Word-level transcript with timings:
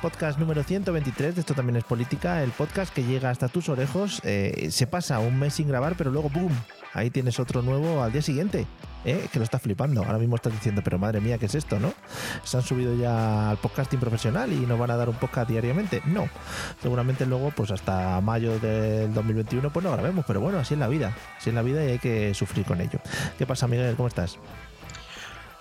Podcast 0.00 0.38
número 0.38 0.62
123 0.62 1.34
de 1.34 1.40
Esto 1.40 1.54
también 1.54 1.76
es 1.76 1.84
política, 1.84 2.42
el 2.42 2.50
podcast 2.50 2.92
que 2.92 3.04
llega 3.04 3.30
hasta 3.30 3.48
tus 3.48 3.68
orejos, 3.68 4.20
eh, 4.24 4.68
se 4.70 4.86
pasa 4.86 5.18
un 5.20 5.38
mes 5.38 5.54
sin 5.54 5.68
grabar, 5.68 5.94
pero 5.96 6.10
luego 6.10 6.30
¡boom! 6.30 6.52
Ahí 6.94 7.10
tienes 7.10 7.38
otro 7.38 7.62
nuevo 7.62 8.02
al 8.02 8.10
día 8.10 8.22
siguiente, 8.22 8.66
¿eh? 9.04 9.28
que 9.32 9.38
lo 9.38 9.44
estás 9.44 9.62
flipando. 9.62 10.02
Ahora 10.02 10.18
mismo 10.18 10.36
estás 10.36 10.52
diciendo, 10.52 10.80
pero 10.82 10.98
madre 10.98 11.20
mía, 11.20 11.38
¿qué 11.38 11.46
es 11.46 11.54
esto, 11.54 11.78
no? 11.78 11.92
¿Se 12.42 12.56
han 12.56 12.62
subido 12.62 12.96
ya 12.96 13.50
al 13.50 13.58
podcasting 13.58 14.00
profesional 14.00 14.52
y 14.52 14.66
nos 14.66 14.78
van 14.78 14.90
a 14.90 14.96
dar 14.96 15.08
un 15.08 15.16
podcast 15.16 15.48
diariamente? 15.48 16.02
No. 16.06 16.28
Seguramente 16.82 17.26
luego, 17.26 17.52
pues 17.54 17.70
hasta 17.70 18.20
mayo 18.20 18.58
del 18.58 19.12
2021, 19.14 19.70
pues 19.70 19.84
no 19.84 19.92
grabemos, 19.92 20.24
pero 20.26 20.40
bueno, 20.40 20.58
así 20.58 20.74
es 20.74 20.80
la 20.80 20.88
vida. 20.88 21.14
Así 21.38 21.50
es 21.50 21.54
la 21.54 21.62
vida 21.62 21.84
y 21.84 21.90
hay 21.90 21.98
que 21.98 22.34
sufrir 22.34 22.64
con 22.64 22.80
ello. 22.80 22.98
¿Qué 23.38 23.46
pasa, 23.46 23.68
Miguel? 23.68 23.94
¿Cómo 23.94 24.08
estás? 24.08 24.38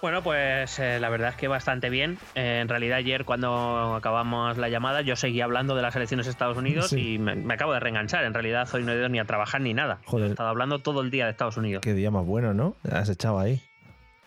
Bueno, 0.02 0.22
pues 0.24 0.80
eh, 0.80 1.00
la 1.00 1.10
verdad 1.10 1.30
es 1.30 1.36
que 1.36 1.48
bastante 1.48 1.90
bien. 1.90 2.18
Eh, 2.36 2.60
en 2.62 2.70
realidad 2.70 2.98
ayer 3.00 3.26
cuando 3.26 3.96
acabamos 3.96 4.58
la 4.58 4.70
llamada 4.70 5.02
yo 5.02 5.16
seguía 5.16 5.44
hablando 5.44 5.76
de 5.76 5.82
las 5.82 5.96
elecciones 5.96 6.26
de 6.26 6.32
Estados 6.32 6.58
Unidos 6.58 6.88
Sí. 6.90 7.16
y 7.16 7.20
me, 7.20 7.36
me 7.36 7.54
acabo 7.54 7.74
de 7.74 7.80
reenganchar. 7.80 8.24
En 8.24 8.34
realidad 8.34 8.68
hoy 8.74 8.84
no 8.84 8.92
he 8.94 8.96
ido 8.96 9.10
ni 9.10 9.20
a 9.20 9.26
trabajar 9.26 9.62
ni 9.62 9.74
nada. 9.74 10.00
Joder. 10.06 10.28
He 10.28 10.30
estado 10.32 10.50
hablando 10.50 10.80
todo 10.80 11.02
el 11.02 11.12
día 11.12 11.26
de 11.26 11.32
Estados 11.32 11.58
Unidos. 11.58 11.82
Qué 11.82 11.94
día 11.94 12.12
más 12.12 12.26
bueno, 12.26 12.54
¿no? 12.54 12.76
Has 12.90 13.10
echado 13.10 13.40
ahí. 13.40 13.62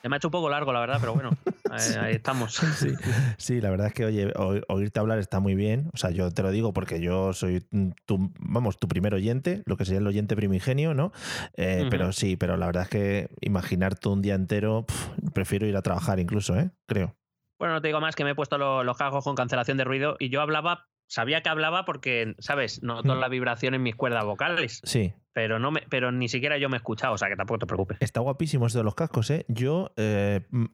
Se 0.03 0.09
me 0.09 0.17
ha 0.17 0.19
hecho 0.19 0.29
un 0.29 0.33
poco 0.33 0.49
largo, 0.51 0.73
la 0.73 0.81
verdad, 0.81 0.99
pero 1.01 1.15
bueno, 1.15 1.31
eh, 1.73 1.97
ahí 2.01 2.15
estamos. 2.17 2.55
Sí, 2.55 2.89
sí, 3.39 3.61
la 3.61 3.71
verdad 3.71 3.87
es 3.87 3.95
que 3.95 4.05
oye, 4.05 4.33
oírte 4.69 4.99
hablar 5.01 5.19
está 5.21 5.39
muy 5.41 5.55
bien. 5.55 5.91
O 5.95 5.97
sea, 5.97 6.11
yo 6.11 6.31
te 6.33 6.43
lo 6.43 6.51
digo 6.51 6.73
porque 6.73 7.01
yo 7.01 7.33
soy 7.33 7.61
tu, 8.05 8.33
vamos, 8.41 8.79
tu 8.79 8.89
primer 8.89 9.15
oyente, 9.15 9.63
lo 9.65 9.77
que 9.77 9.85
sería 9.85 10.01
el 10.01 10.07
oyente 10.07 10.35
primigenio, 10.37 10.93
¿no? 10.95 11.13
Eh. 11.57 11.87
Pero 11.89 12.13
sí, 12.13 12.37
pero 12.37 12.57
la 12.57 12.67
verdad 12.67 12.83
es 12.85 12.89
que 12.89 13.29
imaginarte 13.41 14.09
un 14.09 14.23
día 14.23 14.35
entero, 14.35 14.87
prefiero 15.35 15.67
ir 15.67 15.77
a 15.77 15.83
trabajar 15.83 16.19
incluso, 16.19 16.59
¿eh? 16.59 16.71
Creo. 16.87 17.17
Bueno, 17.59 17.75
no 17.75 17.81
te 17.81 17.87
digo 17.89 18.01
más 18.01 18.17
que 18.17 18.25
me 18.25 18.31
he 18.31 18.35
puesto 18.35 18.59
lo- 18.59 18.83
los 18.83 18.97
cascos 18.97 19.23
con 19.23 19.37
cancelación 19.37 19.77
de 19.79 19.85
ruido 19.85 20.17
y 20.19 20.31
yo 20.31 20.41
hablaba, 20.41 20.89
sabía 21.07 21.43
que 21.43 21.49
hablaba 21.49 21.85
porque, 21.85 22.35
¿sabes? 22.41 22.83
Noto 22.83 23.15
la 23.15 23.29
vibración 23.29 23.75
en 23.75 23.85
mis 23.85 23.95
cuerdas 23.95 24.25
vocales, 24.25 24.81
Sí, 24.83 25.15
pero, 25.33 25.59
no 25.59 25.71
me, 25.71 25.83
pero 25.89 26.13
ni 26.13 26.29
siquiera 26.29 26.59
yo 26.59 26.69
me 26.69 26.77
he 26.77 26.79
escuchado, 26.79 27.15
o 27.15 27.19
sea 27.19 27.29
que 27.29 27.37
tampoco 27.37 27.59
te 27.61 27.67
preocupes. 27.67 27.99
está 28.01 28.21
guapísimo 28.21 28.67
esto 28.67 28.79
de 28.79 28.85
los 28.85 28.95
cascos, 28.95 29.31
¿eh? 29.31 29.45
Yo 29.49 29.91
eh, 29.97 30.41
mm, 30.51 30.67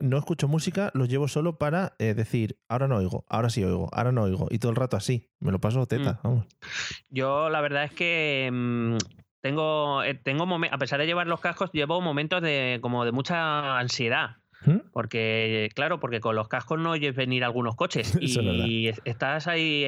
no 0.00 0.16
escucho 0.18 0.48
música, 0.48 0.90
los 0.94 1.08
llevo 1.08 1.28
solo 1.28 1.58
para 1.58 1.94
eh, 1.98 2.14
decir, 2.14 2.58
ahora 2.68 2.88
no 2.88 2.96
oigo, 2.96 3.24
ahora 3.28 3.50
sí 3.50 3.62
oigo, 3.64 3.88
ahora 3.92 4.12
no 4.12 4.22
oigo. 4.22 4.46
Y 4.50 4.58
todo 4.58 4.70
el 4.70 4.76
rato 4.76 4.96
así. 4.96 5.28
Me 5.40 5.52
lo 5.52 5.60
paso 5.60 5.86
teta, 5.86 6.12
Mm. 6.14 6.18
vamos. 6.22 6.46
Yo 7.10 7.50
la 7.50 7.60
verdad 7.60 7.84
es 7.84 7.92
que 7.92 8.48
mm, 8.52 8.96
tengo, 9.42 10.02
eh, 10.02 10.14
tengo 10.14 10.44
a 10.70 10.78
pesar 10.78 10.98
de 11.00 11.06
llevar 11.06 11.26
los 11.26 11.40
cascos, 11.40 11.70
llevo 11.72 12.00
momentos 12.00 12.40
de 12.42 12.78
como 12.80 13.04
de 13.04 13.12
mucha 13.12 13.78
ansiedad. 13.78 14.36
¿Mm? 14.66 14.78
Porque, 14.92 15.70
claro, 15.74 16.00
porque 16.00 16.20
con 16.20 16.34
los 16.34 16.48
cascos 16.48 16.78
no 16.80 16.90
oyes 16.90 17.14
venir 17.14 17.44
algunos 17.44 17.76
coches. 17.76 18.16
Y 18.20 18.88
es- 18.88 19.00
estás 19.04 19.46
ahí. 19.46 19.84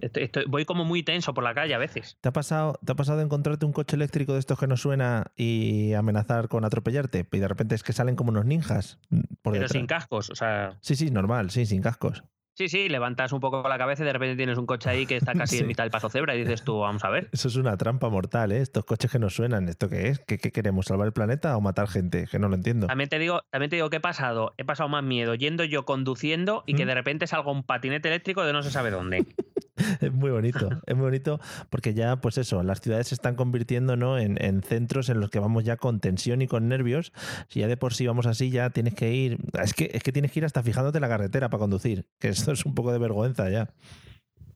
estoy- 0.00 0.22
estoy- 0.24 0.44
voy 0.48 0.64
como 0.64 0.84
muy 0.84 1.02
tenso 1.02 1.34
por 1.34 1.44
la 1.44 1.54
calle 1.54 1.74
a 1.74 1.78
veces. 1.78 2.16
¿Te 2.20 2.28
ha, 2.28 2.32
pasado, 2.32 2.78
¿Te 2.84 2.92
ha 2.92 2.94
pasado 2.94 3.18
de 3.18 3.24
encontrarte 3.24 3.66
un 3.66 3.72
coche 3.72 3.96
eléctrico 3.96 4.32
de 4.34 4.38
estos 4.38 4.58
que 4.58 4.66
no 4.66 4.76
suena 4.76 5.26
y 5.36 5.92
amenazar 5.94 6.48
con 6.48 6.64
atropellarte? 6.64 7.26
Y 7.32 7.38
de 7.38 7.48
repente 7.48 7.74
es 7.74 7.82
que 7.82 7.92
salen 7.92 8.16
como 8.16 8.30
unos 8.30 8.44
ninjas 8.46 8.98
mm, 9.10 9.18
por 9.42 9.52
Pero 9.52 9.62
detrás. 9.64 9.72
sin 9.72 9.86
cascos. 9.86 10.30
O 10.30 10.34
sea, 10.34 10.76
Sí, 10.80 10.96
sí, 10.96 11.10
normal, 11.10 11.50
sí, 11.50 11.66
sin 11.66 11.82
cascos. 11.82 12.24
Sí, 12.54 12.68
sí, 12.68 12.88
levantas 12.88 13.32
un 13.32 13.40
poco 13.40 13.66
la 13.68 13.76
cabeza 13.78 14.02
y 14.02 14.06
de 14.06 14.12
repente 14.12 14.36
tienes 14.36 14.58
un 14.58 14.66
coche 14.66 14.88
ahí 14.90 15.06
que 15.06 15.16
está 15.16 15.32
casi 15.34 15.56
Sí. 15.56 15.62
en 15.62 15.68
mitad 15.68 15.84
del 15.84 15.90
paso 15.90 16.08
cebra 16.08 16.34
y 16.34 16.38
dices 16.40 16.64
tú, 16.64 16.78
vamos 16.80 17.04
a 17.04 17.10
ver. 17.10 17.28
Eso 17.32 17.48
es 17.48 17.56
una 17.56 17.76
trampa 17.76 18.08
mortal, 18.08 18.52
¿eh? 18.52 18.60
Estos 18.60 18.84
coches 18.84 19.10
que 19.10 19.18
no 19.18 19.30
suenan, 19.30 19.68
¿esto 19.68 19.88
qué 19.88 20.08
es? 20.08 20.18
¿Qué, 20.20 20.38
qué 20.38 20.50
queremos? 20.52 20.86
¿Salvar 20.86 21.06
el 21.06 21.12
planeta 21.12 21.56
o 21.56 21.60
matar 21.60 21.88
gente? 21.88 22.26
Que 22.30 22.38
no 22.38 22.48
lo 22.48 22.54
entiendo. 22.54 22.86
También 22.86 23.08
te 23.08 23.18
digo, 23.18 23.42
también 23.50 23.70
te 23.70 23.76
digo 23.76 23.90
que 23.90 23.96
he 23.96 24.00
pasado, 24.00 24.54
he 24.56 24.64
pasado 24.64 24.88
más 24.88 25.02
miedo 25.04 25.34
yendo 25.34 25.64
yo 25.64 25.84
conduciendo 25.84 26.64
y 26.66 26.74
que 26.74 26.84
¿Mm? 26.84 26.88
de 26.88 26.94
repente 26.94 27.26
salga 27.26 27.50
un 27.50 27.62
patinete 27.62 28.08
eléctrico 28.08 28.44
de 28.44 28.52
no 28.52 28.62
se 28.62 28.70
sabe 28.70 28.90
dónde. 28.90 29.26
Es 30.00 30.12
muy 30.12 30.30
bonito, 30.30 30.68
es 30.86 30.96
muy 30.96 31.04
bonito 31.04 31.40
porque 31.70 31.94
ya, 31.94 32.16
pues 32.16 32.38
eso, 32.38 32.62
las 32.62 32.80
ciudades 32.80 33.08
se 33.08 33.14
están 33.14 33.34
convirtiendo 33.34 33.96
¿no? 33.96 34.18
en, 34.18 34.42
en 34.42 34.62
centros 34.62 35.08
en 35.08 35.20
los 35.20 35.30
que 35.30 35.38
vamos 35.38 35.64
ya 35.64 35.76
con 35.76 36.00
tensión 36.00 36.42
y 36.42 36.46
con 36.46 36.68
nervios. 36.68 37.12
Si 37.48 37.60
ya 37.60 37.68
de 37.68 37.76
por 37.76 37.94
sí 37.94 38.06
vamos 38.06 38.26
así, 38.26 38.50
ya 38.50 38.70
tienes 38.70 38.94
que 38.94 39.12
ir. 39.12 39.38
Es 39.62 39.74
que, 39.74 39.90
es 39.92 40.02
que 40.02 40.12
tienes 40.12 40.32
que 40.32 40.40
ir 40.40 40.44
hasta 40.44 40.62
fijándote 40.62 41.00
la 41.00 41.08
carretera 41.08 41.48
para 41.50 41.60
conducir, 41.60 42.06
que 42.18 42.28
esto 42.28 42.52
es 42.52 42.64
un 42.64 42.74
poco 42.74 42.92
de 42.92 42.98
vergüenza 42.98 43.50
ya. 43.50 43.70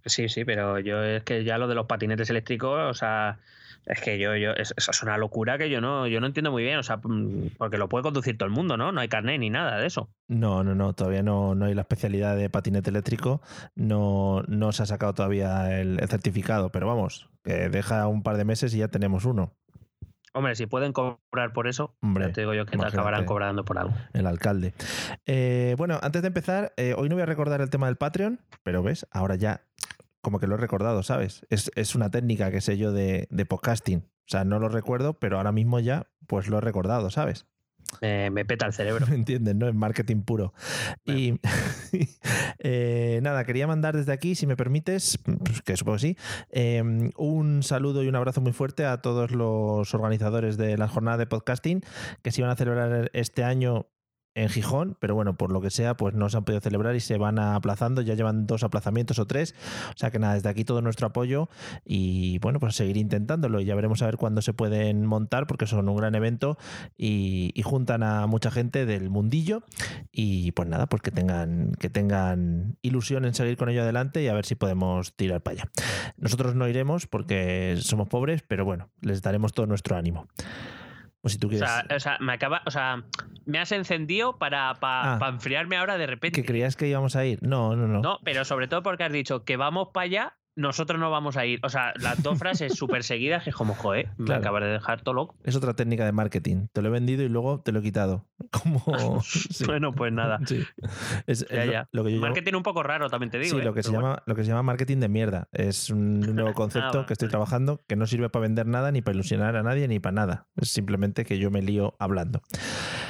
Sí, 0.04 0.28
sí, 0.28 0.44
pero 0.44 0.78
yo 0.78 1.02
es 1.02 1.22
que 1.24 1.44
ya 1.44 1.58
lo 1.58 1.68
de 1.68 1.74
los 1.74 1.86
patinetes 1.86 2.30
eléctricos, 2.30 2.78
o 2.90 2.94
sea, 2.94 3.38
es 3.86 4.00
que 4.00 4.18
yo, 4.18 4.36
yo, 4.36 4.52
es- 4.52 4.74
eso 4.76 4.90
es 4.90 5.02
una 5.02 5.16
locura 5.18 5.58
que 5.58 5.70
yo 5.70 5.80
no, 5.80 6.06
yo 6.06 6.20
no 6.20 6.26
entiendo 6.26 6.50
muy 6.50 6.62
bien, 6.62 6.78
o 6.78 6.82
sea, 6.82 6.98
mm, 7.02 7.50
porque 7.58 7.78
lo 7.78 7.88
puede 7.88 8.02
conducir 8.02 8.36
todo 8.38 8.46
el 8.46 8.54
mundo, 8.54 8.76
¿no? 8.76 8.92
No 8.92 9.00
hay 9.00 9.08
carnet 9.08 9.40
ni 9.40 9.50
nada 9.50 9.78
de 9.78 9.86
eso. 9.86 10.08
No, 10.28 10.62
no, 10.64 10.74
no, 10.74 10.92
todavía 10.94 11.22
no, 11.22 11.54
no 11.54 11.64
hay 11.66 11.74
la 11.74 11.82
especialidad 11.82 12.36
de 12.36 12.50
patinete 12.50 12.90
eléctrico, 12.90 13.40
no, 13.74 14.42
no 14.46 14.72
se 14.72 14.82
ha 14.82 14.86
sacado 14.86 15.14
todavía 15.14 15.78
el, 15.80 16.00
el 16.00 16.08
certificado, 16.08 16.70
pero 16.70 16.86
vamos, 16.86 17.28
que 17.44 17.68
deja 17.68 18.06
un 18.08 18.22
par 18.22 18.36
de 18.36 18.44
meses 18.44 18.74
y 18.74 18.78
ya 18.78 18.88
tenemos 18.88 19.24
uno, 19.24 19.52
Hombre, 20.34 20.54
si 20.54 20.66
pueden 20.66 20.92
cobrar 20.92 21.52
por 21.54 21.66
eso, 21.66 21.96
Hombre, 22.02 22.26
ya 22.26 22.32
te 22.32 22.42
digo 22.42 22.52
yo 22.54 22.66
que 22.66 22.76
te 22.76 22.84
acabarán 22.86 23.24
cobrando 23.24 23.64
por 23.64 23.78
algo. 23.78 23.94
el 24.12 24.26
alcalde. 24.26 24.74
Eh, 25.26 25.74
bueno, 25.78 25.98
antes 26.02 26.20
de 26.22 26.28
empezar, 26.28 26.72
eh, 26.76 26.94
hoy 26.96 27.08
no 27.08 27.14
voy 27.16 27.22
a 27.22 27.26
recordar 27.26 27.60
el 27.62 27.70
tema 27.70 27.86
del 27.86 27.96
Patreon, 27.96 28.38
pero 28.62 28.82
ves, 28.82 29.06
ahora 29.10 29.34
ya 29.36 29.62
como 30.20 30.40
que 30.40 30.46
lo 30.46 30.54
he 30.54 30.58
recordado, 30.58 31.02
¿sabes? 31.02 31.46
Es, 31.50 31.70
es 31.74 31.94
una 31.94 32.10
técnica 32.10 32.50
que 32.50 32.60
sé 32.60 32.76
yo 32.76 32.92
de, 32.92 33.28
de 33.30 33.46
podcasting. 33.46 33.98
O 34.00 34.30
sea, 34.30 34.44
no 34.44 34.58
lo 34.58 34.68
recuerdo, 34.68 35.18
pero 35.18 35.38
ahora 35.38 35.52
mismo 35.52 35.80
ya 35.80 36.08
pues 36.26 36.48
lo 36.48 36.58
he 36.58 36.60
recordado, 36.60 37.10
¿sabes? 37.10 37.46
Me, 38.02 38.30
me 38.30 38.44
peta 38.44 38.66
el 38.66 38.72
cerebro. 38.72 39.06
¿Me 39.08 39.14
entiendes? 39.14 39.54
¿No? 39.54 39.68
Es 39.68 39.74
marketing 39.74 40.22
puro. 40.22 40.52
Y 41.04 41.40
eh, 42.58 43.20
nada, 43.22 43.44
quería 43.44 43.66
mandar 43.66 43.96
desde 43.96 44.12
aquí, 44.12 44.34
si 44.34 44.46
me 44.46 44.56
permites, 44.56 45.18
pues 45.44 45.62
que 45.62 45.76
supongo 45.76 45.96
que 45.96 46.00
sí, 46.00 46.16
eh, 46.50 47.10
un 47.16 47.62
saludo 47.62 48.02
y 48.02 48.08
un 48.08 48.16
abrazo 48.16 48.40
muy 48.40 48.52
fuerte 48.52 48.84
a 48.84 49.00
todos 49.00 49.30
los 49.30 49.94
organizadores 49.94 50.56
de 50.56 50.76
la 50.76 50.88
jornada 50.88 51.16
de 51.16 51.26
podcasting 51.26 51.82
que 52.22 52.30
se 52.30 52.40
iban 52.40 52.50
a 52.50 52.56
celebrar 52.56 53.10
este 53.14 53.44
año 53.44 53.86
en 54.34 54.48
Gijón, 54.48 54.96
pero 55.00 55.14
bueno, 55.14 55.36
por 55.36 55.50
lo 55.50 55.60
que 55.60 55.70
sea, 55.70 55.96
pues 55.96 56.14
no 56.14 56.28
se 56.28 56.36
han 56.36 56.44
podido 56.44 56.60
celebrar 56.60 56.94
y 56.94 57.00
se 57.00 57.18
van 57.18 57.38
aplazando, 57.38 58.02
ya 58.02 58.14
llevan 58.14 58.46
dos 58.46 58.62
aplazamientos 58.62 59.18
o 59.18 59.26
tres, 59.26 59.54
o 59.90 59.98
sea 59.98 60.10
que 60.10 60.18
nada, 60.18 60.34
desde 60.34 60.48
aquí 60.48 60.64
todo 60.64 60.80
nuestro 60.82 61.08
apoyo 61.08 61.48
y 61.84 62.38
bueno, 62.38 62.60
pues 62.60 62.76
seguir 62.76 62.96
intentándolo 62.96 63.60
y 63.60 63.64
ya 63.64 63.74
veremos 63.74 64.02
a 64.02 64.06
ver 64.06 64.16
cuándo 64.16 64.42
se 64.42 64.52
pueden 64.52 65.06
montar 65.06 65.46
porque 65.46 65.66
son 65.66 65.88
un 65.88 65.96
gran 65.96 66.14
evento 66.14 66.56
y, 66.96 67.52
juntan 67.68 68.02
a 68.02 68.26
mucha 68.26 68.50
gente 68.50 68.86
del 68.86 69.10
mundillo 69.10 69.62
y 70.10 70.52
pues 70.52 70.66
nada, 70.68 70.86
pues 70.86 71.02
que 71.02 71.10
tengan, 71.10 71.72
que 71.78 71.90
tengan 71.90 72.78
ilusión 72.80 73.26
en 73.26 73.34
seguir 73.34 73.58
con 73.58 73.68
ello 73.68 73.82
adelante 73.82 74.22
y 74.22 74.28
a 74.28 74.32
ver 74.32 74.46
si 74.46 74.54
podemos 74.54 75.14
tirar 75.14 75.42
para 75.42 75.54
allá. 75.54 75.70
Nosotros 76.16 76.54
no 76.54 76.66
iremos 76.66 77.06
porque 77.06 77.76
somos 77.80 78.08
pobres, 78.08 78.42
pero 78.48 78.64
bueno, 78.64 78.88
les 79.02 79.20
daremos 79.20 79.52
todo 79.52 79.66
nuestro 79.66 79.96
ánimo. 79.96 80.28
Pues 81.28 81.32
si 81.34 81.38
tú 81.38 81.46
O 81.46 81.50
quieres... 81.50 81.68
sea, 81.68 81.84
o 81.96 82.00
sea, 82.00 82.16
me 82.20 82.32
acaba, 82.32 82.62
o 82.66 82.70
sea, 82.70 83.02
me 83.44 83.58
has 83.58 83.70
encendido 83.72 84.38
para, 84.38 84.74
para, 84.74 85.14
Ah. 85.14 85.18
para 85.18 85.32
enfriarme 85.32 85.76
ahora 85.76 85.98
de 85.98 86.06
repente. 86.06 86.40
¿Que 86.40 86.46
creías 86.46 86.76
que 86.76 86.88
íbamos 86.88 87.16
a 87.16 87.24
ir? 87.24 87.38
No, 87.42 87.76
no, 87.76 87.86
no. 87.86 88.00
No, 88.00 88.18
pero 88.24 88.44
sobre 88.44 88.68
todo 88.68 88.82
porque 88.82 89.04
has 89.04 89.12
dicho 89.12 89.44
que 89.44 89.56
vamos 89.56 89.88
para 89.92 90.04
allá, 90.04 90.36
nosotros 90.58 90.98
no 91.00 91.10
vamos 91.10 91.36
a 91.36 91.46
ir. 91.46 91.60
O 91.62 91.68
sea, 91.68 91.92
las 92.00 92.22
dos 92.22 92.38
frases 92.38 92.74
súper 92.74 93.04
seguidas 93.04 93.44
que 93.44 93.50
es 93.50 93.56
como, 93.56 93.74
joder, 93.74 94.08
me 94.18 94.26
Claro. 94.26 94.40
acabas 94.40 94.62
de 94.64 94.68
dejar 94.70 95.00
todo 95.02 95.14
loco. 95.14 95.36
Es 95.44 95.54
otra 95.56 95.74
técnica 95.74 96.04
de 96.04 96.12
marketing. 96.12 96.66
Te 96.72 96.82
lo 96.82 96.88
he 96.88 96.90
vendido 96.90 97.22
y 97.22 97.28
luego 97.28 97.60
te 97.60 97.72
lo 97.72 97.78
he 97.78 97.82
quitado. 97.82 98.26
Como. 98.50 99.20
sí. 99.22 99.64
Bueno, 99.64 99.92
pues 99.92 100.12
nada. 100.12 100.40
Sí. 100.46 100.62
Es, 101.26 101.42
es 101.48 101.70
Ya, 101.70 101.88
lo- 101.92 102.04
que 102.04 102.12
yo 102.14 102.20
Marketing 102.20 102.54
un 102.54 102.62
poco 102.62 102.82
raro, 102.82 103.08
también 103.08 103.30
te 103.30 103.38
digo. 103.38 103.56
Sí, 103.56 103.62
¿eh? 103.62 103.64
lo 103.64 103.72
que, 103.74 103.82
se 103.82 103.90
bueno. 103.90 104.08
llama, 104.08 104.22
lo 104.26 104.34
que 104.34 104.42
se 104.42 104.48
llama 104.48 104.62
marketing 104.64 104.98
de 104.98 105.08
mierda. 105.08 105.48
Es 105.52 105.90
un 105.90 106.20
nuevo 106.34 106.52
concepto 106.54 106.88
bueno, 106.90 107.06
que 107.06 107.12
estoy 107.12 107.28
trabajando 107.28 107.80
que 107.86 107.96
no 107.96 108.06
sirve 108.06 108.28
para 108.28 108.42
vender 108.42 108.66
nada, 108.66 108.90
ni 108.92 109.00
para 109.02 109.14
ilusionar 109.14 109.56
a 109.56 109.62
nadie, 109.62 109.86
ni 109.88 110.00
para 110.00 110.14
nada. 110.14 110.46
Es 110.56 110.70
simplemente 110.70 111.24
que 111.24 111.38
yo 111.38 111.50
me 111.50 111.62
lío 111.62 111.94
hablando. 111.98 112.42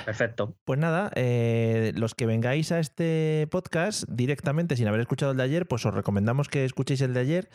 Perfecto. 0.08 0.56
Pues 0.64 0.80
nada, 0.80 1.10
eh, 1.16 1.92
los 1.94 2.14
que 2.14 2.24
vengáis 2.24 2.72
a 2.72 2.78
este 2.78 3.46
podcast 3.50 4.04
directamente 4.08 4.74
sin 4.74 4.88
haber 4.88 5.02
escuchado 5.02 5.32
el 5.32 5.36
de 5.36 5.42
ayer, 5.42 5.68
pues 5.68 5.84
os 5.84 5.92
recomendamos 5.92 6.48
que 6.48 6.64
escuchéis 6.64 7.02
el 7.02 7.12
de 7.12 7.20
ayer. 7.20 7.50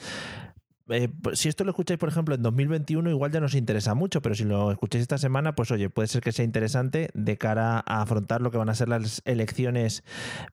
Eh, 0.89 1.09
pues 1.23 1.39
si 1.39 1.49
esto 1.49 1.63
lo 1.63 1.71
escucháis, 1.71 1.99
por 1.99 2.09
ejemplo, 2.09 2.35
en 2.35 2.43
2021, 2.43 3.09
igual 3.09 3.31
ya 3.31 3.39
nos 3.39 3.55
interesa 3.55 3.95
mucho, 3.95 4.21
pero 4.21 4.35
si 4.35 4.43
lo 4.43 4.71
escucháis 4.71 5.01
esta 5.01 5.17
semana, 5.17 5.55
pues 5.55 5.71
oye, 5.71 5.89
puede 5.89 6.07
ser 6.07 6.21
que 6.21 6.31
sea 6.31 6.45
interesante 6.45 7.09
de 7.15 7.39
cara 7.39 7.83
a 7.87 8.03
afrontar 8.03 8.41
lo 8.41 8.51
que 8.51 8.59
van 8.59 8.69
a 8.69 8.75
ser 8.75 8.87
las 8.87 9.23
elecciones 9.25 10.03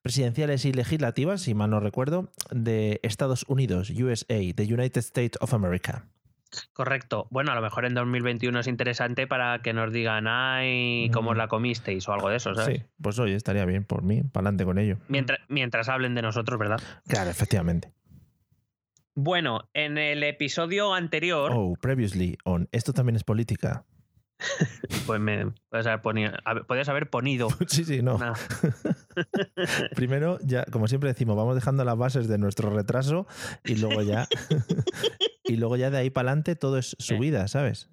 presidenciales 0.00 0.64
y 0.64 0.72
legislativas, 0.72 1.42
si 1.42 1.52
mal 1.52 1.68
no 1.68 1.80
recuerdo, 1.80 2.30
de 2.50 3.00
Estados 3.02 3.44
Unidos, 3.46 3.90
USA, 3.90 4.38
the 4.54 4.64
United 4.64 5.00
States 5.00 5.36
of 5.42 5.52
America. 5.52 6.06
Correcto. 6.72 7.26
Bueno, 7.30 7.52
a 7.52 7.54
lo 7.54 7.60
mejor 7.62 7.84
en 7.84 7.94
2021 7.94 8.60
es 8.60 8.66
interesante 8.66 9.26
para 9.26 9.60
que 9.62 9.72
nos 9.72 9.92
digan, 9.92 10.26
ay, 10.26 11.10
cómo 11.12 11.30
os 11.30 11.36
la 11.36 11.48
comisteis 11.48 12.08
o 12.08 12.12
algo 12.12 12.28
de 12.28 12.36
eso, 12.36 12.54
¿sabes? 12.54 12.78
Sí, 12.78 12.84
pues 13.00 13.18
oye, 13.18 13.34
estaría 13.34 13.64
bien 13.64 13.84
por 13.84 14.02
mí, 14.02 14.22
para 14.22 14.44
adelante 14.48 14.64
con 14.64 14.78
ello. 14.78 14.98
Mientras, 15.08 15.40
mientras 15.48 15.88
hablen 15.88 16.14
de 16.14 16.22
nosotros, 16.22 16.58
¿verdad? 16.58 16.80
Claro, 17.06 17.30
efectivamente. 17.30 17.92
Bueno, 19.14 19.68
en 19.74 19.98
el 19.98 20.22
episodio 20.22 20.94
anterior, 20.94 21.52
Oh, 21.54 21.74
previously 21.80 22.38
on 22.44 22.68
Esto 22.72 22.92
también 22.92 23.16
es 23.16 23.24
política. 23.24 23.84
Pues 25.06 25.20
me 25.20 25.46
haber, 25.70 26.66
podías 26.66 26.88
haber 26.88 27.10
ponido. 27.10 27.48
Sí, 27.68 27.84
sí, 27.84 28.02
no. 28.02 28.16
una- 28.16 28.34
Primero, 29.94 30.38
ya, 30.44 30.64
como 30.64 30.88
siempre 30.88 31.10
decimos, 31.10 31.36
vamos 31.36 31.54
dejando 31.54 31.84
las 31.84 31.96
bases 31.96 32.28
de 32.28 32.38
nuestro 32.38 32.70
retraso 32.70 33.26
y 33.64 33.76
luego 33.76 34.02
ya. 34.02 34.26
y 35.44 35.56
luego 35.56 35.76
ya 35.76 35.90
de 35.90 35.98
ahí 35.98 36.10
para 36.10 36.30
adelante 36.30 36.56
todo 36.56 36.78
es 36.78 36.96
subida, 36.98 37.48
¿sabes? 37.48 37.88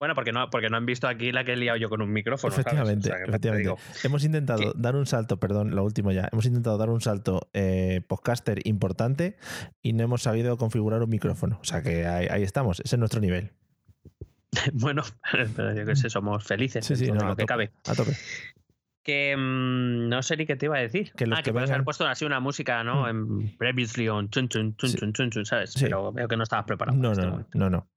Bueno, 0.00 0.14
porque 0.14 0.30
no, 0.30 0.48
porque 0.50 0.68
no 0.68 0.76
han 0.76 0.86
visto 0.86 1.08
aquí 1.08 1.32
la 1.32 1.42
que 1.42 1.54
he 1.54 1.56
liado 1.56 1.76
yo 1.76 1.88
con 1.88 2.00
un 2.02 2.12
micrófono. 2.12 2.52
¿sabes? 2.52 2.66
efectivamente, 2.66 3.08
O 3.10 3.12
sea, 3.16 3.24
efectivamente. 3.24 3.74
Hemos 4.04 4.22
intentado 4.24 4.72
dar 4.76 4.94
un 4.94 5.06
salto, 5.06 5.40
perdón, 5.40 5.74
lo 5.74 5.82
último 5.82 6.12
ya. 6.12 6.28
Hemos 6.30 6.46
intentado 6.46 6.78
dar 6.78 6.88
un 6.88 7.00
salto 7.00 7.48
eh, 7.52 8.00
podcaster 8.06 8.60
importante 8.64 9.36
y 9.82 9.94
no 9.94 10.04
hemos 10.04 10.22
sabido 10.22 10.56
configurar 10.56 11.02
un 11.02 11.10
micrófono. 11.10 11.58
O 11.60 11.64
sea 11.64 11.82
que 11.82 12.06
ahí, 12.06 12.28
ahí 12.30 12.44
estamos, 12.44 12.78
ese 12.84 12.94
es 12.94 12.98
nuestro 13.00 13.20
nivel. 13.20 13.50
bueno, 14.72 15.02
pero 15.56 15.74
yo 15.74 15.84
qué 15.84 15.96
sé, 15.96 16.08
somos 16.10 16.44
felices 16.44 16.84
Sí, 16.86 16.96
sí, 16.96 17.06
no, 17.06 17.14
lo 17.14 17.26
a 17.32 17.36
que 17.36 17.42
tope. 17.42 17.46
cabe. 17.46 17.70
A 17.86 17.94
tope. 17.94 18.12
Que 19.02 19.34
mm, 19.36 20.08
no 20.08 20.22
sé 20.22 20.36
ni 20.36 20.44
qué 20.46 20.56
te 20.56 20.66
iba 20.66 20.76
a 20.76 20.80
decir. 20.80 21.12
Que 21.16 21.26
los 21.26 21.38
ah, 21.38 21.42
que 21.42 21.46
que 21.50 21.52
puedes 21.52 21.70
haber 21.70 21.80
vengan- 21.80 21.84
puesto 21.84 22.06
así 22.06 22.24
una 22.24 22.40
música, 22.40 22.84
¿no? 22.84 23.04
Mm. 23.04 23.08
En 23.40 23.56
previously 23.56 24.08
on 24.08 24.28
chun 24.30 24.48
chun 24.48 24.76
chun 24.76 24.90
Sí. 24.90 24.96
chun 24.98 25.12
chun 25.12 25.30
chun, 25.30 25.46
¿sabes? 25.46 25.72
Sí. 25.72 25.80
Pero 25.84 26.12
veo 26.12 26.28
que 26.28 26.36
no 26.36 26.42
estabas 26.42 26.66
preparado. 26.66 26.96
No, 26.96 27.02
para 27.10 27.12
este 27.12 27.24
no, 27.26 27.30
momento. 27.32 27.58
no, 27.58 27.70
no. 27.70 27.88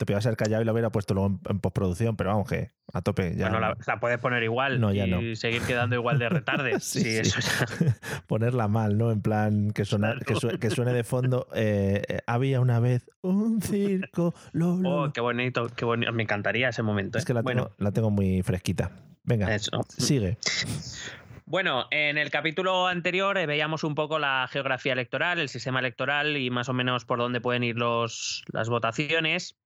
Te 0.00 0.06
podías 0.06 0.24
haber 0.24 0.38
callado 0.38 0.62
y 0.62 0.64
lo 0.64 0.72
hubiera 0.72 0.88
puesto 0.88 1.12
luego 1.12 1.28
en, 1.28 1.40
en 1.50 1.60
postproducción, 1.60 2.16
pero 2.16 2.30
vamos 2.30 2.48
que 2.48 2.70
a 2.94 3.02
tope. 3.02 3.34
Ya 3.36 3.50
Bueno, 3.50 3.60
la, 3.60 3.76
la 3.86 4.00
puedes 4.00 4.18
poner 4.18 4.42
igual 4.42 4.80
No, 4.80 4.94
ya 4.94 5.06
y 5.06 5.10
no. 5.10 5.36
seguir 5.36 5.60
quedando 5.60 5.94
igual 5.94 6.18
de 6.18 6.30
retarde. 6.30 6.72
Sí, 6.80 7.06
eso 7.18 7.38
ya. 7.38 7.96
ponerla 8.26 8.66
mal, 8.66 8.96
¿no? 8.96 9.10
En 9.12 9.20
plan, 9.20 9.72
que, 9.72 9.84
suena, 9.84 10.14
que, 10.26 10.36
sue- 10.36 10.58
que 10.58 10.70
suene 10.70 10.94
de 10.94 11.04
fondo. 11.04 11.48
eh, 11.54 12.02
eh, 12.08 12.18
había 12.26 12.60
una 12.62 12.80
vez 12.80 13.10
un 13.20 13.60
circo. 13.60 14.34
lo, 14.52 14.76
lo, 14.78 14.88
Oh, 15.02 15.06
lo". 15.08 15.12
qué 15.12 15.20
bonito, 15.20 15.66
qué 15.76 15.84
bonito. 15.84 16.10
Me 16.14 16.22
encantaría 16.22 16.70
ese 16.70 16.82
momento. 16.82 17.18
es 17.18 17.24
¿eh? 17.24 17.26
que 17.26 17.34
la 17.34 17.40
tengo, 17.42 17.60
bueno, 17.64 17.70
la 17.76 17.92
tengo 17.92 18.08
muy 18.10 18.42
fresquita. 18.42 18.92
Venga, 19.24 19.54
eso. 19.54 19.82
sigue. 19.98 20.38
Bueno, 21.46 21.86
en 21.90 22.16
el 22.16 22.30
capítulo 22.30 22.86
anterior 22.86 23.36
eh, 23.36 23.44
veíamos 23.44 23.82
un 23.82 23.96
poco 23.96 24.20
la 24.20 24.46
geografía 24.48 24.92
electoral, 24.92 25.40
el 25.40 25.48
sistema 25.48 25.80
electoral 25.80 26.36
y 26.36 26.48
más 26.48 26.68
o 26.68 26.72
menos 26.72 27.04
por 27.04 27.18
dónde 27.18 27.40
pueden 27.40 27.64
ir 27.64 27.76
los, 27.76 28.44
las 28.52 28.68
votaciones 28.68 29.58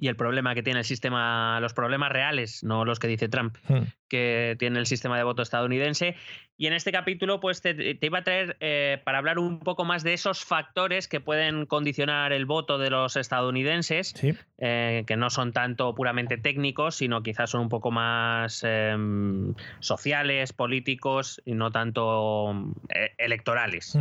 y 0.00 0.08
el 0.08 0.16
problema 0.16 0.54
que 0.54 0.62
tiene 0.62 0.80
el 0.80 0.84
sistema, 0.84 1.58
los 1.60 1.74
problemas 1.74 2.12
reales, 2.12 2.62
no 2.62 2.84
los 2.84 2.98
que 2.98 3.08
dice 3.08 3.28
Trump, 3.28 3.56
Hmm. 3.68 3.82
que 4.08 4.56
tiene 4.58 4.78
el 4.78 4.86
sistema 4.86 5.16
de 5.16 5.24
voto 5.24 5.42
estadounidense. 5.42 6.14
Y 6.56 6.66
en 6.66 6.72
este 6.72 6.92
capítulo, 6.92 7.40
pues 7.40 7.60
te, 7.62 7.74
te 7.74 8.06
iba 8.06 8.18
a 8.18 8.24
traer 8.24 8.56
eh, 8.60 9.00
para 9.04 9.18
hablar 9.18 9.38
un 9.38 9.60
poco 9.60 9.84
más 9.84 10.02
de 10.02 10.12
esos 10.14 10.44
factores 10.44 11.08
que 11.08 11.20
pueden 11.20 11.66
condicionar 11.66 12.32
el 12.32 12.46
voto 12.46 12.78
de 12.78 12.90
los 12.90 13.16
estadounidenses 13.16 14.14
Sí, 14.16 14.34
eh, 14.58 15.04
que 15.06 15.16
no 15.16 15.30
son 15.30 15.52
tanto 15.52 15.94
puramente 15.94 16.36
técnicos, 16.38 16.96
sino 16.96 17.22
quizás 17.22 17.50
son 17.50 17.62
un 17.62 17.68
poco 17.68 17.90
más 17.90 18.64
em, 18.64 19.54
sociales, 19.80 20.52
políticos 20.52 21.42
y 21.44 21.54
no 21.54 21.70
tanto 21.70 22.52
eh, 22.94 23.12
electorales. 23.18 23.98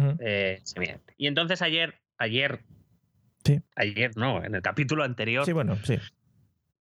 Y 1.17 1.27
entonces 1.27 1.61
ayer, 1.61 1.95
ayer, 2.17 2.61
Sí. 3.47 3.61
ayer 3.75 4.11
no, 4.15 4.43
en 4.43 4.55
el 4.55 4.61
capítulo 4.61 5.03
anterior, 5.03 5.45
sí, 5.45 5.51
bueno, 5.53 5.75
sí. 5.83 5.97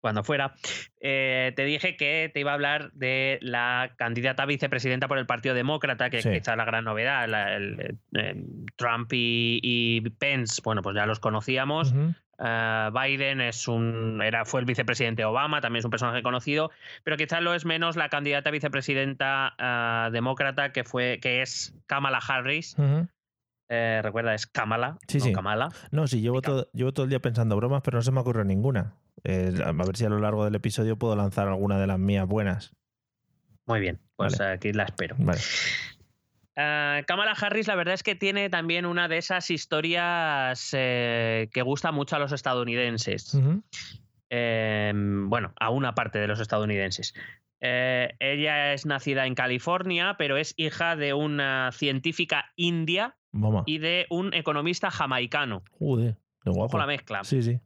cuando 0.01 0.23
fuera, 0.23 0.55
eh, 1.01 1.53
te 1.57 1.65
dije 1.65 1.97
que 1.97 2.31
te 2.33 2.39
iba 2.41 2.53
a 2.53 2.55
hablar 2.55 2.93
de 2.93 3.39
la 3.43 3.93
candidata 3.97 4.45
a 4.45 4.47
vicepresidenta 4.47 5.09
por 5.09 5.19
el 5.19 5.27
Partido 5.27 5.55
Demócrata, 5.55 6.11
que 6.11 6.23
Sí. 6.23 6.31
quizá 6.31 6.53
es 6.53 6.59
la 6.59 6.65
gran 6.65 6.85
novedad. 6.85 7.27
la- 7.29 7.57
el- 7.57 7.99
eh, 8.15 8.35
Trump 8.77 9.13
y, 9.13 9.59
y 9.63 10.01
Pence, 10.11 10.61
bueno, 10.65 10.83
pues 10.83 10.95
ya 10.95 11.07
los 11.07 11.19
conocíamos. 11.19 11.93
Uh, 12.39 12.93
Biden 12.93 13.41
es 13.41 13.67
un 13.67 14.21
era 14.23 14.45
fue 14.45 14.61
el 14.61 14.67
vicepresidente 14.67 15.25
Obama, 15.25 15.63
también 15.63 15.79
es 15.79 15.85
un 15.87 15.91
personaje 15.91 16.23
conocido, 16.23 16.71
pero 17.03 17.17
quizás 17.17 17.41
lo 17.41 17.55
es 17.55 17.65
menos 17.65 17.97
la 17.97 18.11
candidata 18.11 18.51
a 18.51 18.53
vicepresidenta 18.53 19.55
uh, 19.59 20.13
demócrata 20.13 20.71
que 20.71 20.85
fue 20.85 21.19
que 21.23 21.41
es 21.41 21.75
Kamala 21.87 22.19
Harris. 22.19 22.77
Eh, 23.69 24.01
recuerda 24.03 24.35
es 24.35 24.47
Kamala, 24.47 24.99
Sí, 25.09 25.19
no 25.19 25.25
sí. 25.25 25.33
Kamala. 25.33 25.69
No, 25.91 26.07
sí, 26.07 26.21
llevo 26.21 26.41
todo, 26.41 26.69
llevo 26.73 26.93
todo 26.93 27.05
el 27.05 27.11
día 27.11 27.21
pensando 27.21 27.57
bromas, 27.57 27.83
pero 27.85 27.99
no 27.99 28.03
se 28.03 28.13
me 28.13 28.21
ocurre 28.21 28.45
ninguna. 28.45 28.95
Eh, 29.25 29.53
a 29.65 29.73
ver 29.73 29.97
si 29.97 30.05
a 30.05 30.09
lo 30.09 30.21
largo 30.21 30.45
del 30.45 30.55
episodio 30.55 30.97
puedo 30.97 31.17
lanzar 31.17 31.49
alguna 31.49 31.79
de 31.79 31.87
las 31.87 31.99
mías 31.99 32.27
buenas. 32.29 32.77
Muy 33.67 33.81
bien, 33.81 33.99
pues 34.15 34.39
Vale. 34.39 34.53
aquí 34.53 34.73
la 34.73 34.85
espero. 34.85 35.17
Vale. 35.19 35.41
Uh, 36.59 37.05
Kamala 37.07 37.33
Harris, 37.33 37.67
la 37.67 37.75
verdad 37.75 37.95
es 37.95 38.03
que 38.03 38.15
tiene 38.15 38.49
también 38.49 38.87
una 38.87 39.09
de 39.09 39.19
esas 39.19 39.51
historias 39.51 40.71
eh, 40.73 41.51
que 41.53 41.63
gusta 41.63 41.93
mucho 41.93 42.17
a 42.17 42.19
los 42.19 42.33
estadounidenses. 42.33 43.37
Eh, 44.31 44.93
bueno, 44.95 45.53
a 45.61 45.71
una 45.71 45.95
parte 45.95 46.19
de 46.19 46.29
los 46.29 46.41
estadounidenses. 46.41 47.15
Eh, 47.61 48.15
ella 48.21 48.73
es 48.73 48.87
nacida 48.87 49.27
en 49.27 49.35
California, 49.35 50.15
pero 50.19 50.37
es 50.37 50.55
hija 50.57 50.97
de 50.97 51.13
una 51.15 51.71
científica 51.73 52.53
india 52.57 53.17
Vamos. 53.39 53.65
y 53.67 53.79
de 53.79 54.07
un 54.11 54.35
economista 54.35 54.91
jamaicano. 54.91 55.63
Joder, 55.79 56.17
qué 56.43 56.51
guapo. 56.51 56.67
Ojo 56.67 56.79
la 56.79 56.87
mezcla. 56.87 57.25
Sí, 57.25 57.43
sí. 57.43 57.61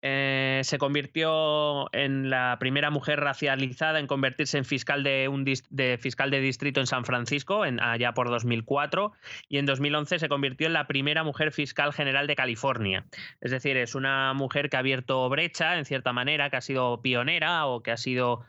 Eh, 0.00 0.60
se 0.62 0.78
convirtió 0.78 1.92
en 1.92 2.30
la 2.30 2.56
primera 2.60 2.88
mujer 2.90 3.18
racializada 3.18 3.98
en 3.98 4.06
convertirse 4.06 4.56
en 4.56 4.64
fiscal 4.64 5.02
de, 5.02 5.26
un 5.26 5.44
de 5.44 5.98
fiscal 6.00 6.30
de 6.30 6.40
distrito 6.40 6.78
en 6.78 6.86
San 6.86 7.04
Francisco, 7.04 7.64
en, 7.64 7.80
allá 7.80 8.14
por 8.14 8.30
2004, 8.30 9.12
y 9.48 9.58
en 9.58 9.66
2011 9.66 10.20
se 10.20 10.28
convirtió 10.28 10.68
en 10.68 10.72
la 10.72 10.86
primera 10.86 11.24
mujer 11.24 11.50
fiscal 11.50 11.92
general 11.92 12.28
de 12.28 12.36
California. 12.36 13.06
Es 13.40 13.50
decir, 13.50 13.76
es 13.76 13.96
una 13.96 14.34
mujer 14.34 14.70
que 14.70 14.76
ha 14.76 14.80
abierto 14.80 15.28
brecha, 15.28 15.76
en 15.78 15.84
cierta 15.84 16.12
manera, 16.12 16.48
que 16.48 16.58
ha 16.58 16.60
sido 16.60 17.02
pionera 17.02 17.66
o 17.66 17.82
que 17.82 17.90
ha 17.90 17.96
sido, 17.96 18.44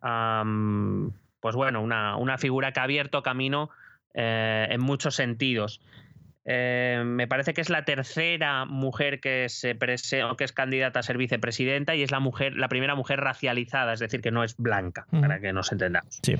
pues 0.00 1.56
bueno, 1.56 1.82
una, 1.82 2.16
una 2.16 2.38
figura 2.38 2.70
que 2.72 2.78
ha 2.78 2.84
abierto 2.84 3.24
camino 3.24 3.70
eh, 4.14 4.66
en 4.70 4.80
muchos 4.80 5.14
sentidos. 5.14 5.80
Eh, 6.44 7.02
me 7.04 7.28
parece 7.28 7.54
que 7.54 7.60
es 7.60 7.70
la 7.70 7.84
tercera 7.84 8.64
mujer 8.64 9.20
que 9.20 9.48
se 9.48 9.78
prese- 9.78 10.28
o 10.28 10.36
que 10.36 10.42
es 10.42 10.52
candidata 10.52 10.98
a 10.98 11.02
ser 11.04 11.16
vicepresidenta 11.16 11.94
y 11.94 12.02
es 12.02 12.10
la 12.10 12.18
mujer, 12.18 12.56
la 12.56 12.68
primera 12.68 12.96
mujer 12.96 13.20
racializada, 13.20 13.92
es 13.92 14.00
decir, 14.00 14.20
que 14.22 14.32
no 14.32 14.42
es 14.42 14.56
blanca, 14.56 15.06
para 15.20 15.38
que 15.40 15.52
nos 15.52 15.70
entendamos. 15.70 16.18
Sí. 16.22 16.34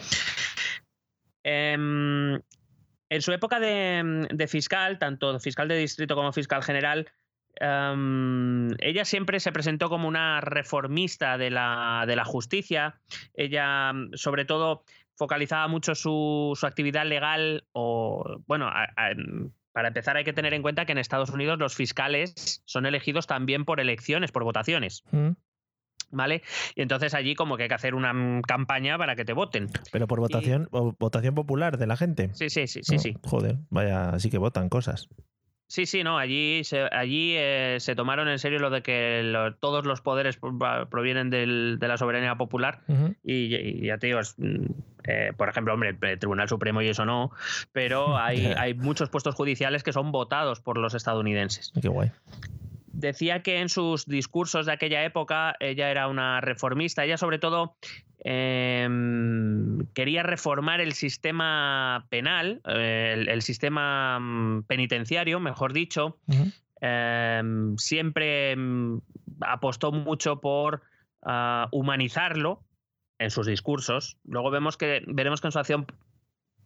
Em, 1.45 2.35
en 3.11 3.21
su 3.23 3.33
época 3.33 3.61
de, 3.61 4.27
de 4.31 4.47
fiscal, 4.49 4.99
tanto 4.99 5.39
fiscal 5.41 5.69
de 5.69 5.77
distrito 5.77 6.15
como 6.15 6.33
fiscal 6.33 6.63
general, 6.63 7.11
em, 7.57 8.71
ella 8.81 9.05
siempre 9.05 9.39
se 9.41 9.53
presentó 9.53 9.89
como 9.89 10.09
una 10.09 10.41
reformista 10.41 11.37
de 11.39 11.51
la, 11.51 12.05
de 12.07 12.17
la 12.17 12.25
justicia. 12.25 13.01
Ella, 13.35 13.93
sobre 14.15 14.45
todo, 14.45 14.85
focalizaba 15.17 15.69
mucho 15.69 15.95
su, 15.95 16.53
su 16.59 16.67
actividad 16.67 17.07
legal 17.07 17.65
o, 17.73 18.43
bueno, 18.47 18.67
a- 18.69 18.85
a- 18.97 19.13
para 19.73 19.89
empezar 19.89 20.17
hay 20.17 20.25
que 20.25 20.33
tener 20.33 20.53
en 20.55 20.63
cuenta 20.63 20.85
que 20.85 20.93
en 20.93 20.99
Estados 20.99 21.31
Unidos 21.31 21.59
los 21.59 21.75
fiscales 21.75 22.63
son 22.67 22.85
elegidos 22.87 23.27
también 23.27 23.65
por 23.65 23.81
elecciones, 23.81 24.31
por 24.33 24.45
votaciones, 24.45 25.03
Ujú. 25.13 25.35
¿vale? 26.11 26.43
Y 26.75 26.83
entonces 26.83 27.15
allí 27.15 27.35
como 27.35 27.57
que 27.57 27.63
hay 27.65 27.69
que 27.71 27.75
hacer 27.75 27.95
una 27.95 28.13
mm, 28.13 28.43
campaña 28.43 28.99
para 28.99 29.17
que 29.17 29.25
te 29.25 29.33
voten. 29.33 29.69
Pero 29.91 30.07
por 30.07 30.21
votación, 30.21 30.69
votación 30.71 31.35
popular 31.35 31.79
de 31.79 31.87
la 31.87 31.97
gente. 31.97 32.31
Sí, 32.35 32.51
sí, 32.51 32.67
sí, 32.67 32.81
sí, 32.83 32.97
No, 32.97 33.01
sí. 33.01 33.17
Joder, 33.25 33.57
vaya, 33.71 34.11
así 34.11 34.29
que 34.31 34.39
votan 34.39 34.69
cosas. 34.69 35.09
Sí, 35.73 35.87
sí, 35.87 36.05
no, 36.05 36.19
allí 36.19 36.65
se, 36.65 36.87
allí 36.93 37.33
eh, 37.35 37.79
se 37.81 37.95
tomaron 37.95 38.29
en 38.29 38.39
serio 38.39 38.59
lo 38.59 38.69
de 38.69 38.83
que 38.83 39.55
todos 39.59 39.87
los 39.87 40.03
poderes 40.03 40.39
provienen 40.91 41.31
del, 41.31 41.79
de 41.81 41.89
la 41.89 41.97
soberanía 41.97 42.35
popular 42.35 42.83
y, 43.25 43.87
ya 43.87 43.97
te 43.97 44.09
digo, 44.09 44.21
mm, 44.37 44.67
eh, 45.05 45.33
por 45.35 45.49
ejemplo, 45.49 45.73
hombre, 45.73 45.97
el 45.99 46.19
Tribunal 46.19 46.47
Supremo 46.51 46.83
y 46.83 46.89
eso 46.89 47.07
no, 47.07 47.31
pero 47.73 48.19
hay, 48.19 48.53
hay 48.59 48.75
muchos 48.75 49.09
puestos 49.09 49.35
judiciales 49.35 49.83
que 49.83 49.95
son 49.95 50.13
votados 50.13 50.61
por 50.61 50.77
los 50.77 50.93
estadounidenses. 50.93 51.73
Qué 51.81 51.89
guay 51.89 52.11
decía 52.93 53.43
que 53.43 53.61
en 53.61 53.69
sus 53.69 54.07
discursos 54.07 54.67
de 54.67 54.73
aquella 54.73 55.05
época 55.05 55.57
ella 55.61 55.91
era 55.91 56.09
una 56.09 56.41
reformista. 56.41 57.05
Ella 57.05 57.17
sobre 57.17 57.39
todo 57.39 57.77
em, 58.25 59.87
quería 59.95 60.23
reformar 60.23 60.81
el 60.81 60.93
sistema 60.93 62.07
penal, 62.09 62.61
el, 62.65 63.43
sistema 63.43 64.19
mm, 64.21 64.63
penitenciario, 64.65 65.41
mejor 65.41 65.73
dicho. 65.73 66.19
Em, 66.81 67.77
siempre 67.79 68.57
mm, 68.57 68.99
apostó 69.41 69.93
mucho 69.93 70.41
por 70.41 70.83
ah, 71.23 71.69
humanizarlo 71.71 72.65
en 73.19 73.31
sus 73.31 73.47
discursos. 73.47 74.19
Luego 74.25 74.51
vemos 74.51 74.77
que 74.77 75.03
veremos 75.07 75.41
que 75.41 75.47
en 75.47 75.53
su 75.53 75.59
acción 75.61 75.87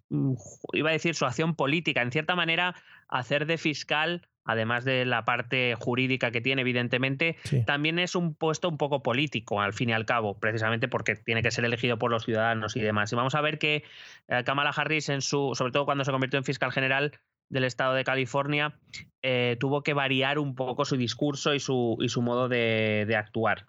mm, 0.08 0.34
iba 0.72 0.90
a 0.90 0.94
decir 0.94 1.14
su 1.14 1.26
acción 1.26 1.54
política, 1.54 2.02
en 2.02 2.12
cierta 2.12 2.34
manera, 2.34 2.74
hacer 3.08 3.46
de 3.46 3.58
fiscal 3.58 4.26
además 4.46 4.84
de 4.84 5.04
la 5.04 5.24
parte 5.24 5.74
jurídica 5.78 6.30
que 6.30 6.40
tiene, 6.40 6.62
evidentemente, 6.62 7.36
también 7.66 7.98
es 7.98 8.14
un 8.14 8.34
puesto 8.34 8.68
un 8.68 8.78
poco 8.78 9.02
político, 9.02 9.60
al 9.60 9.74
fin 9.74 9.90
y 9.90 9.92
al 9.92 10.06
cabo, 10.06 10.38
precisamente 10.38 10.88
porque 10.88 11.16
tiene 11.16 11.42
que 11.42 11.50
ser 11.50 11.64
elegido 11.64 11.98
por 11.98 12.10
los 12.10 12.24
ciudadanos 12.24 12.76
y 12.76 12.80
demás. 12.80 13.12
Y 13.12 13.16
vamos 13.16 13.34
a 13.34 13.40
ver 13.40 13.58
que 13.58 13.84
eh, 14.28 14.44
Kamala 14.44 14.70
Harris, 14.70 15.08
en 15.08 15.20
su, 15.20 15.52
sobre 15.54 15.72
todo 15.72 15.84
cuando 15.84 16.04
se 16.04 16.12
convirtió 16.12 16.38
en 16.38 16.44
fiscal 16.44 16.72
general 16.72 17.12
del 17.48 17.64
estado 17.64 17.94
de 17.94 18.04
California, 18.04 18.78
eh, 19.22 19.56
tuvo 19.60 19.82
que 19.82 19.92
variar 19.92 20.38
un 20.38 20.54
poco 20.54 20.84
su 20.84 20.96
discurso 20.96 21.54
y 21.54 21.60
su, 21.60 21.96
y 22.00 22.08
su 22.08 22.22
modo 22.22 22.48
de 22.48 23.14
actuar. 23.16 23.66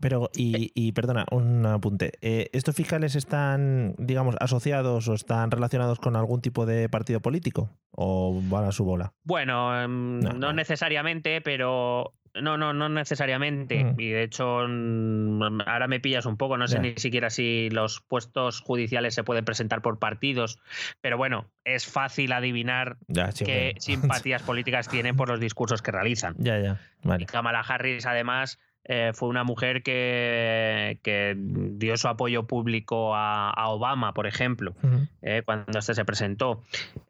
Pero, 0.00 0.30
y, 0.34 0.92
perdona, 0.92 1.26
un 1.30 1.66
apunte. 1.66 2.12
Eh, 2.20 2.48
¿Estos 2.52 2.74
fiscales 2.74 3.14
están, 3.14 3.94
digamos, 3.98 4.36
asociados 4.40 5.08
o 5.08 5.14
están 5.14 5.50
relacionados 5.50 5.98
con 5.98 6.16
algún 6.16 6.40
tipo 6.40 6.66
de 6.66 6.88
partido 6.88 7.20
político? 7.20 7.70
¿O 7.92 8.40
van 8.44 8.64
a 8.64 8.72
su 8.72 8.84
bola? 8.84 9.12
Bueno, 9.24 9.78
em, 9.80 10.20
no, 10.20 10.52
necesariamente, 10.52 11.40
pero 11.40 12.14
no, 12.34 12.56
no, 12.56 12.72
no 12.72 12.88
necesariamente. 12.88 13.84
Mm. 13.84 14.00
Y 14.00 14.08
de 14.10 14.22
hecho, 14.22 14.60
ahora 14.60 15.86
me 15.88 16.00
pillas 16.00 16.26
un 16.26 16.36
poco. 16.36 16.56
No 16.56 16.68
sé 16.68 16.78
ni 16.78 16.94
siquiera 16.96 17.30
si 17.30 17.68
los 17.70 18.00
puestos 18.00 18.60
judiciales 18.60 19.14
se 19.14 19.24
pueden 19.24 19.44
presentar 19.44 19.82
por 19.82 19.98
partidos. 19.98 20.58
Pero 21.00 21.16
bueno, 21.16 21.46
es 21.64 21.86
fácil 21.86 22.32
adivinar 22.32 22.96
qué 23.44 23.74
simpatías 23.78 24.42
políticas 24.42 24.88
tienen 24.88 25.16
por 25.16 25.28
los 25.28 25.40
discursos 25.40 25.82
que 25.82 25.90
realizan. 25.90 26.34
Ya, 26.38 26.58
ya. 26.58 26.80
Y 27.18 27.26
Kamala 27.26 27.60
Harris, 27.60 28.06
además, 28.06 28.58
eh, 28.84 29.12
fue 29.14 29.28
una 29.28 29.44
mujer 29.44 29.82
que, 29.82 31.36
dio 31.36 31.96
su 31.96 32.08
apoyo 32.08 32.46
público 32.46 33.14
a, 33.14 33.68
Obama, 33.68 34.14
por 34.14 34.26
ejemplo, 34.26 34.74
eh, 35.22 35.42
cuando 35.44 35.78
este 35.78 35.94
se 35.94 36.04
presentó. 36.04 36.62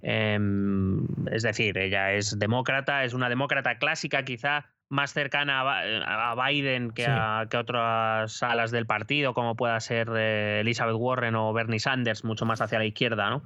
Em, 0.03 1.07
es 1.31 1.43
decir, 1.43 1.79
ella 1.79 2.13
es 2.13 2.39
demócrata, 2.39 3.05
es 3.05 3.15
una 3.15 3.29
demócrata 3.29 3.79
clásica, 3.79 4.25
quizá 4.25 4.67
más 4.89 5.13
cercana 5.13 5.63
a, 5.63 6.35
Biden 6.35 6.91
que, 6.91 7.07
a, 7.07 7.49
otras 7.57 8.43
alas 8.43 8.73
del 8.73 8.87
partido, 8.87 9.33
como 9.33 9.55
pueda 9.55 9.79
ser 9.79 10.11
eh, 10.17 10.61
Elizabeth 10.61 10.97
Warren 10.99 11.37
o 11.37 11.53
Bernie 11.53 11.79
Sanders, 11.79 12.25
mucho 12.25 12.45
más 12.45 12.61
hacia 12.61 12.79
la 12.79 12.85
izquierda, 12.87 13.31
¿no? 13.31 13.43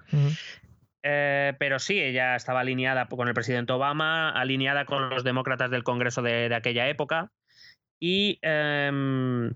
pero 1.02 1.78
sí, 1.80 2.00
ella 2.00 2.34
estaba 2.34 2.60
alineada 2.60 3.06
con 3.08 3.28
el 3.28 3.34
presidente 3.34 3.74
Obama, 3.74 4.30
alineada 4.30 4.86
con 4.86 5.10
los 5.10 5.22
demócratas 5.22 5.70
del 5.70 5.84
Congreso 5.84 6.22
de 6.22 6.54
aquella 6.54 6.88
época. 6.88 7.30
Y, 8.06 8.38
em, 8.42 9.54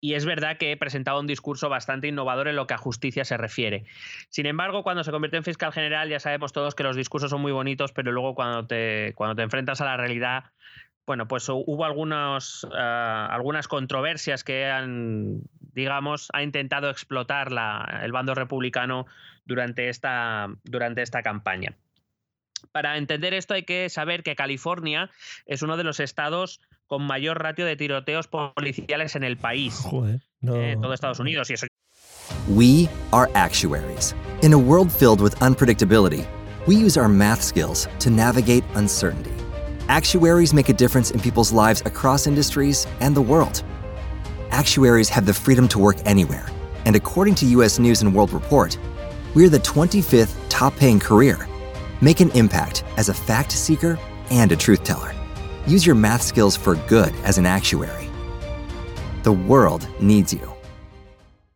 y 0.00 0.14
es 0.14 0.24
verdad 0.24 0.58
que 0.58 0.70
he 0.70 0.76
presentado 0.76 1.18
un 1.18 1.26
discurso 1.26 1.68
bastante 1.68 2.06
innovador 2.06 2.46
en 2.46 2.54
lo 2.54 2.68
que 2.68 2.74
a 2.74 2.78
justicia 2.78 3.24
se 3.24 3.36
refiere. 3.36 3.84
Sin 4.28 4.46
embargo, 4.46 4.84
cuando 4.84 5.02
se 5.02 5.10
convirtió 5.10 5.36
en 5.38 5.42
fiscal 5.42 5.72
general, 5.72 6.08
ya 6.08 6.20
sabemos 6.20 6.52
todos 6.52 6.76
que 6.76 6.84
los 6.84 6.94
discursos 6.94 7.30
son 7.30 7.40
muy 7.40 7.50
bonitos, 7.50 7.90
pero 7.90 8.12
luego 8.12 8.36
cuando 8.36 8.68
te, 8.68 9.12
cuando 9.16 9.34
te 9.34 9.42
enfrentas 9.42 9.80
a 9.80 9.86
la 9.86 9.96
realidad, 9.96 10.44
bueno, 11.04 11.26
pues 11.26 11.48
hubo 11.48 11.84
algunos, 11.84 12.64
ah, 12.72 13.26
algunas 13.32 13.66
controversias 13.66 14.44
que 14.44 14.66
han, 14.66 15.40
digamos, 15.72 16.28
ha 16.32 16.44
intentado 16.44 16.90
explotar 16.90 17.50
la, 17.50 18.02
el 18.04 18.12
bando 18.12 18.36
republicano 18.36 19.08
durante 19.46 19.88
esta, 19.88 20.46
durante 20.62 21.02
esta 21.02 21.24
campaña. 21.24 21.74
Para 22.70 22.98
entender 22.98 23.34
esto 23.34 23.54
hay 23.54 23.64
que 23.64 23.88
saber 23.88 24.22
que 24.22 24.36
California 24.36 25.10
es 25.44 25.62
uno 25.62 25.76
de 25.76 25.82
los 25.82 25.98
estados 25.98 26.60
con 26.86 27.06
mayor 27.06 27.42
ratio 27.42 27.66
de 27.66 27.76
tiroteos 27.76 28.28
policiales 28.28 29.16
en 29.16 29.24
el 29.24 29.36
país. 29.36 29.80
Joder, 29.82 30.20
no. 30.40 30.56
En 30.56 30.80
todo 30.80 30.92
Estados 30.92 31.18
Unidos 31.18 31.50
y 31.50 31.54
eso. 31.54 31.66
We 32.48 32.88
are 33.12 33.30
actuaries. 33.34 34.14
In 34.42 34.52
a 34.52 34.58
world 34.58 34.92
filled 34.92 35.20
with 35.20 35.34
unpredictability, 35.40 36.26
we 36.66 36.76
use 36.76 36.96
our 36.96 37.08
math 37.08 37.42
skills 37.42 37.88
to 38.00 38.10
navigate 38.10 38.64
uncertainty. 38.74 39.32
Actuaries 39.88 40.52
make 40.52 40.68
a 40.68 40.72
difference 40.72 41.12
in 41.12 41.20
people's 41.20 41.52
lives 41.52 41.82
across 41.86 42.26
industries 42.26 42.86
and 43.00 43.14
the 43.14 43.22
world. 43.22 43.62
Actuaries 44.50 45.08
have 45.08 45.26
the 45.26 45.34
freedom 45.34 45.68
to 45.68 45.78
work 45.78 45.96
anywhere, 46.04 46.46
and 46.84 46.96
according 46.96 47.34
to 47.36 47.46
US 47.46 47.78
News 47.78 48.02
and 48.02 48.14
World 48.14 48.32
Report, 48.32 48.76
we're 49.34 49.48
the 49.48 49.60
25th 49.60 50.34
top 50.48 50.74
paying 50.76 50.98
career. 50.98 51.46
Make 52.00 52.20
an 52.20 52.30
impact 52.30 52.84
as 52.96 53.08
a 53.08 53.14
fact 53.14 53.52
seeker 53.52 53.98
and 54.30 54.50
a 54.50 54.56
truth 54.56 54.82
teller. 54.82 55.15
Use 55.66 55.84
your 55.84 55.96
math 55.96 56.22
skills 56.22 56.56
for 56.56 56.76
good 56.86 57.12
as 57.24 57.38
an 57.38 57.46
actuary. 57.46 58.08
The 59.24 59.32
world 59.32 59.88
needs 60.00 60.32
you. 60.32 60.55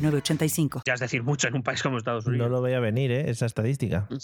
9069 0.00 0.82
ya 0.84 0.94
es 0.94 1.00
decir, 1.00 1.22
mucho 1.22 1.48
en 1.48 1.54
un 1.54 1.62
país 1.62 1.82
como 1.82 1.98
Estados 1.98 2.26
Unidos. 2.26 2.48
No 2.48 2.54
lo 2.54 2.60
voy 2.60 2.72
a 2.72 2.80
venir, 2.80 3.10
¿eh? 3.10 3.30
esa 3.30 3.46
estadística. 3.46 4.08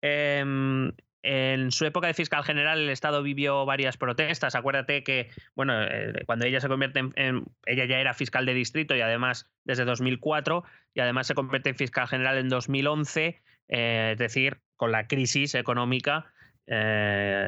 Em, 0.00 0.92
en 1.22 1.72
su 1.72 1.84
época 1.86 2.06
de 2.06 2.14
fiscal 2.14 2.44
general, 2.44 2.78
el 2.78 2.90
Estado 2.90 3.22
vivió 3.22 3.66
varias 3.66 3.96
protestas. 3.96 4.54
Acuérdate 4.54 5.02
que, 5.02 5.28
bueno, 5.56 5.82
eh, 5.82 6.22
cuando 6.24 6.46
ella 6.46 6.60
se 6.60 6.68
convierte 6.68 7.00
en, 7.00 7.44
Ella 7.64 7.84
ya 7.86 7.98
era 7.98 8.14
fiscal 8.14 8.46
de 8.46 8.54
distrito 8.54 8.94
y 8.94 9.00
además 9.00 9.50
desde 9.64 9.84
2004, 9.84 10.62
y 10.94 11.00
además 11.00 11.26
se 11.26 11.34
convierte 11.34 11.70
en 11.70 11.76
fiscal 11.76 12.06
general 12.06 12.38
en 12.38 12.48
2011, 12.48 13.42
eh, 13.68 14.10
es 14.12 14.18
decir, 14.18 14.58
con 14.76 14.92
la 14.92 15.08
crisis 15.08 15.54
económica. 15.54 16.32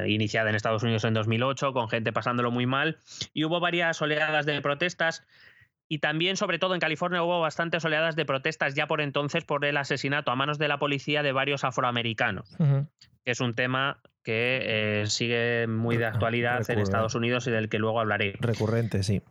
iniciada 0.07 0.49
en 0.49 0.55
Estados 0.55 0.85
Unidos 0.85 1.05
en 1.05 1.15
2008, 1.15 1.73
con 1.73 1.89
gente 1.89 2.13
pasándolo 2.13 2.53
muy 2.53 2.67
mal, 2.67 2.99
y 3.33 3.45
hubo 3.45 3.59
varias 3.59 4.01
oleadas 4.01 4.47
de 4.47 4.61
protestas 4.61 5.27
y 5.89 5.99
también, 5.99 6.37
sobre 6.37 6.59
todo 6.59 6.75
en 6.75 6.81
California, 6.81 7.23
hubo 7.23 7.41
bastantes 7.41 7.85
oleadas 7.85 8.15
de 8.15 8.27
protestas 8.27 8.75
ya 8.75 8.87
por 8.87 9.01
entonces 9.01 9.45
por 9.45 9.65
el 9.65 9.77
asesinato 9.77 10.31
a 10.31 10.37
manos 10.37 10.59
de 10.59 10.69
la 10.69 10.79
policía 10.79 11.23
de 11.23 11.33
varios 11.33 11.65
afroamericanos, 11.65 12.57
que 13.25 13.31
es 13.31 13.41
un 13.41 13.55
tema 13.55 14.01
que 14.23 14.61
eh, 15.03 15.07
sigue 15.07 15.67
muy 15.67 15.97
de 15.97 16.05
actualidad 16.05 16.69
en 16.71 16.79
Estados 16.81 17.15
Unidos 17.15 17.47
y 17.47 17.51
del 17.51 17.71
que 17.71 17.79
luego 17.79 18.01
hablaré. 18.01 18.35
Recurrente, 18.41 19.03
sí. 19.03 19.23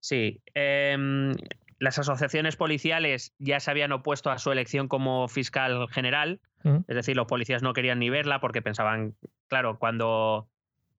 Sí. 0.00 0.42
Em, 0.54 1.32
las 1.78 1.98
asociaciones 2.00 2.56
policiales 2.56 3.32
ya 3.38 3.60
se 3.60 3.70
habían 3.70 3.92
opuesto 3.92 4.30
a 4.30 4.38
su 4.38 4.50
elección 4.50 4.88
como 4.88 5.28
fiscal 5.28 5.86
general, 5.88 6.40
es 6.64 6.94
decir, 6.94 7.16
los 7.16 7.26
policías 7.26 7.62
no 7.62 7.72
querían 7.72 7.98
ni 7.98 8.08
verla 8.08 8.40
porque 8.40 8.62
pensaban, 8.62 9.16
claro, 9.48 9.78
cuando 9.78 10.48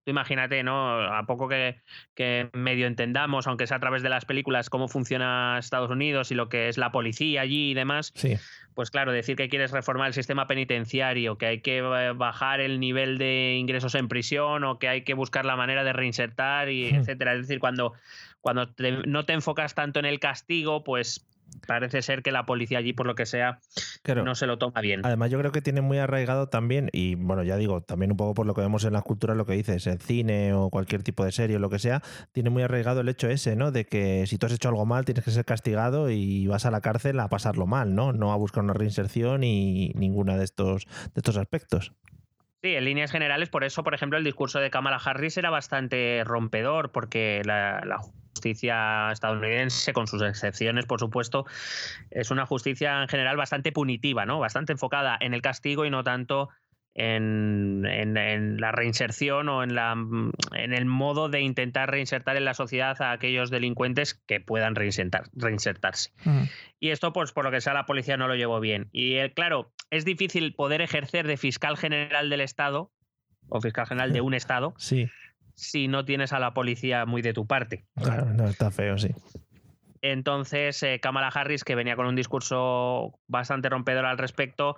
Tú 0.04 0.10
imagínate, 0.10 0.62
¿no? 0.62 1.00
A 1.00 1.24
poco 1.24 1.48
que, 1.48 2.50
medio 2.52 2.86
entendamos, 2.86 3.46
aunque 3.46 3.66
sea 3.66 3.78
a 3.78 3.80
través 3.80 4.02
de 4.02 4.10
las 4.10 4.26
películas, 4.26 4.68
cómo 4.68 4.86
funciona 4.86 5.56
Estados 5.58 5.90
Unidos 5.90 6.30
y 6.30 6.34
lo 6.34 6.50
que 6.50 6.68
es 6.68 6.76
la 6.76 6.92
policía 6.92 7.40
allí 7.40 7.70
y 7.70 7.74
demás. 7.74 8.12
Sí. 8.14 8.36
Pues 8.74 8.90
claro, 8.90 9.12
decir 9.12 9.36
que 9.36 9.48
quieres 9.48 9.70
reformar 9.70 10.08
el 10.08 10.14
sistema 10.14 10.46
penitenciario, 10.46 11.38
que 11.38 11.46
hay 11.46 11.60
que 11.60 11.78
eh, 11.78 12.12
bajar 12.14 12.60
el 12.60 12.80
nivel 12.80 13.16
de 13.16 13.56
ingresos 13.58 13.94
en 13.94 14.08
prisión 14.08 14.64
o 14.64 14.78
que 14.78 14.88
hay 14.88 15.02
que 15.04 15.14
buscar 15.14 15.46
la 15.46 15.56
manera 15.56 15.84
de 15.84 15.94
reinsertar, 15.94 16.68
y 16.68 16.86
etcétera. 16.88 17.32
Es 17.32 17.42
decir, 17.42 17.58
cuando, 17.58 17.94
cuando 18.42 18.68
no 19.06 19.24
te 19.24 19.32
enfocas 19.32 19.74
tanto 19.74 20.00
en 20.00 20.04
el 20.04 20.20
castigo, 20.20 20.84
pues 20.84 21.26
parece 21.66 22.02
ser 22.02 22.22
que 22.22 22.32
la 22.32 22.46
policía 22.46 22.78
allí, 22.78 22.92
por 22.92 23.06
lo 23.06 23.14
que 23.14 23.26
sea, 23.26 23.60
no 24.04 24.34
se 24.34 24.46
lo 24.46 24.58
toma 24.58 24.80
bien. 24.80 25.00
Además, 25.04 25.30
yo 25.30 25.38
creo 25.38 25.52
que 25.52 25.62
tiene 25.62 25.80
muy 25.80 25.98
arraigado 25.98 26.48
también, 26.48 26.90
y 26.92 27.14
bueno, 27.14 27.42
ya 27.42 27.56
digo, 27.56 27.80
también 27.80 28.10
un 28.12 28.16
poco 28.16 28.34
por 28.34 28.46
lo 28.46 28.54
que 28.54 28.60
vemos 28.60 28.84
en 28.84 28.92
la 28.92 29.02
cultura, 29.02 29.34
lo 29.34 29.46
que 29.46 29.54
dices, 29.54 29.86
el 29.86 30.00
cine 30.00 30.52
o 30.52 30.70
cualquier 30.70 31.02
tipo 31.02 31.24
de 31.24 31.32
serie 31.32 31.56
o 31.56 31.58
lo 31.58 31.70
que 31.70 31.78
sea, 31.78 32.02
tiene 32.32 32.50
muy 32.50 32.62
arraigado 32.62 33.00
el 33.00 33.08
hecho 33.08 33.28
ese, 33.28 33.56
¿no? 33.56 33.72
De 33.72 33.84
que 33.86 34.26
si 34.26 34.38
tú 34.38 34.46
has 34.46 34.52
hecho 34.52 34.68
algo 34.68 34.86
mal, 34.86 35.04
tienes 35.04 35.24
que 35.24 35.30
ser 35.30 35.44
castigado 35.44 36.10
y 36.10 36.46
vas 36.46 36.66
a 36.66 36.70
la 36.70 36.80
cárcel 36.80 37.20
a 37.20 37.28
pasarlo 37.28 37.66
mal, 37.66 37.94
¿no? 37.94 38.12
No 38.12 38.32
a 38.32 38.36
buscar 38.36 38.64
una 38.64 38.74
reinserción 38.74 39.44
y 39.44 39.92
ninguna 39.94 40.36
de 40.36 40.44
estos, 40.44 40.86
de 40.86 41.18
estos 41.18 41.36
aspectos. 41.36 41.92
Sí, 42.64 42.74
en 42.74 42.86
líneas 42.86 43.10
generales, 43.10 43.50
por 43.50 43.62
eso, 43.62 43.84
por 43.84 43.92
ejemplo, 43.92 44.16
el 44.16 44.24
discurso 44.24 44.58
de 44.58 44.70
Kamala 44.70 44.96
Harris 44.96 45.36
era 45.36 45.50
bastante 45.50 46.22
rompedor, 46.24 46.92
porque 46.92 47.42
la, 47.44 48.00
justicia 48.34 49.10
estadounidense, 49.12 49.92
con 49.92 50.06
sus 50.06 50.22
excepciones, 50.22 50.86
por 50.86 50.98
supuesto, 50.98 51.46
es 52.10 52.30
una 52.30 52.46
justicia 52.46 53.02
en 53.02 53.08
general 53.08 53.36
bastante 53.36 53.72
punitiva, 53.72 54.26
¿no? 54.26 54.40
Bastante 54.40 54.72
enfocada 54.72 55.16
en 55.20 55.34
el 55.34 55.42
castigo 55.42 55.84
y 55.84 55.90
no 55.90 56.02
tanto 56.02 56.48
en, 56.94 58.60
la 58.60 58.72
reinserción 58.72 59.48
o 59.48 59.62
en, 59.62 59.74
la, 59.74 59.96
en 60.52 60.72
el 60.72 60.84
modo 60.86 61.28
de 61.28 61.40
intentar 61.40 61.90
reinsertar 61.90 62.36
en 62.36 62.44
la 62.44 62.54
sociedad 62.54 63.00
a 63.02 63.12
aquellos 63.12 63.50
delincuentes 63.50 64.14
que 64.26 64.40
puedan 64.40 64.74
reinsertarse. 64.74 66.12
Y 66.80 66.90
esto, 66.90 67.12
pues 67.12 67.32
por 67.32 67.44
lo 67.44 67.50
que 67.50 67.60
sea, 67.60 67.74
la 67.74 67.86
policía 67.86 68.16
no 68.16 68.28
lo 68.28 68.36
llevó 68.36 68.60
bien. 68.60 68.88
Y 68.92 69.14
eh, 69.14 69.32
claro, 69.32 69.72
es 69.90 70.04
difícil 70.04 70.54
poder 70.54 70.80
ejercer 70.82 71.26
de 71.26 71.36
fiscal 71.36 71.76
general 71.76 72.30
del 72.30 72.40
Estado 72.40 72.92
o 73.48 73.60
fiscal 73.60 73.86
general 73.86 74.12
de 74.12 74.20
un 74.20 74.34
Estado 74.34 74.74
si 75.54 75.88
no 75.88 76.04
tienes 76.04 76.32
a 76.32 76.38
la 76.38 76.54
policía 76.54 77.06
muy 77.06 77.22
de 77.22 77.32
tu 77.32 77.46
parte. 77.46 77.84
Claro, 77.96 78.26
no, 78.26 78.48
está 78.48 78.70
feo, 78.70 78.98
sí. 78.98 79.10
Entonces, 80.02 80.82
eh, 80.82 81.00
Kamala 81.00 81.28
Harris, 81.28 81.64
que 81.64 81.74
venía 81.74 81.96
con 81.96 82.06
un 82.06 82.16
discurso 82.16 83.18
bastante 83.26 83.70
rompedor 83.70 84.04
al 84.04 84.18
respecto, 84.18 84.76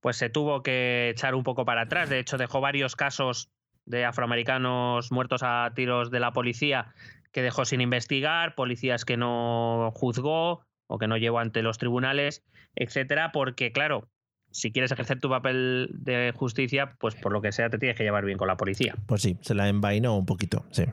pues 0.00 0.16
se 0.16 0.30
tuvo 0.30 0.62
que 0.62 1.10
echar 1.10 1.34
un 1.34 1.42
poco 1.42 1.64
para 1.64 1.82
atrás. 1.82 2.08
De 2.08 2.18
hecho, 2.18 2.38
dejó 2.38 2.60
varios 2.60 2.94
casos 2.94 3.50
de 3.86 4.04
afroamericanos 4.04 5.10
muertos 5.10 5.42
a 5.42 5.72
tiros 5.74 6.10
de 6.10 6.20
la 6.20 6.32
policía 6.32 6.94
que 7.32 7.42
dejó 7.42 7.64
sin 7.64 7.80
investigar, 7.80 8.54
policías 8.54 9.04
que 9.04 9.16
no 9.16 9.90
juzgó 9.94 10.64
o 10.86 10.98
que 10.98 11.08
no 11.08 11.16
llevó 11.16 11.38
ante 11.38 11.62
los 11.62 11.78
tribunales, 11.78 12.44
etcétera, 12.76 13.32
porque 13.32 13.72
claro, 13.72 14.08
si 14.52 14.70
quieres 14.70 14.92
ejercer 14.92 15.20
tu 15.20 15.28
papel 15.28 15.88
de 15.92 16.32
justicia, 16.36 16.94
pues 16.98 17.14
por 17.14 17.32
lo 17.32 17.42
que 17.42 17.52
sea 17.52 17.70
te 17.70 17.78
tienes 17.78 17.96
que 17.96 18.04
llevar 18.04 18.24
bien 18.24 18.38
con 18.38 18.48
la 18.48 18.56
policía. 18.56 18.94
Pues 19.06 19.22
sí, 19.22 19.36
se 19.40 19.54
la 19.54 19.68
envainó 19.68 20.16
un 20.16 20.26
poquito, 20.26 20.64
sí. 20.70 20.84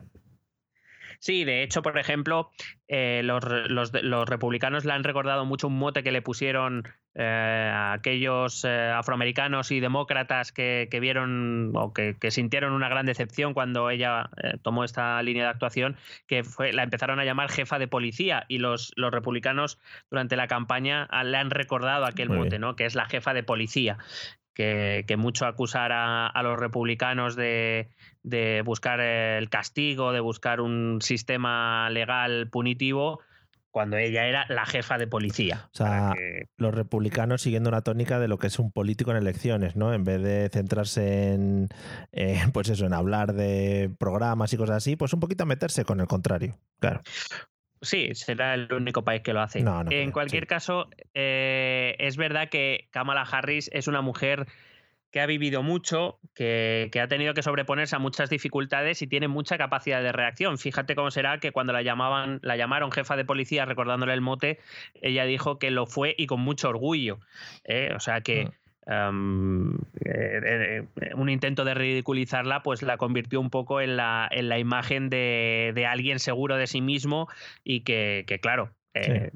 Sí, 1.20 1.44
de 1.44 1.62
hecho, 1.62 1.82
por 1.82 1.98
ejemplo, 1.98 2.50
eh, 2.88 3.20
los, 3.22 3.44
republicanos 4.26 4.86
le 4.86 4.92
han 4.92 5.04
recordado 5.04 5.44
mucho 5.44 5.68
un 5.68 5.78
mote 5.78 6.02
que 6.02 6.12
le 6.12 6.22
pusieron 6.22 6.88
eh, 7.14 7.70
a 7.72 7.92
aquellos 7.92 8.64
eh, 8.64 8.90
afroamericanos 8.94 9.70
y 9.70 9.80
demócratas 9.80 10.52
que, 10.52 10.88
vieron 11.00 11.72
o 11.74 11.92
que, 11.92 12.16
sintieron 12.30 12.72
una 12.72 12.88
gran 12.88 13.06
decepción 13.06 13.54
cuando 13.54 13.90
ella 13.90 14.30
tomó 14.62 14.84
esta 14.84 15.22
línea 15.22 15.44
de 15.44 15.50
actuación, 15.50 15.96
que 16.26 16.44
fue, 16.44 16.72
la 16.72 16.82
empezaron 16.82 17.20
a 17.20 17.24
llamar 17.24 17.50
jefa 17.50 17.78
de 17.78 17.88
policía 17.88 18.44
y 18.48 18.58
los, 18.58 18.92
los 18.96 19.12
republicanos 19.12 19.78
durante 20.10 20.36
la 20.36 20.46
campaña 20.46 21.08
le 21.24 21.36
han 21.36 21.50
recordado 21.50 22.04
aquel 22.04 22.30
mote, 22.30 22.58
¿no? 22.58 22.76
que 22.76 22.84
es 22.84 22.94
la 22.94 23.06
jefa 23.06 23.34
de 23.34 23.42
policía 23.42 23.98
que, 25.06 25.16
mucho 25.16 25.46
acusar 25.46 25.90
a, 25.92 26.42
los 26.42 26.58
republicanos 26.58 27.36
de, 27.36 27.88
buscar 28.64 29.00
el 29.00 29.48
castigo, 29.48 30.12
de 30.12 30.20
buscar 30.20 30.60
un 30.60 31.00
sistema 31.00 31.88
legal 31.90 32.48
punitivo, 32.50 33.20
cuando 33.70 33.96
ella 33.96 34.26
era 34.26 34.46
la 34.48 34.66
jefa 34.66 34.98
de 34.98 35.06
policía. 35.06 35.68
O 35.72 35.76
sea, 35.76 36.14
los 36.56 36.74
republicanos 36.74 37.42
siguiendo 37.42 37.68
una 37.68 37.82
tónica 37.82 38.18
de 38.18 38.28
lo 38.28 38.38
que 38.38 38.48
es 38.48 38.58
un 38.58 38.72
político 38.72 39.10
en 39.10 39.18
elecciones, 39.18 39.76
¿no? 39.76 39.94
En 39.94 40.04
vez 40.04 40.22
de 40.22 40.48
centrarse 40.50 41.32
en, 41.32 41.68
eh, 42.12 42.40
pues 42.52 42.68
eso, 42.68 42.86
en 42.86 42.94
hablar 42.94 43.32
de 43.32 43.90
programas 43.98 44.52
y 44.52 44.56
cosas 44.56 44.76
así, 44.76 44.96
pues 44.96 45.12
un 45.12 45.20
poquito 45.20 45.44
a 45.44 45.46
meterse 45.46 45.84
con 45.84 46.00
el 46.00 46.06
contrario, 46.06 46.58
claro. 46.80 47.00
Sí, 47.82 48.14
será 48.14 48.54
el 48.54 48.70
único 48.72 49.04
país 49.04 49.22
que 49.22 49.32
lo 49.32 49.40
hace. 49.40 49.64
en 49.90 50.12
cualquier 50.12 50.46
caso, 50.46 50.90
eh, 51.14 51.96
es 51.98 52.16
verdad 52.18 52.50
que 52.50 52.88
Kamala 52.90 53.22
Harris 53.22 53.70
es 53.72 53.88
una 53.88 54.02
mujer 54.02 54.46
que 55.10 55.20
ha 55.20 55.26
vivido 55.26 55.62
mucho, 55.62 56.18
que, 56.34 56.90
ha 57.02 57.08
tenido 57.08 57.34
que 57.34 57.42
sobreponerse 57.42 57.96
a 57.96 57.98
muchas 57.98 58.30
dificultades 58.30 59.02
y 59.02 59.06
tiene 59.06 59.28
mucha 59.28 59.58
capacidad 59.58 60.02
de 60.02 60.12
reacción. 60.12 60.58
Fíjate 60.58 60.94
cómo 60.94 61.10
será 61.10 61.40
que 61.40 61.52
cuando 61.52 61.72
la 61.72 61.82
llamaban, 61.82 62.38
la 62.42 62.56
llamaron 62.56 62.92
jefa 62.92 63.16
de 63.16 63.24
policía 63.24 63.64
recordándole 63.64 64.14
el 64.14 64.20
mote, 64.20 64.60
ella 64.94 65.24
dijo 65.24 65.58
que 65.58 65.70
lo 65.70 65.86
fue 65.86 66.14
y 66.16 66.26
con 66.26 66.40
mucho 66.40 66.68
orgullo. 66.68 67.18
¿eh? 67.64 67.92
O 67.94 68.00
sea 68.00 68.20
que. 68.20 68.46
Mm. 68.46 68.50
Eh, 70.04 70.82
eh, 71.00 71.14
un 71.14 71.28
intento 71.28 71.64
de 71.64 71.74
ridiculizarla, 71.74 72.62
pues 72.64 72.82
la 72.82 72.96
convirtió 72.96 73.40
un 73.40 73.50
poco 73.50 73.80
en 73.80 73.96
la, 73.96 74.28
en 74.32 74.48
la 74.48 74.58
imagen 74.58 75.10
de, 75.10 75.86
alguien 75.88 76.18
seguro 76.18 76.56
de 76.56 76.66
sí 76.66 76.80
mismo 76.80 77.28
y 77.62 77.82
que, 77.82 78.24
claro, 78.42 78.70
eh, 78.94 79.30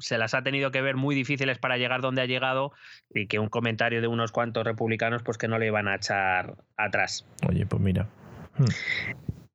se 0.00 0.18
las 0.18 0.34
ha 0.34 0.42
tenido 0.42 0.70
que 0.70 0.82
ver 0.82 0.96
muy 0.96 1.14
difíciles 1.14 1.58
para 1.58 1.76
llegar 1.76 2.00
donde 2.00 2.22
ha 2.22 2.26
llegado 2.26 2.72
y 3.12 3.26
que 3.26 3.38
un 3.38 3.48
comentario 3.48 4.00
de 4.00 4.06
unos 4.06 4.32
cuantos 4.32 4.64
republicanos 4.64 5.22
pues 5.22 5.38
que 5.38 5.48
no 5.48 5.58
le 5.58 5.66
iban 5.66 5.88
a 5.88 5.96
echar 5.96 6.56
atrás. 6.76 7.26
Oye, 7.48 7.66
pues 7.66 7.82
mira. 7.82 8.08
Hmm. 8.56 8.64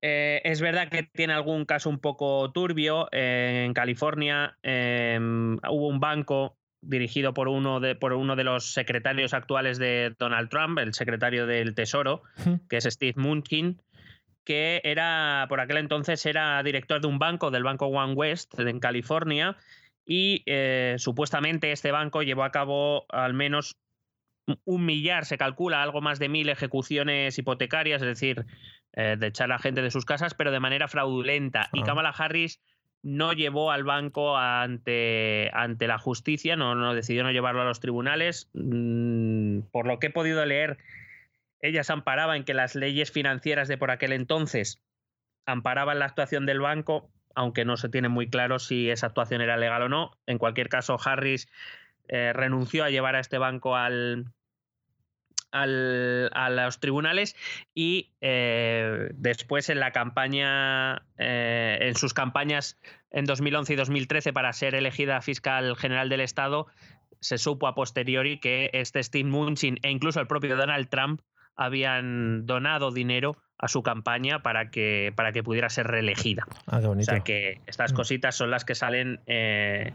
es 0.02 0.62
verdad 0.62 0.90
que 0.90 1.04
tiene 1.04 1.34
algún 1.34 1.66
caso 1.66 1.90
un 1.90 2.00
poco 2.00 2.52
turbio. 2.52 3.08
en 3.12 3.74
California 3.74 4.58
hubo 4.64 5.88
un 5.88 6.00
banco 6.00 6.58
dirigido 6.82 7.34
por 7.34 7.48
uno 7.48 7.80
de, 7.80 7.96
por 7.96 8.14
uno 8.14 8.36
de 8.36 8.44
los 8.44 8.74
secretarios 8.74 9.34
actuales 9.34 9.78
de 9.78 10.16
Donald 10.18 10.50
Trump, 10.50 10.80
el 10.80 10.94
secretario 10.94 11.46
del 11.46 11.76
Tesoro, 11.76 12.24
que 12.70 12.78
es 12.78 12.86
Steve 12.86 13.16
Munkin, 13.18 13.82
que 14.50 14.82
era, 14.84 15.46
por 15.48 15.60
aquel 15.60 15.78
entonces, 15.78 16.26
era 16.26 16.64
director 16.64 17.00
de 17.00 17.06
un 17.06 17.20
banco, 17.20 17.52
del 17.52 17.62
banco 17.62 17.86
One 17.86 18.16
West, 18.16 18.60
en 18.60 18.80
California, 18.80 19.56
y 20.08 20.42
eh, 20.48 20.96
supuestamente 20.98 21.72
este 21.72 21.92
banco 21.92 22.24
llevó 22.24 22.44
a 22.44 22.52
cabo 22.52 23.06
al 23.10 23.36
menos 23.36 23.78
un 24.66 24.88
millar, 24.88 25.26
se 25.26 25.38
calcula, 25.38 25.84
algo 25.84 26.02
más 26.02 26.18
de 26.18 26.30
mil 26.30 26.50
ejecuciones 26.50 27.38
hipotecarias, 27.38 28.02
es 28.02 28.08
decir, 28.08 28.48
eh, 28.94 29.18
de 29.20 29.28
echar 29.28 29.52
a 29.52 29.54
la 29.54 29.60
gente 29.60 29.84
de 29.84 29.92
sus 29.92 30.04
casas, 30.04 30.34
pero 30.34 30.50
de 30.50 30.60
manera 30.60 30.88
fraudulenta. 30.88 31.70
Y 31.72 31.82
ah. 31.82 31.84
Kamala 31.84 32.10
Harris 32.10 32.60
no 33.04 33.34
llevó 33.34 33.70
al 33.70 33.84
banco 33.84 34.36
ante, 34.36 35.52
ante 35.54 35.86
la 35.86 36.00
justicia, 36.00 36.56
no, 36.56 36.74
no, 36.74 36.96
decidió 36.96 37.22
no 37.22 37.32
llevarlo 37.32 37.62
a 37.62 37.66
los 37.66 37.82
tribunales. 37.82 38.50
Mm, 38.54 39.60
por 39.72 39.86
lo 39.86 40.00
que 40.00 40.08
he 40.08 40.10
podido 40.10 40.44
leer, 40.44 40.80
ella 41.62 41.84
se 41.84 41.94
amparaba 41.94 42.36
en 42.36 42.44
que 42.44 42.54
las 42.54 42.76
leyes 42.76 43.12
financieras 43.12 43.68
de 43.68 43.78
por 43.78 43.92
aquel 43.92 44.14
entonces 44.14 44.82
amparaban 45.46 46.00
la 46.00 46.06
actuación 46.06 46.46
del 46.46 46.60
banco, 46.60 47.10
aunque 47.36 47.66
no 47.66 47.78
se 47.78 47.90
tiene 47.90 48.10
muy 48.10 48.30
claro 48.30 48.60
si 48.60 48.90
esa 48.90 49.08
actuación 49.08 49.42
era 49.42 49.58
legal 49.58 49.84
o 49.84 49.90
no. 49.90 50.12
En 50.26 50.38
cualquier 50.38 50.70
caso, 50.70 50.98
Harris 51.04 51.50
eh, 52.08 52.34
renunció 52.34 52.84
a 52.84 52.90
llevar 52.90 53.16
a 53.16 53.20
este 53.20 53.38
banco 53.38 53.76
al, 53.76 54.32
a 55.52 56.50
los 56.50 56.80
tribunales 56.80 57.36
y 57.74 58.12
eh, 58.22 59.10
después 59.14 59.70
en 59.70 59.80
la 59.80 59.92
campaña, 59.92 61.04
eh, 61.18 61.78
en 61.82 61.96
sus 61.96 62.14
campañas 62.14 62.80
en 63.12 63.26
2011 63.26 63.74
y 63.74 63.76
2013 63.76 64.34
para 64.34 64.54
ser 64.54 64.76
elegida 64.76 65.22
fiscal 65.22 65.76
general 65.76 66.10
del 66.10 66.22
Estado, 66.22 66.68
se 67.22 67.38
supo 67.38 67.68
a 67.68 67.76
posteriori 67.76 68.40
que 68.40 68.70
este 68.74 69.04
Steve 69.04 69.30
Munchin 69.30 69.78
e 69.82 69.90
incluso 69.90 70.20
el 70.20 70.28
propio 70.28 70.56
Donald 70.56 70.88
Trump 70.90 71.22
habían 71.60 72.46
donado 72.46 72.92
dinero 72.92 73.38
a 73.58 73.68
su 73.68 73.84
campaña 73.84 74.42
para 74.42 74.72
que, 74.72 75.12
para 75.16 75.32
que 75.32 75.44
pudiera 75.44 75.70
ser 75.70 75.88
reelegida. 75.88 76.46
Ah, 76.66 76.80
qué 76.80 76.88
bonito. 76.88 77.12
O 77.12 77.14
sea 77.14 77.24
que 77.24 77.62
estas 77.68 77.94
mm. 77.94 77.96
cositas 77.96 78.36
son 78.36 78.52
las 78.52 78.64
que 78.64 78.76
salen 78.76 79.20
eh, 79.28 79.92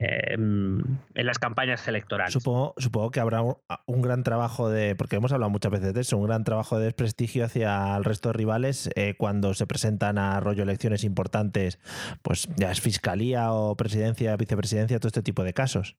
Em, 0.00 0.78
en 1.14 1.26
las 1.26 1.40
campañas 1.40 1.88
electorales. 1.88 2.32
Supongo, 2.32 2.72
supongo 2.76 3.10
que 3.10 3.18
habrá 3.18 3.42
un, 3.42 4.00
gran 4.00 4.22
trabajo 4.22 4.70
de, 4.70 4.94
porque 4.94 5.16
hemos 5.16 5.32
hablado 5.32 5.50
muchas 5.50 5.72
veces 5.72 5.92
de 5.92 6.02
eso, 6.02 6.16
un 6.16 6.24
gran 6.24 6.44
trabajo 6.44 6.78
de 6.78 6.84
desprestigio 6.84 7.44
hacia 7.44 7.96
el 7.96 8.04
resto 8.04 8.28
de 8.28 8.34
rivales 8.34 8.90
eh, 8.94 9.14
cuando 9.18 9.54
se 9.54 9.66
presentan 9.66 10.16
a 10.18 10.38
rollo 10.38 10.62
elecciones 10.62 11.02
importantes, 11.02 11.80
pues 12.22 12.48
ya 12.54 12.70
es 12.70 12.80
fiscalía 12.80 13.52
o 13.52 13.76
presidencia, 13.76 14.36
vicepresidencia, 14.36 15.00
todo 15.00 15.08
este 15.08 15.22
tipo 15.22 15.42
de 15.42 15.52
casos. 15.52 15.96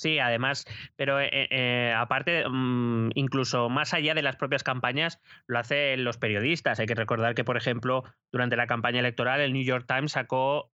Sí, 0.00 0.18
además, 0.18 0.64
pero 0.96 1.20
eh, 1.20 1.28
eh, 1.50 1.94
aparte, 1.94 2.48
mm, 2.48 3.10
incluso 3.16 3.68
más 3.68 3.92
allá 3.92 4.14
de 4.14 4.22
las 4.22 4.36
propias 4.36 4.62
campañas, 4.62 5.20
lo 5.46 5.58
hacen 5.58 6.04
los 6.04 6.16
periodistas. 6.16 6.80
Hay 6.80 6.86
que 6.86 6.94
recordar 6.94 7.34
que, 7.34 7.44
por 7.44 7.58
ejemplo, 7.58 8.04
durante 8.32 8.56
la 8.56 8.66
campaña 8.66 9.00
electoral, 9.00 9.42
el 9.42 9.52
New 9.52 9.62
York 9.62 9.84
Times 9.86 10.12
sacó 10.12 10.72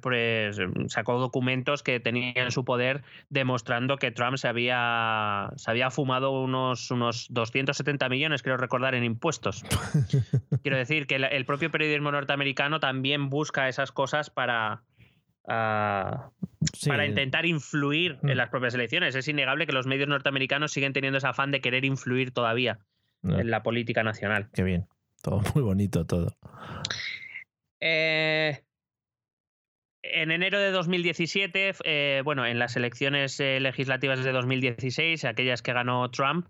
pues, 0.00 0.58
mm, 0.58 0.88
sacó 0.88 1.18
documentos 1.18 1.82
que 1.82 2.00
tenía 2.00 2.32
en 2.34 2.50
su 2.50 2.64
poder 2.64 3.02
demostrando 3.28 3.98
que 3.98 4.10
Trump 4.10 4.38
se 4.38 4.48
había, 4.48 5.50
se 5.56 5.70
había 5.70 5.90
fumado 5.90 6.30
unos, 6.30 6.90
unos 6.90 7.26
270 7.30 8.08
millones, 8.08 8.42
creo 8.42 8.56
recordar, 8.56 8.94
en 8.94 9.04
impuestos. 9.04 9.64
Quiero 10.62 10.78
decir 10.78 11.06
que 11.06 11.16
el, 11.16 11.44
propio 11.44 11.70
periodismo 11.70 12.10
norteamericano 12.10 12.80
también 12.80 13.28
busca 13.28 13.68
esas 13.68 13.92
cosas 13.92 14.30
para, 14.30 14.82
ah, 15.48 16.30
para 16.86 17.06
intentar 17.06 17.46
influir 17.46 18.18
en 18.22 18.30
Mm. 18.34 18.36
las 18.36 18.50
propias 18.50 18.74
elecciones. 18.74 19.14
Es 19.14 19.26
innegable 19.28 19.66
que 19.66 19.72
los 19.72 19.86
medios 19.86 20.08
norteamericanos 20.08 20.72
siguen 20.72 20.92
teniendo 20.92 21.18
ese 21.18 21.26
afán 21.26 21.50
de 21.50 21.60
querer 21.60 21.84
influir 21.84 22.32
todavía 22.32 22.78
No, 23.22 23.38
en 23.38 23.50
la 23.50 23.62
política 23.62 24.02
nacional. 24.02 24.48
Qué 24.54 24.62
bien. 24.62 24.86
Todo 25.22 25.40
muy 25.54 25.62
bonito, 25.62 26.04
todo. 26.06 26.36
Eh, 27.80 28.62
en 30.02 30.30
enero 30.32 30.58
de 30.58 30.70
2017, 30.72 31.74
eh, 31.84 32.22
bueno, 32.24 32.44
en 32.46 32.58
las 32.58 32.76
elecciones 32.76 33.38
eh, 33.40 33.60
legislativas 33.60 34.22
de 34.24 34.32
2016, 34.32 35.24
aquellas 35.24 35.62
que 35.62 35.72
ganó 35.72 36.10
Trump, 36.10 36.46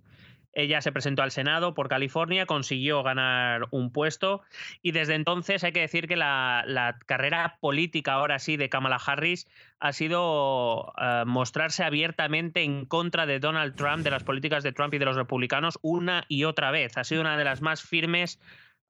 ella 0.53 0.81
se 0.83 0.93
presentó 0.93 1.23
al 1.23 1.31
Senado 1.31 1.75
por 1.75 1.89
California, 1.89 2.47
consiguió 2.47 3.03
ganar 3.03 3.69
un 3.71 3.91
puesto 3.91 4.43
y 4.83 4.93
desde 4.93 5.15
entonces 5.15 5.65
hay 5.65 5.73
que 5.73 5.81
decir 5.81 6.09
que 6.09 6.17
la, 6.17 6.99
carrera 7.07 7.59
política 7.61 8.15
ahora 8.15 8.39
sí 8.39 8.57
de 8.57 8.69
Kamala 8.69 9.01
Harris 9.05 9.49
ha 9.81 9.93
sido 9.93 10.93
eh, 11.01 11.25
mostrarse 11.27 11.85
abiertamente 11.85 12.63
en 12.63 12.85
contra 12.85 13.27
de 13.27 13.41
Donald 13.41 13.75
Trump, 13.75 14.05
de 14.05 14.11
las 14.11 14.25
políticas 14.25 14.63
de 14.63 14.73
Trump 14.73 14.95
y 14.95 14.99
de 14.99 15.07
los 15.07 15.17
republicanos 15.17 15.79
una 15.83 16.25
y 16.29 16.45
otra 16.45 16.71
vez. 16.71 16.97
Ha 16.99 17.05
sido 17.05 17.23
una 17.23 17.37
de 17.37 17.45
las 17.45 17.63
más 17.63 17.83
firmes 17.83 18.41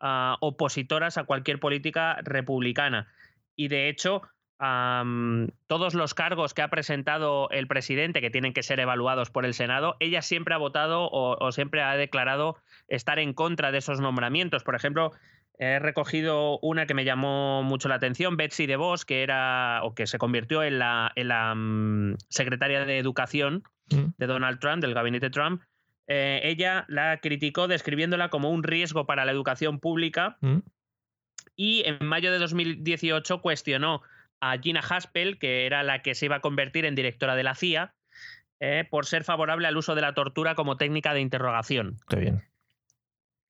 ah, 0.01 0.37
opositoras 0.41 1.17
a 1.17 1.25
cualquier 1.25 1.61
política 1.61 2.19
republicana. 2.23 3.09
Y 3.55 3.69
de 3.69 3.89
hecho, 3.89 4.23
todos 5.67 5.95
los 5.95 6.15
cargos 6.15 6.55
que 6.55 6.63
ha 6.63 6.69
presentado 6.69 7.51
el 7.51 7.67
presidente, 7.67 8.21
que 8.21 8.31
tienen 8.31 8.53
que 8.53 8.63
ser 8.63 8.79
evaluados 8.81 9.31
por 9.31 9.45
el 9.45 9.55
Senado, 9.55 9.97
ella 10.01 10.23
siempre 10.23 10.55
ha 10.55 10.59
votado 10.59 11.05
o, 11.05 11.37
o 11.45 11.53
siempre 11.53 11.83
ha 11.83 11.97
declarado 11.97 12.57
estar 12.89 13.19
en 13.19 13.33
contra 13.33 13.73
de 13.73 13.79
esos 13.79 14.01
nombramientos. 14.01 14.63
Por 14.63 14.75
ejemplo, 14.75 15.13
he 15.59 15.79
recogido 15.79 16.59
una 16.61 16.87
que 16.87 16.95
me 16.95 17.05
llamó 17.05 17.63
mucho 17.63 17.89
la 17.89 17.97
atención, 17.97 18.37
Betsy 18.37 18.67
DeVos, 18.67 19.05
que 19.05 19.23
era 19.23 19.81
o 19.83 19.95
que 19.95 20.07
se 20.07 20.19
convirtió 20.19 20.63
en 20.63 20.79
la, 20.79 21.13
en 21.17 21.29
la 21.29 21.55
mm, 21.55 22.17
secretaria 22.29 22.85
de 22.85 22.99
Educación 22.99 23.65
Mm. 23.91 24.15
de 24.17 24.27
Donald 24.27 24.59
Trump, 24.61 24.81
del 24.83 24.95
gabinete 24.95 25.29
Trump. 25.31 25.63
Eh, 26.07 26.41
ella 26.45 26.85
la 26.89 27.19
criticó 27.19 27.69
describiéndola 27.69 28.29
como 28.29 28.51
un 28.51 28.63
riesgo 28.63 29.07
para 29.07 29.25
la 29.25 29.33
educación 29.33 29.81
pública 29.81 30.37
Mm. 30.41 30.59
y 31.57 31.83
en 31.85 32.07
mayo 32.07 32.33
de 32.33 32.39
2018 32.39 33.41
cuestionó 33.41 34.03
a 34.43 34.59
Gina 34.59 34.81
Haspel, 34.81 35.39
que 35.39 35.65
era 35.67 35.85
la 35.85 36.03
que 36.03 36.15
se 36.15 36.27
iba 36.27 36.37
a 36.37 36.41
convertir 36.41 36.85
en 36.85 36.97
directora 36.97 37.37
de 37.37 37.45
la 37.45 37.55
CIA, 37.55 37.95
eh, 38.59 38.87
por 38.91 39.07
ser 39.07 39.23
favorable 39.23 39.69
al 39.69 39.77
uso 39.77 39.95
de 39.95 40.03
la 40.03 40.15
tortura 40.15 40.57
como 40.57 40.77
técnica 40.77 41.15
de 41.15 41.21
interrogación. 41.21 41.97
Qué 42.09 42.17
bien. 42.17 42.43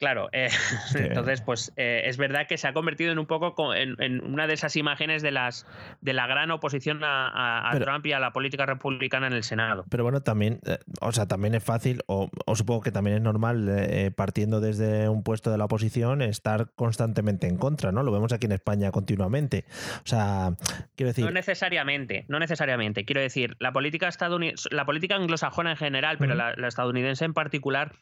Claro, 0.03 0.29
eh, 0.33 0.49
entonces 0.97 1.43
pues 1.43 1.73
eh, 1.77 2.03
es 2.07 2.17
verdad 2.17 2.49
que 2.49 2.59
se 2.59 2.67
ha 2.67 2.73
convertido 2.73 3.13
en 3.13 3.21
un 3.21 3.27
poco 3.27 3.55
co- 3.55 3.73
en, 3.73 3.95
en 4.03 4.21
una 4.25 4.49
de 4.49 4.55
esas 4.55 4.75
imágenes 4.75 5.23
de 5.23 5.31
las 5.31 5.65
de 6.01 6.13
la 6.13 6.27
gran 6.27 6.51
oposición 6.51 7.05
a, 7.05 7.29
a- 7.29 7.69
a 7.69 7.73
Pero- 7.75 7.85
Trump 7.85 8.05
y 8.07 8.13
a 8.13 8.19
la 8.19 8.33
política 8.33 8.67
republicana 8.67 9.29
en 9.29 9.33
el 9.33 9.45
Senado. 9.45 9.85
Pero 9.91 10.03
bueno, 10.03 10.21
también, 10.21 10.59
eh, 10.67 10.79
o 11.01 11.13
sea, 11.13 11.27
también 11.29 11.55
es 11.55 11.63
fácil, 11.63 12.03
o, 12.09 12.29
o 12.47 12.57
supongo 12.57 12.81
que 12.81 12.91
también 12.91 13.17
es 13.19 13.23
normal, 13.23 14.13
partiendo 14.17 14.61
desde 14.61 15.09
un 15.09 15.23
puesto 15.23 15.53
de 15.53 15.59
la 15.59 15.67
oposición, 15.67 16.21
estar 16.21 16.73
constantemente 16.75 17.47
en 17.47 17.57
contra, 17.57 17.93
¿no? 17.93 18.03
Lo 18.03 18.11
vemos 18.11 18.33
aquí 18.33 18.47
en 18.47 18.53
España 18.53 18.91
continuamente. 18.91 19.65
O 19.99 20.07
sea, 20.09 20.57
quiero 20.97 21.11
decir, 21.11 21.25
No 21.25 21.31
necesariamente, 21.31 22.25
no 22.27 22.41
necesariamente. 22.41 23.05
Quiero 23.05 23.21
decir, 23.21 23.55
la 23.61 23.71
política 23.73 24.09
estadounidense, 24.09 24.69
la 24.73 24.85
política 24.85 25.15
anglosajona 25.15 25.71
en 25.71 25.77
general, 25.77 26.17
pero 26.19 26.35
la 26.35 26.67
estadounidense 26.67 27.25
en 27.25 27.35
particular, 27.35 27.93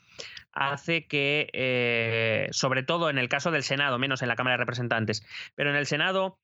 hace 0.53 1.07
que, 1.07 1.49
eh, 1.93 2.49
sobre 2.53 2.83
todo 2.83 3.11
en 3.11 3.19
el 3.19 3.29
caso 3.29 3.51
del 3.51 3.63
Senado, 3.63 3.99
menos 3.99 4.23
en 4.23 4.29
la 4.29 4.37
Cámara 4.37 4.55
de 4.55 4.61
Representantes, 4.61 5.27
pero 5.55 5.71
en 5.71 5.77
el 5.77 5.87
Senado, 5.87 6.39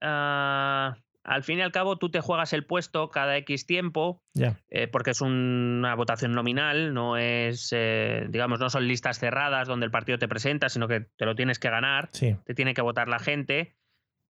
ah, 0.00 0.96
al 1.24 1.42
fin 1.42 1.58
y 1.58 1.62
al 1.62 1.72
cabo, 1.72 1.96
tú 1.96 2.10
te 2.10 2.20
juegas 2.20 2.52
el 2.52 2.64
puesto 2.64 3.10
cada 3.10 3.36
X 3.38 3.66
tiempo, 3.66 4.22
eh, 4.70 4.88
porque 4.88 5.10
es 5.10 5.20
una 5.20 5.94
votación 5.94 6.32
nominal, 6.32 6.94
no 6.94 7.16
es, 7.16 7.70
eh, 7.72 8.26
digamos, 8.28 8.60
no 8.60 8.70
son 8.70 8.88
listas 8.88 9.18
cerradas 9.18 9.68
donde 9.68 9.86
el 9.86 9.92
partido 9.92 10.18
te 10.18 10.28
presenta, 10.28 10.68
sino 10.68 10.88
que 10.88 11.00
te 11.00 11.24
lo 11.24 11.34
tienes 11.34 11.58
que 11.58 11.70
ganar 11.70 12.08
sí, 12.12 12.36
te 12.44 12.54
tiene 12.54 12.74
que 12.74 12.82
votar 12.82 13.08
la 13.08 13.18
gente. 13.18 13.74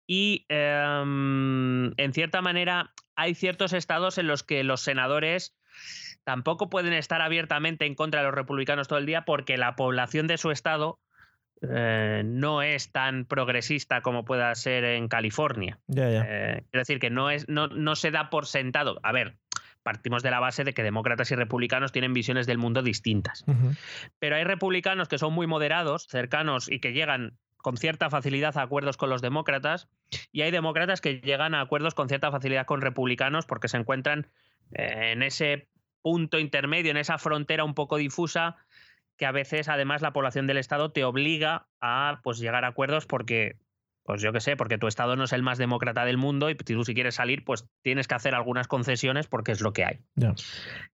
Y 0.06 0.46
em, 0.48 1.92
en 1.98 2.12
cierta 2.14 2.40
manera 2.40 2.92
hay 3.14 3.34
ciertos 3.34 3.72
estados 3.72 4.16
en 4.18 4.26
los 4.26 4.42
que 4.42 4.64
los 4.64 4.80
senadores 4.80 5.58
tampoco 6.28 6.68
pueden 6.68 6.92
estar 6.92 7.22
abiertamente 7.22 7.86
en 7.86 7.94
contra 7.94 8.20
de 8.20 8.26
los 8.26 8.34
republicanos 8.34 8.86
todo 8.86 8.98
el 8.98 9.06
día 9.06 9.24
porque 9.24 9.56
la 9.56 9.76
población 9.76 10.26
de 10.26 10.36
su 10.36 10.50
estado 10.50 10.98
eh, 11.62 12.20
no 12.22 12.60
es 12.60 12.92
tan 12.92 13.24
progresista 13.24 14.02
como 14.02 14.26
pueda 14.26 14.54
ser 14.54 14.84
en 14.84 15.08
California. 15.08 15.78
Eh, 15.96 16.64
es 16.70 16.70
decir, 16.70 16.98
que 16.98 17.08
no, 17.08 17.30
es, 17.30 17.48
no, 17.48 17.68
no 17.68 17.96
se 17.96 18.10
da 18.10 18.28
por 18.28 18.44
sentado. 18.44 19.00
A 19.04 19.10
ver, 19.10 19.38
partimos 19.82 20.22
de 20.22 20.30
la 20.30 20.38
base 20.38 20.64
de 20.64 20.74
que 20.74 20.82
demócratas 20.82 21.30
y 21.30 21.34
republicanos 21.34 21.92
tienen 21.92 22.12
visiones 22.12 22.46
del 22.46 22.58
mundo 22.58 22.82
distintas 22.82 23.46
pero 24.18 24.36
hay 24.36 24.44
republicanos 24.44 25.08
que 25.08 25.16
son 25.16 25.32
muy 25.32 25.46
moderados, 25.46 26.08
cercanos 26.08 26.70
y 26.70 26.78
que 26.78 26.92
llegan 26.92 27.38
con 27.56 27.78
cierta 27.78 28.10
facilidad 28.10 28.58
a 28.58 28.62
acuerdos 28.62 28.98
con 28.98 29.08
los 29.08 29.22
demócratas, 29.22 29.88
y 30.30 30.42
hay 30.42 30.50
demócratas 30.50 31.00
que 31.00 31.22
llegan 31.22 31.54
a 31.54 31.62
acuerdos 31.62 31.94
con 31.94 32.08
cierta 32.08 32.30
facilidad 32.30 32.66
con 32.66 32.82
republicanos 32.82 33.46
porque 33.46 33.68
se 33.68 33.78
encuentran 33.78 34.26
eh, 34.74 35.12
en 35.12 35.22
ese 35.22 35.68
punto 36.02 36.38
intermedio, 36.38 36.90
en 36.90 36.96
esa 36.96 37.18
frontera 37.18 37.64
un 37.64 37.74
poco 37.74 37.96
difusa, 37.96 38.56
que 39.16 39.26
a 39.26 39.32
veces 39.32 39.68
además 39.68 40.00
la 40.00 40.12
población 40.12 40.46
del 40.46 40.56
Estado 40.58 40.90
te 40.90 41.04
obliga 41.04 41.66
a 41.80 42.20
pues, 42.22 42.38
llegar 42.38 42.64
a 42.64 42.68
acuerdos 42.68 43.04
porque, 43.04 43.56
pues 44.04 44.22
yo 44.22 44.32
qué 44.32 44.40
sé, 44.40 44.56
porque 44.56 44.78
tu 44.78 44.86
Estado 44.86 45.16
no 45.16 45.24
es 45.24 45.32
el 45.32 45.42
más 45.42 45.58
demócrata 45.58 46.04
del 46.04 46.16
mundo 46.16 46.48
y 46.50 46.54
tú 46.54 46.84
si 46.84 46.94
quieres 46.94 47.16
salir, 47.16 47.44
pues 47.44 47.68
tienes 47.82 48.06
que 48.06 48.14
hacer 48.14 48.34
algunas 48.34 48.68
concesiones 48.68 49.26
porque 49.26 49.52
es 49.52 49.60
lo 49.60 49.72
que 49.72 49.84
hay. 49.84 49.98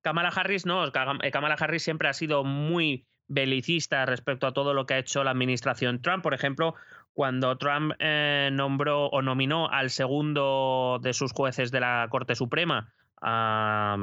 Kamala 0.01 0.31
Harris 0.31 0.64
no, 0.64 0.87
eh, 0.87 1.31
Kamala 1.31 1.55
Harris 1.55 1.83
siempre 1.83 2.09
ha 2.09 2.14
sido 2.14 2.45
muy 2.45 3.07
belicista 3.29 4.05
respecto 4.07 4.47
a 4.47 4.53
todo 4.53 4.75
lo 4.75 4.87
que 4.87 4.95
ha 4.95 4.99
hecho 4.99 5.23
la 5.23 5.31
administración 5.31 6.01
Trump. 6.01 6.23
Por 6.23 6.35
ejemplo, 6.35 6.75
cuando 7.12 7.57
Trump 7.59 7.93
eh, 7.99 8.49
nombró 8.53 9.07
o 9.07 9.23
nominó 9.23 9.69
al 9.69 9.90
segundo 9.90 10.99
de 11.03 11.12
sus 11.12 11.33
jueces 11.33 11.71
de 11.71 11.81
la 11.81 12.07
Corte 12.11 12.35
Suprema, 12.35 12.93
a, 13.21 13.97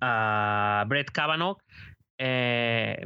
a 0.00 0.84
Brett 0.88 1.10
Kavanaugh, 1.10 1.58
eh, 2.18 3.04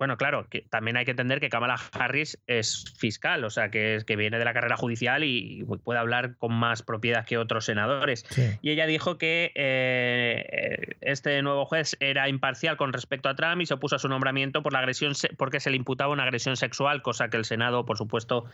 bueno, 0.00 0.16
claro, 0.16 0.46
que 0.48 0.62
también 0.70 0.96
hay 0.96 1.04
que 1.04 1.10
entender 1.10 1.40
que 1.40 1.50
Kamala 1.50 1.76
Harris 1.92 2.38
es 2.46 2.86
fiscal, 2.96 3.44
o 3.44 3.50
sea, 3.50 3.70
que, 3.70 3.96
es, 3.96 4.04
que 4.04 4.16
viene 4.16 4.38
de 4.38 4.46
la 4.46 4.54
carrera 4.54 4.78
judicial 4.78 5.24
y 5.24 5.62
puede 5.84 6.00
hablar 6.00 6.36
con 6.38 6.54
más 6.54 6.82
propiedad 6.82 7.26
que 7.26 7.36
otros 7.36 7.66
senadores. 7.66 8.24
Sí. 8.30 8.48
Y 8.62 8.70
ella 8.70 8.86
dijo 8.86 9.18
que 9.18 9.52
eh, 9.54 10.96
este 11.02 11.42
nuevo 11.42 11.66
juez 11.66 11.98
era 12.00 12.30
imparcial 12.30 12.78
con 12.78 12.94
respecto 12.94 13.28
a 13.28 13.34
Trump 13.34 13.60
y 13.60 13.66
se 13.66 13.74
opuso 13.74 13.96
a 13.96 13.98
su 13.98 14.08
nombramiento 14.08 14.62
por 14.62 14.72
la 14.72 14.78
agresión 14.78 15.12
porque 15.36 15.60
se 15.60 15.68
le 15.68 15.76
imputaba 15.76 16.14
una 16.14 16.22
agresión 16.22 16.56
sexual, 16.56 17.02
cosa 17.02 17.28
que 17.28 17.36
el 17.36 17.44
Senado, 17.44 17.84
por 17.84 17.98
supuesto, 17.98 18.46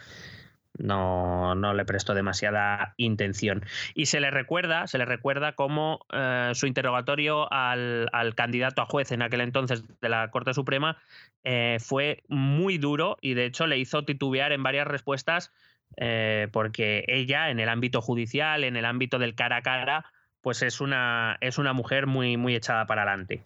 no, 0.78 1.54
no 1.54 1.74
le 1.74 1.84
prestó 1.84 2.14
demasiada 2.14 2.94
intención. 2.96 3.64
Y 3.94 4.06
se 4.06 4.20
le 4.20 4.30
recuerda, 4.30 4.86
se 4.86 4.98
le 4.98 5.04
recuerda 5.04 5.52
como 5.52 6.00
eh, 6.12 6.52
su 6.54 6.66
interrogatorio 6.66 7.52
al, 7.52 8.08
al 8.12 8.34
candidato 8.34 8.82
a 8.82 8.86
juez 8.86 9.12
en 9.12 9.22
aquel 9.22 9.40
entonces 9.40 9.84
de 10.00 10.08
la 10.08 10.30
Corte 10.30 10.54
Suprema 10.54 10.96
eh, 11.44 11.78
fue 11.80 12.22
muy 12.28 12.78
duro 12.78 13.16
y 13.20 13.34
de 13.34 13.44
hecho 13.46 13.66
le 13.66 13.78
hizo 13.78 14.04
titubear 14.04 14.52
en 14.52 14.62
varias 14.62 14.86
respuestas 14.86 15.52
eh, 15.96 16.48
porque 16.52 17.04
ella 17.08 17.50
en 17.50 17.60
el 17.60 17.68
ámbito 17.68 18.02
judicial, 18.02 18.64
en 18.64 18.76
el 18.76 18.84
ámbito 18.84 19.18
del 19.18 19.34
cara 19.34 19.58
a 19.58 19.62
cara, 19.62 20.06
pues 20.42 20.62
es 20.62 20.80
una, 20.80 21.38
es 21.40 21.58
una 21.58 21.72
mujer 21.72 22.06
muy, 22.06 22.36
muy 22.36 22.54
echada 22.54 22.86
para 22.86 23.02
adelante. 23.02 23.42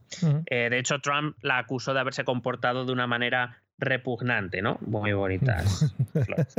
Eh, 0.46 0.68
de 0.70 0.78
hecho, 0.78 1.00
Trump 1.00 1.36
la 1.40 1.58
acusó 1.58 1.94
de 1.94 2.00
haberse 2.00 2.24
comportado 2.24 2.84
de 2.84 2.92
una 2.92 3.06
manera 3.06 3.59
repugnante, 3.80 4.62
¿no? 4.62 4.78
Muy 4.82 5.12
bonitas. 5.12 5.94
flores. 6.24 6.54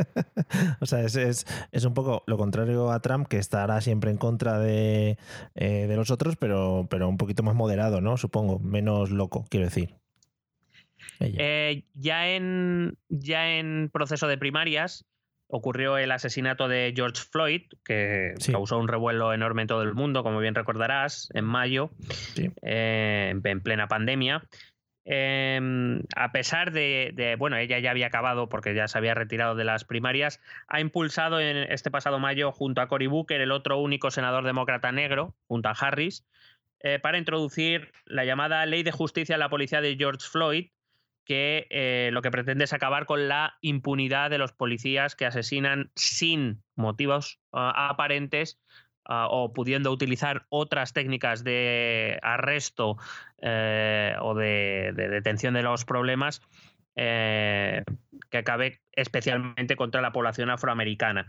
o 0.79 0.85
sea, 0.85 1.01
es, 1.01 1.15
es, 1.15 1.45
es 1.71 1.85
un 1.85 1.93
poco 1.93 2.23
lo 2.27 2.37
contrario 2.37 2.91
a 2.91 2.99
Trump, 3.01 3.27
que 3.27 3.37
estará 3.37 3.79
siempre 3.81 4.11
en 4.11 4.17
contra 4.17 4.59
de, 4.59 5.17
eh, 5.55 5.85
de 5.87 5.95
los 5.95 6.11
otros, 6.11 6.35
pero, 6.35 6.87
pero 6.89 7.07
un 7.07 7.17
poquito 7.17 7.43
más 7.43 7.55
moderado, 7.55 8.01
¿no? 8.01 8.17
Supongo, 8.17 8.59
menos 8.59 9.11
loco, 9.11 9.45
quiero 9.49 9.65
decir. 9.67 9.95
Eh, 11.19 11.83
ya, 11.93 12.27
en, 12.29 12.97
ya 13.09 13.51
en 13.57 13.89
proceso 13.93 14.27
de 14.27 14.37
primarias 14.37 15.05
ocurrió 15.53 15.97
el 15.97 16.11
asesinato 16.11 16.67
de 16.69 16.93
George 16.95 17.23
Floyd, 17.29 17.63
que 17.83 18.33
Sí. 18.37 18.51
causó 18.53 18.77
un 18.79 18.87
revuelo 18.87 19.33
enorme 19.33 19.63
en 19.63 19.67
todo 19.67 19.81
el 19.83 19.93
mundo, 19.93 20.23
como 20.23 20.39
bien 20.39 20.55
recordarás, 20.55 21.27
en 21.33 21.43
mayo, 21.43 21.91
Sí. 22.35 22.49
eh, 22.61 23.29
en- 23.31 23.41
en 23.45 23.61
plena 23.61 23.87
pandemia. 23.87 24.43
Eh, 25.05 25.59
a 26.15 26.31
pesar 26.31 26.71
de, 26.71 27.11
de- 27.13 27.35
bueno, 27.35 27.57
ella 27.57 27.79
ya 27.79 27.91
había 27.91 28.07
acabado 28.07 28.49
porque 28.49 28.73
ya 28.75 28.87
se 28.87 28.97
había 28.97 29.13
retirado 29.15 29.55
de 29.55 29.63
las 29.63 29.83
primarias, 29.83 30.39
ha 30.67 30.79
impulsado 30.79 31.39
en 31.39 31.57
este 31.57 31.91
pasado 31.91 32.19
mayo 32.19 32.51
junto 32.51 32.81
a 32.81 32.87
Cory 32.87 33.07
Booker, 33.07 33.41
el 33.41 33.51
otro 33.51 33.79
único 33.79 34.11
senador 34.11 34.43
demócrata 34.45 34.91
negro, 34.91 35.35
junto 35.47 35.69
a 35.69 35.73
Harris, 35.73 36.27
eh, 36.81 36.99
para 36.99 37.17
introducir 37.17 37.91
la 38.05 38.25
llamada 38.25 38.65
Ley 38.65 38.83
de 38.83 38.91
Justicia 38.91 39.35
a 39.35 39.39
la 39.39 39.49
Policía 39.49 39.81
de 39.81 39.95
George 39.95 40.27
Floyd, 40.27 40.69
que 41.25 41.67
eh, 41.69 42.09
lo 42.11 42.21
que 42.21 42.31
pretende 42.31 42.63
es 42.63 42.73
acabar 42.73 43.05
con 43.05 43.27
la 43.27 43.57
impunidad 43.61 44.29
de 44.31 44.39
los 44.39 44.53
policías 44.53 45.15
que 45.15 45.25
asesinan 45.27 45.91
sin 45.95 46.63
motivos 46.75 47.39
ah, 47.53 47.89
aparentes 47.89 48.59
ah, 49.05 49.27
o 49.29 49.53
pudiendo 49.53 49.91
utilizar 49.91 50.45
otras 50.49 50.93
técnicas 50.93 51.43
de 51.43 52.19
arresto 52.21 52.97
eh, 53.41 54.15
o 54.21 54.35
de, 54.35 54.93
detención 54.95 55.53
de 55.53 55.63
los 55.63 55.85
problemas 55.85 56.41
eh, 56.95 57.83
que 58.29 58.37
acabe 58.37 58.81
especialmente 58.93 59.75
contra 59.75 60.01
la 60.01 60.11
población 60.11 60.49
afroamericana. 60.49 61.27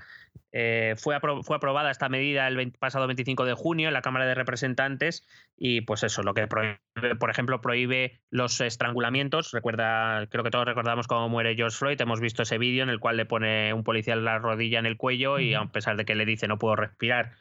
Eh, 0.54 0.94
fue, 0.98 1.18
fue, 1.42 1.56
aprobada 1.56 1.90
esta 1.90 2.08
medida 2.08 2.46
el 2.46 2.72
pasado 2.72 3.06
25 3.06 3.44
de 3.46 3.54
junio 3.54 3.88
en 3.88 3.94
la 3.94 4.02
Cámara 4.02 4.26
de 4.26 4.34
Representantes 4.34 5.26
y 5.56 5.80
pues 5.82 6.02
eso, 6.02 6.22
lo 6.22 6.34
que 6.34 6.46
prohíbe, 6.46 6.78
por 7.18 7.30
ejemplo, 7.30 7.60
prohíbe 7.60 8.20
los 8.30 8.60
estrangulamientos. 8.60 9.52
Recuerda, 9.52 10.26
creo 10.26 10.44
que 10.44 10.50
todos 10.50 10.66
recordamos 10.66 11.06
cómo 11.06 11.28
muere 11.28 11.54
George 11.54 11.76
Floyd, 11.76 12.00
hemos 12.00 12.20
visto 12.20 12.42
ese 12.42 12.58
vídeo 12.58 12.82
en 12.82 12.90
el 12.90 13.00
cual 13.00 13.16
le 13.16 13.24
pone 13.24 13.72
un 13.72 13.84
policía 13.84 14.16
la 14.16 14.38
rodilla 14.38 14.78
en 14.78 14.86
el 14.86 14.96
cuello 14.96 15.38
y 15.38 15.54
a 15.54 15.64
pesar 15.66 15.96
de 15.96 16.04
que 16.04 16.14
le 16.14 16.26
dice 16.26 16.48
no 16.48 16.58
puedo 16.58 16.76
respirar, 16.76 17.32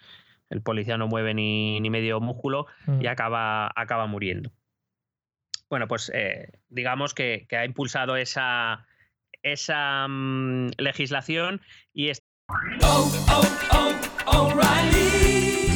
el 0.50 0.62
policía 0.62 0.98
no 0.98 1.08
mueve 1.08 1.34
ni, 1.34 1.82
medio 1.90 2.20
músculo 2.20 2.68
y 3.00 3.08
acaba, 3.08 3.72
acaba 3.76 4.06
muriendo. 4.08 4.52
Bueno, 5.72 5.88
pues 5.88 6.12
eh, 6.14 6.50
digamos 6.68 7.14
que, 7.14 7.48
ha 7.50 7.64
impulsado 7.64 8.18
esa, 8.18 8.86
esa 9.42 10.06
mm, 10.06 10.72
legislación 10.78 11.62
y... 11.94 12.12
Oh, 12.82 13.10
oh, 13.32 13.96
oh, 14.26 14.54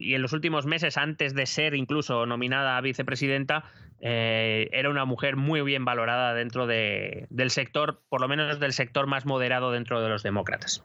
Y 0.00 0.14
en 0.14 0.22
los 0.22 0.32
últimos 0.32 0.66
meses, 0.66 0.96
antes 0.96 1.34
de 1.34 1.46
ser 1.46 1.74
incluso 1.74 2.26
nominada 2.26 2.76
a 2.76 2.80
vicepresidenta, 2.80 3.64
eh, 4.00 4.68
era 4.72 4.90
una 4.90 5.04
mujer 5.04 5.36
muy 5.36 5.60
bien 5.62 5.84
valorada 5.84 6.34
dentro 6.34 6.66
del 6.66 7.50
sector, 7.50 8.02
por 8.08 8.20
lo 8.20 8.28
menos 8.28 8.60
del 8.60 8.72
sector 8.72 9.06
más 9.06 9.26
moderado 9.26 9.72
dentro 9.72 10.00
de 10.00 10.08
los 10.08 10.22
demócratas. 10.22 10.84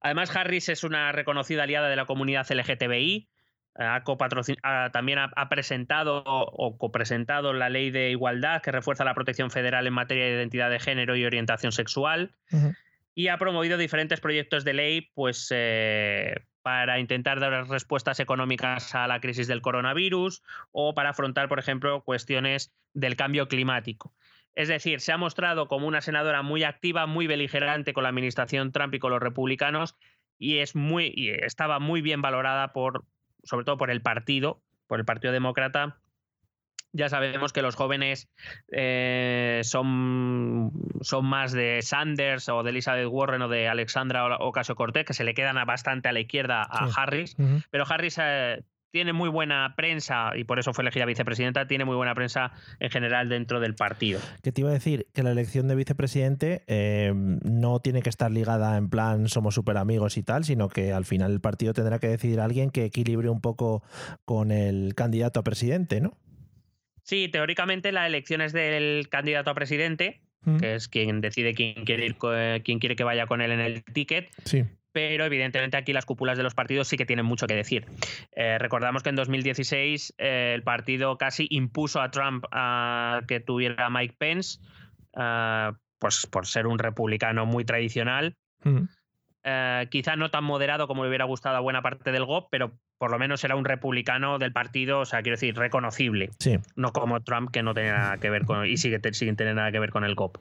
Además, 0.00 0.34
Harris 0.34 0.68
es 0.68 0.82
una 0.82 1.12
reconocida 1.12 1.62
aliada 1.62 1.88
de 1.88 1.94
la 1.94 2.06
comunidad 2.06 2.50
LGTBI. 2.50 3.28
también 4.92 5.18
ha, 5.20 5.48
presentado 5.48 6.24
o 6.26 6.76
copresentado 6.76 7.52
la 7.52 7.70
ley 7.70 7.92
de 7.92 8.10
igualdad 8.10 8.62
que 8.62 8.72
refuerza 8.72 9.04
la 9.04 9.14
protección 9.14 9.52
federal 9.52 9.86
en 9.86 9.92
materia 9.92 10.24
de 10.24 10.32
identidad 10.32 10.70
de 10.70 10.80
género 10.80 11.14
y 11.14 11.24
orientación 11.24 11.70
sexual. 11.70 12.34
Y 13.14 13.28
ha 13.28 13.38
promovido 13.38 13.78
diferentes 13.78 14.20
proyectos 14.20 14.64
de 14.64 14.72
ley, 14.72 15.10
pues 15.14 15.48
eh, 15.54 16.34
para 16.62 16.98
intentar 16.98 17.40
dar 17.40 17.68
respuestas 17.68 18.20
económicas 18.20 18.94
a 18.94 19.06
la 19.06 19.20
crisis 19.20 19.48
del 19.48 19.62
coronavirus 19.62 20.42
o 20.70 20.94
para 20.94 21.10
afrontar, 21.10 21.48
por 21.48 21.58
ejemplo, 21.58 22.02
cuestiones 22.04 22.72
del 22.94 23.16
cambio 23.16 23.48
climático. 23.48 24.14
Es 24.54 24.68
decir, 24.68 25.00
se 25.00 25.12
ha 25.12 25.16
mostrado 25.16 25.66
como 25.66 25.86
una 25.86 26.00
senadora 26.00 26.42
muy 26.42 26.62
activa, 26.62 27.06
muy 27.06 27.26
beligerante 27.26 27.92
con 27.92 28.02
la 28.02 28.10
administración 28.10 28.72
Trump 28.72 28.94
y 28.94 28.98
con 28.98 29.10
los 29.10 29.20
republicanos 29.20 29.96
y 30.38 30.58
es 30.58 30.74
muy 30.74 31.12
y 31.14 31.30
estaba 31.30 31.78
muy 31.78 32.02
bien 32.02 32.20
valorada 32.22 32.72
por 32.72 33.04
sobre 33.44 33.64
todo 33.64 33.76
por 33.76 33.90
el 33.90 34.02
partido, 34.02 34.62
por 34.86 35.00
el 35.00 35.04
Partido 35.04 35.32
Demócrata 35.32 36.01
ya 36.92 37.08
sabemos 37.08 37.52
que 37.52 37.62
los 37.62 37.74
jóvenes 37.74 38.28
eh, 38.70 39.60
son, 39.64 40.72
son 41.00 41.26
más 41.26 41.52
de 41.52 41.80
Sanders 41.82 42.48
o 42.48 42.62
de 42.62 42.70
Elizabeth 42.70 43.08
Warren 43.10 43.42
o 43.42 43.48
de 43.48 43.68
Alexandra 43.68 44.36
Ocasio 44.38 44.74
Cortez, 44.74 45.06
que 45.06 45.14
se 45.14 45.24
le 45.24 45.34
quedan 45.34 45.56
bastante 45.66 46.08
a 46.08 46.12
la 46.12 46.20
izquierda 46.20 46.62
a 46.62 46.88
Harris. 46.94 47.36
Pero 47.70 47.84
Harris 47.88 48.18
eh, 48.20 48.62
tiene 48.92 49.12
muy 49.14 49.30
buena 49.30 49.72
prensa 49.74 50.36
y 50.36 50.44
por 50.44 50.58
eso 50.58 50.72
fue 50.74 50.82
elegida 50.82 51.06
vicepresidenta, 51.06 51.66
tiene 51.66 51.84
muy 51.84 51.96
buena 51.96 52.14
prensa 52.14 52.52
en 52.78 52.90
general 52.90 53.28
dentro 53.28 53.58
del 53.58 53.74
partido. 53.74 54.20
¿Qué 54.42 54.52
te 54.52 54.60
iba 54.60 54.70
a 54.70 54.74
decir? 54.74 55.06
Que 55.14 55.22
la 55.22 55.32
elección 55.32 55.66
de 55.66 55.74
vicepresidente 55.74 56.62
eh, 56.66 57.12
no 57.14 57.80
tiene 57.80 58.02
que 58.02 58.10
estar 58.10 58.30
ligada 58.30 58.76
en 58.76 58.90
plan 58.90 59.28
somos 59.28 59.54
súper 59.54 59.78
amigos 59.78 60.18
y 60.18 60.22
tal, 60.22 60.44
sino 60.44 60.68
que 60.68 60.92
al 60.92 61.06
final 61.06 61.32
el 61.32 61.40
partido 61.40 61.72
tendrá 61.72 61.98
que 61.98 62.08
decidir 62.08 62.40
a 62.40 62.44
alguien 62.44 62.70
que 62.70 62.84
equilibre 62.84 63.30
un 63.30 63.40
poco 63.40 63.82
con 64.26 64.50
el 64.52 64.94
candidato 64.94 65.40
a 65.40 65.42
presidente, 65.42 66.02
¿no? 66.02 66.18
Sí, 67.02 67.28
teóricamente 67.28 67.92
la 67.92 68.06
elección 68.06 68.40
es 68.40 68.52
del 68.52 69.08
candidato 69.08 69.50
a 69.50 69.54
presidente, 69.54 70.22
mm. 70.42 70.58
que 70.58 70.74
es 70.76 70.88
quien 70.88 71.20
decide 71.20 71.54
quién 71.54 71.84
quiere, 71.84 72.06
ir, 72.06 72.16
quién 72.64 72.78
quiere 72.78 72.96
que 72.96 73.04
vaya 73.04 73.26
con 73.26 73.40
él 73.40 73.52
en 73.52 73.60
el 73.60 73.84
ticket. 73.84 74.30
Sí. 74.44 74.64
Pero 74.92 75.24
evidentemente 75.24 75.76
aquí 75.76 75.92
las 75.92 76.04
cúpulas 76.04 76.36
de 76.36 76.44
los 76.44 76.54
partidos 76.54 76.86
sí 76.86 76.96
que 76.96 77.06
tienen 77.06 77.24
mucho 77.24 77.46
que 77.46 77.54
decir. 77.54 77.86
Eh, 78.32 78.58
recordamos 78.58 79.02
que 79.02 79.08
en 79.08 79.16
2016 79.16 80.14
eh, 80.18 80.52
el 80.54 80.62
partido 80.62 81.16
casi 81.16 81.46
impuso 81.50 82.00
a 82.00 82.10
Trump 82.10 82.44
a 82.52 83.22
que 83.26 83.40
tuviera 83.40 83.86
a 83.86 83.90
Mike 83.90 84.16
Pence, 84.18 84.58
uh, 85.14 85.72
pues 85.98 86.26
por 86.26 86.46
ser 86.46 86.66
un 86.66 86.78
republicano 86.78 87.46
muy 87.46 87.64
tradicional. 87.64 88.36
Mm. 88.64 88.82
Eh, 89.44 89.88
quizá 89.90 90.14
no 90.14 90.30
tan 90.30 90.44
moderado 90.44 90.86
como 90.86 91.02
le 91.02 91.08
hubiera 91.08 91.24
gustado 91.24 91.56
a 91.56 91.60
buena 91.60 91.82
parte 91.82 92.12
del 92.12 92.24
GOP, 92.24 92.48
pero 92.50 92.72
por 92.98 93.10
lo 93.10 93.18
menos 93.18 93.42
era 93.42 93.56
un 93.56 93.64
republicano 93.64 94.38
del 94.38 94.52
partido, 94.52 95.00
o 95.00 95.04
sea, 95.04 95.22
quiero 95.22 95.34
decir, 95.34 95.56
reconocible. 95.56 96.30
Sí. 96.38 96.58
No 96.76 96.92
como 96.92 97.20
Trump, 97.22 97.50
que 97.50 97.64
no 97.64 97.74
tenía 97.74 97.94
nada 97.96 98.18
que 98.18 98.30
ver 98.30 98.44
con, 98.44 98.64
y 98.66 98.76
sigue 98.76 99.00
sin 99.12 99.34
tener 99.34 99.56
nada 99.56 99.72
que 99.72 99.80
ver 99.80 99.90
con 99.90 100.04
el 100.04 100.14
GOP. 100.14 100.38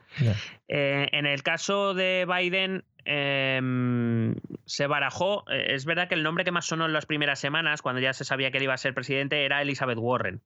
Eh, 0.67 1.07
en 1.11 1.25
el 1.25 1.41
caso 1.41 1.95
de 1.95 2.27
Biden, 2.27 2.83
em, 3.05 4.35
se 4.65 4.85
barajó, 4.85 5.45
eh, 5.49 5.73
es 5.73 5.85
verdad 5.85 6.07
que 6.07 6.13
el 6.13 6.21
nombre 6.21 6.43
que 6.43 6.51
más 6.51 6.65
sonó 6.65 6.85
en 6.85 6.93
las 6.93 7.07
primeras 7.07 7.39
semanas, 7.39 7.81
cuando 7.81 7.99
ya 8.01 8.13
se 8.13 8.25
sabía 8.25 8.51
que 8.51 8.59
él 8.59 8.65
iba 8.65 8.75
a 8.75 8.77
ser 8.77 8.93
presidente, 8.93 9.43
era 9.43 9.63
Elizabeth 9.63 9.97
Warren. 9.97 10.41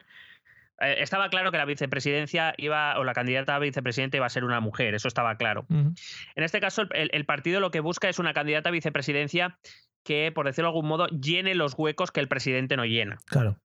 Eh, 0.82 0.96
estaba 1.00 1.30
claro 1.30 1.52
que 1.52 1.58
la 1.58 1.66
vicepresidencia 1.66 2.54
iba, 2.58 2.98
o 3.00 3.04
la 3.04 3.14
candidata 3.14 3.56
a 3.56 3.60
vicepresidente 3.60 4.18
iba 4.18 4.26
a 4.26 4.30
ser 4.30 4.44
una 4.44 4.60
mujer, 4.60 4.96
eso 4.96 5.08
estaba 5.08 5.36
claro. 5.38 5.66
En 5.70 6.44
este 6.44 6.60
caso, 6.60 6.84
el, 6.92 7.26
partido 7.26 7.60
lo 7.60 7.72
que 7.72 7.80
busca 7.80 8.10
es 8.10 8.20
una 8.20 8.34
candidata 8.34 8.70
a 8.70 8.72
vicepresidencia 8.72 9.58
que, 10.04 10.32
por 10.34 10.46
decirlo 10.46 10.70
de 10.70 10.76
algún 10.76 10.88
modo, 10.88 11.08
llene 11.08 11.56
los 11.56 11.74
huecos 11.78 12.12
que 12.12 12.20
el 12.20 12.28
presidente 12.28 12.78
no 12.78 12.86
llena. 12.86 13.18
Claro. 13.26 13.58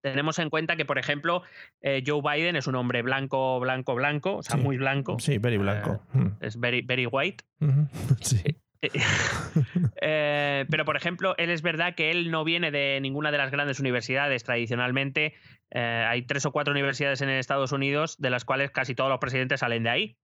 Tenemos 0.00 0.38
en 0.38 0.48
cuenta 0.48 0.76
que, 0.76 0.84
por 0.84 0.98
ejemplo, 0.98 1.42
eh, 1.82 2.02
Joe 2.06 2.22
Biden 2.22 2.56
es 2.56 2.66
un 2.66 2.76
hombre 2.76 3.02
blanco, 3.02 3.60
blanco, 3.60 3.94
blanco, 3.94 4.36
o 4.36 4.42
sea, 4.42 4.56
muy 4.56 4.78
blanco. 4.78 5.18
Sí, 5.18 5.38
very 5.38 5.58
blanco. 5.58 6.02
Eh, 6.14 6.18
mm. 6.18 6.36
Es 6.40 6.58
very, 6.58 6.80
very 6.80 7.06
white. 7.06 7.44
sí. 8.20 8.42
Eh, 10.02 10.64
pero, 10.70 10.86
por 10.86 10.96
ejemplo, 10.96 11.34
él 11.36 11.50
es 11.50 11.60
verdad 11.60 11.94
que 11.94 12.10
él 12.10 12.30
no 12.30 12.44
viene 12.44 12.70
de 12.70 12.98
ninguna 13.02 13.30
de 13.30 13.36
las 13.36 13.50
grandes 13.50 13.78
universidades. 13.78 14.42
Tradicionalmente 14.42 15.34
eh, 15.72 16.06
hay 16.08 16.22
tres 16.22 16.44
o 16.46 16.52
cuatro 16.52 16.72
universidades 16.72 17.20
en 17.20 17.28
Estados 17.28 17.72
Unidos, 17.72 18.16
de 18.18 18.30
las 18.30 18.44
cuales 18.44 18.70
casi 18.70 18.94
todos 18.94 19.08
los 19.10 19.20
presidentes 19.20 19.60
salen 19.60 19.84
de 19.84 19.90
ahí. 19.90 20.16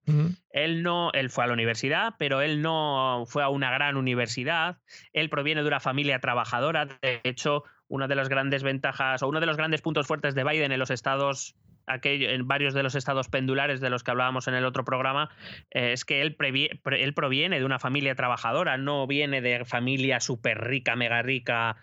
Él 0.51 0.83
no, 0.83 1.13
él 1.13 1.31
fue 1.31 1.45
a 1.45 1.47
la 1.47 1.53
universidad, 1.53 2.15
pero 2.19 2.41
él 2.41 2.63
no 2.63 3.25
fue 3.27 3.43
a 3.43 3.49
una 3.49 3.71
gran 3.71 3.97
universidad. 3.97 4.79
Él 5.13 5.31
proviene 5.31 5.63
de 5.63 5.69
una 5.69 5.81
familia 5.81 6.19
trabajadora. 6.19 6.87
De 6.87 7.21
hecho, 7.23 7.65
una 7.89 8.09
de 8.09 8.17
las 8.17 8.29
grandes 8.29 8.63
ventajas 8.63 9.23
o 9.23 9.29
uno 9.29 9.41
de 9.41 9.47
los 9.47 9.57
grandes 9.57 9.83
puntos 9.83 10.07
fuertes 10.07 10.35
de 10.35 10.45
Biden 10.45 10.73
en 10.73 10.79
los 10.79 10.91
estados 10.91 11.55
en 11.87 12.49
varios 12.49 12.75
de 12.75 12.83
los 12.83 12.95
estados 12.95 13.29
pendulares 13.29 13.81
de 13.81 13.91
los 13.91 14.03
que 14.03 14.11
hablábamos 14.11 14.49
en 14.49 14.55
el 14.55 14.65
otro 14.65 14.85
programa, 14.85 15.31
eh, 15.71 15.93
es 15.93 16.05
que 16.05 16.21
él, 16.21 16.37
él 16.39 17.15
proviene 17.15 17.59
de 17.59 17.65
una 17.65 17.79
familia 17.79 18.15
trabajadora, 18.15 18.77
no 18.77 19.07
viene 19.07 19.41
de 19.41 19.65
familia 19.65 20.21
súper 20.21 20.59
rica, 20.59 20.97
mega 20.97 21.23
rica, 21.23 21.77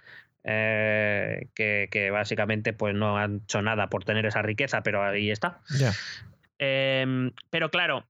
eh, 0.44 1.48
que, 1.56 2.10
básicamente 2.12 2.74
pues 2.74 2.96
no 2.96 3.18
han 3.18 3.42
hecho 3.44 3.62
nada 3.62 3.88
por 3.88 4.04
tener 4.04 4.26
esa 4.26 4.42
riqueza, 4.42 4.84
pero 4.84 5.04
ahí 5.04 5.32
está. 5.32 5.62
Em, 6.60 7.32
pero 7.50 7.72
claro, 7.72 8.06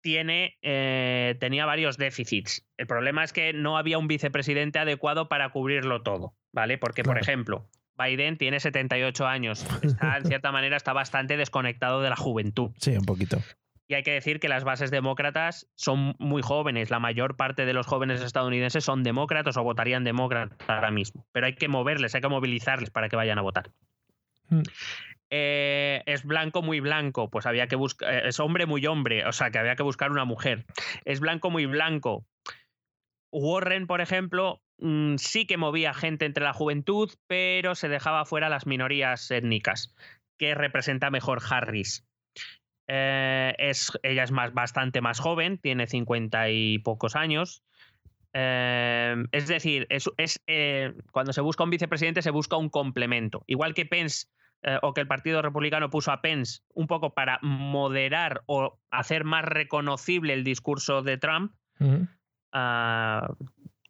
tiene, 0.00 0.58
eh, 0.62 1.36
tenía 1.40 1.66
varios 1.66 1.96
déficits. 1.96 2.66
El 2.76 2.86
problema 2.86 3.24
es 3.24 3.32
que 3.32 3.52
no 3.52 3.76
había 3.78 3.98
un 3.98 4.08
vicepresidente 4.08 4.78
adecuado 4.78 5.28
para 5.28 5.48
cubrirlo 5.50 6.02
todo. 6.02 6.34
¿vale? 6.52 6.78
Porque, 6.78 7.02
por 7.02 7.18
ejemplo, 7.18 7.68
Biden 7.98 8.36
tiene 8.36 8.60
78 8.60 9.26
años. 9.26 9.66
Está, 9.82 10.16
en 10.18 10.26
cierta 10.26 10.52
manera, 10.52 10.76
está 10.76 10.92
bastante 10.92 11.36
desconectado 11.36 12.02
de 12.02 12.10
la 12.10 12.16
juventud. 12.16 12.70
Sí, 12.78 12.96
un 12.96 13.04
poquito. 13.04 13.38
Y 13.90 13.94
hay 13.94 14.04
que 14.04 14.12
decir 14.12 14.38
que 14.38 14.48
las 14.48 14.62
bases 14.62 14.92
demócratas 14.92 15.68
son 15.74 16.14
muy 16.20 16.42
jóvenes. 16.42 16.90
La 16.90 17.00
mayor 17.00 17.34
parte 17.34 17.66
de 17.66 17.72
los 17.72 17.88
jóvenes 17.88 18.22
estadounidenses 18.22 18.84
son 18.84 19.02
demócratas 19.02 19.56
o 19.56 19.64
votarían 19.64 20.04
demócrata 20.04 20.54
ahora 20.68 20.92
mismo. 20.92 21.26
Pero 21.32 21.46
hay 21.46 21.56
que 21.56 21.66
moverles, 21.66 22.14
hay 22.14 22.20
que 22.20 22.28
movilizarles 22.28 22.90
para 22.90 23.08
que 23.08 23.16
vayan 23.16 23.40
a 23.40 23.42
votar. 23.42 23.72
Mm. 24.48 24.62
Eh, 25.30 26.04
es 26.06 26.22
blanco 26.22 26.62
muy 26.62 26.78
blanco, 26.78 27.30
pues 27.30 27.46
había 27.46 27.66
que 27.66 27.74
buscar, 27.74 28.14
eh, 28.14 28.28
es 28.28 28.38
hombre 28.38 28.66
muy 28.66 28.86
hombre, 28.86 29.26
o 29.26 29.32
sea 29.32 29.50
que 29.50 29.58
había 29.58 29.74
que 29.74 29.82
buscar 29.82 30.12
una 30.12 30.24
mujer. 30.24 30.66
Es 31.04 31.18
blanco 31.18 31.50
muy 31.50 31.66
blanco. 31.66 32.24
Warren, 33.32 33.88
por 33.88 34.00
ejemplo, 34.00 34.62
mm, 34.78 35.16
sí 35.16 35.48
que 35.48 35.56
movía 35.56 35.94
gente 35.94 36.26
entre 36.26 36.44
la 36.44 36.52
juventud, 36.52 37.10
pero 37.26 37.74
se 37.74 37.88
dejaba 37.88 38.24
fuera 38.24 38.48
las 38.48 38.68
minorías 38.68 39.28
étnicas, 39.32 39.92
que 40.38 40.54
representa 40.54 41.10
mejor 41.10 41.40
Harris. 41.50 42.06
Eh, 42.92 43.54
es, 43.58 43.92
ella 44.02 44.24
es 44.24 44.32
más, 44.32 44.52
bastante 44.52 45.00
más 45.00 45.20
joven, 45.20 45.58
tiene 45.58 45.86
cincuenta 45.86 46.50
y 46.50 46.78
pocos 46.78 47.14
años. 47.14 47.62
es 48.32 49.46
decir, 49.46 49.86
es, 49.90 50.10
es 50.16 50.40
cuando 51.12 51.32
se 51.32 51.40
busca 51.40 51.62
un 51.62 51.70
vicepresidente 51.70 52.22
se 52.22 52.30
busca 52.30 52.56
un 52.56 52.68
complemento. 52.68 53.44
Igual 53.46 53.74
que 53.74 53.86
Pence 53.86 54.26
eh, 54.62 54.78
o 54.82 54.92
que 54.92 55.00
el 55.00 55.06
Partido 55.06 55.40
Republicano 55.40 55.88
puso 55.88 56.12
a 56.12 56.20
Pence 56.20 56.62
un 56.74 56.86
poco 56.86 57.14
para 57.14 57.38
moderar 57.42 58.42
o 58.46 58.78
hacer 58.90 59.24
más 59.24 59.44
reconocible 59.44 60.34
el 60.34 60.44
discurso 60.44 61.02
de 61.02 61.16
Trump, 61.16 61.52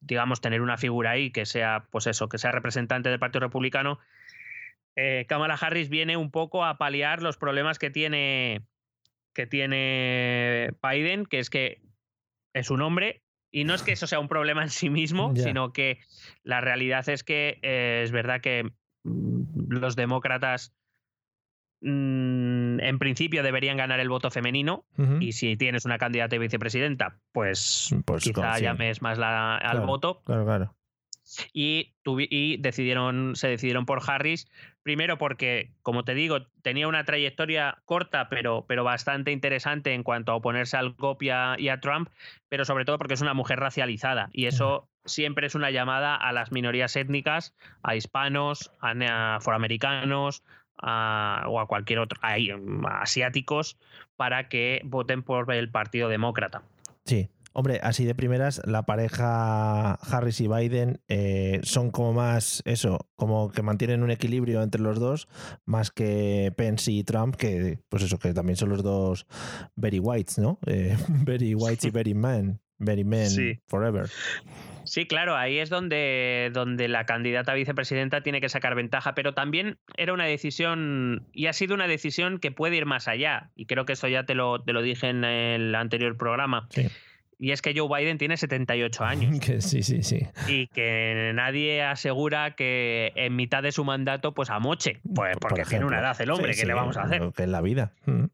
digamos, 0.01 0.41
tener 0.41 0.61
una 0.61 0.77
figura 0.77 1.13
ahí 1.13 1.31
que 1.31 1.45
sea, 1.45 1.87
pues 1.91 2.07
eso, 2.07 2.29
que 2.29 2.39
sea 2.39 2.53
representante 2.53 3.09
del 3.09 3.19
Partido 3.19 3.41
Republicano. 3.41 3.99
Eh, 4.95 5.27
Kamala 5.29 5.55
Harris 5.55 5.89
viene 5.89 6.17
un 6.17 6.31
poco 6.31 6.65
a 6.65 6.79
paliar 6.79 7.21
los 7.21 7.37
problemas 7.37 7.79
que 7.79 7.91
tiene, 7.91 8.63
que 9.41 9.47
tiene 9.47 10.71
Biden, 10.83 11.27
que 11.27 11.39
es 11.39 11.51
que 11.51 11.83
es 12.55 12.71
un 12.71 12.83
hombre 12.83 13.23
y 13.53 13.65
no 13.65 13.75
es 13.75 13.83
que 13.83 13.93
eso 13.93 14.07
sea 14.07 14.21
un 14.21 14.29
problema 14.29 14.63
en 14.63 14.71
sí 14.71 14.91
mismo, 14.91 15.33
sino 15.37 15.73
que 15.73 15.99
la 16.45 16.61
realidad 16.61 17.09
es 17.09 17.25
que 17.25 17.59
eh, 17.63 18.03
es 18.05 18.13
verdad 18.13 18.41
que 18.41 18.71
Mm, 19.05 19.43
los 19.69 19.97
demócratas 19.97 20.75
mm, 21.81 22.81
en 22.81 22.99
principio 22.99 23.43
deberían 23.43 23.79
ganar 23.79 24.01
el 24.01 24.09
voto 24.09 24.31
femenino 24.31 24.85
y 25.21 25.33
si 25.33 25.57
tienes 25.57 25.87
una 25.87 25.99
candidata 25.99 26.37
a 26.37 26.39
vicepresidenta, 26.39 27.19
pues, 27.33 27.95
pues 28.05 28.25
quizá 28.25 28.59
llames 28.59 29.01
más 29.01 29.19
la, 29.19 29.57
al 29.57 29.81
voto. 29.81 30.23
Claro, 30.25 30.45
claro. 30.45 30.77
Y, 31.53 31.95
y, 32.05 32.57
decidieron, 32.59 33.37
se 33.37 33.49
decidieron 33.49 33.87
por 33.87 34.01
Harris, 34.07 34.49
primero 34.83 35.19
porque, 35.19 35.71
como 35.83 36.05
te 36.05 36.15
digo, 36.15 36.47
tenía 36.63 36.89
una 36.89 37.05
trayectoria 37.05 37.79
corta, 37.85 38.29
pero, 38.29 38.65
pero 38.67 38.85
bastante 38.85 39.31
interesante 39.31 39.95
en 39.95 40.03
cuanto 40.03 40.33
a 40.33 40.37
oponerse 40.37 40.77
al 40.77 40.93
GOP 40.93 41.23
y 41.23 41.31
a, 41.31 41.81
Trump, 41.81 42.09
pero 42.49 42.65
sobre 42.65 42.85
todo 42.85 42.99
porque 42.99 43.15
es 43.15 43.21
una 43.21 43.35
mujer 43.35 43.61
racializada 43.61 44.29
y 44.33 44.47
eso 44.47 44.89
siempre 45.05 45.47
es 45.47 45.55
una 45.55 45.71
llamada 45.71 46.17
a 46.17 46.33
las 46.33 46.53
minorías 46.53 46.97
étnicas, 46.97 47.55
a 47.83 47.95
hispanos, 47.95 48.73
a, 48.81 49.37
afroamericanos, 49.37 50.43
o 50.83 51.61
a 51.61 51.67
cualquier 51.69 51.99
otro, 51.99 52.19
a, 52.23 52.37
asiáticos, 53.03 53.79
para 54.17 54.49
que 54.49 54.81
voten 54.85 55.23
por 55.23 55.53
el 55.53 55.71
Partido 55.71 56.09
Demócrata. 56.09 56.63
Sí. 57.05 57.29
Hombre, 57.53 57.81
así 57.83 58.05
de 58.05 58.15
primeras, 58.15 58.63
la 58.65 58.85
pareja 58.85 59.95
Harris 59.95 60.41
y 60.41 60.47
Biden 60.47 61.01
eh, 61.09 61.61
son 61.65 61.91
como 61.91 62.13
más 62.13 62.63
eso, 62.65 63.09
como 63.17 63.51
que 63.51 63.63
mantienen 63.63 64.05
un 64.05 64.11
equilibrio 64.13 64.63
entre 64.63 64.81
los 64.81 65.01
dos, 65.01 65.27
más 65.65 65.91
que 65.91 66.53
Pence 66.57 66.93
y 66.93 67.03
Trump, 67.03 67.35
que 67.35 67.79
pues 67.89 68.05
eso, 68.05 68.19
que 68.19 68.33
también 68.33 68.57
son 68.57 68.69
los 68.69 68.85
dos 68.85 69.27
very 69.75 69.99
whites, 69.99 70.39
¿no? 70.39 70.61
Eh, 70.67 70.97
very 71.25 71.55
whites 71.55 71.85
y 71.85 71.91
very 71.91 72.15
men, 72.15 72.61
very 72.79 73.05
men 73.05 73.61
forever. 73.67 74.09
Sí, 74.85 75.07
claro, 75.07 75.37
ahí 75.37 75.59
es 75.59 75.71
donde, 75.71 76.51
donde 76.53 76.89
la 76.89 77.05
candidata 77.05 77.53
a 77.53 77.55
vicepresidenta 77.55 78.23
tiene 78.23 78.41
que 78.41 78.49
sacar 78.49 78.75
ventaja, 78.75 79.15
pero 79.15 79.35
también 79.35 79.79
era 79.97 80.13
una 80.13 80.25
decisión, 80.25 81.29
y 81.33 81.47
ha 81.47 81.53
sido 81.53 81.75
una 81.75 81.87
decisión 81.87 82.39
que 82.39 82.51
puede 82.51 82.77
ir 82.77 82.87
más 82.87 83.07
allá, 83.07 83.51
y 83.55 83.67
creo 83.67 83.85
que 83.85 83.93
eso 83.93 84.09
ya 84.09 84.25
te 84.25 84.35
lo, 84.35 84.63
te 84.63 84.73
lo 84.73 84.83
dije 84.83 85.09
en 85.09 85.25
el 85.25 85.75
anterior 85.75 86.17
programa. 86.17 86.69
Y 87.43 87.53
es 87.53 87.63
que 87.63 87.73
Joe 87.75 87.89
Biden 87.89 88.19
tiene 88.19 88.37
78 88.37 89.03
años. 89.03 89.39
sí, 89.61 89.83
sí, 89.83 90.03
sí. 90.03 90.27
Y 90.47 90.67
que 90.67 91.33
nadie 91.35 91.83
asegura 91.83 92.55
que 92.55 93.13
en 93.17 93.35
mitad 93.35 93.63
de 93.63 93.73
su 93.73 93.83
mandato, 93.83 94.35
pues 94.35 94.51
amoche. 94.51 95.01
Pues 95.15 95.39
porque 95.41 95.65
tiene 95.65 95.87
una 95.87 96.01
edad 96.01 96.21
el 96.21 96.31
hombre, 96.31 96.55
¿qué 96.55 96.67
le 96.67 96.75
vamos 96.75 96.99
a 96.99 97.05
hacer? 97.05 97.23
Que 97.35 97.45
es 97.45 97.49
la 97.49 97.63
vida. 97.63 97.95
Mm. 98.05 98.27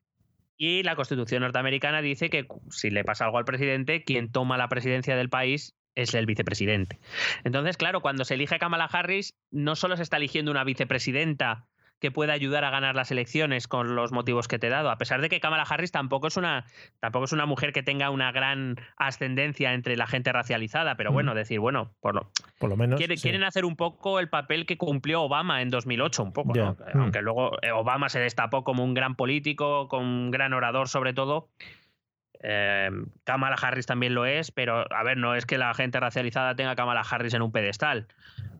Y 0.56 0.82
la 0.82 0.96
Constitución 0.96 1.42
norteamericana 1.42 2.02
dice 2.02 2.30
que 2.30 2.48
si 2.70 2.90
le 2.90 3.04
pasa 3.04 3.26
algo 3.26 3.38
al 3.38 3.44
presidente, 3.44 4.02
quien 4.02 4.32
toma 4.32 4.58
la 4.58 4.68
presidencia 4.68 5.14
del 5.14 5.28
país 5.28 5.76
es 5.94 6.12
el 6.14 6.26
vicepresidente. 6.26 6.98
Entonces, 7.44 7.76
claro, 7.76 8.00
cuando 8.00 8.24
se 8.24 8.34
elige 8.34 8.58
Kamala 8.58 8.86
Harris, 8.86 9.34
no 9.52 9.76
solo 9.76 9.96
se 9.96 10.02
está 10.02 10.16
eligiendo 10.16 10.50
una 10.50 10.64
vicepresidenta 10.64 11.68
que 12.00 12.10
pueda 12.10 12.32
ayudar 12.32 12.64
a 12.64 12.70
ganar 12.70 12.94
las 12.94 13.10
elecciones 13.10 13.68
con 13.68 13.96
los 13.96 14.12
motivos 14.12 14.48
que 14.48 14.58
te 14.58 14.66
he 14.66 14.70
dado, 14.70 14.90
a 14.90 14.98
pesar 14.98 15.20
de 15.20 15.28
que 15.28 15.40
Kamala 15.40 15.62
Harris 15.62 15.92
tampoco 15.92 16.26
es 16.26 16.36
una 16.36 16.66
tampoco 17.00 17.24
es 17.24 17.32
una 17.32 17.46
mujer 17.46 17.72
que 17.72 17.82
tenga 17.82 18.10
una 18.10 18.32
gran 18.32 18.76
ascendencia 18.96 19.72
entre 19.72 19.96
la 19.96 20.06
gente 20.06 20.32
racializada, 20.32 20.96
pero 20.96 21.12
bueno, 21.12 21.34
decir, 21.34 21.60
bueno, 21.60 21.94
por 22.00 22.14
lo, 22.14 22.30
por 22.58 22.70
lo 22.70 22.76
menos 22.76 23.00
quieren 23.20 23.44
hacer 23.44 23.64
un 23.64 23.76
poco 23.76 24.20
el 24.20 24.28
papel 24.28 24.66
que 24.66 24.76
cumplió 24.76 25.22
Obama 25.22 25.62
en 25.62 25.70
2008, 25.70 26.22
un 26.22 26.32
poco, 26.32 26.76
aunque 26.94 27.22
luego 27.22 27.52
eh, 27.62 27.72
Obama 27.72 28.08
se 28.08 28.20
destapó 28.20 28.64
como 28.64 28.84
un 28.84 28.94
gran 28.94 29.14
político, 29.16 29.88
como 29.88 30.04
un 30.04 30.30
gran 30.30 30.52
orador 30.52 30.88
sobre 30.88 31.12
todo. 31.12 31.48
Eh, 32.42 32.90
Kamala 33.24 33.56
Harris 33.60 33.86
también 33.86 34.14
lo 34.14 34.26
es, 34.26 34.50
pero 34.50 34.84
a 34.94 35.02
ver, 35.02 35.16
no 35.16 35.34
es 35.34 35.46
que 35.46 35.58
la 35.58 35.72
gente 35.74 35.98
racializada 35.98 36.54
tenga 36.54 36.76
Kamala 36.76 37.00
Harris 37.00 37.34
en 37.34 37.42
un 37.42 37.52
pedestal. 37.52 38.06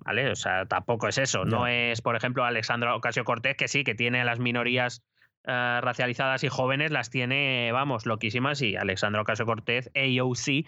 ¿Vale? 0.06 0.30
O 0.30 0.36
sea, 0.36 0.66
tampoco 0.66 1.08
es 1.08 1.18
eso. 1.18 1.44
No, 1.44 1.66
es, 1.66 2.00
por 2.00 2.14
ejemplo, 2.14 2.44
Alexandra 2.44 2.94
Ocasio 2.94 3.24
Cortés, 3.24 3.56
que 3.56 3.66
sí, 3.66 3.82
que 3.82 3.96
tiene 3.96 4.24
las 4.24 4.38
minorías 4.38 5.02
eh, 5.42 5.80
racializadas 5.82 6.44
y 6.44 6.48
jóvenes, 6.48 6.92
las 6.92 7.10
tiene, 7.10 7.72
vamos, 7.72 8.06
loquísimas. 8.06 8.62
Y 8.62 8.76
Alexandra 8.76 9.22
Ocasio 9.22 9.46
Cortés, 9.46 9.90
AOC, 9.96 10.48
eh, 10.48 10.64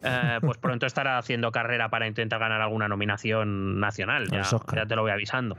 pues 0.40 0.58
pronto 0.58 0.86
estará 0.86 1.18
haciendo 1.18 1.52
carrera 1.52 1.88
para 1.88 2.08
intentar 2.08 2.40
ganar 2.40 2.60
alguna 2.60 2.88
nominación 2.88 3.78
nacional. 3.78 4.26
Ya, 4.28 4.86
te 4.86 4.96
lo 4.96 5.02
voy 5.02 5.12
avisando. 5.12 5.56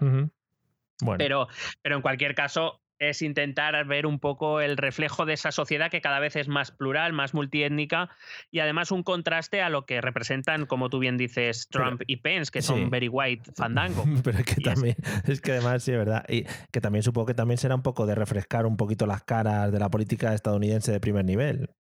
Pero, 1.18 1.48
pero 1.82 1.96
en 1.96 2.02
cualquier 2.02 2.36
caso, 2.36 2.81
es 3.02 3.24
intentar 3.24 3.84
ver 3.86 4.06
un 4.06 4.20
poco 4.20 4.62
el 4.62 4.78
reflejo 4.78 5.26
de 5.26 5.34
esa 5.34 5.52
sociedad 5.52 5.90
que 5.90 6.02
cada 6.02 6.20
vez 6.20 6.36
es 6.36 6.48
más 6.48 6.72
plural, 6.72 7.14
más 7.14 7.34
multiétnica 7.34 8.10
y 8.52 8.60
además 8.60 8.92
un 8.92 9.02
contraste 9.02 9.62
a 9.62 9.70
lo 9.70 9.88
que 9.88 10.02
representan, 10.02 10.68
como 10.68 10.90
tú 10.90 11.00
bien 11.00 11.18
dices, 11.18 11.68
Trump 11.70 12.04
y 12.06 12.18
Pence, 12.18 12.52
que 12.52 12.62
son 12.62 12.92
very 12.92 13.08
white 13.08 13.52
fandango. 13.56 14.06
Pero 14.24 14.38
es 14.38 14.46
que 14.46 14.62
también, 14.62 14.96
es... 15.26 15.42
que 15.42 15.54
además 15.54 15.84
sí 15.84 15.92
es 15.92 15.98
verdad, 15.98 16.24
y 16.30 16.46
que 16.72 16.80
también 16.80 17.02
supongo 17.02 17.26
que 17.26 17.34
también 17.34 17.58
será 17.58 17.74
un 17.74 17.82
poco 17.82 18.06
de 18.06 18.14
refrescar 18.14 18.68
un 18.68 18.78
poquito 18.78 19.08
las 19.08 19.24
caras 19.24 19.72
de 19.72 19.80
la 19.80 19.90
política 19.90 20.36
estadounidense 20.36 20.92
de 20.92 21.00
primer 21.00 21.26
nivel. 21.26 21.72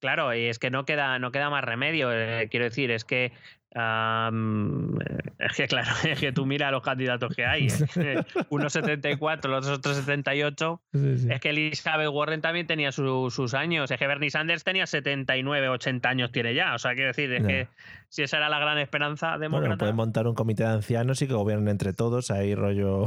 Claro, 0.00 0.34
y 0.34 0.46
es 0.46 0.58
que 0.58 0.70
no 0.70 0.84
queda, 0.84 1.18
no 1.18 1.30
queda 1.32 1.50
más 1.50 1.64
remedio. 1.64 2.12
Eh, 2.12 2.48
quiero 2.50 2.64
decir, 2.64 2.90
es 2.90 3.04
que 3.04 3.32
es 5.38 5.56
que 5.56 5.68
claro, 5.68 5.90
es 6.08 6.18
que 6.18 6.32
tú 6.32 6.46
mira 6.46 6.70
los 6.70 6.82
candidatos 6.82 7.34
que 7.34 7.44
hay. 7.44 7.68
¿eh? 7.96 8.24
Uno 8.48 8.70
74, 8.70 9.50
los 9.50 9.68
otros 9.68 9.96
78. 9.96 10.80
Es 10.92 11.40
que 11.40 11.50
Elizabeth 11.50 12.08
Warren 12.08 12.40
también 12.40 12.66
tenía 12.66 12.90
sus 12.90 13.54
años. 13.54 13.90
Es 13.90 13.98
que 13.98 14.06
Bernie 14.06 14.30
Sanders 14.30 14.64
tenía 14.64 14.86
79, 14.86 15.68
80 15.68 16.08
años 16.08 16.32
tiene 16.32 16.54
ya. 16.54 16.74
O 16.74 16.78
sea, 16.78 16.94
quiero 16.94 17.08
decir, 17.08 17.30
es 17.32 17.46
que 17.46 17.68
si 18.08 18.22
esa 18.22 18.38
era 18.38 18.48
la 18.48 18.58
gran 18.58 18.78
esperanza 18.78 19.36
demócrata... 19.36 19.68
Bueno, 19.68 19.78
pueden 19.78 19.96
montar 19.96 20.26
un 20.26 20.34
comité 20.34 20.62
de 20.62 20.70
ancianos 20.70 21.20
y 21.20 21.26
que 21.26 21.34
gobiernen 21.34 21.68
entre 21.68 21.92
todos, 21.92 22.30
ahí 22.30 22.54
rollo... 22.54 23.06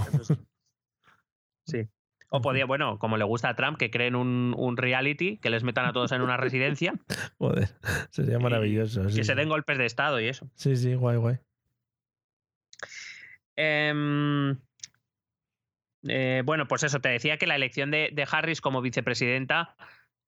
Sí. 1.66 1.88
O 2.30 2.42
podía, 2.42 2.66
bueno, 2.66 3.00
como 3.00 3.18
le 3.18 3.24
gusta 3.24 3.50
a 3.50 3.56
Trump, 3.56 3.78
que 3.78 3.90
creen 3.90 4.16
un, 4.16 4.78
reality, 4.78 5.38
que 5.38 5.50
les 5.50 5.64
metan 5.64 5.86
a 5.86 5.94
todos 5.94 6.12
en 6.12 6.22
una 6.22 6.38
residencia. 6.38 6.94
Joder, 7.40 7.70
sería 8.12 8.40
maravilloso. 8.40 9.04
que 9.08 9.24
se 9.24 9.36
den 9.36 9.50
golpes 9.50 9.78
de 9.78 9.86
Estado 9.86 10.20
y 10.20 10.28
eso. 10.28 10.50
Sí, 10.54 10.76
sí, 10.76 10.94
guay, 10.94 11.18
guay. 11.18 11.38
Em, 13.56 14.58
eh, 16.08 16.44
bueno, 16.46 16.68
pues 16.68 16.84
eso, 16.84 17.00
te 17.00 17.10
decía 17.10 17.38
que 17.38 17.48
la 17.48 17.56
elección 17.56 17.92
de 17.92 18.28
Harris 18.32 18.62
como 18.62 18.82
vicepresidenta 18.82 19.76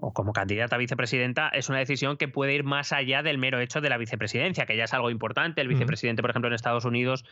o 0.02 0.14
como 0.14 0.34
candidata 0.34 0.76
a 0.76 0.80
vicepresidenta 0.80 1.49
es 1.49 1.70
una 1.70 1.78
decisión 1.78 2.18
que 2.18 2.28
puede 2.28 2.54
ir 2.54 2.64
más 2.64 2.91
allá 2.91 3.24
del 3.24 3.38
mero 3.38 3.60
hecho 3.60 3.80
de 3.80 3.89
la 3.89 3.97
vicepresidencia, 3.97 4.66
que 4.66 4.76
ya 4.76 4.86
es 4.86 4.93
algo 4.93 5.10
importante. 5.10 5.62
El 5.62 5.68
vicepresidente, 5.68 6.22
por 6.22 6.32
ejemplo, 6.32 6.49
en 6.49 6.56
Estados 6.56 6.86
Unidos 6.86 7.24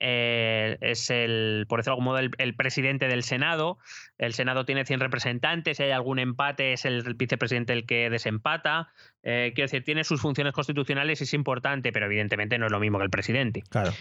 eh, 0.00 0.78
es 0.80 1.10
el, 1.10 1.66
por 1.68 1.78
decirlo 1.78 1.96
de 1.96 2.00
algún 2.00 2.04
modo, 2.04 2.18
el, 2.18 2.54
presidente 2.54 3.06
del 3.06 3.22
Senado. 3.22 3.78
El 4.18 4.32
Senado 4.32 4.64
tiene 4.64 4.84
100 4.84 5.00
representantes, 5.00 5.76
si 5.76 5.82
hay 5.84 5.90
algún 5.90 6.18
empate 6.18 6.72
es 6.72 6.84
el 6.84 7.14
vicepresidente 7.14 7.72
el 7.72 7.86
que 7.86 8.10
desempata. 8.10 8.88
Eh, 9.22 9.52
quiero 9.54 9.66
decir, 9.66 9.84
tiene 9.84 10.04
sus 10.04 10.20
funciones 10.20 10.54
constitucionales 10.54 11.20
y 11.20 11.24
es 11.24 11.34
importante, 11.34 11.92
pero 11.92 12.06
evidentemente 12.06 12.58
no 12.58 12.66
es 12.66 12.72
lo 12.72 12.80
mismo 12.80 12.98
que 12.98 13.04
el 13.04 13.10
presidente. 13.10 13.62
Claro. 13.68 13.92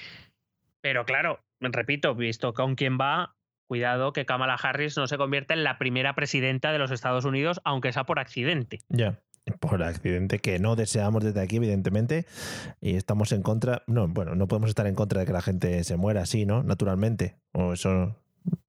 Pero 0.82 1.06
claro, 1.06 1.42
repito, 1.60 2.16
visto 2.16 2.54
con 2.54 2.76
quién 2.76 2.98
va, 3.00 3.36
cuidado 3.70 4.14
que 4.14 4.26
Kamala 4.26 4.56
Harris 4.56 4.98
no 4.98 5.08
se 5.08 5.18
convierta 5.18 5.54
en 5.54 5.64
la 5.64 5.78
primera 5.78 6.16
presidenta 6.16 6.72
de 6.72 6.80
los 6.80 6.90
Estados 6.90 7.24
Unidos, 7.24 7.62
aunque 7.64 7.94
sea 7.94 8.04
por 8.04 8.20
accidente. 8.20 8.80
Ya. 8.90 9.20
Por 9.60 9.82
accidente 9.84 10.40
que 10.40 10.60
no 10.60 10.76
deseamos 10.76 11.24
desde 11.24 11.40
aquí, 11.42 11.58
evidentemente, 11.58 12.26
y 12.82 12.96
estamos 12.96 13.32
en 13.32 13.42
contra. 13.42 13.84
No, 13.88 14.08
bueno, 14.08 14.36
no 14.36 14.48
podemos 14.48 14.70
estar 14.70 14.86
en 14.88 14.96
contra 14.96 15.22
de 15.22 15.28
que 15.28 15.34
la 15.34 15.42
gente 15.42 15.84
se 15.84 15.98
muera 15.98 16.22
así, 16.24 16.46
¿no? 16.46 16.64
Naturalmente. 16.64 17.38
O 17.52 17.74
eso 17.74 18.16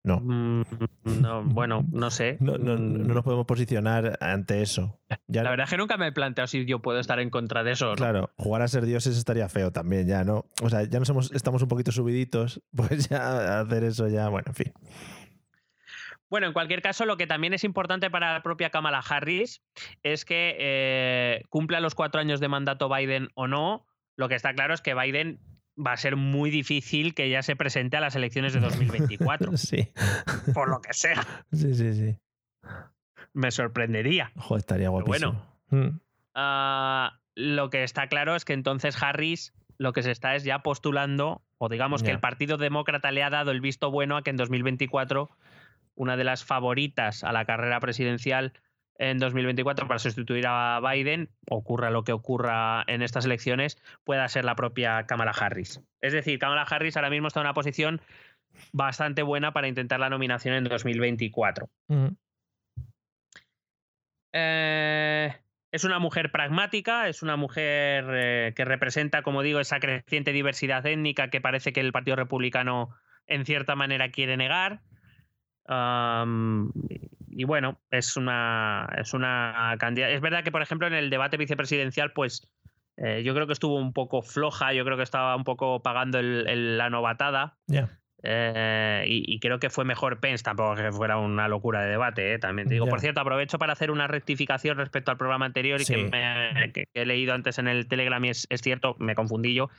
no. 0.02 0.20
Mm, 0.20 0.62
no, 1.20 1.44
bueno, 1.44 1.84
no 1.92 2.10
sé. 2.10 2.38
No, 2.40 2.56
no, 2.56 2.76
no, 2.76 3.14
nos 3.14 3.24
podemos 3.24 3.46
posicionar 3.46 4.18
ante 4.20 4.62
eso. 4.62 4.98
Ya, 5.28 5.42
la 5.42 5.50
verdad 5.50 5.64
es 5.64 5.70
que 5.70 5.76
nunca 5.76 5.96
me 5.96 6.08
he 6.08 6.12
planteado 6.12 6.46
si 6.48 6.64
yo 6.64 6.80
puedo 6.80 6.98
estar 6.98 7.20
en 7.20 7.30
contra 7.30 7.62
de 7.62 7.72
eso. 7.72 7.94
Claro, 7.94 8.30
jugar 8.36 8.62
a 8.62 8.68
ser 8.68 8.86
dioses 8.86 9.16
estaría 9.16 9.48
feo 9.48 9.72
también, 9.72 10.06
ya, 10.06 10.24
¿no? 10.24 10.46
O 10.62 10.70
sea, 10.70 10.84
ya 10.84 10.98
nos 10.98 11.08
hemos, 11.10 11.32
estamos 11.32 11.62
un 11.62 11.68
poquito 11.68 11.92
subiditos, 11.92 12.62
pues 12.74 13.08
ya 13.08 13.60
hacer 13.60 13.84
eso 13.84 14.08
ya, 14.08 14.28
bueno, 14.28 14.46
en 14.48 14.54
fin. 14.54 14.72
Bueno, 16.30 16.46
en 16.46 16.52
cualquier 16.52 16.80
caso, 16.80 17.06
lo 17.06 17.16
que 17.16 17.26
también 17.26 17.54
es 17.54 17.64
importante 17.64 18.08
para 18.08 18.32
la 18.32 18.42
propia 18.42 18.70
Kamala 18.70 19.00
Harris 19.00 19.62
es 20.04 20.24
que 20.24 20.56
eh, 20.58 21.42
cumpla 21.48 21.80
los 21.80 21.96
cuatro 21.96 22.20
años 22.20 22.38
de 22.38 22.48
mandato 22.48 22.88
Biden 22.88 23.30
o 23.34 23.48
no. 23.48 23.86
Lo 24.14 24.28
que 24.28 24.36
está 24.36 24.54
claro 24.54 24.72
es 24.72 24.80
que 24.80 24.94
Biden 24.94 25.40
va 25.76 25.92
a 25.92 25.96
ser 25.96 26.16
muy 26.16 26.50
difícil 26.50 27.14
que 27.14 27.30
ya 27.30 27.42
se 27.42 27.56
presente 27.56 27.96
a 27.96 28.00
las 28.00 28.16
elecciones 28.16 28.52
de 28.52 28.60
2024. 28.60 29.56
sí. 29.56 29.88
Por 30.54 30.68
lo 30.68 30.80
que 30.80 30.92
sea. 30.92 31.26
Sí, 31.52 31.74
sí, 31.74 31.94
sí. 31.94 32.18
Me 33.32 33.50
sorprendería. 33.50 34.32
Ojo, 34.36 34.56
estaría 34.56 34.88
guapísimo. 34.88 35.46
bueno, 35.70 36.00
uh, 36.34 37.08
lo 37.34 37.70
que 37.70 37.84
está 37.84 38.08
claro 38.08 38.34
es 38.34 38.44
que 38.44 38.52
entonces 38.52 39.00
Harris 39.00 39.52
lo 39.78 39.94
que 39.94 40.02
se 40.02 40.10
está 40.10 40.34
es 40.34 40.44
ya 40.44 40.58
postulando, 40.58 41.42
o 41.56 41.70
digamos 41.70 42.02
yeah. 42.02 42.08
que 42.08 42.12
el 42.12 42.20
Partido 42.20 42.58
Demócrata 42.58 43.12
le 43.12 43.22
ha 43.22 43.30
dado 43.30 43.50
el 43.50 43.62
visto 43.62 43.90
bueno 43.90 44.18
a 44.18 44.22
que 44.22 44.28
en 44.28 44.36
2024 44.36 45.30
una 45.94 46.16
de 46.16 46.24
las 46.24 46.44
favoritas 46.44 47.24
a 47.24 47.32
la 47.32 47.46
carrera 47.46 47.80
presidencial 47.80 48.52
en 49.00 49.18
2024 49.18 49.88
para 49.88 49.98
sustituir 49.98 50.44
a 50.46 50.78
Biden, 50.80 51.30
ocurra 51.48 51.90
lo 51.90 52.04
que 52.04 52.12
ocurra 52.12 52.84
en 52.86 53.00
estas 53.00 53.24
elecciones, 53.24 53.82
pueda 54.04 54.28
ser 54.28 54.44
la 54.44 54.54
propia 54.54 55.06
Kamala 55.06 55.30
Harris. 55.30 55.80
Es 56.02 56.12
decir, 56.12 56.38
Kamala 56.38 56.62
Harris 56.62 56.96
ahora 56.98 57.08
mismo 57.08 57.28
está 57.28 57.40
en 57.40 57.46
una 57.46 57.54
posición 57.54 58.02
bastante 58.72 59.22
buena 59.22 59.54
para 59.54 59.68
intentar 59.68 60.00
la 60.00 60.10
nominación 60.10 60.54
en 60.54 60.64
2024. 60.64 61.70
Uh 61.88 61.94
-huh. 61.94 62.16
eh, 64.34 65.34
es 65.72 65.84
una 65.84 65.98
mujer 65.98 66.30
pragmática, 66.30 67.08
es 67.08 67.22
una 67.22 67.36
mujer 67.36 68.04
eh, 68.10 68.52
que 68.54 68.66
representa, 68.66 69.22
como 69.22 69.40
digo, 69.40 69.60
esa 69.60 69.80
creciente 69.80 70.32
diversidad 70.32 70.84
étnica 70.84 71.30
que 71.30 71.40
parece 71.40 71.72
que 71.72 71.80
el 71.80 71.92
Partido 71.92 72.16
Republicano 72.16 72.90
en 73.26 73.46
cierta 73.46 73.76
manera 73.76 74.10
quiere 74.10 74.36
negar. 74.36 74.82
Um, 75.70 76.72
y 77.28 77.44
bueno, 77.44 77.78
es 77.90 78.16
una, 78.16 78.88
es 78.98 79.14
una 79.14 79.76
candidata. 79.78 80.12
Es 80.12 80.20
verdad 80.20 80.42
que, 80.42 80.50
por 80.50 80.62
ejemplo, 80.62 80.88
en 80.88 80.94
el 80.94 81.10
debate 81.10 81.36
vicepresidencial, 81.36 82.12
pues 82.12 82.50
eh, 82.96 83.22
yo 83.22 83.34
creo 83.34 83.46
que 83.46 83.52
estuvo 83.52 83.76
un 83.76 83.92
poco 83.92 84.20
floja, 84.22 84.72
yo 84.72 84.84
creo 84.84 84.96
que 84.96 85.04
estaba 85.04 85.36
un 85.36 85.44
poco 85.44 85.80
pagando 85.80 86.18
el, 86.18 86.46
el, 86.48 86.76
la 86.76 86.90
novatada. 86.90 87.56
Yeah. 87.68 87.88
Eh, 88.22 89.04
y, 89.06 89.34
y, 89.34 89.40
creo 89.40 89.58
que 89.58 89.70
fue 89.70 89.86
mejor 89.86 90.20
Pence, 90.20 90.44
tampoco 90.44 90.74
que 90.74 90.92
fuera 90.92 91.16
una 91.16 91.48
locura 91.48 91.82
de 91.82 91.88
debate, 91.88 92.34
¿eh? 92.34 92.38
también 92.38 92.68
te 92.68 92.74
digo. 92.74 92.84
Yeah. 92.84 92.90
Por 92.90 93.00
cierto, 93.00 93.20
aprovecho 93.20 93.58
para 93.58 93.72
hacer 93.72 93.90
una 93.90 94.08
rectificación 94.08 94.76
respecto 94.76 95.10
al 95.10 95.16
programa 95.16 95.46
anterior 95.46 95.80
y 95.80 95.84
sí. 95.84 95.94
que, 95.94 96.04
me, 96.04 96.72
que, 96.72 96.88
he 96.92 97.06
leído 97.06 97.32
antes 97.32 97.58
en 97.58 97.68
el 97.68 97.86
Telegram 97.86 98.22
y 98.24 98.30
es, 98.30 98.46
es 98.50 98.60
cierto, 98.60 98.96
me 98.98 99.14
confundí 99.14 99.54
yo. 99.54 99.70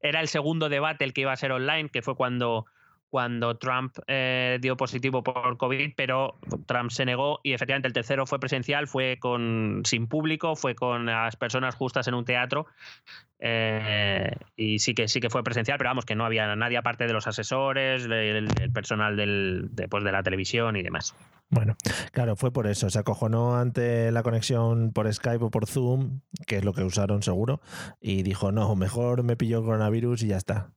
Era 0.00 0.20
el 0.20 0.28
segundo 0.28 0.68
debate 0.70 1.04
el 1.04 1.12
que 1.12 1.20
iba 1.20 1.32
a 1.32 1.36
ser 1.36 1.52
online, 1.52 1.90
que 1.90 2.02
fue 2.02 2.16
cuando 2.16 2.66
cuando 3.14 3.56
Trump 3.58 3.96
eh, 4.08 4.58
dio 4.60 4.76
positivo 4.76 5.22
por 5.22 5.56
COVID, 5.56 5.92
pero 5.96 6.36
Trump 6.66 6.90
se 6.90 7.04
negó 7.04 7.38
y 7.44 7.52
efectivamente 7.52 7.86
el 7.86 7.94
tercero 7.94 8.26
fue 8.26 8.40
presencial, 8.40 8.88
fue 8.88 9.18
con 9.20 9.82
sin 9.84 10.08
público, 10.08 10.56
fue 10.56 10.74
con 10.74 11.06
las 11.06 11.36
personas 11.36 11.76
justas 11.76 12.08
en 12.08 12.14
un 12.14 12.24
teatro 12.24 12.66
eh, 13.38 14.32
y 14.56 14.80
sí 14.80 14.94
que 14.94 15.06
sí 15.06 15.20
que 15.20 15.30
fue 15.30 15.44
presencial, 15.44 15.78
pero 15.78 15.90
vamos 15.90 16.04
que 16.04 16.16
no 16.16 16.24
había 16.24 16.56
nadie 16.56 16.76
aparte 16.76 17.06
de 17.06 17.12
los 17.12 17.28
asesores, 17.28 18.06
el, 18.06 18.48
el 18.60 18.72
personal 18.72 19.16
del, 19.16 19.68
de, 19.70 19.86
pues, 19.86 20.02
de 20.02 20.10
la 20.10 20.24
televisión 20.24 20.74
y 20.74 20.82
demás. 20.82 21.14
Bueno, 21.50 21.76
claro, 22.10 22.34
fue 22.34 22.52
por 22.52 22.66
eso. 22.66 22.90
Se 22.90 22.98
acojonó 22.98 23.56
ante 23.56 24.10
la 24.10 24.24
conexión 24.24 24.92
por 24.92 25.12
Skype 25.14 25.44
o 25.44 25.50
por 25.52 25.68
Zoom, 25.68 26.22
que 26.48 26.56
es 26.56 26.64
lo 26.64 26.72
que 26.72 26.82
usaron 26.82 27.22
seguro, 27.22 27.60
y 28.00 28.24
dijo, 28.24 28.50
no, 28.50 28.74
mejor 28.74 29.22
me 29.22 29.36
pilló 29.36 29.60
el 29.60 29.66
coronavirus 29.66 30.24
y 30.24 30.26
ya 30.26 30.36
está. 30.36 30.72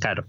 Claro. 0.00 0.26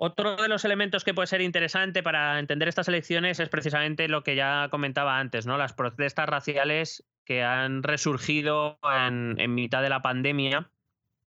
Otro 0.00 0.36
de 0.36 0.48
los 0.48 0.64
elementos 0.64 1.04
que 1.04 1.12
puede 1.12 1.26
ser 1.26 1.40
interesante 1.40 2.02
para 2.04 2.38
entender 2.38 2.68
estas 2.68 2.86
elecciones 2.86 3.40
es 3.40 3.48
precisamente 3.48 4.06
lo 4.06 4.22
que 4.22 4.36
ya 4.36 4.68
comentaba 4.70 5.18
antes, 5.18 5.44
¿no? 5.44 5.58
Las 5.58 5.72
protestas 5.72 6.28
raciales 6.28 7.04
que 7.24 7.42
han 7.42 7.82
resurgido 7.82 8.78
en, 8.84 9.34
en 9.38 9.54
mitad 9.54 9.82
de 9.82 9.90
la 9.90 10.00
pandemia. 10.00 10.70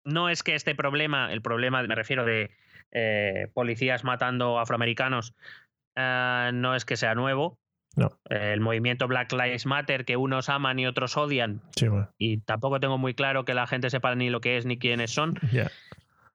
No 0.05 0.29
es 0.29 0.43
que 0.43 0.55
este 0.55 0.75
problema, 0.75 1.33
el 1.33 1.41
problema, 1.43 1.83
me 1.83 1.95
refiero 1.95 2.25
de 2.25 2.51
eh, 2.93 3.49
policías 3.55 4.05
matando 4.05 4.59
afroamericanos, 4.59 5.35
eh, 5.97 6.51
no 6.53 6.75
es 6.75 6.85
que 6.85 6.97
sea 6.97 7.15
nuevo. 7.15 7.59
No. 7.97 8.11
El 8.29 8.61
movimiento 8.61 9.09
Black 9.09 9.33
Lives 9.33 9.67
Matter, 9.67 10.05
que 10.05 10.17
unos 10.17 10.49
aman 10.49 10.79
y 10.79 10.87
otros 10.87 11.17
odian. 11.17 11.63
Sí, 11.75 11.89
bueno. 11.89 12.09
Y 12.17 12.39
tampoco 12.43 12.79
tengo 12.79 12.97
muy 12.97 13.15
claro 13.15 13.45
que 13.45 13.55
la 13.55 13.67
gente 13.67 13.91
sepa 13.91 14.15
ni 14.15 14.31
lo 14.31 14.41
que 14.41 14.57
es 14.57 14.67
ni 14.67 14.79
quiénes 14.79 15.11
son. 15.11 15.35
Yeah. 15.51 15.71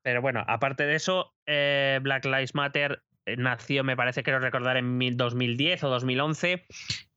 Pero 0.04 0.22
bueno, 0.22 0.44
aparte 0.48 0.86
de 0.86 0.96
eso, 0.96 1.34
eh, 1.46 2.00
Black 2.02 2.26
Lives 2.26 2.54
Matter 2.54 3.02
eh, 3.26 3.38
nació, 3.38 3.84
me 3.84 3.96
parece 3.96 4.22
que 4.22 4.32
lo 4.32 4.40
recordar, 4.40 4.78
en 4.78 5.00
2010 5.18 5.84
o 5.84 5.90
2011. 5.90 6.66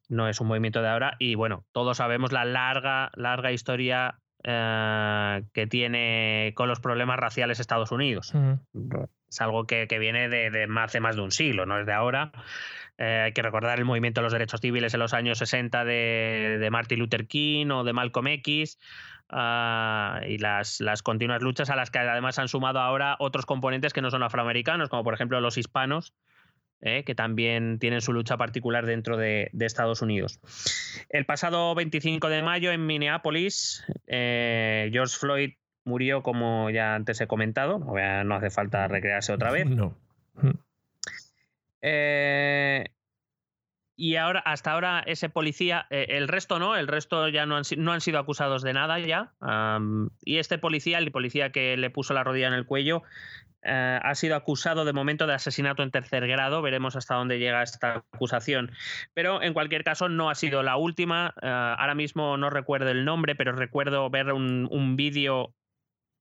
No 0.08 0.28
es 0.28 0.40
un 0.40 0.46
movimiento 0.46 0.82
de 0.82 0.88
ahora. 0.88 1.16
Y 1.18 1.34
bueno, 1.34 1.64
todos 1.72 1.96
sabemos 1.98 2.32
la 2.32 2.44
larga, 2.44 3.10
larga 3.16 3.52
historia 3.52 4.20
eh, 4.44 5.42
que 5.52 5.66
tiene 5.66 6.52
con 6.54 6.68
los 6.68 6.78
problemas 6.78 7.18
raciales 7.18 7.58
Estados 7.58 7.90
Unidos. 7.90 8.32
Es 9.28 9.40
algo 9.40 9.66
que, 9.66 9.88
que 9.88 9.98
viene 9.98 10.28
de, 10.28 10.50
de, 10.50 10.68
hace 10.78 11.00
más 11.00 11.16
de 11.16 11.22
un 11.22 11.32
siglo, 11.32 11.66
no 11.66 11.80
es 11.80 11.86
de 11.86 11.92
ahora. 11.92 12.30
Eh, 12.98 13.22
hay 13.24 13.32
que 13.32 13.42
recordar 13.42 13.78
el 13.78 13.84
movimiento 13.84 14.20
de 14.20 14.24
los 14.24 14.32
derechos 14.32 14.60
civiles 14.60 14.94
en 14.94 15.00
los 15.00 15.12
años 15.12 15.38
60 15.38 15.84
de, 15.84 16.58
de 16.60 16.70
Martin 16.70 17.00
Luther 17.00 17.26
King 17.26 17.66
o 17.70 17.84
de 17.84 17.92
Malcolm 17.92 18.28
X. 18.28 18.78
Uh, 19.28 20.22
y 20.24 20.38
las, 20.38 20.80
las, 20.80 21.02
continuas 21.02 21.42
luchas 21.42 21.68
a 21.70 21.74
las 21.74 21.90
que 21.90 21.98
además 21.98 22.38
han 22.38 22.46
sumado 22.46 22.78
ahora 22.78 23.16
otros 23.18 23.44
componentes 23.44 23.92
que 23.92 24.00
no 24.00 24.10
son 24.10 24.22
afroamericanos, 24.22 24.88
como 24.88 25.02
por 25.02 25.14
ejemplo 25.14 25.40
los 25.40 25.58
hispanos, 25.58 26.14
eh, 26.80 27.04
que 27.04 27.14
también 27.14 27.78
tienen 27.78 28.02
su 28.02 28.12
lucha 28.12 28.36
particular 28.36 28.86
dentro 28.86 29.16
de, 29.16 29.48
de, 29.52 29.66
Estados 29.66 30.02
Unidos. 30.02 30.38
El 31.08 31.24
pasado 31.24 31.74
25 31.74 32.28
de 32.28 32.42
mayo 32.42 32.70
en 32.70 32.86
Minneapolis, 32.86 33.84
eh, 34.06 34.90
George 34.92 35.16
Floyd 35.16 35.50
murió, 35.84 36.22
como 36.22 36.68
ya 36.70 36.94
antes 36.94 37.20
he 37.20 37.26
comentado, 37.26 37.78
no 37.78 38.34
hace 38.34 38.50
falta 38.50 38.86
recrearse 38.88 39.32
otra 39.32 39.50
vez. 39.50 39.66
No. 39.76 39.96
Eh, 41.80 42.84
y 43.96 44.16
ahora, 44.16 44.40
hasta 44.40 44.72
ahora, 44.72 45.02
ese 45.06 45.30
policía, 45.30 45.86
eh, 45.88 46.06
el 46.10 46.28
resto 46.28 46.58
no, 46.58 46.76
el 46.76 46.86
resto 46.86 47.28
ya 47.28 47.46
no 47.46 47.56
han, 47.56 47.62
no 47.78 47.92
han 47.92 48.02
sido 48.02 48.18
acusados 48.18 48.62
de 48.62 48.74
nada 48.74 48.98
ya. 48.98 49.32
Y 50.22 50.36
este 50.36 50.58
policía, 50.58 50.98
el 50.98 51.10
policía 51.10 51.50
que 51.50 51.76
le 51.78 51.88
puso 51.88 52.12
la 52.12 52.22
rodilla 52.22 52.48
en 52.48 52.52
el 52.52 52.66
cuello, 52.66 52.98
uh, 52.98 54.00
ha 54.02 54.14
sido 54.14 54.36
acusado 54.36 54.84
de 54.84 54.92
momento 54.92 55.26
de 55.26 55.32
asesinato 55.32 55.82
en 55.82 55.90
tercer 55.90 56.26
grado. 56.26 56.60
Veremos 56.60 56.94
hasta 56.94 57.14
dónde 57.14 57.38
llega 57.38 57.62
esta 57.62 58.04
acusación. 58.12 58.70
Pero 59.14 59.42
en 59.42 59.54
cualquier 59.54 59.82
caso, 59.82 60.10
no 60.10 60.28
ha 60.28 60.34
sido 60.34 60.62
la 60.62 60.76
última. 60.76 61.32
Uh, 61.42 61.46
ahora 61.46 61.94
mismo 61.94 62.36
no 62.36 62.50
recuerdo 62.50 62.90
el 62.90 63.06
nombre, 63.06 63.34
pero 63.34 63.52
recuerdo 63.52 64.10
ver 64.10 64.30
un, 64.32 64.68
un 64.70 64.96
vídeo 64.96 65.54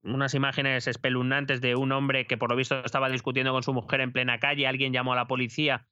unas 0.04 0.36
imágenes 0.36 0.88
espeluznantes 0.88 1.62
de 1.62 1.76
un 1.76 1.92
hombre 1.92 2.28
que 2.28 2.38
por 2.38 2.52
lo 2.52 2.56
visto 2.56 2.80
estaba 2.86 3.10
discutiendo 3.10 3.52
con 3.52 3.64
su 3.64 3.74
mujer 3.74 4.02
en 4.02 4.12
plena 4.12 4.40
calle, 4.40 4.68
alguien 4.68 4.94
llamó 4.94 5.14
a 5.14 5.16
la 5.16 5.26
policía 5.26 5.88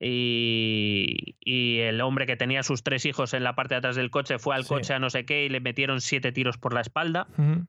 y, 0.00 1.36
y, 1.40 1.78
el 1.80 2.00
hombre 2.00 2.26
que 2.26 2.36
tenía 2.36 2.62
sus 2.62 2.82
tres 2.82 3.04
hijos 3.04 3.34
en 3.34 3.42
la 3.42 3.54
parte 3.54 3.74
de 3.74 3.78
atrás 3.78 3.96
del 3.96 4.10
coche 4.10 4.38
fue 4.38 4.54
al 4.54 4.62
sí. 4.62 4.68
coche 4.68 4.94
a 4.94 4.98
no 4.98 5.10
sé 5.10 5.24
qué 5.24 5.44
y 5.44 5.48
le 5.48 5.60
metieron 5.60 6.00
siete 6.00 6.32
tiros 6.32 6.56
por 6.56 6.72
la 6.72 6.80
espalda. 6.80 7.26
Uh 7.36 7.42
-huh. 7.42 7.66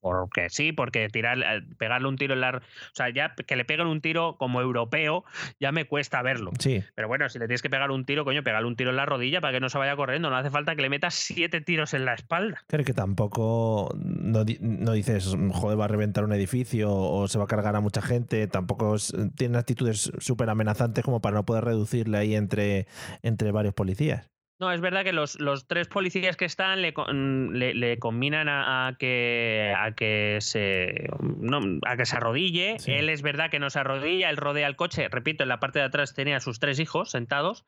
Porque 0.00 0.48
sí, 0.48 0.72
porque 0.72 1.08
tirar, 1.08 1.38
eh, 1.38 1.62
pegarle 1.78 2.08
un 2.08 2.16
tiro 2.16 2.34
en 2.34 2.40
la. 2.40 2.56
O 2.56 2.94
sea, 2.94 3.10
ya 3.10 3.34
que 3.34 3.56
le 3.56 3.64
peguen 3.64 3.86
un 3.86 4.00
tiro 4.00 4.36
como 4.38 4.60
europeo, 4.60 5.24
ya 5.58 5.72
me 5.72 5.84
cuesta 5.84 6.22
verlo. 6.22 6.52
Sí. 6.58 6.82
Pero 6.94 7.08
bueno, 7.08 7.28
si 7.28 7.38
le 7.38 7.46
tienes 7.46 7.62
que 7.62 7.70
pegar 7.70 7.90
un 7.90 8.04
tiro, 8.04 8.24
coño, 8.24 8.42
pegarle 8.42 8.66
un 8.66 8.76
tiro 8.76 8.90
en 8.90 8.96
la 8.96 9.06
rodilla 9.06 9.40
para 9.40 9.52
que 9.52 9.60
no 9.60 9.68
se 9.68 9.78
vaya 9.78 9.96
corriendo. 9.96 10.30
No 10.30 10.36
hace 10.36 10.50
falta 10.50 10.74
que 10.74 10.82
le 10.82 10.88
metas 10.88 11.14
siete 11.14 11.60
tiros 11.60 11.92
en 11.94 12.04
la 12.04 12.14
espalda. 12.14 12.62
Creo 12.66 12.84
que 12.84 12.94
tampoco 12.94 13.94
no, 13.94 14.44
no 14.60 14.92
dices, 14.92 15.36
joder, 15.52 15.78
va 15.78 15.84
a 15.84 15.88
reventar 15.88 16.24
un 16.24 16.32
edificio 16.32 16.90
o 16.92 17.28
se 17.28 17.38
va 17.38 17.44
a 17.44 17.48
cargar 17.48 17.76
a 17.76 17.80
mucha 17.80 18.00
gente. 18.00 18.46
Tampoco 18.46 18.94
es, 18.94 19.14
tiene 19.36 19.58
actitudes 19.58 20.10
súper 20.18 20.48
amenazantes 20.48 21.04
como 21.04 21.20
para 21.20 21.36
no 21.36 21.44
poder 21.44 21.64
reducirle 21.64 22.18
ahí 22.18 22.34
entre, 22.34 22.86
entre 23.22 23.52
varios 23.52 23.74
policías. 23.74 24.29
No, 24.60 24.70
es 24.70 24.82
verdad 24.82 25.04
que 25.04 25.14
los, 25.14 25.40
los 25.40 25.66
tres 25.66 25.88
policías 25.88 26.36
que 26.36 26.44
están 26.44 26.82
le, 26.82 26.92
mm, 26.92 27.52
le, 27.52 27.74
le 27.74 27.98
combinan 27.98 28.48
a, 28.48 28.88
a 28.88 28.94
que 28.96 29.74
a 29.76 29.92
que 29.92 30.36
se 30.40 31.08
no, 31.20 31.60
a 31.86 31.96
que 31.96 32.04
se 32.04 32.16
arrodille. 32.16 32.78
Sí. 32.78 32.92
Él 32.92 33.08
es 33.08 33.22
verdad 33.22 33.50
que 33.50 33.58
no 33.58 33.70
se 33.70 33.78
arrodilla, 33.78 34.28
él 34.28 34.36
rodea 34.36 34.68
el 34.68 34.76
coche. 34.76 35.08
Repito, 35.08 35.42
en 35.42 35.48
la 35.48 35.60
parte 35.60 35.78
de 35.78 35.86
atrás 35.86 36.14
tenía 36.14 36.36
a 36.36 36.40
sus 36.40 36.60
tres 36.60 36.78
hijos 36.78 37.10
sentados 37.10 37.64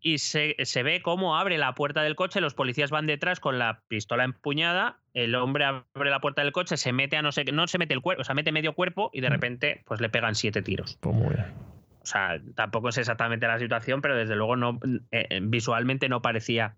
y 0.00 0.18
se, 0.18 0.56
se 0.62 0.82
ve 0.82 1.02
cómo 1.02 1.36
abre 1.36 1.58
la 1.58 1.74
puerta 1.74 2.02
del 2.02 2.16
coche, 2.16 2.40
los 2.40 2.54
policías 2.54 2.90
van 2.90 3.06
detrás 3.06 3.40
con 3.40 3.58
la 3.58 3.82
pistola 3.88 4.24
empuñada, 4.24 4.98
el 5.14 5.34
hombre 5.34 5.64
abre 5.64 6.10
la 6.10 6.20
puerta 6.20 6.42
del 6.42 6.52
coche, 6.52 6.76
se 6.76 6.92
mete 6.92 7.16
a 7.16 7.22
no 7.22 7.32
sé 7.32 7.44
qué, 7.44 7.52
no 7.52 7.66
se 7.66 7.78
mete 7.78 7.94
el 7.94 8.00
cuerpo, 8.00 8.22
o 8.22 8.24
sea, 8.24 8.34
mete 8.34 8.52
medio 8.52 8.72
cuerpo 8.74 9.10
y 9.12 9.20
de 9.20 9.28
repente 9.28 9.82
pues 9.84 10.00
le 10.00 10.08
pegan 10.08 10.34
siete 10.34 10.62
tiros. 10.62 10.96
Pues 11.00 11.14
muy 11.14 11.34
bien. 11.34 11.69
O 12.02 12.06
sea, 12.06 12.40
tampoco 12.54 12.88
es 12.88 12.98
exactamente 12.98 13.46
la 13.46 13.58
situación, 13.58 14.00
pero 14.00 14.16
desde 14.16 14.36
luego 14.36 14.56
no 14.56 14.78
eh, 15.10 15.26
eh, 15.30 15.40
visualmente 15.42 16.08
no 16.08 16.22
parecía 16.22 16.76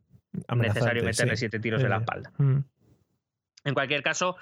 necesario 0.57 1.05
meterle 1.05 1.37
sí. 1.37 1.41
siete 1.41 1.61
tiros 1.61 1.81
Sí, 1.81 1.85
en 1.85 1.91
la 1.91 1.99
espalda. 1.99 2.33
Mm. 2.39 2.61
En 3.65 3.75
cualquier 3.75 4.03
caso, 4.03 4.37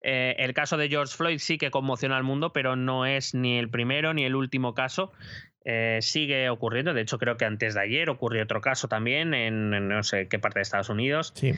eh, 0.00 0.34
el 0.38 0.52
caso 0.52 0.76
de 0.76 0.88
George 0.88 1.16
Floyd 1.16 1.38
sí 1.38 1.58
que 1.58 1.70
conmociona 1.70 2.16
al 2.16 2.24
mundo, 2.24 2.52
pero 2.52 2.74
no 2.74 3.06
es 3.06 3.34
ni 3.34 3.58
el 3.58 3.70
primero 3.70 4.14
ni 4.14 4.24
el 4.24 4.34
último 4.34 4.74
caso. 4.74 5.12
Eh, 5.64 5.98
sigue 6.02 6.50
ocurriendo. 6.50 6.92
De 6.92 7.02
hecho, 7.02 7.18
creo 7.18 7.36
que 7.36 7.44
antes 7.44 7.74
de 7.74 7.80
ayer 7.80 8.10
ocurrió 8.10 8.42
otro 8.42 8.60
caso 8.60 8.88
también 8.88 9.32
en, 9.32 9.72
en 9.72 9.88
no 9.88 10.02
sé 10.02 10.28
qué 10.28 10.38
parte 10.38 10.58
de 10.58 10.62
Estados 10.62 10.88
Unidos. 10.88 11.32
Sí. 11.36 11.52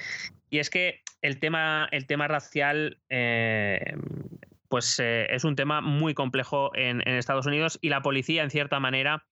Y 0.51 0.59
es 0.59 0.71
que 0.71 1.03
el 1.23 1.41
tema, 1.41 1.89
el 1.91 2.07
tema 2.07 2.29
racial, 2.29 2.99
eh, 3.09 3.97
pues 4.69 4.99
eh, 5.01 5.27
es 5.31 5.45
un 5.45 5.57
tema 5.57 5.81
muy 5.81 6.15
complejo 6.15 6.71
en, 6.75 7.01
en 7.07 7.17
Estados 7.17 7.47
Unidos 7.47 7.79
y 7.83 7.89
la 7.89 8.03
policía, 8.03 8.43
en 8.43 8.51
cierta 8.51 8.81
manera, 8.81 9.25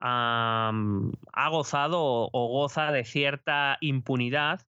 am, 0.00 1.12
ha 1.32 1.48
gozado 1.48 2.00
o, 2.02 2.30
o 2.32 2.48
goza 2.48 2.92
de 2.92 3.04
cierta 3.04 3.78
impunidad. 3.80 4.60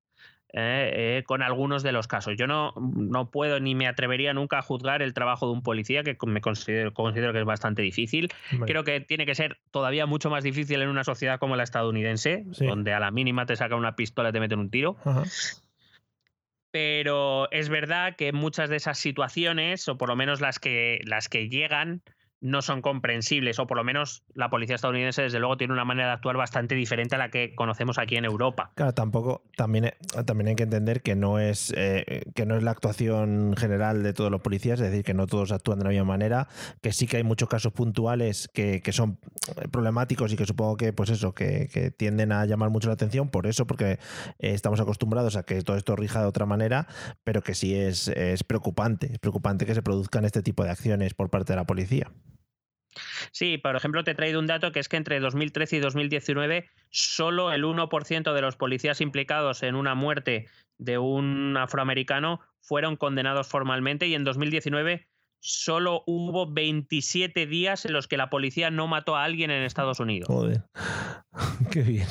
eh, 0.57 1.19
eh, 1.19 1.23
con 1.27 1.43
algunos 1.43 1.83
de 1.83 1.91
los 1.91 2.07
casos. 2.07 2.35
Yo 2.39 2.47
no, 2.47 2.73
no 2.77 3.29
puedo 3.29 3.59
ni 3.59 3.75
me 3.75 3.89
atrevería 3.89 4.33
nunca 4.35 4.59
a 4.59 4.63
juzgar 4.63 5.03
el 5.03 5.13
trabajo 5.13 5.47
de 5.49 5.53
un 5.53 5.65
policía, 5.65 6.05
que 6.05 6.17
me 6.29 6.41
considero, 6.41 6.95
considero 6.95 7.33
que 7.33 7.41
es 7.41 7.45
bastante 7.45 7.83
difícil. 7.83 8.33
Creo 8.65 8.85
que 8.85 9.01
tiene 9.01 9.27
que 9.27 9.35
ser 9.35 9.59
todavía 9.73 10.07
mucho 10.07 10.31
más 10.31 10.45
difícil 10.45 10.81
en 10.81 10.89
una 10.91 11.03
sociedad 11.03 11.41
como 11.41 11.57
la 11.57 11.65
estadounidense, 11.65 12.45
Sí. 12.53 12.67
donde 12.67 12.93
a 12.95 13.01
la 13.01 13.11
mínima 13.11 13.47
te 13.47 13.57
saca 13.57 13.75
una 13.75 13.97
pistola 13.97 14.29
y 14.29 14.33
te 14.33 14.39
meten 14.39 14.61
un 14.61 14.71
tiro. 14.71 14.95
Ajá. 15.05 15.25
Pero 16.75 17.49
es 17.53 17.69
verdad 17.69 18.17
que 18.17 18.33
muchas 18.33 18.69
de 18.69 18.75
esas 18.75 18.99
situaciones, 18.99 19.87
o 19.87 19.97
por 19.97 20.09
lo 20.09 20.17
menos 20.17 20.41
las 20.41 20.59
que, 20.59 20.99
las 21.05 21.29
que 21.29 21.49
llegan, 21.49 22.03
no 22.45 22.61
son 22.61 22.83
comprensibles, 22.83 23.59
o 23.59 23.67
por 23.67 23.79
lo 23.79 23.85
menos 23.85 24.23
la 24.35 24.51
policía 24.51 24.75
estadounidense, 24.75 25.23
desde 25.23 25.39
luego, 25.39 25.57
tiene 25.57 25.73
una 25.73 25.87
manera 25.87 26.09
de 26.09 26.13
actuar 26.13 26.37
bastante 26.37 26.75
diferente 26.75 27.15
a 27.15 27.19
la 27.19 27.31
que 27.31 27.55
conocemos 27.55 27.99
aquí 27.99 28.17
en 28.17 28.27
Europa. 28.27 28.71
Claro, 28.75 28.93
tampoco, 28.93 29.43
también, 29.57 29.95
también 30.27 30.49
hay 30.49 30.55
que 30.55 30.65
entender 30.65 31.01
que 31.01 31.17
no 31.17 31.39
es 31.39 31.73
eh, 31.75 32.25
que 32.35 32.45
no 32.45 32.55
es 32.59 32.63
la 32.63 32.73
actuación 32.73 33.55
general 33.57 34.03
de 34.03 34.13
todos 34.13 34.31
los 34.31 34.43
policías, 34.43 34.79
es 34.81 34.91
decir, 34.91 35.07
que 35.07 35.15
no 35.15 35.27
todos 35.27 35.53
actúan 35.53 35.79
de 35.79 35.85
la 35.85 35.91
misma 35.91 36.05
manera, 36.05 36.49
que 36.83 36.93
sí 36.93 37.07
que 37.07 37.17
hay 37.17 37.25
muchos 37.25 37.49
casos 37.49 37.73
puntuales 37.73 38.51
que, 38.53 38.83
que 38.83 38.93
son 38.93 39.19
problemáticos 39.71 40.31
y 40.31 40.37
que 40.37 40.45
supongo 40.45 40.77
que, 40.77 40.93
pues 40.93 41.09
eso, 41.09 41.33
que, 41.33 41.95
tienden 41.97 42.31
a 42.33 42.45
llamar 42.45 42.69
mucho 42.69 42.89
la 42.89 42.95
atención, 42.95 43.31
por 43.31 43.47
eso, 43.47 43.67
porque 43.67 43.99
estamos 44.39 44.81
acostumbrados 44.81 45.37
a 45.37 45.45
que 45.45 45.63
todo 45.63 45.79
esto 45.79 45.97
rija 45.97 46.21
de 46.21 46.27
otra 46.27 46.45
manera, 46.45 46.89
pero 47.25 47.41
que 47.41 47.55
sí 47.55 47.75
es, 47.75 48.09
es 48.09 48.45
preocupante, 48.45 49.13
es 49.15 49.19
preocupante 49.19 49.65
que 49.65 49.75
se 49.75 49.83
produzcan 49.83 50.27
este 50.27 50.43
tipo 50.43 50.63
de 50.63 50.71
acciones 50.71 51.15
por 51.15 51.31
parte 51.31 51.55
de 51.55 51.57
la 51.57 51.65
policía. 51.65 52.11
Sí, 53.33 53.59
por 53.59 53.77
ejemplo, 53.77 54.05
te 54.05 54.13
he 54.13 54.15
traído 54.15 54.41
un 54.41 54.47
dato 54.47 54.73
que 54.73 54.81
es 54.81 54.89
que 54.89 54.97
entre 54.97 55.21
2013 55.21 55.77
y 55.77 55.81
2019 55.81 56.69
solo 56.91 57.53
el 57.53 57.65
1% 57.65 58.33
de 58.33 58.41
los 58.41 58.57
policías 58.57 59.01
implicados 59.01 59.63
en 59.63 59.75
una 59.75 59.95
muerte 59.95 60.47
de 60.79 60.99
un 60.99 61.57
afroamericano 61.57 62.41
fueron 62.61 62.97
condenados 62.97 63.49
formalmente 63.49 64.07
y 64.07 64.15
en 64.15 64.25
2019 64.25 65.09
solo 65.41 66.03
hubo 66.07 66.51
27 66.51 67.47
días 67.47 67.85
en 67.85 67.93
los 67.93 68.09
que 68.09 68.17
la 68.17 68.31
policía 68.31 68.71
no 68.71 68.87
mató 68.87 69.17
a 69.17 69.25
alguien 69.25 69.51
en 69.51 69.63
Estados 69.63 70.01
Unidos. 70.01 70.27
Joder, 70.29 70.63
qué 71.71 71.83
bien. 71.83 72.07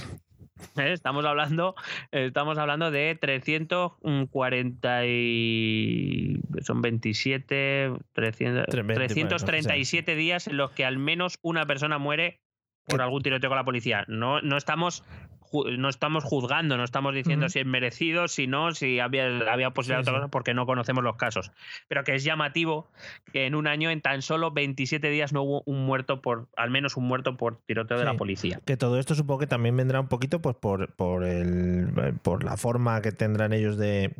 ¿Eh? 0.77 0.93
Estamos 0.93 1.25
hablando, 1.25 1.75
estamos 2.11 2.57
hablando 2.57 2.91
de 2.91 3.15
340 3.19 5.05
y 5.05 6.39
son 6.61 6.81
27, 6.81 7.91
300, 8.13 8.65
Tre- 8.67 8.85
veinte, 8.85 8.93
337 8.95 10.15
días 10.15 10.47
en 10.47 10.57
los 10.57 10.71
que 10.71 10.85
al 10.85 10.97
menos 10.97 11.37
una 11.41 11.65
persona 11.65 11.97
muere 11.97 12.41
por 12.85 13.01
algún 13.01 13.21
tiroteo 13.23 13.49
con 13.49 13.57
la 13.57 13.63
policía. 13.63 14.03
No, 14.07 14.41
no 14.41 14.57
estamos 14.57 15.03
no 15.77 15.89
estamos 15.89 16.23
juzgando, 16.23 16.77
no 16.77 16.83
estamos 16.83 17.13
diciendo 17.13 17.49
si 17.49 17.59
es 17.59 17.65
merecido, 17.65 18.27
si 18.27 18.47
no, 18.47 18.73
si 18.73 18.99
había, 18.99 19.25
había 19.51 19.71
posibilidad 19.71 20.01
Sí, 20.01 20.05
de 20.05 20.11
otra 20.11 20.21
cosa, 20.21 20.31
porque 20.31 20.53
no 20.53 20.65
conocemos 20.65 21.03
los 21.03 21.15
casos. 21.15 21.51
Pero 21.87 22.03
que 22.03 22.15
es 22.15 22.23
llamativo 22.23 22.89
que 23.31 23.45
en 23.45 23.55
un 23.55 23.67
año, 23.67 23.89
en 23.89 24.01
tan 24.01 24.21
solo 24.21 24.51
27 24.51 25.09
días, 25.09 25.33
no 25.33 25.43
hubo 25.43 25.63
un 25.65 25.85
muerto 25.85 26.21
por, 26.21 26.47
al 26.57 26.71
menos 26.71 26.97
un 26.97 27.05
muerto 27.05 27.37
por 27.37 27.57
tiroteo 27.65 27.97
de 27.99 28.05
la 28.05 28.15
policía. 28.15 28.59
Que 28.65 28.77
todo 28.77 28.99
esto 28.99 29.15
supongo 29.15 29.39
que 29.39 29.47
también 29.47 29.77
vendrá 29.77 29.99
un 29.99 30.07
poquito 30.07 30.41
pues 30.41 30.55
por, 30.55 30.93
por, 30.93 31.23
el, 31.23 31.89
por 32.21 32.43
la 32.43 32.57
forma 32.57 33.01
que 33.01 33.11
tendrán 33.11 33.53
ellos 33.53 33.77
de. 33.77 34.13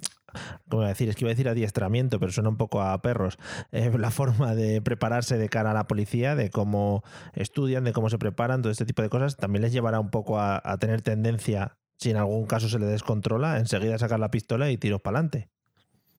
¿Cómo 0.70 0.84
iba 0.84 0.88
a 0.88 0.90
decir? 0.90 1.10
Es 1.10 1.16
que 1.16 1.26
iba 1.26 1.30
a 1.30 1.34
decir 1.34 1.50
adiestramiento, 1.50 2.20
pero 2.20 2.32
suena 2.32 2.50
un 2.50 2.58
poco 2.58 2.82
a 2.82 3.02
perros. 3.02 3.38
Eh, 3.72 3.92
la 3.98 4.12
forma 4.12 4.56
de 4.56 4.82
prepararse 4.82 5.38
de 5.38 5.50
cara 5.50 5.72
a 5.72 5.74
la 5.74 5.88
policía, 5.88 6.36
de 6.36 6.50
cómo 6.50 7.04
estudian, 7.34 7.84
de 7.84 7.94
cómo 7.94 8.10
se 8.10 8.18
preparan, 8.18 8.62
todo 8.62 8.72
este 8.72 8.86
tipo 8.86 9.02
de 9.02 9.10
cosas, 9.10 9.38
también 9.38 9.62
les 9.62 9.74
llevará 9.74 10.00
un 10.00 10.10
poco 10.10 10.40
a, 10.40 10.62
a 10.64 10.78
tener 10.78 11.02
tendencia, 11.02 11.78
si 11.98 12.12
en 12.12 12.18
algún 12.18 12.46
caso 12.46 12.70
se 12.70 12.80
le 12.80 12.86
descontrola, 12.86 13.58
enseguida 13.58 13.98
sacar 13.98 14.20
la 14.20 14.32
pistola 14.32 14.70
y 14.72 14.78
tiros 14.78 15.02
para 15.02 15.18
adelante. 15.18 15.50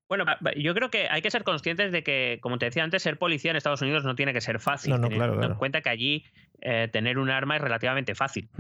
Bueno, 0.08 0.26
yo 0.56 0.74
creo 0.74 0.90
que 0.90 1.08
hay 1.10 1.22
que 1.22 1.30
ser 1.30 1.44
conscientes 1.44 1.90
de 1.90 2.02
que, 2.02 2.38
como 2.42 2.58
te 2.58 2.66
decía 2.66 2.84
antes, 2.84 3.02
ser 3.02 3.18
policía 3.18 3.50
en 3.50 3.56
Estados 3.56 3.80
Unidos 3.82 4.04
no 4.04 4.14
tiene 4.14 4.32
que 4.32 4.40
ser 4.40 4.60
fácil. 4.60 4.90
No, 4.90 4.98
no, 4.98 5.08
claro. 5.08 5.42
en 5.42 5.54
cuenta 5.54 5.80
que 5.80 5.88
allí 5.88 6.24
eh, 6.60 6.88
tener 6.92 7.18
un 7.18 7.30
arma 7.30 7.56
es 7.56 7.62
relativamente 7.62 8.14
fácil. 8.14 8.50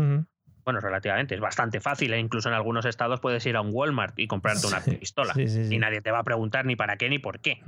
Bueno, 0.64 0.80
relativamente, 0.80 1.34
es 1.34 1.40
bastante 1.40 1.80
fácil. 1.80 2.12
E 2.14 2.18
incluso 2.18 2.48
en 2.48 2.54
algunos 2.54 2.84
estados 2.86 3.20
puedes 3.20 3.44
ir 3.46 3.56
a 3.56 3.60
un 3.60 3.70
Walmart 3.72 4.18
y 4.18 4.26
comprarte 4.26 4.66
una 4.66 4.80
Sí, 4.84 4.96
pistola. 4.96 5.34
sí, 5.34 5.48
sí, 5.48 5.66
sí. 5.66 5.74
Y 5.74 5.78
nadie 5.78 6.00
te 6.00 6.10
va 6.10 6.20
a 6.20 6.24
preguntar 6.24 6.64
ni 6.64 6.76
para 6.76 6.96
qué 6.96 7.08
ni 7.08 7.18
por 7.18 7.40
qué. 7.40 7.60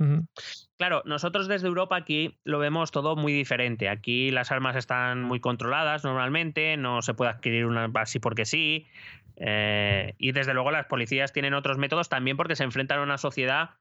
Claro, 0.77 1.01
nosotros 1.05 1.47
desde 1.47 1.67
Europa 1.67 1.95
aquí 1.95 2.37
lo 2.43 2.59
vemos 2.59 2.91
todo 2.91 3.15
muy 3.15 3.33
diferente. 3.33 3.89
Aquí 3.89 4.31
las 4.31 4.51
armas 4.51 4.75
están 4.75 5.23
muy 5.23 5.39
controladas 5.39 6.03
normalmente, 6.03 6.77
no 6.77 7.01
se 7.01 7.13
puede 7.13 7.31
adquirir 7.31 7.65
una 7.65 7.89
así 7.95 8.19
porque 8.19 8.45
sí. 8.45 8.87
eh, 9.35 10.13
y 10.17 10.31
desde 10.31 10.53
luego 10.53 10.71
las 10.71 10.85
policías 10.87 11.33
tienen 11.33 11.53
otros 11.53 11.77
métodos 11.77 12.09
también 12.09 12.37
porque 12.37 12.55
se 12.55 12.63
enfrentan 12.63 12.99
a 12.99 13.03
una 13.03 13.17
sociedad 13.17 13.71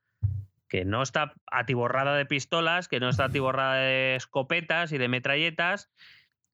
que 0.68 0.84
no 0.84 1.02
está 1.02 1.32
atiborrada 1.50 2.16
de 2.16 2.26
pistolas, 2.26 2.88
que 2.88 2.98
no 2.98 3.08
está 3.08 3.26
atiborrada 3.26 3.76
de 3.76 4.16
escopetas 4.16 4.90
y 4.92 4.98
de 4.98 5.08
metralletas 5.08 5.90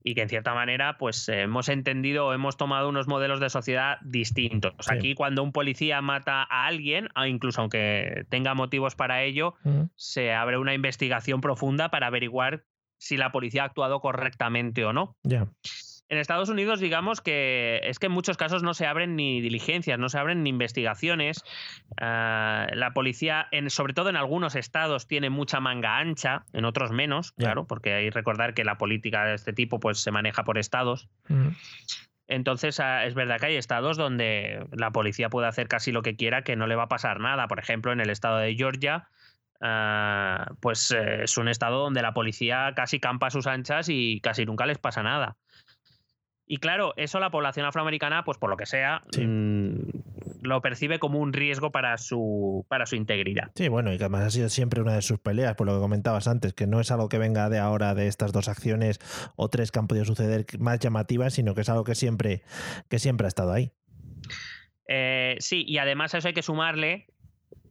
y 0.05 0.14
que 0.14 0.22
en 0.22 0.28
cierta 0.28 0.55
manera 0.55 0.96
pues 0.98 1.28
hemos 1.28 1.68
entendido 1.68 2.26
o 2.26 2.32
hemos 2.32 2.57
tomado 2.57 2.88
unos 2.88 3.09
modelos 3.09 3.40
de 3.40 3.50
sociedad 3.50 3.98
distintos. 4.03 4.74
Sí. 4.80 4.94
Aquí 4.94 5.14
cuando 5.14 5.42
un 5.42 5.53
policía 5.53 6.00
mata 6.00 6.42
a 6.42 6.66
alguien, 6.66 7.09
ah, 7.14 7.28
incluso 7.28 7.61
aunque 7.61 8.26
tenga 8.28 8.55
motivos 8.55 8.94
para 8.94 9.22
ello, 9.22 9.55
se 9.94 10.32
abre 10.32 10.59
una 10.59 10.74
investigación 10.74 11.40
profunda 11.40 11.90
para 11.90 12.07
averiguar 12.07 12.64
si 12.98 13.16
la 13.16 13.32
policía 13.32 13.62
ha 13.62 13.66
actuado 13.66 14.00
correctamente 14.00 14.84
o 14.84 14.92
no. 14.92 15.16
Ya. 15.22 15.48
En 16.12 16.18
Estados 16.18 16.50
Unidos, 16.50 16.78
digamos 16.78 17.22
que 17.22 17.80
es 17.84 17.98
que 17.98 18.04
en 18.04 18.12
muchos 18.12 18.36
casos 18.36 18.62
no 18.62 18.74
se 18.74 18.86
abren 18.86 19.16
ni 19.16 19.40
diligencias, 19.40 19.98
no 19.98 20.10
se 20.10 20.18
abren 20.18 20.42
ni 20.42 20.50
investigaciones. 20.50 21.42
Ah, 21.98 22.66
la 22.74 22.92
policía, 22.92 23.48
en, 23.50 23.70
sobre 23.70 23.94
todo 23.94 24.10
en 24.10 24.16
algunos 24.16 24.54
estados, 24.54 25.06
tiene 25.06 25.30
mucha 25.30 25.58
manga 25.60 25.96
ancha, 25.96 26.44
en 26.52 26.66
otros 26.66 26.92
menos, 26.92 27.32
claro, 27.32 27.66
porque 27.66 27.94
hay 27.94 28.04
que 28.04 28.10
recordar 28.10 28.52
que 28.52 28.62
la 28.62 28.76
política 28.76 29.24
de 29.24 29.36
este 29.36 29.54
tipo 29.54 29.80
pues, 29.80 30.00
se 30.00 30.10
maneja 30.10 30.44
por 30.44 30.58
estados. 30.58 31.08
Entonces, 32.28 32.78
ah, 32.78 33.06
es 33.06 33.14
verdad 33.14 33.40
que 33.40 33.46
hay 33.46 33.56
estados 33.56 33.96
donde 33.96 34.66
la 34.70 34.90
policía 34.90 35.30
puede 35.30 35.48
hacer 35.48 35.66
casi 35.66 35.92
lo 35.92 36.02
que 36.02 36.14
quiera, 36.14 36.42
que 36.42 36.56
no 36.56 36.66
le 36.66 36.76
va 36.76 36.82
a 36.82 36.88
pasar 36.88 37.20
nada. 37.20 37.48
Por 37.48 37.58
ejemplo, 37.58 37.90
en 37.90 38.00
el 38.00 38.10
estado 38.10 38.36
de 38.36 38.54
Georgia, 38.54 39.08
ah, 39.62 40.52
pues 40.60 40.90
eh, 40.90 41.22
es 41.22 41.38
un 41.38 41.48
estado 41.48 41.78
donde 41.78 42.02
la 42.02 42.12
policía 42.12 42.74
casi 42.76 43.00
campa 43.00 43.28
a 43.28 43.30
sus 43.30 43.46
anchas 43.46 43.88
y 43.88 44.20
casi 44.20 44.44
nunca 44.44 44.66
les 44.66 44.76
pasa 44.76 45.02
nada. 45.02 45.38
Y 46.53 46.59
claro, 46.59 46.92
eso 46.98 47.18
la 47.18 47.30
población 47.30 47.64
afroamericana, 47.64 48.24
pues 48.24 48.36
por 48.36 48.50
lo 48.50 48.59
que 48.59 48.66
sea, 48.66 49.03
Sí. 49.11 49.24
mm, 49.26 49.86
lo 50.42 50.61
percibe 50.61 50.98
como 50.98 51.18
un 51.18 51.32
riesgo 51.32 51.72
para 51.72 51.96
su, 51.96 52.66
para 52.68 52.84
su 52.84 52.94
integridad. 52.94 53.53
Sí, 53.55 53.68
bueno, 53.68 53.90
y 53.90 53.96
que 53.96 54.05
además 54.05 54.24
ha 54.24 54.30
sido 54.30 54.50
siempre 54.50 54.82
una 54.82 54.92
de 54.94 55.00
sus 55.00 55.18
peleas, 55.18 55.55
por 55.55 55.66
lo 55.66 55.72
que 55.72 55.80
comentabas 55.80 56.28
antes, 56.28 56.53
que 56.53 56.66
no 56.66 56.78
es 56.78 56.90
algo 56.90 57.09
que 57.09 57.16
venga 57.16 57.48
de 57.48 57.59
ahora 57.59 57.94
de 57.94 58.07
estas 58.07 58.32
dos 58.32 58.48
acciones 58.48 58.98
o 59.34 59.48
tres 59.48 59.72
que 59.72 59.78
han 59.78 59.86
podido 59.86 60.05
suceder 60.05 60.44
más 60.59 60.78
llamativas, 60.78 61.32
sino 61.32 61.55
que 61.55 61.62
es 61.62 61.70
algo 61.70 61.84
que 61.84 61.94
siempre, 61.94 62.42
que 62.90 62.98
siempre 62.98 63.26
ha 63.26 63.28
estado 63.28 63.50
ahí. 63.55 63.72
Eh, 64.88 65.36
sí, 65.38 65.64
y 65.66 65.78
además 65.78 66.14
a 66.14 66.18
eso 66.18 66.28
hay 66.28 66.34
que 66.34 66.42
sumarle, 66.42 67.07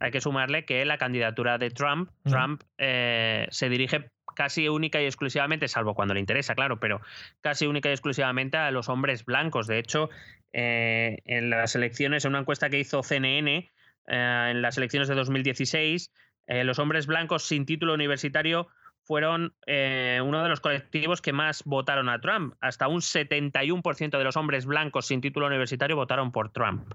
hay 0.01 0.11
que 0.11 0.19
sumarle 0.19 0.65
que 0.65 0.83
la 0.83 0.97
candidatura 0.97 1.57
de 1.57 1.69
Trump. 1.69 2.09
Trump 2.23 2.63
eh, 2.77 3.47
se 3.51 3.69
dirige 3.69 4.09
casi 4.35 4.67
única 4.67 5.01
y 5.01 5.05
exclusivamente, 5.05 5.67
salvo 5.67 5.93
cuando 5.93 6.13
le 6.13 6.19
interesa, 6.19 6.55
claro, 6.55 6.79
pero 6.79 7.01
casi 7.41 7.67
única 7.67 7.89
y 7.89 7.93
exclusivamente 7.93 8.57
a 8.57 8.71
los 8.71 8.89
hombres 8.89 9.25
blancos. 9.25 9.67
De 9.67 9.77
hecho, 9.77 10.09
eh, 10.53 11.19
en 11.25 11.49
las 11.49 11.75
elecciones, 11.75 12.25
en 12.25 12.29
una 12.29 12.39
encuesta 12.39 12.69
que 12.69 12.79
hizo 12.79 13.03
CNN, 13.03 13.69
eh, 14.07 14.47
en 14.51 14.61
las 14.61 14.77
elecciones 14.77 15.07
de 15.07 15.15
2016, 15.15 16.11
eh, 16.47 16.63
los 16.63 16.79
hombres 16.79 17.05
blancos 17.05 17.43
sin 17.43 17.65
título 17.65 17.93
universitario 17.93 18.67
fueron 19.03 19.55
uno 19.65 20.43
de 20.43 20.49
los 20.49 20.61
colectivos 20.61 21.21
que 21.21 21.33
más 21.33 21.63
votaron 21.63 22.07
a 22.07 22.21
Trump. 22.21 22.53
Hasta 22.61 22.87
un 22.87 23.01
71% 23.01 24.17
de 24.17 24.23
los 24.23 24.37
hombres 24.37 24.65
blancos 24.65 25.07
sin 25.07 25.21
título 25.21 25.47
universitario 25.47 25.95
votaron 25.95 26.31
por 26.31 26.51
Trump 26.51 26.93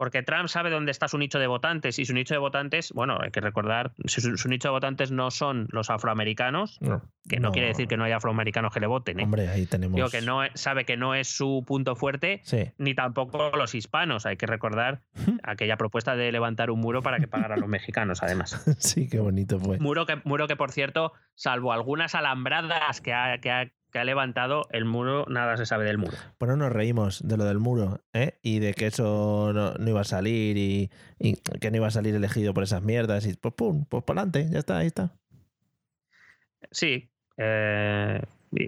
porque 0.00 0.22
Trump 0.22 0.48
sabe 0.48 0.70
dónde 0.70 0.92
está 0.92 1.08
su 1.08 1.18
nicho 1.18 1.38
de 1.38 1.46
votantes 1.46 1.98
y 1.98 2.06
su 2.06 2.14
nicho 2.14 2.32
de 2.32 2.38
votantes, 2.38 2.90
bueno, 2.92 3.18
hay 3.20 3.30
que 3.30 3.42
recordar, 3.42 3.92
su, 4.06 4.48
nicho 4.48 4.68
de 4.68 4.72
votantes 4.72 5.10
no 5.10 5.30
son 5.30 5.68
los 5.72 5.90
afroamericanos, 5.90 6.78
que 7.28 7.38
no, 7.38 7.52
quiere 7.52 7.68
decir 7.68 7.86
que 7.86 7.98
no 7.98 8.04
haya 8.04 8.16
afroamericanos 8.16 8.72
que 8.72 8.80
le 8.80 8.86
voten. 8.86 9.20
¿eh? 9.20 9.24
Hombre, 9.24 9.48
ahí 9.50 9.66
tenemos. 9.66 9.96
Digo 9.96 10.08
que 10.08 10.22
no 10.22 10.40
sabe 10.54 10.86
que 10.86 10.96
no 10.96 11.14
es 11.14 11.28
su 11.28 11.64
punto 11.66 11.96
fuerte, 11.96 12.40
ni 12.78 12.94
tampoco 12.94 13.50
los 13.54 13.74
hispanos. 13.74 14.24
Hay 14.24 14.38
que 14.38 14.46
recordar 14.46 15.02
aquella 15.42 15.76
propuesta 15.76 16.16
de 16.16 16.32
levantar 16.32 16.70
un 16.70 16.80
muro 16.80 17.02
para 17.02 17.18
que 17.18 17.28
pagaran 17.28 17.60
los 17.60 17.68
mexicanos, 17.68 18.22
además. 18.22 18.64
Sí, 18.78 19.06
qué 19.06 19.20
bonito 19.20 19.60
fue. 19.60 19.78
Muro 19.80 20.06
que, 20.06 20.22
muro 20.24 20.48
que 20.48 20.56
por 20.56 20.72
cierto, 20.72 21.12
salvo 21.34 21.74
algunas 21.74 22.14
alambradas 22.14 23.02
que 23.02 23.12
ha, 23.12 23.36
que 23.36 23.50
ha 23.50 23.70
que 23.90 23.98
ha 23.98 24.04
levantado 24.04 24.66
el 24.70 24.84
muro, 24.84 25.26
nada 25.28 25.56
se 25.56 25.66
sabe 25.66 25.84
del 25.84 25.98
muro. 25.98 26.16
Bueno, 26.38 26.56
nos 26.56 26.72
reímos 26.72 27.26
de 27.26 27.36
lo 27.36 27.44
del 27.44 27.58
muro, 27.58 28.00
¿eh? 28.12 28.38
Y 28.42 28.60
de 28.60 28.74
que 28.74 28.86
eso 28.86 29.52
no, 29.52 29.88
iba 29.88 30.00
a 30.00 30.04
salir 30.04 30.56
y, 30.56 30.90
que 31.60 31.70
no 31.70 31.76
iba 31.76 31.88
a 31.88 31.90
salir 31.90 32.14
elegido 32.14 32.54
por 32.54 32.62
esas 32.62 32.82
mierdas. 32.82 33.26
Y 33.26 33.34
pues 33.34 33.54
pum, 33.54 33.84
pues 33.88 34.02
por 34.04 34.18
adelante, 34.18 34.48
ya 34.50 34.58
está, 34.58 34.78
ahí 34.78 34.86
está. 34.86 35.12
Sí, 36.70 37.10
eh, 37.36 38.22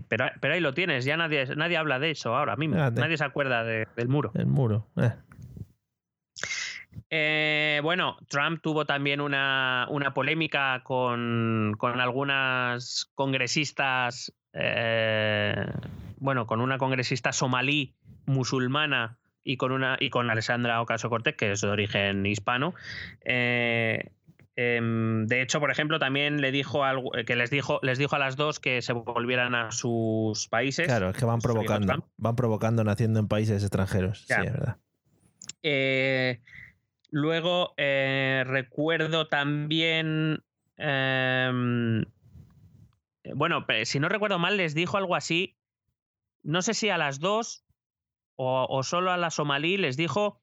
pero, 0.09 0.27
pero 0.41 0.55
ahí 0.55 0.61
lo 0.61 0.75
tienes, 0.75 1.05
ya 1.05 1.17
nadie, 1.17 1.47
nadie 1.57 1.77
habla 1.77 1.99
de 1.99 2.13
eso 2.13 2.35
ahora 2.35 2.57
mismo. 2.57 2.77
Nadie 2.77 3.17
se 3.17 3.25
acuerda 3.25 3.65
del 3.65 4.09
muro. 4.09 4.33
El 4.35 4.47
muro, 4.47 4.89
eh. 4.97 5.13
Eh, 7.15 7.81
bueno, 7.83 8.17
Trump 8.29 8.63
tuvo 8.63 8.87
también 8.87 9.21
una, 9.21 9.87
una 9.91 10.15
polémica 10.15 10.81
con, 10.83 11.75
con, 11.77 12.01
algunas 12.01 13.11
congresistas 13.15 14.33
eh, 14.55 15.67
bueno, 16.17 16.47
con 16.47 16.63
una 16.63 16.79
congresista 16.79 17.33
somalí 17.33 17.95
musulmana 18.25 19.19
y 19.45 19.59
con 19.59 19.73
una 19.73 19.97
y 19.99 20.09
con 20.09 20.31
Alessandra 20.31 20.81
Ocasio 20.81 21.11
Cortez, 21.11 21.37
que 21.37 21.53
es 21.53 21.61
de 21.61 21.69
origen 21.69 22.25
hispano. 22.25 22.75
Eh, 23.25 24.11
em, 24.57 25.27
de 25.27 25.43
hecho, 25.43 25.59
por 25.61 25.71
ejemplo, 25.71 25.99
también 25.99 26.41
le 26.41 26.51
dijo 26.53 26.85
algo, 26.85 27.11
que 27.27 27.37
les 27.37 27.51
dijo, 27.51 27.81
les 27.83 27.99
dijo 27.99 28.17
a 28.17 28.19
las 28.19 28.37
dos 28.37 28.61
que 28.61 28.83
se 28.83 28.93
volvieran 28.93 29.55
a 29.55 29.73
sus 29.73 30.49
países. 30.49 30.87
Claro, 30.87 31.11
es 31.11 31.17
que 31.17 31.25
van 31.25 31.41
provocando, 31.41 32.09
van 32.17 32.37
provocando 32.37 32.85
naciendo 32.85 33.21
en 33.21 33.29
países 33.29 33.63
extranjeros. 33.63 34.25
Sí, 34.27 34.35
es 34.35 34.53
verdad. 34.53 34.77
Eh, 35.63 36.41
luego 37.13 37.75
recuerdo 37.77 39.29
también 39.29 40.43
em, 40.77 42.05
eh, 43.25 43.33
bueno, 43.35 43.65
si 43.85 44.01
no 44.01 44.09
recuerdo 44.09 44.39
mal, 44.39 44.57
les 44.57 44.75
dijo 44.75 44.97
algo 44.97 45.15
así, 45.15 45.57
no 46.43 46.63
sé 46.63 46.75
si 46.75 46.89
a 46.89 46.99
las 46.99 47.21
dos 47.21 47.65
o, 48.37 48.83
solo 48.83 49.13
a 49.13 49.17
la 49.17 49.31
somalí, 49.31 49.77
les 49.77 49.97
dijo 49.97 50.41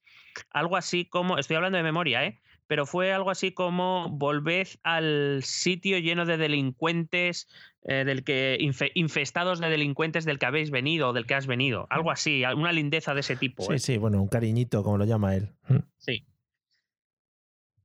algo 0.51 0.77
así 0.77 1.05
como, 1.05 1.37
estoy 1.37 1.57
hablando 1.57 1.77
de 1.77 1.83
memoria, 1.83 2.23
¿eh? 2.23 2.39
pero 2.67 2.85
fue 2.85 3.11
algo 3.11 3.31
así 3.31 3.51
como 3.51 4.07
volved 4.09 4.67
al 4.83 5.41
sitio 5.43 5.97
lleno 5.97 6.25
de 6.25 6.37
delincuentes, 6.37 7.49
eh, 7.83 8.05
del 8.05 8.23
que 8.23 8.57
infestados 8.93 9.59
de 9.59 9.69
delincuentes 9.69 10.23
del 10.23 10.39
que 10.39 10.45
habéis 10.45 10.69
venido 10.71 11.09
o 11.09 11.13
del 11.13 11.25
que 11.25 11.33
has 11.33 11.47
venido, 11.47 11.87
algo 11.89 12.11
así, 12.11 12.43
una 12.55 12.71
lindeza 12.71 13.13
de 13.13 13.21
ese 13.21 13.35
tipo. 13.35 13.63
Sí, 13.63 13.73
¿eh? 13.73 13.79
sí, 13.79 13.97
bueno, 13.97 14.21
un 14.21 14.29
cariñito, 14.29 14.83
como 14.83 14.97
lo 14.97 15.05
llama 15.05 15.35
él. 15.35 15.49
Sí. 15.97 16.25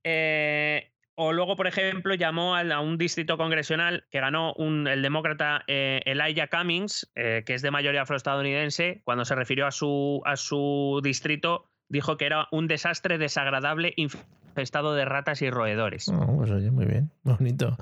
Eh, 0.05 0.90
o 1.16 1.32
luego, 1.32 1.57
por 1.57 1.66
ejemplo, 1.66 2.14
llamó 2.14 2.57
a, 2.57 2.80
un 2.80 2.98
distrito 2.98 3.36
congresional 3.36 4.05
que 4.11 4.20
ganó 4.20 4.52
un, 4.55 4.88
el 4.88 5.00
demócrata 5.00 5.62
eh, 5.68 6.00
Elijah 6.07 6.48
Cummings, 6.48 7.11
eh, 7.14 7.44
que 7.46 7.55
es 7.55 7.62
de 7.62 7.70
mayoría 7.70 8.02
afroestadounidense. 8.02 9.00
Cuando 9.05 9.24
se 9.24 9.34
refirió 9.34 9.66
a 9.66 9.70
su, 9.70 10.22
a 10.24 10.36
su 10.36 11.00
distrito, 11.05 11.70
dijo 11.88 12.16
que 12.16 12.26
era 12.26 12.48
un 12.50 12.66
desastre 12.66 13.16
desagradable 13.18 13.94
infestado 13.96 14.94
de 14.94 15.05
ratas 15.05 15.40
y 15.42 15.50
roedores. 15.50 16.09
Oh, 16.09 16.36
pues 16.36 16.50
oye, 16.50 16.70
muy 16.72 16.86
bien, 16.86 17.12
muy 17.22 17.34
bonito, 17.34 17.76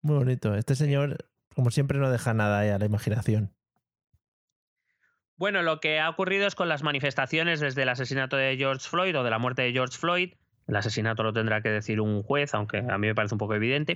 muy 0.00 0.16
bonito. 0.16 0.54
Este 0.54 0.74
señor, 0.74 1.26
como 1.54 1.70
siempre, 1.70 1.98
no 1.98 2.10
deja 2.10 2.32
nada 2.32 2.74
a 2.74 2.78
la 2.78 2.86
imaginación. 2.86 3.52
Bueno, 5.36 5.62
lo 5.62 5.78
que 5.78 6.00
ha 6.00 6.08
ocurrido 6.08 6.46
es 6.46 6.54
con 6.54 6.68
las 6.68 6.82
manifestaciones 6.82 7.60
desde 7.60 7.82
el 7.82 7.90
asesinato 7.90 8.36
de 8.36 8.56
George 8.56 8.88
Floyd 8.88 9.16
o 9.16 9.22
de 9.22 9.30
la 9.30 9.38
muerte 9.38 9.62
de 9.62 9.72
George 9.72 9.96
Floyd 9.96 10.32
el 10.68 10.76
asesinato 10.76 11.22
lo 11.22 11.32
tendrá 11.32 11.62
que 11.62 11.70
decir 11.70 12.00
un 12.00 12.22
juez, 12.22 12.54
aunque 12.54 12.78
a 12.78 12.98
mí 12.98 13.06
me 13.06 13.14
parece 13.14 13.34
un 13.34 13.38
poco 13.38 13.54
evidente. 13.54 13.94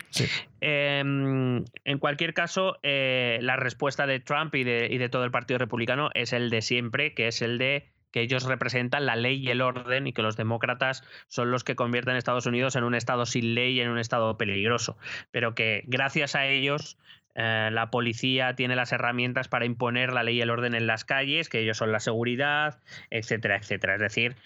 Em, 0.61 1.64
en 1.85 1.99
cualquier 1.99 2.33
caso, 2.33 2.79
eh, 2.83 3.39
la 3.43 3.57
respuesta 3.57 4.07
de 4.07 4.20
Trump 4.20 4.55
y 4.55 4.64
de, 4.64 4.89
y 4.91 4.99
de 4.99 5.09
todo 5.11 5.25
el 5.25 5.31
Partido 5.31 5.59
Republicano 5.59 6.11
es 6.14 6.33
el 6.33 6.49
de 6.49 6.62
siempre, 6.62 7.14
que 7.14 7.29
es 7.29 7.43
el 7.43 7.59
de 7.59 7.93
que 8.11 8.20
ellos 8.20 8.45
representan 8.45 9.07
la 9.07 9.16
ley 9.16 9.37
y 9.37 9.51
el 9.51 9.61
orden 9.62 10.07
y 10.07 10.12
que 10.12 10.23
los 10.23 10.37
demócratas 10.37 11.03
son 11.29 11.51
los 11.51 11.64
que 11.64 11.75
convierten 11.75 12.14
a 12.14 12.18
Estados 12.18 12.47
Unidos 12.47 12.77
en 12.77 12.85
un 12.85 12.95
estado 12.95 13.27
sin 13.27 13.55
ley 13.55 13.79
y 13.79 13.81
en 13.81 13.89
un 13.89 13.99
estado 13.99 14.37
peligroso. 14.37 14.97
Pero 15.31 15.55
que 15.55 15.83
gracias 15.87 16.35
a 16.35 16.47
ellos 16.47 16.99
eh, 17.35 17.70
la 17.72 17.91
policía 17.91 18.55
tiene 18.55 18.76
las 18.76 18.93
herramientas 18.93 19.49
para 19.49 19.64
imponer 19.64 20.12
la 20.12 20.22
ley 20.22 20.37
y 20.37 20.41
el 20.41 20.51
orden 20.51 20.74
en 20.74 20.87
las 20.87 21.05
calles, 21.05 21.49
que 21.49 21.61
ellos 21.61 21.76
son 21.78 21.93
la 21.93 22.01
seguridad, 22.01 22.80
etcétera, 23.11 23.57
etcétera. 23.57 23.95
Es 23.95 24.01
decir, 24.01 24.37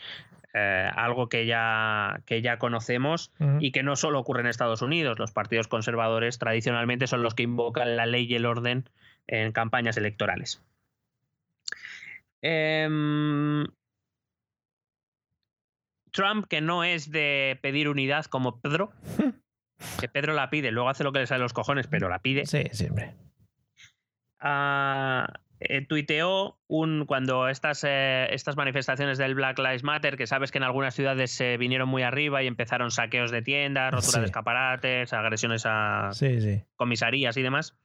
eh, 0.54 0.90
algo 0.94 1.28
que 1.28 1.46
ya, 1.46 2.22
que 2.24 2.40
ya 2.40 2.58
conocemos 2.58 3.32
y 3.60 3.72
que 3.72 3.82
no 3.82 3.94
solo 3.94 4.18
ocurre 4.18 4.40
en 4.40 4.46
Estados 4.46 4.80
Unidos. 4.82 5.18
Los 5.18 5.32
partidos 5.32 5.68
conservadores 5.68 6.38
tradicionalmente 6.38 7.06
son 7.06 7.22
los 7.22 7.34
que 7.34 7.42
invocan 7.42 7.96
la 7.96 8.06
ley 8.06 8.24
y 8.24 8.36
el 8.36 8.46
orden 8.46 8.88
en 9.26 9.52
campañas 9.52 9.96
electorales. 9.96 10.64
Em, 12.40 13.66
Trump, 16.12 16.46
que 16.48 16.60
no 16.60 16.84
es 16.84 17.10
de 17.10 17.58
pedir 17.60 17.88
unidad 17.88 18.24
como 18.26 18.60
Pedro, 18.60 18.92
que 20.00 20.08
Pedro 20.08 20.32
la 20.32 20.50
pide, 20.50 20.70
luego 20.70 20.88
hace 20.88 21.04
lo 21.04 21.12
que 21.12 21.20
le 21.20 21.26
sale 21.26 21.40
a 21.40 21.42
los 21.42 21.52
cojones, 21.52 21.86
pero 21.86 22.08
la 22.08 22.20
pide. 22.20 22.46
Sí, 22.46 22.64
siempre. 22.72 23.14
Ah, 24.40 25.28
eh, 25.60 25.86
tuiteó 25.86 26.58
un, 26.66 27.06
cuando 27.06 27.48
estas, 27.48 27.84
eh, 27.84 28.26
estas 28.30 28.56
manifestaciones 28.56 29.18
del 29.18 29.34
Black 29.34 29.58
Lives 29.58 29.82
Matter, 29.82 30.16
que 30.16 30.26
sabes 30.26 30.50
que 30.50 30.58
en 30.58 30.64
algunas 30.64 30.94
ciudades 30.94 31.30
se 31.30 31.56
vinieron 31.56 31.88
muy 31.88 32.02
arriba 32.02 32.42
y 32.42 32.46
empezaron 32.46 32.90
saqueos 32.90 33.30
de 33.30 33.42
tiendas, 33.42 33.92
rotura 33.92 34.20
de 34.20 34.26
escaparates, 34.26 35.12
agresiones 35.12 35.64
a 35.66 36.10
comisarías 36.76 37.36
y 37.36 37.42
demás. 37.42 37.78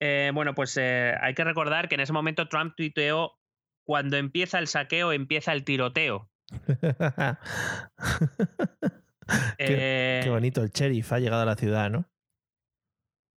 Eh, 0.00 0.30
bueno, 0.32 0.54
pues 0.54 0.78
hay 0.78 1.34
que 1.34 1.44
recordar 1.44 1.88
que 1.88 1.96
en 1.96 2.00
ese 2.00 2.14
momento 2.14 2.48
Trump 2.48 2.74
tuiteó, 2.76 3.32
cuando 3.84 4.16
empieza 4.16 4.58
el 4.58 4.66
saqueo, 4.66 5.12
empieza 5.12 5.52
el 5.52 5.64
tiroteo. 5.64 6.30
qué, 9.58 10.26
bonito, 10.28 10.62
el 10.62 10.70
sheriff 10.70 11.12
ha 11.12 11.18
llegado 11.18 11.42
a 11.42 11.46
la 11.46 11.56
ciudad, 11.56 11.90
¿no? 11.90 12.08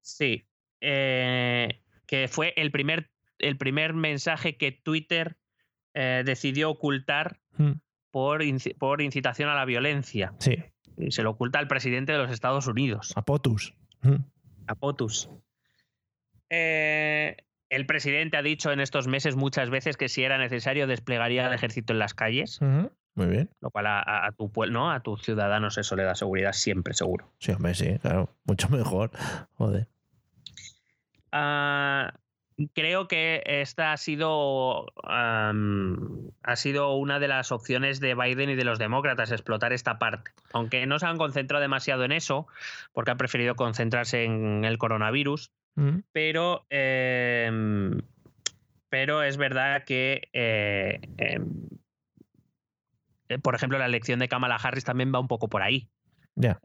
Sí. 0.01 0.45
que 0.81 2.29
fue 2.29 2.53
el 2.57 2.71
primer 2.73 3.13
el 3.43 3.57
primer 3.57 3.93
mensaje 3.93 4.57
que 4.57 4.73
Twitter 4.73 5.37
eh, 5.95 6.23
decidió 6.25 6.71
ocultar 6.71 7.39
hmm. 7.59 7.73
por, 8.11 8.43
por, 8.79 9.03
incitación 9.03 9.51
a 9.51 9.55
la 9.55 9.65
violencia. 9.65 10.33
Sí. 10.39 10.57
Y 10.97 11.11
se 11.11 11.23
lo 11.23 11.31
oculta 11.31 11.59
al 11.59 11.69
presidente 11.69 12.13
de 12.13 12.19
los 12.19 12.31
Estados 12.31 12.67
Unidos. 12.67 13.13
A 13.17 13.23
POTUS. 13.23 13.75
Hmm. 14.01 14.25
A 14.67 14.75
POTUS. 14.75 15.29
Eh, 16.49 17.37
el 17.69 17.87
presidente 17.87 18.37
ha 18.37 18.43
dicho 18.43 18.73
en 18.73 18.81
estos 18.81 19.09
meses 19.09 19.37
muchas 19.37 19.71
veces 19.71 19.97
que 19.97 20.09
si 20.09 20.23
era 20.23 20.39
necesario 20.39 20.87
desplegaría 20.87 21.47
el 21.47 21.55
ejército 21.55 21.93
en 21.93 21.99
las 21.99 22.15
calles. 22.15 22.61
Muy 23.15 23.27
bien. 23.27 23.51
Lo 23.61 23.71
cual 23.71 23.87
a, 23.89 24.33
tu 24.37 24.51
¿no? 24.71 24.91
a 24.91 25.01
tus 25.01 25.23
ciudadanos 25.23 25.77
eso 25.79 25.97
le 25.97 26.05
da 26.05 26.15
seguridad 26.15 26.53
siempre, 26.53 26.95
seguro. 26.95 27.31
Sí, 27.39 27.53
hombre, 27.53 27.75
sí, 27.75 27.99
claro. 27.99 28.31
Mucho 28.45 28.69
mejor. 28.71 29.11
Joder. 29.55 29.87
Ah, 31.31 32.15
creo 32.75 33.09
que 33.09 33.43
esta 33.45 33.93
ha 33.93 33.97
sido, 33.97 34.87
ha 35.05 36.57
sido 36.57 36.95
una 36.97 37.19
de 37.19 37.29
las 37.29 37.53
opciones 37.53 38.01
de 38.01 38.15
Biden 38.15 38.51
y 38.51 38.55
de 38.55 38.65
los 38.65 38.79
demócratas, 38.79 39.33
explotar 39.33 39.73
esta 39.73 39.99
parte. 39.99 40.31
Aunque 40.53 40.87
no 40.87 40.99
se 40.99 41.07
han 41.07 41.19
concentrado 41.19 41.63
demasiado 41.63 42.05
en 42.05 42.13
eso, 42.13 42.47
porque 42.93 43.11
han 43.11 43.19
preferido 43.19 43.55
concentrarse 43.57 44.25
en 44.25 44.65
el 44.65 44.79
coronavirus, 44.79 45.51
mm. 45.75 45.99
pero, 46.13 46.67
em, 46.71 48.01
pero 48.89 49.23
es 49.23 49.37
verdad 49.37 49.85
que, 49.85 50.29
eh, 50.33 51.01
em, 51.19 51.43
eh, 51.43 51.82
por 53.39 53.55
ejemplo, 53.55 53.79
la 53.79 53.87
elección 53.87 54.19
de 54.19 54.29
Kamala 54.29 54.57
Harris 54.57 54.85
también 54.85 55.13
va 55.15 55.21
un 55.21 55.29
poco 55.29 55.49
por 55.49 55.63
ahí. 55.63 55.89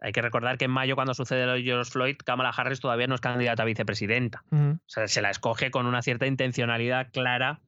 Hay 0.01 0.11
que 0.13 0.21
recordar 0.21 0.57
que 0.57 0.65
en 0.65 0.71
mayo, 0.71 0.95
cuando 0.95 1.13
sucede 1.13 1.45
lo 1.45 1.53
de 1.53 1.63
George 1.63 1.91
Floyd, 1.91 2.15
Kamala 2.17 2.49
Harris 2.49 2.79
todavía 2.79 3.07
no 3.07 3.15
es 3.15 3.21
candidata 3.21 3.63
a 3.63 3.65
vicepresidenta. 3.65 4.43
O 4.51 4.77
sea, 4.85 5.07
se 5.07 5.21
la 5.21 5.29
escoge 5.29 5.71
con 5.71 5.85
una 5.85 6.01
cierta 6.01 6.25
intencionalidad 6.25 7.11
clara 7.11 7.59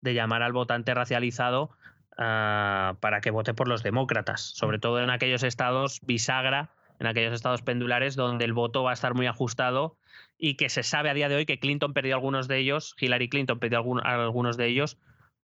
de 0.00 0.14
llamar 0.14 0.42
al 0.42 0.52
votante 0.52 0.94
racializado 0.94 1.70
ah, 2.16 2.96
para 3.00 3.20
que 3.20 3.30
vote 3.30 3.54
por 3.54 3.68
los 3.68 3.82
demócratas, 3.82 4.40
sobre 4.40 4.78
todo 4.78 5.02
en 5.02 5.10
aquellos 5.10 5.42
estados 5.42 6.00
bisagra, 6.02 6.70
en 7.00 7.06
aquellos 7.06 7.32
estados 7.32 7.62
pendulares 7.62 8.14
donde 8.16 8.44
el 8.44 8.52
voto 8.52 8.82
va 8.84 8.90
a 8.90 8.94
estar 8.94 9.14
muy 9.14 9.26
ajustado 9.26 9.96
y 10.36 10.54
que 10.54 10.68
se 10.68 10.82
sabe 10.82 11.10
a 11.10 11.14
día 11.14 11.28
de 11.28 11.36
hoy 11.36 11.46
que 11.46 11.58
Clinton 11.58 11.92
perdió 11.92 12.14
algunos 12.14 12.48
de 12.48 12.58
ellos, 12.58 12.94
Hillary 12.98 13.28
Clinton 13.28 13.58
perdió 13.58 13.84
algunos 14.04 14.56
de 14.56 14.66
ellos, 14.66 14.98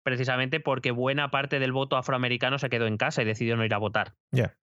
precisamente 0.04 0.60
porque 0.60 0.91
buena 0.91 1.32
parte 1.32 1.60
del 1.60 1.72
voto 1.72 1.97
afroamericano 1.97 2.58
se 2.60 2.70
quedó 2.70 2.88
en 2.88 2.97
casa 2.97 3.22
y 3.22 3.26
decidió 3.26 3.56
no 3.58 3.66
ir 3.66 3.74
a 3.74 3.78
votar. 3.78 4.14
Ya. 4.32 4.56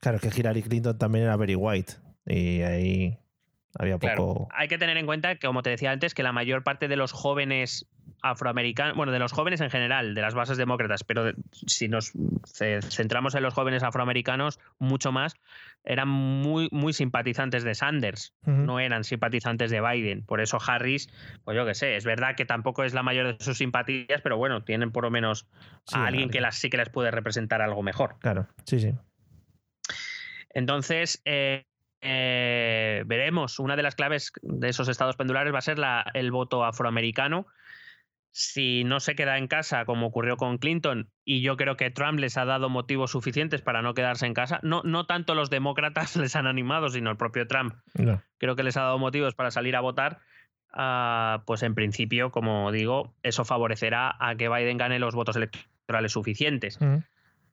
Claro, 0.00 0.18
es 0.18 0.22
que 0.22 0.40
Hillary 0.40 0.62
Clinton 0.62 0.96
también 0.98 1.24
era 1.24 1.36
very 1.36 1.54
white. 1.56 1.94
Y 2.26 2.62
ahí 2.62 3.18
había 3.78 3.98
Claro, 3.98 4.16
poco. 4.26 4.48
hay 4.52 4.68
que 4.68 4.78
tener 4.78 4.96
en 4.96 5.06
cuenta, 5.06 5.34
que, 5.36 5.46
como 5.46 5.62
te 5.62 5.70
decía 5.70 5.90
antes, 5.90 6.14
que 6.14 6.22
la 6.22 6.32
mayor 6.32 6.62
parte 6.62 6.88
de 6.88 6.96
los 6.96 7.12
jóvenes 7.12 7.86
afroamericanos, 8.22 8.96
bueno, 8.96 9.12
de 9.12 9.18
los 9.18 9.32
jóvenes 9.32 9.60
en 9.60 9.70
general, 9.70 10.14
de 10.14 10.20
las 10.22 10.34
bases 10.34 10.56
demócratas, 10.56 11.04
pero 11.04 11.24
de- 11.24 11.34
si 11.66 11.88
nos 11.88 12.12
ce- 12.44 12.82
centramos 12.82 13.34
en 13.34 13.42
los 13.42 13.54
jóvenes 13.54 13.82
afroamericanos, 13.82 14.58
mucho 14.78 15.12
más, 15.12 15.34
eran 15.84 16.08
muy, 16.08 16.68
muy 16.70 16.92
simpatizantes 16.92 17.64
de 17.64 17.74
Sanders, 17.74 18.34
no 18.44 18.78
eran 18.80 19.04
simpatizantes 19.04 19.70
de 19.70 19.80
Biden. 19.80 20.24
Por 20.24 20.40
eso 20.40 20.58
Harris, 20.64 21.08
pues 21.44 21.56
yo 21.56 21.64
qué 21.64 21.74
sé, 21.74 21.96
es 21.96 22.04
verdad 22.04 22.34
que 22.36 22.44
tampoco 22.44 22.84
es 22.84 22.92
la 22.94 23.02
mayor 23.02 23.26
de 23.38 23.42
sus 23.44 23.58
simpatías, 23.58 24.20
pero 24.22 24.36
bueno, 24.36 24.64
tienen 24.64 24.92
por 24.92 25.04
lo 25.04 25.10
menos 25.10 25.48
Sí, 25.86 25.96
a 25.96 26.06
alguien 26.06 26.28
que 26.30 26.40
las, 26.40 26.56
sí 26.58 26.68
que 26.68 26.76
les 26.76 26.90
puede 26.90 27.10
representar 27.10 27.62
algo 27.62 27.82
mejor. 27.82 28.16
Claro, 28.20 28.46
sí, 28.64 28.80
sí. 28.80 28.92
Entonces, 30.50 31.20
eh, 31.24 31.64
eh, 32.00 33.02
veremos. 33.06 33.58
Una 33.58 33.76
de 33.76 33.82
las 33.82 33.94
claves 33.94 34.32
de 34.42 34.68
esos 34.68 34.88
estados 34.88 35.16
pendulares 35.16 35.52
va 35.54 35.58
a 35.58 35.62
ser 35.62 35.78
la- 35.78 36.04
el 36.14 36.30
voto 36.30 36.64
afroamericano. 36.64 37.46
Si 38.30 38.84
no 38.84 39.00
se 39.00 39.14
queda 39.14 39.38
en 39.38 39.48
casa, 39.48 39.84
como 39.84 40.06
ocurrió 40.06 40.36
con 40.36 40.58
Clinton, 40.58 41.10
y 41.24 41.40
yo 41.42 41.56
creo 41.56 41.76
que 41.76 41.90
Trump 41.90 42.18
les 42.20 42.36
ha 42.36 42.44
dado 42.44 42.68
motivos 42.68 43.10
suficientes 43.10 43.62
para 43.62 43.82
no 43.82 43.94
quedarse 43.94 44.26
en 44.26 44.34
casa, 44.34 44.60
no, 44.62 44.82
no 44.84 45.06
tanto 45.06 45.34
los 45.34 45.50
demócratas 45.50 46.14
les 46.16 46.36
han 46.36 46.46
animado, 46.46 46.88
sino 46.90 47.10
el 47.10 47.16
propio 47.16 47.46
Trump 47.46 47.74
No. 47.94 48.22
creo 48.38 48.54
que 48.54 48.62
les 48.62 48.76
ha 48.76 48.82
dado 48.82 48.98
motivos 48.98 49.34
para 49.34 49.50
salir 49.50 49.74
a 49.76 49.80
votar, 49.80 50.20
ah, 50.72 51.42
pues 51.46 51.62
en 51.62 51.74
principio, 51.74 52.30
como 52.30 52.70
digo, 52.70 53.14
eso 53.22 53.44
favorecerá 53.44 54.14
a 54.20 54.36
que 54.36 54.48
Biden 54.48 54.78
gane 54.78 54.98
los 54.98 55.14
votos 55.14 55.36
electorales 55.36 56.12
suficientes. 56.12 56.78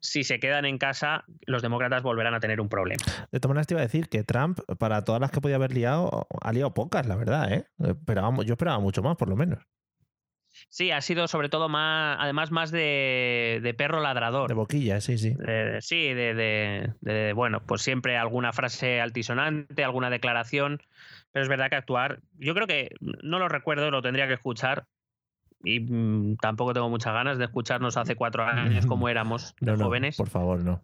Si 0.02 0.24
se 0.24 0.40
quedan 0.40 0.66
en 0.66 0.78
casa, 0.78 1.24
los 1.48 1.64
demócratas 1.64 2.04
volverán 2.04 2.36
a 2.36 2.40
tener 2.40 2.62
un 2.62 2.70
problema. 2.70 3.02
De 3.32 3.40
todas 3.40 3.50
maneras, 3.54 3.66
te 3.68 3.74
iba 3.74 3.82
a 3.82 3.86
decir 3.86 4.08
que 4.08 4.24
Trump, 4.24 4.60
para 4.78 5.04
todas 5.04 5.20
las 5.20 5.32
que 5.32 5.42
podía 5.42 5.56
haber 5.56 5.74
liado, 5.74 6.28
ha 6.42 6.52
liado 6.54 6.76
pocas, 6.76 7.08
la 7.08 7.16
verdad, 7.16 7.52
¿eh? 7.52 7.66
Esperábamos- 7.80 8.46
yo 8.46 8.54
esperaba 8.54 8.78
mucho 8.80 9.02
más, 9.02 9.16
por 9.16 9.30
lo 9.30 9.36
menos. 9.36 9.66
Sí, 10.70 10.92
ha 10.92 11.00
sido 11.02 11.28
sobre 11.30 11.48
todo 11.48 11.70
más, 11.70 12.18
además 12.20 12.52
más 12.52 12.70
de, 12.72 13.60
de 13.64 13.74
perro 13.74 14.02
ladrador. 14.02 14.50
De 14.50 14.56
boquilla, 14.56 15.00
sí, 15.00 15.18
sí. 15.18 15.36
Eh, 15.48 15.78
sí, 15.80 16.14
de, 16.14 16.34
de- 16.34 16.94
de- 17.00 17.34
bueno, 17.34 17.62
pues 17.66 17.82
siempre 17.82 18.18
alguna 18.18 18.52
frase 18.52 19.00
altisonante, 19.00 19.84
alguna 19.86 20.10
declaración, 20.10 20.82
pero 21.32 21.44
es 21.44 21.50
verdad 21.50 21.70
que 21.70 21.78
actuar, 21.78 22.20
yo 22.38 22.54
creo 22.54 22.68
que 22.68 22.90
no 23.00 23.40
lo 23.40 23.48
recuerdo, 23.48 23.90
lo 23.90 24.02
tendría 24.02 24.28
que 24.28 24.34
escuchar 24.34 24.86
y 25.64 25.80
mm, 25.80 26.38
tampoco 26.42 26.74
tengo 26.74 26.90
muchas 26.90 27.14
ganas 27.14 27.38
de 27.38 27.46
escucharnos 27.46 27.96
hace 27.96 28.16
cuatro 28.16 28.44
años 28.44 28.86
como 28.88 29.08
éramos 29.08 29.56
de 29.62 29.72
No, 29.72 29.78
no, 29.78 29.86
jóvenes, 29.86 30.18
por 30.18 30.30
favor, 30.30 30.62
no. 30.64 30.82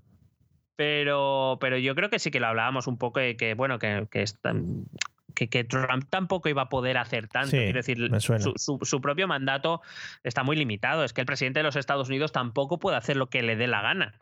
pero, 0.76 1.58
pero 1.60 1.78
yo 1.78 1.96
creo 1.96 2.10
que 2.10 2.20
sí 2.20 2.32
que 2.32 2.40
lo 2.40 2.48
hablábamos 2.48 2.88
un 2.88 2.98
poco 2.98 3.20
de 3.20 3.36
que, 3.36 3.54
bueno, 3.54 3.78
que, 3.80 4.08
que, 4.10 4.22
es 4.24 4.40
tan- 4.40 4.86
que, 5.34 5.48
que 5.50 5.64
Trump 5.64 6.06
tampoco 6.10 6.50
iba 6.50 6.64
a 6.64 6.70
poder 6.70 6.98
hacer 6.98 7.28
tanto. 7.28 7.52
Sí, 7.52 7.58
Quiero 7.58 7.78
decir, 7.80 8.10
su, 8.20 8.54
su- 8.58 8.80
su 8.82 9.02
propio 9.02 9.28
mandato 9.28 9.82
está 10.24 10.44
muy 10.44 10.56
limitado. 10.56 11.04
Es 11.04 11.14
que 11.14 11.22
el 11.22 11.28
presidente 11.28 11.60
de 11.60 11.64
los 11.64 11.76
Estados 11.76 12.10
Unidos 12.10 12.32
tampoco 12.32 12.80
puede 12.80 12.98
hacer 12.98 13.18
lo 13.18 13.28
que 13.30 13.42
le 13.42 13.56
dé 13.56 13.68
la 13.68 13.82
gana. 13.82 14.14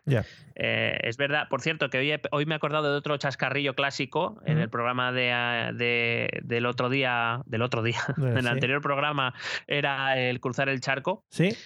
Eh, 0.54 0.98
es 1.02 1.16
verdad, 1.16 1.48
por 1.48 1.60
cierto, 1.62 1.90
que 1.90 1.98
hoy, 1.98 2.12
he- 2.12 2.20
hoy 2.30 2.46
me 2.46 2.54
he 2.54 2.56
acordado 2.56 2.90
de 2.90 2.96
otro 2.98 3.16
chascarrillo 3.16 3.74
clásico 3.74 4.40
en 4.46 4.58
el 4.58 4.68
programa 4.68 5.12
de, 5.12 5.32
ah, 5.32 5.70
de- 5.72 6.40
del 6.42 6.66
otro 6.66 6.88
día, 6.90 7.42
del 7.46 7.62
otro 7.62 7.82
día, 7.82 8.00
Eh, 8.18 8.30
en 8.30 8.36
el 8.38 8.42
sí. 8.44 8.48
anterior 8.48 8.80
programa 8.82 9.34
era 9.66 10.18
el 10.18 10.40
cruzar 10.40 10.68
el 10.68 10.80
charco. 10.80 11.24
¿Sí? 11.30 11.56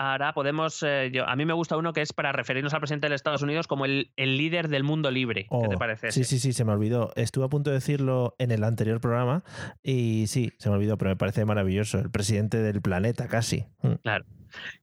Ahora 0.00 0.32
podemos, 0.32 0.82
eh, 0.84 1.10
yo, 1.12 1.28
a 1.28 1.34
mí 1.34 1.44
me 1.44 1.52
gusta 1.52 1.76
uno 1.76 1.92
que 1.92 2.02
es 2.02 2.12
para 2.12 2.30
referirnos 2.30 2.72
al 2.72 2.80
presidente 2.80 3.06
de 3.06 3.10
los 3.10 3.18
Estados 3.18 3.42
Unidos 3.42 3.66
como 3.66 3.84
el, 3.84 4.12
el 4.16 4.36
líder 4.36 4.68
del 4.68 4.84
mundo 4.84 5.10
libre. 5.10 5.48
¿Qué 5.50 5.68
te 5.68 5.74
Oh, 5.74 5.78
parece? 5.78 6.12
Sí, 6.12 6.22
sí, 6.22 6.38
sí, 6.38 6.52
se 6.52 6.64
me 6.64 6.72
olvidó. 6.72 7.12
Estuve 7.16 7.46
a 7.46 7.48
punto 7.48 7.70
de 7.70 7.74
decirlo 7.74 8.36
en 8.38 8.52
el 8.52 8.62
anterior 8.62 9.00
programa 9.00 9.42
y 9.82 10.26
sí, 10.28 10.52
se 10.58 10.68
me 10.70 10.76
olvidó, 10.76 10.96
pero 10.98 11.10
me 11.10 11.16
parece 11.16 11.44
maravilloso. 11.44 11.98
El 11.98 12.10
presidente 12.10 12.58
del 12.58 12.80
planeta, 12.80 13.26
casi. 13.26 13.66
Mm. 13.82 13.94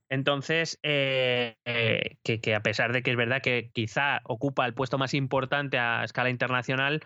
Entonces, 0.10 0.80
eh, 0.84 1.56
eh, 1.66 2.18
que, 2.24 2.42
que 2.42 2.54
a 2.54 2.62
pesar 2.62 2.92
de 2.92 3.02
que 3.02 3.12
es 3.12 3.18
verdad 3.18 3.42
que 3.42 3.72
quizá 3.74 4.20
ocupa 4.26 4.66
el 4.66 4.74
puesto 4.74 4.98
más 4.98 5.14
importante 5.14 5.78
a 5.80 6.04
escala 6.04 6.30
internacional, 6.30 7.02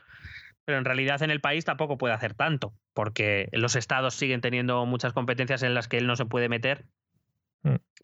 pero 0.66 0.78
en 0.78 0.86
realidad 0.86 1.22
en 1.24 1.32
el 1.32 1.41
país 1.41 1.64
tampoco 1.64 1.97
puede 1.97 2.14
hacer 2.14 2.34
tanto, 2.34 2.74
porque 2.93 3.49
los 3.51 3.76
estados 3.76 4.16
siguen 4.16 4.41
teniendo 4.41 4.86
muchas 4.86 5.14
competencias 5.14 5.64
en 5.64 5.74
las 5.74 5.88
que 5.88 5.97
él 5.97 6.07
no 6.07 6.16
se 6.16 6.26
puede 6.26 6.49
meter. 6.49 6.86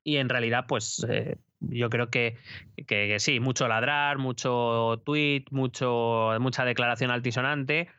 Y 0.08 0.18
en 0.18 0.30
realidad, 0.30 0.66
pues 0.68 1.04
eh, 1.10 1.40
yo 1.60 1.90
creo 1.90 2.10
que, 2.12 2.38
que- 2.78 2.86
que 3.08 3.20
sí, 3.20 3.40
mucho 3.40 3.68
ladrar, 3.68 4.20
mucho 4.20 5.02
tweet, 5.04 5.46
mucho, 5.50 6.30
mucha 6.40 6.64
declaración 6.64 7.10
altisonante, 7.10 7.90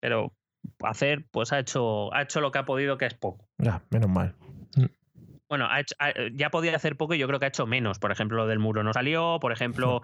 pero 0.00 0.32
hacer, 0.84 1.24
pues 1.32 1.52
ha 1.52 1.58
hecho, 1.58 2.14
ha 2.14 2.22
hecho 2.22 2.40
lo 2.40 2.52
que 2.52 2.58
ha 2.58 2.64
podido, 2.64 2.96
que 2.96 3.06
es 3.06 3.14
poco. 3.14 3.48
Ah, 3.66 3.82
menos 3.90 4.08
mal. 4.08 4.34
Bueno, 5.48 5.66
ha 5.68 5.80
hecho- 5.80 5.96
ha- 5.98 6.12
ya 6.32 6.50
podía 6.50 6.76
hacer 6.76 6.96
poco 6.96 7.14
y 7.14 7.18
yo 7.18 7.26
creo 7.26 7.40
que 7.40 7.46
ha 7.46 7.48
hecho 7.48 7.66
menos. 7.66 7.98
Por 7.98 8.12
ejemplo, 8.12 8.36
lo 8.36 8.46
del 8.46 8.60
muro 8.60 8.84
no 8.84 8.92
salió. 8.92 9.38
Por 9.40 9.50
ejemplo, 9.50 10.02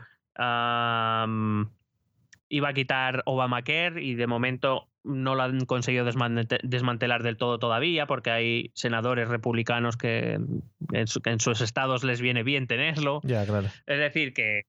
iba 2.49 2.69
a 2.69 2.73
quitar 2.75 3.23
Obamacare 3.27 4.03
y 4.03 4.17
de 4.17 4.27
momento 4.27 4.89
no 5.07 5.35
lo 5.35 5.43
han 5.43 5.65
conseguido 5.67 6.05
desmante- 6.05 6.59
desmantelar 6.63 7.23
del 7.23 7.37
todo 7.37 7.59
todavía 7.59 8.07
porque 8.07 8.31
hay 8.31 8.71
senadores 8.75 9.29
republicanos 9.29 9.97
que 9.97 10.39
en, 10.93 11.07
su- 11.07 11.23
que 11.23 11.31
en 11.31 11.41
sus 11.41 11.61
estados 11.61 12.05
les 12.05 12.21
viene 12.21 12.43
bien 12.43 12.67
tenerlo. 12.67 13.21
Ya, 13.23 13.47
claro. 13.47 13.69
Es 13.87 13.99
decir, 13.99 14.35
que, 14.35 14.63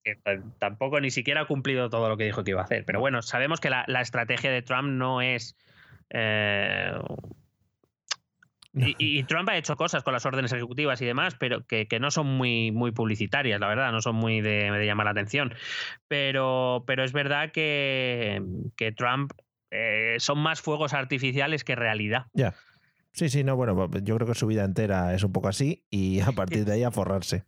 tampoco 0.60 1.02
ni 1.02 1.10
siquiera 1.10 1.42
ha 1.42 1.46
cumplido 1.46 1.90
todo 1.90 2.08
lo 2.08 2.18
que 2.18 2.26
dijo 2.26 2.44
que 2.44 2.52
iba 2.52 2.62
a 2.62 2.66
hacer. 2.66 2.86
Pero 2.86 3.00
bueno, 3.00 3.22
sabemos 3.22 3.60
que 3.60 3.70
la, 3.70 3.84
la 3.88 4.02
estrategia 4.02 4.52
de 4.52 4.62
Trump 4.62 4.90
no 4.90 5.22
es... 5.22 5.58
eh, 6.12 6.92
y, 8.74 8.96
y 9.00 9.24
Trump 9.24 9.50
ha 9.50 9.58
hecho 9.58 9.76
cosas 9.76 10.04
con 10.04 10.14
las 10.14 10.26
órdenes 10.28 10.54
ejecutivas 10.54 11.02
y 11.02 11.06
demás, 11.06 11.36
pero 11.40 11.66
que, 11.66 11.88
que 11.88 12.00
no 12.00 12.12
son 12.12 12.28
muy, 12.28 12.72
muy 12.72 12.92
publicitarias, 12.92 13.60
la 13.60 13.68
verdad, 13.68 13.92
no 13.92 14.02
son 14.02 14.16
muy 14.16 14.42
de, 14.42 14.70
de 14.70 14.86
llamar 14.86 15.06
la 15.06 15.12
atención. 15.12 15.52
Pero, 16.08 16.84
pero 16.86 17.04
es 17.04 17.12
verdad 17.12 17.52
que, 17.52 18.40
que 18.76 18.92
Trump 18.92 19.32
eh, 19.72 20.15
son 20.20 20.39
más 20.39 20.61
fuegos 20.61 20.93
artificiales 20.93 21.63
que 21.63 21.76
realidad. 21.76 22.26
Ya. 22.34 22.53
Sí, 23.11 23.30
sí, 23.30 23.43
no, 23.43 23.55
bueno, 23.55 23.89
pues 23.89 24.03
yo 24.03 24.15
creo 24.15 24.28
que 24.28 24.36
su 24.36 24.45
vida 24.47 24.63
entera 24.63 25.13
es 25.15 25.24
un 25.24 25.32
poco 25.32 25.47
así 25.47 25.84
y 25.89 26.20
a 26.22 26.32
partir 26.32 26.65
de 26.65 26.74
ahí 26.74 26.84
a 26.84 26.91
forrarse. 26.91 27.45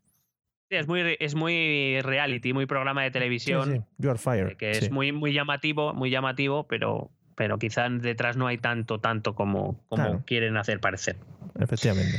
Sí, 0.69 0.75
Es 0.77 0.87
muy, 0.87 1.15
es 1.19 1.35
muy 1.35 1.99
reality, 2.01 2.53
muy 2.53 2.65
programa 2.65 3.01
de 3.03 3.09
Sí, 3.09 3.13
televisión. 3.13 3.71
sí, 3.71 3.81
You 3.97 4.09
are 4.09 4.19
fire. 4.19 4.55
que 4.57 4.73
sí. 4.75 4.85
es 4.85 4.91
muy, 4.91 5.11
muy 5.11 5.33
llamativo, 5.33 5.93
muy 5.93 6.09
llamativo, 6.11 6.67
pero, 6.67 7.11
pero 7.35 7.57
quizá 7.59 7.87
detrás 7.89 8.37
no 8.37 8.47
hay 8.47 8.57
tanto, 8.57 8.99
tanto 8.99 9.33
como, 9.35 9.83
como 9.89 10.03
Claro. 10.03 10.23
quieren 10.25 10.57
hacer 10.57 10.79
parecer. 10.79 11.17
Efectivamente. 11.59 12.17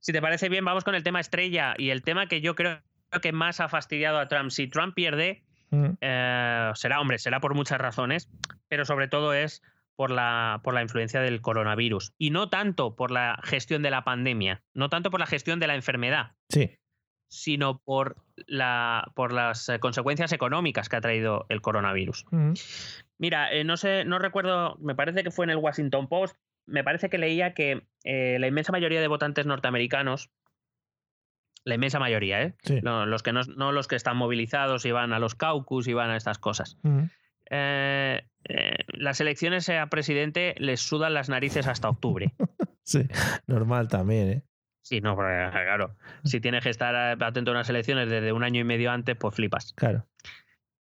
Si 0.00 0.12
te 0.12 0.20
parece 0.22 0.48
bien, 0.48 0.64
vamos 0.64 0.84
con 0.84 0.94
el 0.94 1.02
tema 1.02 1.20
estrella 1.20 1.74
y 1.76 1.90
el 1.90 2.02
tema 2.02 2.26
que 2.26 2.40
yo 2.40 2.54
creo 2.54 2.80
que 3.22 3.32
más 3.32 3.60
ha 3.60 3.68
fastidiado 3.68 4.18
a 4.18 4.28
Trump. 4.28 4.50
Si 4.50 4.66
Trump 4.68 4.94
pierde, 4.94 5.42
Mm, 5.70 5.90
eh, 6.00 6.70
será, 6.74 7.00
hombre, 7.00 7.18
será 7.18 7.40
por 7.40 7.54
muchas 7.54 7.78
razones, 7.80 8.28
pero 8.68 8.84
sobre 8.84 9.08
todo 9.08 9.32
es 9.34 9.62
por 9.96 10.10
la, 10.10 10.60
por 10.64 10.74
la 10.74 10.82
influencia 10.82 11.20
del 11.20 11.40
coronavirus. 11.40 12.12
Y 12.18 12.30
no 12.30 12.48
tanto 12.48 12.96
por 12.96 13.10
la 13.10 13.38
gestión 13.44 13.82
de 13.82 13.90
la 13.90 14.02
pandemia, 14.04 14.62
no 14.74 14.88
tanto 14.88 15.10
por 15.10 15.20
la 15.20 15.26
gestión 15.26 15.60
de 15.60 15.66
la 15.66 15.74
enfermedad, 15.74 16.32
Sí. 16.48 16.78
sino 17.28 17.78
por, 17.82 18.16
la, 18.46 19.12
por 19.14 19.32
las 19.32 19.68
eh, 19.68 19.78
consecuencias 19.78 20.32
económicas 20.32 20.88
que 20.88 20.96
ha 20.96 21.00
traído 21.00 21.46
el 21.48 21.60
coronavirus. 21.60 22.24
Mm, 22.30 22.52
Mira, 23.18 23.52
eh, 23.52 23.64
no 23.64 23.76
sé, 23.76 24.04
no 24.06 24.18
recuerdo, 24.18 24.76
me 24.80 24.94
parece 24.94 25.22
que 25.22 25.30
fue 25.30 25.44
en 25.44 25.50
el 25.50 25.58
Washington 25.58 26.08
Post, 26.08 26.36
me 26.66 26.82
parece 26.82 27.10
que 27.10 27.18
leía 27.18 27.52
que 27.52 27.86
eh, 28.04 28.38
la 28.40 28.46
inmensa 28.46 28.72
mayoría 28.72 29.00
de 29.02 29.08
votantes 29.08 29.44
norteamericanos, 29.44 30.30
la 31.64 31.74
inmensa 31.74 31.98
mayoría, 31.98 32.42
¿eh? 32.42 32.54
Sí. 32.62 32.80
No, 32.82 33.06
los 33.06 33.22
que 33.22 33.32
no, 33.32 33.42
no 33.56 33.72
los 33.72 33.88
que 33.88 33.96
están 33.96 34.16
movilizados 34.16 34.84
y 34.84 34.92
van 34.92 35.12
a 35.12 35.18
los 35.18 35.34
caucus 35.34 35.88
y 35.88 35.92
van 35.92 36.10
a 36.10 36.16
estas 36.16 36.38
cosas. 36.38 36.78
Eh, 37.50 38.22
eh, 38.48 38.74
las 38.88 39.20
elecciones 39.20 39.68
a 39.68 39.86
presidente 39.88 40.54
les 40.58 40.80
sudan 40.80 41.14
las 41.14 41.28
narices 41.28 41.66
hasta 41.66 41.88
octubre. 41.88 42.32
Sí, 42.82 43.06
normal 43.46 43.86
también, 43.86 44.30
¿eh? 44.30 44.42
Sí, 44.82 45.00
no, 45.00 45.14
porque, 45.14 45.48
claro. 45.52 45.94
Si 46.24 46.40
tienes 46.40 46.64
que 46.64 46.70
estar 46.70 47.22
atento 47.22 47.52
a 47.52 47.54
unas 47.54 47.68
elecciones 47.68 48.10
desde 48.10 48.32
un 48.32 48.42
año 48.42 48.60
y 48.62 48.64
medio 48.64 48.90
antes, 48.90 49.14
pues 49.16 49.32
flipas. 49.36 49.74
Claro. 49.74 50.08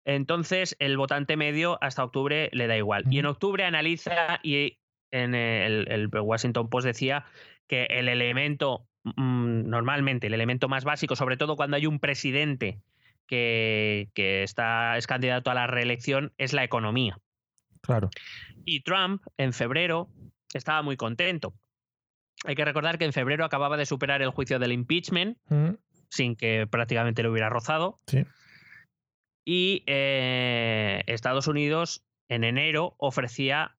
Entonces, 0.06 0.76
el 0.80 0.98
votante 0.98 1.38
medio 1.38 1.78
hasta 1.84 2.04
octubre 2.04 2.50
le 2.52 2.66
da 2.66 2.76
igual. 2.76 3.04
Y 3.12 3.20
en 3.20 3.28
octubre 3.28 3.64
analiza 3.64 4.40
y 4.42 4.80
en 5.12 5.36
el, 5.36 5.88
el 5.92 6.08
Washington 6.08 6.68
Post 6.72 6.88
decía 6.88 7.26
que 7.68 7.86
el 7.92 8.10
elemento, 8.10 8.89
normalmente, 9.04 10.28
el 10.28 10.34
elemento 10.34 10.68
más 10.68 10.84
básico, 10.84 11.16
sobre 11.16 11.38
todo 11.38 11.56
cuando 11.56 11.78
hay 11.78 11.86
un 11.86 12.00
presidente 12.00 12.80
que, 13.28 14.10
que 14.14 14.44
está, 14.44 14.98
es 14.98 15.08
candidato 15.08 15.52
a 15.52 15.54
la 15.54 15.68
reelección, 15.68 16.34
es 16.38 16.54
la 16.54 16.64
economía. 16.64 17.20
Claro. 17.82 18.10
Y 18.66 18.82
Trump, 18.82 19.24
en 19.38 19.54
febrero, 19.54 20.10
estaba 20.54 20.82
muy 20.82 20.98
contento. 20.98 21.54
Hay 22.46 22.56
que 22.56 22.66
recordar 22.66 22.98
que 22.98 23.06
en 23.06 23.14
febrero 23.14 23.46
acababa 23.46 23.78
de 23.78 23.86
superar 23.86 24.22
el 24.22 24.30
juicio 24.30 24.60
del 24.60 24.72
impeachment, 24.72 25.38
Mm, 25.50 25.76
sin 26.10 26.36
que 26.36 26.68
prácticamente 26.68 27.24
lo 27.24 27.32
hubiera 27.32 27.50
rozado. 27.50 28.00
Sí. 28.08 28.26
Y 29.46 29.84
eh, 29.88 31.04
Estados 31.08 31.48
Unidos 31.48 32.06
en 32.30 32.44
enero 32.44 32.96
ofrecía 32.98 33.78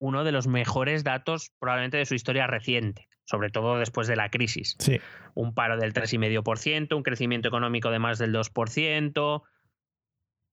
uno 0.00 0.24
de 0.24 0.32
los 0.32 0.46
mejores 0.46 1.04
datos 1.04 1.52
probablemente 1.58 1.96
de 1.96 2.06
su 2.06 2.14
historia 2.14 2.46
reciente, 2.46 3.08
sobre 3.24 3.50
todo 3.50 3.78
después 3.78 4.06
de 4.06 4.16
la 4.16 4.28
crisis. 4.30 4.76
Sí. 4.78 5.00
Un 5.34 5.54
paro 5.54 5.76
del 5.76 5.92
3,5%, 5.92 6.94
un 6.96 7.02
crecimiento 7.02 7.48
económico 7.48 7.90
de 7.90 7.98
más 7.98 8.18
del 8.18 8.32
2%. 8.34 9.42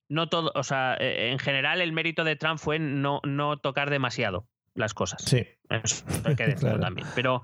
No 0.10 0.28
todo, 0.28 0.52
o 0.56 0.64
sea, 0.64 0.98
eh, 1.00 1.32
en 1.32 1.40
general 1.40 1.82
el 1.82 1.94
mérito 1.94 2.24
de 2.24 2.36
Trump 2.36 2.60
fue 2.60 2.80
no, 2.80 3.22
no 3.24 3.58
tocar 3.58 3.90
demasiado 3.90 4.48
las 4.76 4.94
cosas. 4.94 5.22
Sí. 5.24 5.48
Eso 5.70 6.04
hay 6.26 6.36
que 6.36 6.44
decirlo 6.48 6.72
Claro. 6.78 6.80
también. 6.82 7.08
Pero, 7.16 7.44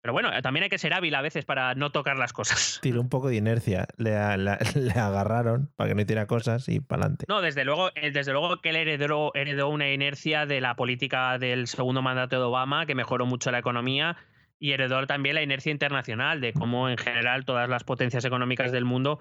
pero 0.00 0.12
bueno, 0.12 0.30
también 0.42 0.64
hay 0.64 0.68
que 0.70 0.78
ser 0.78 0.94
hábil 0.94 1.14
a 1.14 1.22
veces 1.22 1.44
para 1.44 1.74
no 1.76 1.90
tocar 1.90 2.16
las 2.16 2.32
cosas. 2.32 2.78
Tiró 2.82 3.00
un 3.00 3.08
poco 3.08 3.28
de 3.28 3.36
inercia. 3.36 3.86
Le, 3.98 4.10
la- 4.36 4.58
le 4.74 4.92
agarraron 4.92 5.70
para 5.76 5.88
que 5.90 5.94
no 5.94 6.02
hiciera 6.02 6.26
cosas 6.26 6.68
y 6.68 6.80
para 6.80 7.02
adelante. 7.02 7.24
No, 7.28 7.40
desde 7.40 7.64
luego, 7.64 7.90
eh, 7.94 8.10
desde 8.10 8.32
luego 8.32 8.60
que 8.60 8.70
él 8.70 8.76
heredó, 8.76 9.32
heredó 9.34 9.68
una 9.68 9.88
inercia 9.92 10.44
de 10.46 10.60
la 10.60 10.74
política 10.74 11.38
del 11.38 11.68
segundo 11.68 12.02
mandato 12.02 12.36
de 12.36 12.42
Obama, 12.42 12.84
que 12.86 12.96
mejoró 12.96 13.26
mucho 13.26 13.52
la 13.52 13.58
economía, 13.60 14.16
y 14.58 14.72
heredó 14.72 15.06
también 15.06 15.34
la 15.34 15.42
inercia 15.42 15.72
internacional, 15.72 16.40
de 16.40 16.52
cómo 16.52 16.88
en 16.88 16.98
general 16.98 17.44
todas 17.44 17.68
las 17.68 17.84
potencias 17.84 18.24
económicas 18.24 18.72
del 18.72 18.84
mundo 18.84 19.20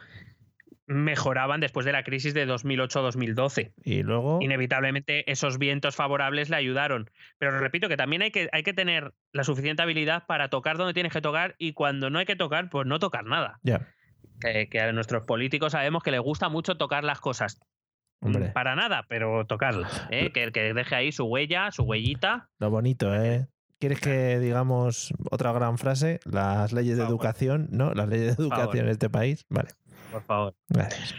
mejoraban 0.87 1.59
después 1.59 1.85
de 1.85 1.91
la 1.91 2.03
crisis 2.03 2.33
de 2.33 2.47
2008-2012. 2.47 3.73
Y 3.83 4.03
luego. 4.03 4.39
Inevitablemente 4.41 5.29
esos 5.29 5.57
vientos 5.57 5.95
favorables 5.95 6.49
le 6.49 6.55
ayudaron. 6.55 7.11
Pero 7.37 7.59
repito 7.59 7.89
que 7.89 7.97
también 7.97 8.21
hay 8.21 8.31
que, 8.31 8.49
hay 8.53 8.63
que 8.63 8.73
tener 8.73 9.13
la 9.33 9.43
suficiente 9.43 9.83
habilidad 9.83 10.25
para 10.27 10.49
tocar 10.49 10.77
donde 10.77 10.93
tienes 10.93 11.11
que 11.11 11.21
tocar 11.21 11.55
y 11.57 11.73
cuando 11.73 12.09
no 12.09 12.19
hay 12.19 12.25
que 12.25 12.37
tocar, 12.37 12.69
pues 12.69 12.87
no 12.87 12.99
tocar 12.99 13.25
nada. 13.25 13.59
Ya, 13.63 13.93
Que, 14.39 14.69
que 14.69 14.79
a 14.79 14.91
nuestros 14.93 15.23
políticos 15.23 15.73
sabemos 15.73 16.03
que 16.03 16.11
les 16.11 16.21
gusta 16.21 16.47
mucho 16.47 16.77
tocar 16.77 17.03
las 17.03 17.19
cosas. 17.19 17.59
hombre. 18.21 18.49
Para 18.51 18.75
nada, 18.75 19.05
pero 19.09 19.45
tocarlas. 19.45 20.07
¿eh? 20.09 20.31
Que, 20.31 20.53
que 20.53 20.73
deje 20.73 20.95
ahí 20.95 21.11
su 21.11 21.25
huella, 21.25 21.69
su 21.71 21.83
huellita. 21.83 22.49
Lo 22.59 22.69
bonito, 22.69 23.13
¿eh? 23.13 23.47
¿Quieres 23.79 23.99
que 23.99 24.39
digamos 24.39 25.13
otra 25.29 25.51
gran 25.51 25.77
frase? 25.77 26.19
Las 26.25 26.73
leyes 26.73 26.97
de 26.97 27.03
educación, 27.03 27.67
¿no? 27.71 27.93
Las 27.93 28.07
leyes 28.07 28.35
de 28.37 28.43
educación 28.43 28.85
en 28.85 28.91
este 28.91 29.09
país. 29.09 29.45
Vale. 29.49 29.69
Por 30.11 30.23
favor. 30.23 30.55
Gracias. 30.69 31.13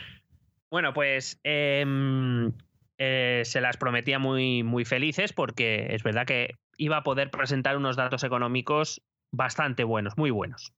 Bueno, 0.70 0.92
pues 0.92 1.40
em, 1.44 2.52
eh, 2.98 3.42
se 3.44 3.60
las 3.60 3.76
prometía 3.76 4.18
muy, 4.18 4.62
muy 4.64 4.84
felices 4.84 5.32
porque 5.32 5.94
es 5.94 6.02
verdad 6.02 6.26
que 6.26 6.56
iba 6.76 6.96
a 6.98 7.02
poder 7.04 7.30
presentar 7.30 7.76
unos 7.76 7.96
datos 7.96 8.24
económicos 8.24 9.02
bastante 9.32 9.84
buenos, 9.84 10.16
muy 10.18 10.30
buenos. 10.30 10.72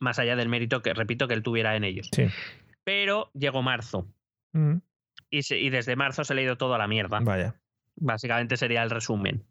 Más 0.00 0.18
allá 0.18 0.36
del 0.36 0.48
mérito 0.48 0.82
que, 0.82 0.92
repito, 0.94 1.28
que 1.28 1.34
él 1.34 1.42
tuviera 1.42 1.76
en 1.76 1.84
ellos. 1.84 2.08
Sí. 2.12 2.26
Pero 2.84 3.30
llegó 3.34 3.62
marzo 3.62 4.06
Mm, 4.52 4.76
y, 5.30 5.42
se- 5.42 5.58
y 5.58 5.68
desde 5.70 5.96
marzo 5.96 6.22
se 6.24 6.32
le 6.34 6.42
ha 6.42 6.44
ido 6.44 6.56
todo 6.56 6.74
a 6.74 6.78
la 6.78 6.86
mierda. 6.86 7.18
Vaya. 7.20 7.56
Básicamente 7.96 8.56
sería 8.56 8.82
el 8.82 8.90
resumen. 8.90 9.44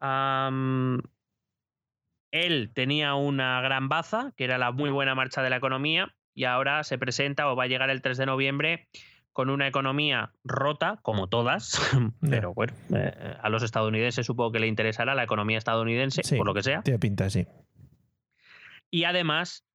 Mm, 0.00 0.98
él 2.32 2.70
tenía 2.74 3.14
una 3.14 3.60
gran 3.60 3.88
baza, 3.88 4.32
que 4.36 4.44
era 4.44 4.58
la 4.58 4.72
muy 4.72 4.90
buena 4.90 5.14
marcha 5.14 5.42
de 5.42 5.50
la 5.50 5.56
economía, 5.56 6.14
y 6.34 6.44
ahora 6.44 6.84
se 6.84 6.98
presenta 6.98 7.50
o 7.50 7.56
va 7.56 7.64
a 7.64 7.66
llegar 7.68 7.88
el 7.90 8.02
3 8.02 8.18
de 8.18 8.26
noviembre 8.26 8.88
con 9.32 9.50
una 9.50 9.66
economía 9.66 10.32
rota, 10.44 10.98
como 11.02 11.28
todas, 11.28 11.78
pero 12.20 12.54
bueno, 12.54 12.72
eh, 12.94 13.36
a 13.40 13.48
los 13.50 13.62
estadounidenses 13.62 14.24
supongo 14.26 14.52
que 14.52 14.60
le 14.60 14.66
interesará 14.66 15.14
la 15.14 15.24
economía 15.24 15.58
estadounidense, 15.58 16.22
Sí. 16.24 16.36
por 16.36 16.46
lo 16.46 16.54
que 16.54 16.62
sea, 16.62 16.82
Tiene 16.82 16.98
pinta 16.98 17.26
así. 17.26 17.46
y 18.90 19.04
además 19.04 19.65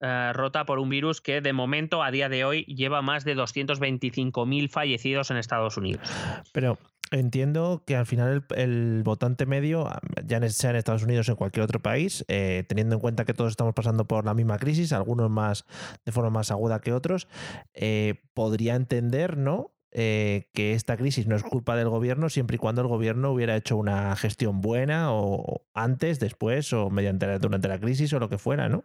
eh, 0.00 0.32
rota 0.34 0.66
por 0.66 0.78
un 0.78 0.88
virus 0.88 1.20
que 1.20 1.40
de 1.40 1.52
momento, 1.52 2.02
a 2.02 2.10
día 2.10 2.28
de 2.28 2.44
hoy, 2.44 2.64
lleva 2.64 3.02
más 3.02 3.24
de 3.24 3.34
225.000 3.36 4.68
fallecidos 4.70 5.30
en 5.30 5.36
Estados 5.38 5.76
Unidos. 5.76 6.08
Pero 6.52 6.78
entiendo 7.10 7.82
que 7.86 7.96
al 7.96 8.06
final 8.06 8.44
el, 8.56 9.02
votante 9.04 9.46
medio, 9.46 9.88
ya 10.24 10.38
en- 10.38 10.50
sea 10.50 10.70
en 10.70 10.76
Estados 10.76 11.04
Unidos 11.04 11.28
o 11.28 11.32
en 11.32 11.36
cualquier 11.36 11.64
otro 11.64 11.80
país, 11.80 12.24
eh, 12.28 12.64
teniendo 12.68 12.96
en 12.96 13.00
cuenta 13.00 13.24
que 13.24 13.34
todos 13.34 13.52
estamos 13.52 13.74
pasando 13.74 14.06
por 14.06 14.24
la 14.24 14.34
misma 14.34 14.58
crisis, 14.58 14.92
algunos 14.92 15.30
más 15.30 15.64
de 16.04 16.12
forma 16.12 16.30
más 16.30 16.50
aguda 16.50 16.80
que 16.80 16.92
otros, 16.92 17.28
eh, 17.74 18.22
podría 18.34 18.74
entender, 18.74 19.36
¿no? 19.36 19.72
Que 19.92 20.44
esta 20.74 20.98
crisis 20.98 21.26
no 21.26 21.36
es 21.36 21.42
culpa 21.42 21.74
del 21.74 21.88
gobierno 21.88 22.28
siempre 22.28 22.56
y 22.56 22.58
cuando 22.58 22.82
el 22.82 22.86
gobierno 22.88 23.30
hubiera 23.30 23.56
hecho 23.56 23.78
una 23.78 24.14
gestión 24.16 24.60
buena 24.60 25.10
o 25.10 25.62
antes, 25.72 26.20
después 26.20 26.70
o 26.74 26.90
mediante 26.90 27.38
durante 27.38 27.66
la 27.66 27.78
crisis 27.78 28.12
o 28.12 28.18
lo 28.18 28.28
que 28.28 28.36
fuera, 28.36 28.68
¿no? 28.68 28.84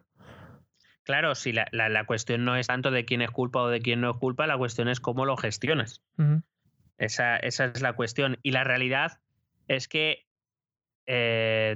Claro, 1.04 1.34
si 1.36 1.52
la, 1.52 1.68
la- 1.72 1.90
la 1.90 2.06
cuestión 2.06 2.46
no 2.46 2.56
es 2.56 2.68
tanto 2.68 2.92
de 2.92 3.06
quién 3.06 3.22
es 3.22 3.32
culpa 3.32 3.62
o 3.62 3.70
de 3.70 3.82
quién 3.82 4.02
no 4.02 4.12
es 4.12 4.18
culpa, 4.18 4.48
la 4.48 4.58
cuestión 4.58 4.88
es 4.88 5.00
cómo 5.00 5.26
lo 5.26 5.36
gestionas. 5.38 6.02
Esa, 6.98 7.38
esa 7.38 7.66
es 7.66 7.82
la 7.82 7.94
cuestión. 7.94 8.38
Y 8.44 8.52
la 8.52 8.64
realidad 8.64 9.20
es 9.68 9.88
que 9.88 10.28
eh, 11.08 11.76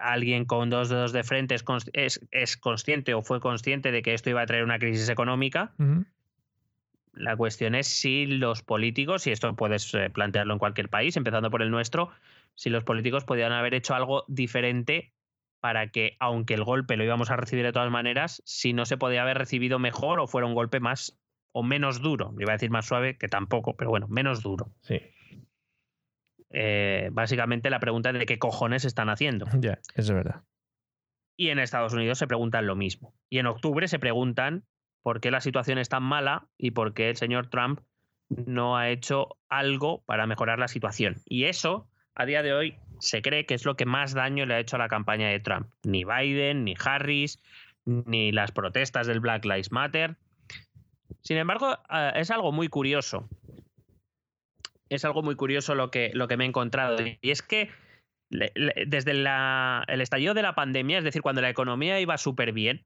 alguien 0.00 0.44
con 0.44 0.70
dos 0.70 0.88
dedos 0.88 1.12
de 1.12 1.24
frente 1.24 1.54
es, 1.56 1.64
es, 1.92 2.20
es 2.30 2.56
consciente 2.56 3.14
o 3.14 3.22
fue 3.22 3.40
consciente 3.40 3.90
de 3.90 4.02
que 4.02 4.14
esto 4.14 4.30
iba 4.30 4.40
a 4.42 4.46
traer 4.46 4.64
una 4.64 4.78
crisis 4.78 5.08
económica. 5.08 5.72
La 7.14 7.36
cuestión 7.36 7.74
es 7.74 7.88
si 7.88 8.26
los 8.26 8.62
políticos, 8.62 9.26
y 9.26 9.32
esto 9.32 9.54
puedes 9.56 9.92
eh, 9.94 10.08
plantearlo 10.10 10.52
en 10.52 10.58
cualquier 10.60 10.88
país, 10.88 11.16
empezando 11.16 11.50
por 11.50 11.62
el 11.62 11.70
nuestro, 11.70 12.10
si 12.54 12.70
los 12.70 12.84
políticos 12.84 13.24
podían 13.24 13.50
haber 13.50 13.74
hecho 13.74 13.94
algo 13.94 14.24
diferente 14.28 15.12
para 15.60 15.90
que, 15.90 16.16
aunque 16.20 16.54
el 16.54 16.64
golpe 16.64 16.96
lo 16.96 17.04
íbamos 17.04 17.30
a 17.30 17.36
recibir 17.36 17.64
de 17.64 17.72
todas 17.72 17.90
maneras, 17.90 18.42
si 18.44 18.72
no 18.72 18.84
se 18.86 18.96
podía 18.96 19.22
haber 19.22 19.38
recibido 19.38 19.78
mejor 19.78 20.20
o 20.20 20.26
fuera 20.26 20.46
un 20.46 20.54
golpe 20.54 20.80
más 20.80 21.18
o 21.52 21.62
menos 21.62 22.00
duro. 22.00 22.34
Iba 22.38 22.52
a 22.52 22.56
decir 22.56 22.70
más 22.70 22.86
suave, 22.86 23.16
que 23.16 23.28
tampoco, 23.28 23.76
pero 23.76 23.90
bueno, 23.90 24.06
menos 24.08 24.42
duro. 24.42 24.72
Sí, 24.80 25.00
Eh, 26.50 27.10
básicamente 27.12 27.68
la 27.68 27.78
pregunta 27.80 28.10
es 28.10 28.18
de 28.18 28.26
qué 28.26 28.38
cojones 28.38 28.84
están 28.84 29.10
haciendo. 29.10 29.46
ya, 29.60 29.78
eso 29.94 30.12
es 30.12 30.12
verdad. 30.12 30.42
Y 31.36 31.50
en 31.50 31.58
Estados 31.58 31.92
Unidos 31.92 32.18
se 32.18 32.26
preguntan 32.26 32.66
lo 32.66 32.74
mismo. 32.74 33.14
Y 33.28 33.38
en 33.38 33.46
octubre 33.46 33.86
se 33.86 33.98
preguntan 33.98 34.64
por 35.02 35.20
qué 35.20 35.30
la 35.30 35.40
situación 35.40 35.78
es 35.78 35.88
tan 35.88 36.02
mala 36.02 36.48
y 36.56 36.72
por 36.72 36.94
qué 36.94 37.10
el 37.10 37.16
señor 37.16 37.48
Trump 37.48 37.80
no 38.28 38.76
ha 38.76 38.90
hecho 38.90 39.36
algo 39.48 40.02
para 40.04 40.26
mejorar 40.26 40.58
la 40.58 40.68
situación. 40.68 41.16
Y 41.24 41.44
eso, 41.44 41.88
a 42.18 42.26
día 42.26 42.42
de 42.42 42.52
hoy, 42.52 42.76
se 43.00 43.22
cree 43.22 43.46
que 43.46 43.54
es 43.54 43.64
lo 43.64 43.76
que 43.76 43.86
más 43.86 44.12
daño 44.12 44.44
le 44.44 44.54
ha 44.54 44.58
hecho 44.60 44.76
a 44.76 44.80
la 44.80 44.88
campaña 44.88 45.28
de 45.28 45.40
Trump. 45.40 45.68
Ni 45.84 46.04
Biden, 46.04 46.64
ni 46.64 46.74
Harris, 46.84 47.40
ni 47.86 48.32
las 48.32 48.52
protestas 48.52 49.06
del 49.06 49.20
Black 49.20 49.44
Lives 49.44 49.70
Matter. 49.72 50.16
Sin 51.22 51.36
embargo, 51.36 51.78
eh, 51.90 52.12
es 52.16 52.30
algo 52.30 52.52
muy 52.52 52.68
curioso. 52.68 53.28
Es 54.88 55.04
algo 55.04 55.22
muy 55.22 55.36
curioso 55.36 55.74
lo 55.74 55.90
que, 55.90 56.10
lo 56.14 56.28
que 56.28 56.36
me 56.36 56.44
he 56.44 56.48
encontrado. 56.48 56.96
Y 57.20 57.30
es 57.30 57.42
que 57.42 57.70
desde 58.30 59.14
la- 59.14 59.84
el 59.88 60.00
estallido 60.00 60.34
de 60.34 60.42
la 60.42 60.54
pandemia, 60.54 60.98
es 60.98 61.04
decir, 61.04 61.22
cuando 61.22 61.40
la 61.40 61.50
economía 61.50 62.00
iba 62.00 62.18
súper 62.18 62.52
bien, 62.52 62.84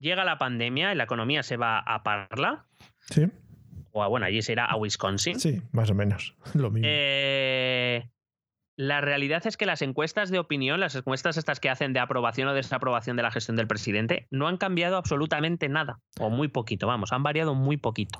llega 0.00 0.24
la 0.24 0.38
pandemia 0.38 0.92
y 0.92 0.96
la 0.96 1.04
economía 1.04 1.42
se 1.42 1.56
va 1.56 1.78
a 1.78 2.02
Parla, 2.02 2.64
Sí, 3.00 3.26
o 3.92 4.02
a, 4.02 4.08
bueno, 4.08 4.26
allí 4.26 4.42
se 4.42 4.52
irá 4.52 4.66
a 4.66 4.76
Wisconsin. 4.76 5.38
sí, 5.38 5.62
más 5.72 5.90
o 5.90 5.94
menos. 5.94 6.34
Lo 6.54 6.70
mismo. 6.70 6.88
Eh, 6.90 8.08
la 8.76 9.00
realidad 9.00 9.44
es 9.46 9.56
que 9.56 9.66
las 9.66 9.82
encuestas 9.82 10.30
de 10.30 10.38
opinión, 10.38 10.78
las 10.78 10.94
encuestas 10.94 11.36
estas 11.36 11.58
que 11.58 11.68
hacen 11.68 11.92
de 11.92 11.98
aprobación 11.98 12.48
o 12.48 12.54
desaprobación 12.54 13.16
de 13.16 13.24
la 13.24 13.32
gestión 13.32 13.56
del 13.56 13.66
presidente, 13.66 14.28
no 14.30 14.46
han 14.46 14.56
cambiado 14.56 14.96
absolutamente 14.96 15.68
nada, 15.68 16.00
o 16.20 16.30
muy 16.30 16.46
poquito, 16.46 16.86
vamos, 16.86 17.12
han 17.12 17.24
variado 17.24 17.54
muy 17.56 17.76
poquito. 17.76 18.18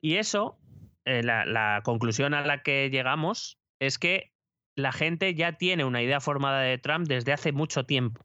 Y 0.00 0.16
eso, 0.16 0.58
eh, 1.04 1.22
la, 1.22 1.44
la 1.44 1.82
conclusión 1.84 2.32
a 2.32 2.46
la 2.46 2.62
que 2.62 2.88
llegamos 2.90 3.58
es 3.78 3.98
que 3.98 4.32
la 4.74 4.90
gente 4.90 5.34
ya 5.34 5.52
tiene 5.52 5.84
una 5.84 6.02
idea 6.02 6.20
formada 6.20 6.60
de 6.60 6.78
Trump 6.78 7.06
desde 7.06 7.32
hace 7.32 7.52
mucho 7.52 7.84
tiempo. 7.84 8.24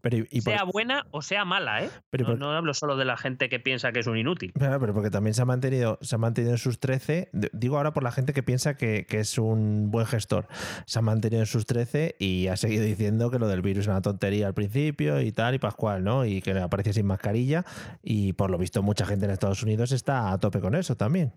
Pero, 0.00 0.24
y, 0.30 0.40
sea 0.40 0.64
buena 0.64 1.06
o 1.10 1.22
sea 1.22 1.44
mala, 1.44 1.82
¿eh? 1.82 1.90
Pero, 2.10 2.36
no, 2.36 2.50
hablo 2.52 2.74
solo 2.74 2.96
de 2.96 3.04
la 3.04 3.16
gente 3.16 3.48
que 3.48 3.60
piensa 3.60 3.92
que 3.92 4.00
es 4.00 4.06
un 4.06 4.16
inútil. 4.16 4.52
Pero, 4.58 4.80
pero 4.80 4.94
porque 4.94 5.10
también 5.10 5.34
se 5.34 5.42
ha 5.42 5.44
mantenido, 5.44 5.98
se 6.00 6.14
ha 6.14 6.18
mantenido 6.18 6.52
en 6.52 6.58
sus 6.58 6.80
13. 6.80 7.30
Digo 7.52 7.76
ahora 7.76 7.92
por 7.92 8.02
la 8.02 8.12
gente 8.12 8.32
que 8.32 8.42
piensa 8.42 8.76
que, 8.76 9.06
que, 9.08 9.20
es 9.20 9.38
un 9.38 9.90
buen 9.90 10.06
gestor. 10.06 10.46
Se 10.86 10.98
ha 10.98 11.02
mantenido 11.02 11.42
en 11.42 11.46
sus 11.46 11.66
13 11.66 12.16
y 12.18 12.48
ha 12.48 12.56
seguido 12.56 12.84
diciendo 12.84 13.30
que 13.30 13.38
lo 13.38 13.48
del 13.48 13.62
virus 13.62 13.82
es 13.82 13.88
una 13.88 14.02
tontería 14.02 14.46
al 14.46 14.54
principio 14.54 15.20
y 15.20 15.32
tal 15.32 15.54
y 15.54 15.58
pascual, 15.58 16.04
¿no? 16.04 16.24
Y 16.24 16.42
que 16.42 16.52
aparece 16.58 16.92
sin 16.92 17.06
mascarilla. 17.06 17.64
Y 18.02 18.32
por 18.34 18.50
lo 18.50 18.58
visto, 18.58 18.82
mucha 18.82 19.06
gente 19.06 19.24
en 19.24 19.32
Estados 19.32 19.62
Unidos 19.62 19.92
está 19.92 20.32
a 20.32 20.38
tope 20.38 20.60
con 20.60 20.74
eso 20.74 20.96
también. 20.96 21.32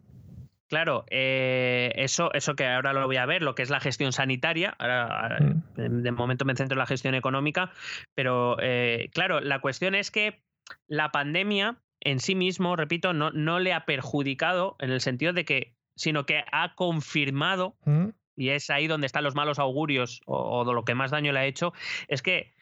Claro, 0.72 1.04
eh, 1.10 1.92
eso, 1.98 2.34
eso 2.34 2.56
que 2.56 2.66
ahora 2.66 2.94
lo 2.94 3.06
voy 3.06 3.18
a 3.18 3.26
ver, 3.26 3.42
lo 3.42 3.56
que 3.56 3.62
es 3.62 3.70
la 3.70 3.82
gestión 3.82 4.14
sanitaria, 4.14 4.74
ahora, 4.80 5.38
mm. 5.42 6.02
de 6.02 6.12
momento 6.14 6.46
me 6.46 6.56
centro 6.56 6.76
en 6.76 6.80
la 6.80 6.86
gestión 6.86 7.14
económica, 7.14 7.74
pero 8.16 8.56
eh, 8.62 9.10
claro, 9.14 9.42
la 9.42 9.60
cuestión 9.60 9.96
es 9.96 10.12
que 10.12 10.42
la 10.88 11.12
pandemia 11.12 11.82
en 12.00 12.22
sí 12.22 12.36
mismo, 12.36 12.78
repito, 12.78 13.12
no, 13.12 13.32
no 13.32 13.60
le 13.60 13.74
ha 13.74 13.84
perjudicado 13.84 14.78
en 14.80 14.92
el 14.92 15.02
sentido 15.02 15.34
de 15.34 15.44
que, 15.44 15.76
sino 15.98 16.26
que 16.26 16.46
ha 16.54 16.74
confirmado, 16.76 17.76
mm. 17.84 18.08
y 18.38 18.52
es 18.52 18.70
ahí 18.70 18.88
donde 18.88 19.08
están 19.08 19.26
los 19.26 19.36
malos 19.36 19.60
augurios 19.60 20.22
o, 20.26 20.62
o 20.62 20.74
lo 20.74 20.86
que 20.86 20.96
más 20.96 21.12
daño 21.12 21.34
le 21.34 21.40
ha 21.40 21.46
hecho, 21.46 21.74
es 22.08 22.22
que 22.22 22.54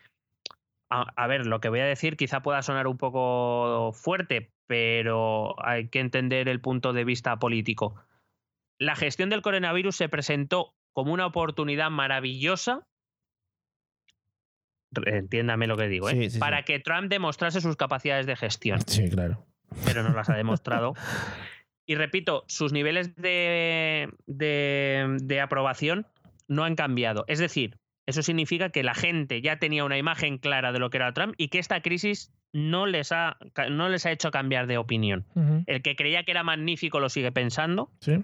a, 0.90 1.28
ver, 1.28 1.46
lo 1.46 1.62
que 1.62 1.70
voy 1.70 1.82
a 1.82 1.86
decir 1.86 2.18
quizá 2.18 2.42
pueda 2.42 2.64
sonar 2.64 2.88
un 2.88 2.98
poco 2.98 3.92
fuerte, 3.94 4.50
pero 4.70 5.56
hay 5.66 5.88
que 5.88 6.00
entender 6.00 6.48
el 6.48 6.62
punto 6.62 6.94
de 6.94 7.04
vista 7.04 7.40
político. 7.40 7.96
La 8.78 8.96
gestión 8.96 9.32
del 9.32 9.42
coronavirus 9.42 9.96
se 9.96 10.10
presentó 10.10 10.76
como 10.94 11.12
una 11.12 11.26
oportunidad 11.26 11.90
maravillosa, 11.90 12.86
entiéndame 15.08 15.66
lo 15.66 15.76
que 15.76 15.88
digo, 15.88 16.08
¿eh? 16.12 16.30
para 16.38 16.66
que 16.66 16.80
Trump 16.80 17.10
demostrase 17.10 17.62
sus 17.62 17.78
capacidades 17.78 18.28
de 18.28 18.36
gestión. 18.36 18.80
Sí, 18.86 19.10
claro. 19.10 19.44
Pero 19.86 20.04
no 20.04 20.14
las 20.14 20.30
ha 20.30 20.36
demostrado. 20.36 20.94
y 21.88 21.96
repito, 21.96 22.44
sus 22.48 22.72
niveles 22.72 23.16
de, 23.16 24.08
de 24.28 25.42
aprobación 25.42 26.06
no 26.48 26.64
han 26.64 26.76
cambiado. 26.76 27.26
Es 27.28 27.40
decir, 27.40 27.80
eso 28.10 28.24
significa 28.24 28.70
que 28.70 28.82
la 28.82 28.96
gente 28.96 29.40
ya 29.40 29.60
tenía 29.60 29.86
una 29.86 29.98
imagen 29.98 30.40
clara 30.40 30.72
de 30.72 30.80
lo 30.80 30.90
que 30.90 30.98
era 30.98 31.14
Trump 31.14 31.36
y 31.38 31.50
que 31.50 31.60
esta 31.60 31.82
crisis 31.84 32.34
no 32.52 32.88
les 32.88 33.12
ha, 33.12 33.38
no 33.70 33.88
les 33.88 34.08
ha 34.08 34.12
hecho 34.12 34.32
cambiar 34.32 34.66
de 34.66 34.80
opinión. 34.80 35.28
El 35.68 35.84
que 35.84 35.96
creía 35.96 36.24
que 36.24 36.32
era 36.32 36.42
magnífico 36.42 37.00
lo 37.00 37.10
sigue 37.10 37.32
pensando. 37.32 37.92
Sí. 38.02 38.24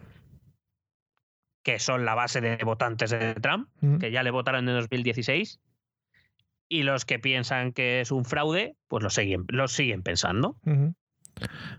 Que 1.64 1.78
son 1.78 2.04
la 2.04 2.16
base 2.16 2.42
de 2.42 2.58
votantes 2.64 3.12
de 3.12 3.36
Trump, 3.36 3.70
que 4.00 4.10
ya 4.10 4.24
le 4.24 4.32
votaron 4.32 4.68
en 4.68 4.76
2016. 4.76 5.60
Y 6.68 6.82
los 6.82 7.06
que 7.06 7.20
piensan 7.20 7.72
que 7.72 8.02
es 8.02 8.12
un 8.12 8.26
fraude, 8.26 8.76
pues 8.88 9.04
lo 9.04 9.12
siguen, 9.12 9.46
lo 9.50 9.68
siguen 9.68 10.02
pensando. 10.02 10.58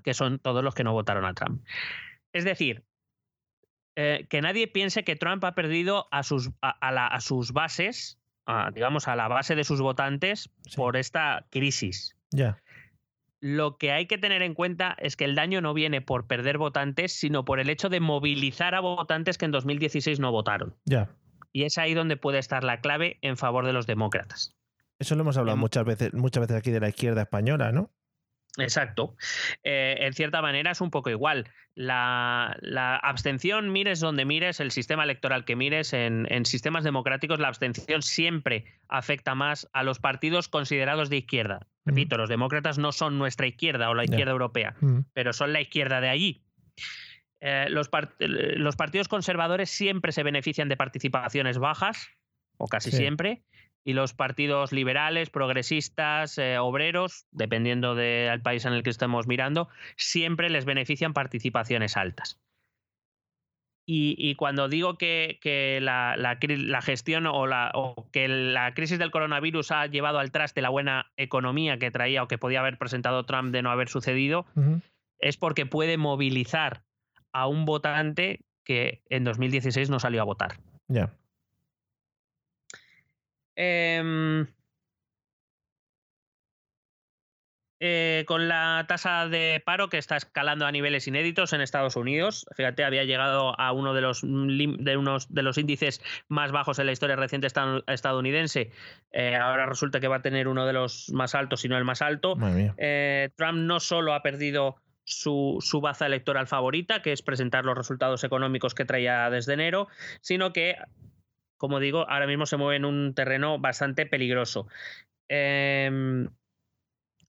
Que 0.04 0.14
son 0.14 0.38
todos 0.38 0.62
los 0.62 0.76
que 0.76 0.84
no 0.84 0.92
votaron 0.92 1.24
a 1.24 1.34
Trump. 1.34 1.60
Es 2.32 2.44
decir, 2.44 2.84
eh, 3.96 4.26
que 4.28 4.42
nadie 4.42 4.68
piense 4.68 5.04
que 5.04 5.16
Trump 5.16 5.42
ha 5.44 5.54
perdido 5.54 6.06
a 6.10 6.22
sus, 6.22 6.50
a, 6.60 7.20
sus 7.20 7.52
bases, 7.52 8.18
digamos, 8.74 9.08
a 9.08 9.16
la 9.16 9.26
base 9.26 9.54
de 9.54 9.64
sus 9.64 9.80
votantes 9.80 10.50
por 10.76 10.96
esta 10.96 11.46
crisis. 11.50 12.14
Ya. 12.30 12.62
Lo 13.40 13.78
que 13.78 13.92
hay 13.92 14.06
que 14.06 14.18
tener 14.18 14.42
en 14.42 14.54
cuenta 14.54 14.96
es 14.98 15.16
que 15.16 15.24
el 15.24 15.34
daño 15.34 15.60
no 15.62 15.72
viene 15.72 16.02
por 16.02 16.26
perder 16.26 16.58
votantes, 16.58 17.12
sino 17.12 17.44
por 17.44 17.58
el 17.58 17.70
hecho 17.70 17.88
de 17.88 18.00
movilizar 18.00 18.74
a 18.74 18.80
votantes 18.80 19.38
que 19.38 19.46
en 19.46 19.52
2016 19.52 20.20
no 20.20 20.30
votaron. 20.30 20.76
Ya. 20.84 21.10
Y 21.52 21.64
es 21.64 21.78
ahí 21.78 21.94
donde 21.94 22.18
puede 22.18 22.38
estar 22.38 22.64
la 22.64 22.80
clave 22.80 23.18
en 23.22 23.38
favor 23.38 23.64
de 23.64 23.72
los 23.72 23.86
demócratas. 23.86 24.54
Eso 24.98 25.14
lo 25.14 25.22
hemos 25.22 25.36
hablado 25.36 25.56
muchas 25.56 25.84
veces, 25.84 26.12
muchas 26.12 26.42
veces 26.42 26.56
aquí 26.56 26.70
de 26.70 26.80
la 26.80 26.88
izquierda 26.88 27.22
española, 27.22 27.72
¿no? 27.72 27.90
Exacto. 28.58 29.16
Eh, 29.62 29.96
en 30.00 30.12
cierta 30.12 30.42
manera 30.42 30.70
es 30.70 30.80
un 30.80 30.90
poco 30.90 31.10
igual. 31.10 31.48
La, 31.74 32.56
abstención, 33.02 33.72
mires 33.72 34.00
donde 34.00 34.24
mires, 34.24 34.60
el 34.60 34.70
sistema 34.70 35.04
electoral 35.04 35.44
que 35.44 35.56
mires, 35.56 35.92
en, 35.92 36.26
sistemas 36.46 36.84
democráticos 36.84 37.38
la 37.38 37.48
abstención 37.48 38.02
siempre 38.02 38.64
afecta 38.88 39.34
más 39.34 39.68
a 39.72 39.82
los 39.82 39.98
partidos 39.98 40.48
considerados 40.48 41.10
de 41.10 41.18
izquierda. 41.18 41.66
Repito, 41.84 42.16
los 42.16 42.28
demócratas 42.28 42.78
no 42.78 42.92
son 42.92 43.18
nuestra 43.18 43.46
izquierda 43.46 43.90
o 43.90 43.94
la 43.94 44.04
izquierda 44.04 44.32
europea, 44.32 44.74
pero 45.12 45.32
son 45.32 45.52
la 45.52 45.60
izquierda 45.60 46.00
de 46.00 46.08
allí. 46.08 46.42
Eh, 47.40 47.66
los, 47.68 47.90
los, 48.18 48.76
partidos 48.76 49.08
conservadores 49.08 49.70
siempre 49.70 50.12
se 50.12 50.22
benefician 50.22 50.68
de 50.68 50.76
participaciones 50.76 51.58
bajas, 51.58 52.08
o 52.56 52.66
casi 52.66 52.90
siempre, 52.90 53.42
y 53.86 53.92
los 53.92 54.14
partidos 54.14 54.72
liberales, 54.72 55.30
progresistas, 55.30 56.38
eh, 56.38 56.58
obreros, 56.58 57.28
dependiendo 57.30 57.94
del 57.94 58.42
país 58.42 58.64
en 58.64 58.72
el 58.72 58.82
que 58.82 58.90
estemos 58.90 59.28
mirando, 59.28 59.68
siempre 59.96 60.50
les 60.50 60.64
benefician 60.64 61.12
participaciones 61.12 61.96
altas. 61.96 62.40
Y, 63.88 64.34
cuando 64.34 64.68
digo 64.68 64.98
que, 64.98 65.38
la, 65.80 66.82
gestión 66.82 67.28
o, 67.28 67.44
o, 67.44 68.10
que 68.10 68.26
la 68.26 68.74
crisis 68.74 68.98
del 68.98 69.12
coronavirus 69.12 69.70
ha 69.70 69.86
llevado 69.86 70.18
al 70.18 70.32
traste 70.32 70.60
la 70.60 70.70
buena 70.70 71.12
economía 71.16 71.78
que 71.78 71.92
traía 71.92 72.24
o 72.24 72.26
que 72.26 72.38
podía 72.38 72.58
haber 72.58 72.78
presentado 72.78 73.24
Trump 73.26 73.52
de 73.52 73.62
no 73.62 73.70
haber 73.70 73.88
sucedido, 73.88 74.46
es 75.20 75.36
porque 75.36 75.66
puede 75.66 75.96
movilizar 75.96 76.82
a 77.32 77.46
un 77.46 77.64
votante 77.64 78.40
que 78.64 79.04
en 79.08 79.22
2016 79.22 79.88
no 79.88 80.00
salió 80.00 80.20
a 80.22 80.24
votar. 80.24 80.56
Ya. 80.88 81.12
Eh, 87.78 88.24
con 88.26 88.48
la 88.48 88.86
tasa 88.88 89.28
de 89.28 89.62
paro 89.64 89.90
que 89.90 89.98
está 89.98 90.16
escalando 90.16 90.64
a 90.64 90.72
niveles 90.72 91.06
inéditos 91.08 91.52
en 91.52 91.60
Estados 91.60 91.96
Unidos. 91.96 92.46
Fíjate, 92.56 92.84
había 92.84 93.04
llegado 93.04 93.58
a 93.60 93.72
uno 93.72 93.92
de 93.92 94.00
los, 94.00 94.22
de 94.22 94.96
unos, 94.96 95.32
de 95.32 95.42
los 95.42 95.58
índices 95.58 96.00
más 96.28 96.52
bajos 96.52 96.78
en 96.78 96.86
la 96.86 96.92
historia 96.92 97.16
reciente 97.16 97.48
estadounidense. 97.86 98.70
Eh, 99.12 99.36
ahora 99.36 99.66
resulta 99.66 100.00
que 100.00 100.08
va 100.08 100.16
a 100.16 100.22
tener 100.22 100.48
uno 100.48 100.64
de 100.64 100.72
los 100.72 101.10
más 101.12 101.34
altos, 101.34 101.60
si 101.60 101.68
no 101.68 101.76
el 101.76 101.84
más 101.84 102.00
alto. 102.00 102.38
Eh, 102.78 103.28
Trump 103.36 103.58
no 103.58 103.78
solo 103.78 104.14
ha 104.14 104.22
perdido 104.22 104.76
su, 105.04 105.58
su, 105.60 105.82
baza 105.82 106.06
electoral 106.06 106.46
favorita, 106.46 107.02
que 107.02 107.12
es 107.12 107.20
presentar 107.20 107.64
los 107.66 107.76
resultados 107.76 108.24
económicos 108.24 108.74
que 108.74 108.86
traía 108.86 109.28
desde 109.28 109.52
enero, 109.52 109.86
sino 110.22 110.52
que 110.52 110.76
como 111.56 111.80
digo, 111.80 112.08
ahora 112.08 112.26
mismo 112.26 112.46
se 112.46 112.56
mueve 112.56 112.76
en 112.76 112.84
un 112.84 113.14
terreno 113.14 113.58
bastante 113.58 114.06
peligroso. 114.06 114.68
Em, 115.28 116.28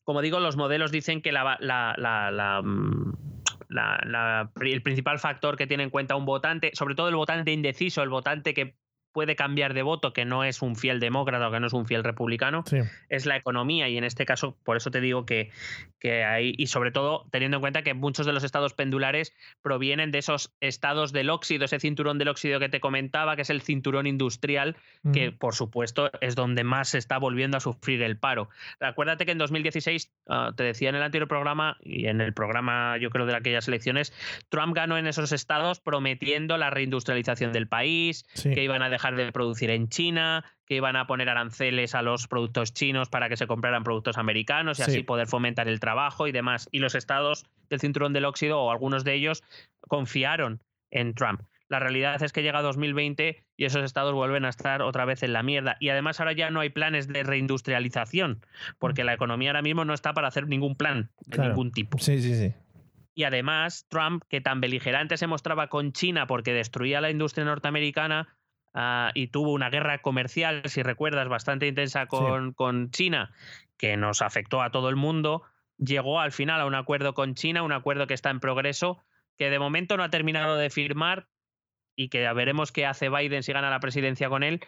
como 0.03 0.21
digo, 0.21 0.39
los 0.39 0.55
modelos 0.55 0.91
dicen 0.91 1.21
que 1.21 1.31
mm, 1.31 3.13
el 4.61 4.81
principal 4.81 5.19
factor 5.19 5.57
que 5.57 5.67
tiene 5.67 5.83
en 5.83 5.89
cuenta 5.89 6.15
un 6.15 6.25
votante, 6.25 6.71
sobre 6.73 6.95
todo 6.95 7.09
el 7.09 7.15
votante 7.15 7.51
indeciso, 7.51 8.03
el 8.03 8.09
votante 8.09 8.53
que 8.53 8.75
puede 9.17 9.35
cambiar 9.35 9.73
de 9.73 9.81
voto, 9.81 10.13
que 10.13 10.25
no 10.25 10.43
es 10.43 10.61
un 10.61 10.75
fiel 10.75 10.99
demócrata 10.99 11.47
o 11.47 11.51
que 11.51 11.59
no 11.59 11.65
es 11.65 11.73
un 11.73 11.87
fiel 11.87 12.03
republicano, 12.03 12.63
es 13.09 13.25
la 13.25 13.35
economía. 13.35 13.89
Y 13.89 13.97
en 13.97 14.03
este 14.03 14.27
caso, 14.27 14.55
por 14.63 14.77
eso 14.77 14.91
te 14.91 15.01
digo 15.01 15.25
que, 15.25 15.49
que 15.99 16.23
hay, 16.23 16.53
y 16.55 16.67
sobre 16.67 16.91
todo 16.91 17.25
teniendo 17.31 17.57
en 17.57 17.61
cuenta 17.61 17.81
que 17.81 17.95
muchos 17.95 18.27
de 18.27 18.33
los 18.33 18.43
estados 18.43 18.75
pendulares 18.75 19.33
provienen 19.63 20.11
de 20.11 20.19
esos 20.19 20.55
estados 20.59 21.13
del 21.13 21.31
óxido, 21.31 21.65
ese 21.65 21.79
cinturón 21.79 22.19
del 22.19 22.27
óxido 22.27 22.59
que 22.59 22.69
te 22.69 22.79
comentaba, 22.79 23.35
que 23.35 23.41
es 23.41 23.49
el 23.49 23.63
cinturón 23.63 24.05
industrial, 24.05 24.75
que 25.11 25.31
por 25.31 25.55
supuesto 25.55 26.11
es 26.21 26.35
donde 26.35 26.63
más 26.63 26.89
se 26.89 26.99
está 26.99 27.17
volviendo 27.17 27.57
a 27.57 27.59
sufrir 27.59 28.03
el 28.03 28.19
paro. 28.19 28.49
Acuérdate 28.79 29.25
que 29.25 29.31
en 29.31 29.39
2016, 29.39 30.13
ah, 30.29 30.51
te 30.55 30.61
decía 30.61 30.89
en 30.89 30.95
el 30.95 31.01
anterior 31.01 31.27
programa 31.27 31.77
y 31.81 32.05
en 32.05 32.21
el 32.21 32.35
programa, 32.35 32.97
yo 32.99 33.09
creo, 33.09 33.25
de 33.25 33.35
aquellas 33.35 33.67
elecciones, 33.67 34.13
Trump 34.49 34.75
ganó 34.75 34.95
en 34.95 35.07
esos 35.07 35.31
estados 35.31 35.79
prometiendo 35.79 36.55
la 36.59 36.69
reindustrialización 36.69 37.51
del 37.51 37.67
país, 37.67 38.27
que 38.43 38.63
iban 38.63 38.83
a 38.83 38.91
dejar 38.91 39.06
de 39.15 39.31
producir 39.31 39.69
en 39.69 39.89
China, 39.89 40.43
que 40.65 40.75
iban 40.75 40.95
a 40.95 41.07
poner 41.07 41.29
aranceles 41.29 41.95
a 41.95 42.01
los 42.01 42.27
productos 42.27 42.73
chinos 42.73 43.09
para 43.09 43.29
que 43.29 43.37
se 43.37 43.47
compraran 43.47 43.83
productos 43.83 44.17
americanos 44.17 44.79
y 44.79 44.83
así 44.83 45.03
poder 45.03 45.27
fomentar 45.27 45.67
el 45.67 45.79
trabajo 45.79 46.27
y 46.27 46.31
demás. 46.31 46.67
Y 46.71 46.79
los 46.79 46.95
estados 46.95 47.45
del 47.69 47.79
cinturón 47.79 48.13
del 48.13 48.25
óxido, 48.25 48.59
o 48.59 48.71
algunos 48.71 49.03
de 49.03 49.13
ellos, 49.13 49.43
confiaron 49.87 50.61
en 50.91 51.13
Trump. 51.13 51.41
La 51.69 51.79
realidad 51.79 52.21
es 52.23 52.31
que 52.31 52.43
llega 52.43 52.61
2020 52.61 53.43
y 53.57 53.65
esos 53.65 53.83
estados 53.83 54.13
vuelven 54.13 54.45
a 54.45 54.49
estar 54.49 54.81
otra 54.81 55.03
vez 55.05 55.23
en 55.23 55.33
la 55.33 55.43
mierda. 55.43 55.75
Y 55.79 55.89
además 55.89 56.19
ahora 56.19 56.31
ya 56.31 56.49
no 56.49 56.61
hay 56.61 56.69
planes 56.69 57.07
de 57.07 57.23
reindustrialización, 57.23 58.45
porque 58.79 59.03
la 59.03 59.13
economía 59.13 59.49
ahora 59.49 59.61
mismo 59.61 59.83
no 59.83 59.93
está 59.93 60.13
para 60.13 60.29
hacer 60.29 60.47
ningún 60.47 60.75
plan 60.75 61.11
de 61.25 61.39
ningún 61.39 61.71
tipo. 61.71 61.97
Sí, 61.99 62.21
sí, 62.21 62.35
sí. 62.35 62.53
Y 63.15 63.23
además, 63.23 63.87
Trump, 63.89 64.23
que 64.29 64.41
tan 64.41 64.61
beligerante 64.61 65.17
se 65.17 65.25
mostraba 65.25 65.69
con 65.69 65.91
China 65.91 66.27
porque 66.27 66.53
destruía 66.53 67.01
la 67.01 67.09
industria 67.09 67.45
norteamericana, 67.45 68.36
Ah, 68.73 69.11
y 69.15 69.27
tuvo 69.27 69.53
una 69.53 69.69
guerra 69.69 69.99
comercial, 69.99 70.61
si 70.65 70.83
recuerdas, 70.83 71.27
bastante 71.29 71.67
intensa 71.67 72.05
con, 72.05 72.53
con 72.53 72.91
China, 72.91 73.31
que 73.77 73.97
nos 73.97 74.21
afectó 74.21 74.61
a 74.61 74.71
todo 74.71 74.89
el 74.89 74.95
mundo, 74.95 75.43
llegó 75.77 76.19
al 76.19 76.31
final 76.31 76.61
a 76.61 76.65
un 76.65 76.75
acuerdo 76.75 77.13
con 77.13 77.33
China, 77.33 77.63
un 77.63 77.71
acuerdo 77.71 78.07
que 78.07 78.13
está 78.13 78.29
en 78.29 78.39
progreso, 78.39 79.03
que 79.37 79.49
de 79.49 79.59
momento 79.59 79.97
no 79.97 80.03
ha 80.03 80.09
terminado 80.09 80.57
de 80.57 80.69
firmar, 80.69 81.27
y 81.97 82.09
que 82.09 82.31
veremos 82.31 82.71
qué 82.71 82.85
hace 82.85 83.09
Biden 83.09 83.43
si 83.43 83.51
gana 83.51 83.71
la 83.71 83.79
presidencia 83.79 84.29
con 84.29 84.43
él, 84.43 84.61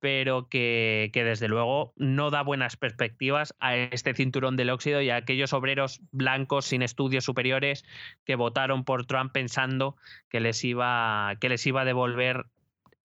pero 0.00 0.48
que, 0.48 1.10
que, 1.14 1.24
desde 1.24 1.48
luego 1.48 1.94
no 1.96 2.30
da 2.30 2.42
buenas 2.42 2.76
perspectivas 2.76 3.54
a 3.58 3.74
este 3.74 4.14
cinturón 4.14 4.56
del 4.56 4.68
óxido 4.68 5.00
y 5.00 5.08
a 5.08 5.16
aquellos 5.16 5.54
obreros 5.54 6.02
blancos 6.12 6.66
sin 6.66 6.82
estudios 6.82 7.24
superiores 7.24 7.86
que 8.26 8.36
votaron 8.36 8.84
por 8.84 9.06
Trump 9.06 9.32
pensando 9.32 9.96
que 10.28 10.40
les 10.40 10.62
iba, 10.62 11.34
que 11.40 11.48
les 11.48 11.66
iba 11.66 11.80
a 11.80 11.86
devolver 11.86 12.44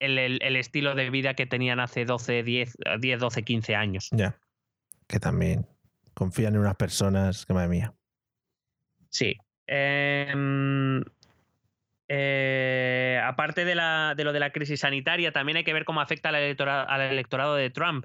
el, 0.00 0.18
el, 0.18 0.38
el 0.42 0.56
estilo 0.56 0.94
de 0.94 1.10
vida 1.10 1.34
que 1.34 1.46
tenían 1.46 1.80
hace 1.80 2.04
12, 2.04 2.42
10, 2.42 2.76
10 2.98 3.20
12, 3.20 3.42
15 3.42 3.74
años. 3.76 4.08
Ya, 4.10 4.38
que 5.06 5.20
también 5.20 5.66
confían 6.14 6.54
en 6.54 6.60
unas 6.60 6.76
personas 6.76 7.46
que, 7.46 7.54
madre 7.54 7.68
mía. 7.68 7.94
Sí. 9.08 9.36
Eh, 9.66 11.02
eh, 12.12 13.20
aparte 13.24 13.64
de, 13.64 13.76
la, 13.76 14.14
de, 14.16 14.24
lo 14.24 14.32
de 14.32 14.40
la 14.40 14.50
crisis 14.50 14.80
sanitaria, 14.80 15.30
también 15.30 15.58
hay 15.58 15.64
que 15.64 15.72
ver 15.72 15.84
cómo 15.84 16.00
afecta 16.00 16.30
al 16.30 16.34
electorado, 16.34 16.88
al 16.88 17.02
electorado, 17.02 17.54
de 17.54 17.70
Trump. 17.70 18.04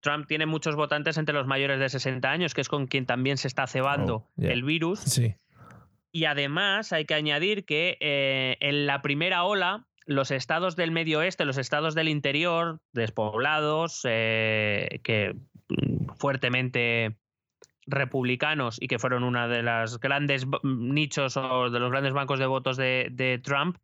Trump 0.00 0.26
tiene 0.26 0.44
muchos 0.44 0.76
votantes 0.76 1.16
entre 1.16 1.34
los 1.34 1.46
mayores 1.46 1.80
de 1.80 1.88
60 1.88 2.30
años, 2.30 2.52
que 2.52 2.60
es 2.60 2.68
con 2.68 2.86
quien 2.86 3.06
también 3.06 3.38
se 3.38 3.48
está 3.48 3.66
cebando 3.66 4.16
Oh, 4.16 4.42
el 4.42 4.64
virus. 4.64 5.00
Sí. 5.00 5.34
Y 6.12 6.26
además 6.26 6.92
hay 6.92 7.06
que 7.06 7.14
añadir 7.14 7.64
que 7.64 7.96
eh, 8.00 8.58
en 8.60 8.86
la 8.86 9.00
primera 9.00 9.44
ola, 9.44 9.86
los 10.08 10.30
estados 10.30 10.74
del 10.74 10.90
medio 10.90 11.18
oeste, 11.18 11.44
los 11.44 11.58
estados 11.58 11.94
del 11.94 12.08
interior, 12.08 12.80
despoblados, 12.94 14.00
eh, 14.04 15.00
que 15.04 15.34
mm, 15.68 16.14
fuertemente 16.18 17.18
republicanos 17.86 18.78
y 18.80 18.88
que 18.88 18.98
fueron 18.98 19.22
una 19.22 19.48
de 19.48 19.62
las 19.62 20.00
grandes 20.00 20.48
b- 20.48 20.58
nichos 20.64 21.36
o 21.36 21.70
de 21.70 21.78
los 21.78 21.90
grandes 21.90 22.12
bancos 22.14 22.38
de 22.38 22.46
votos 22.46 22.76
de, 22.76 23.08
de 23.10 23.38
Trump, 23.38 23.76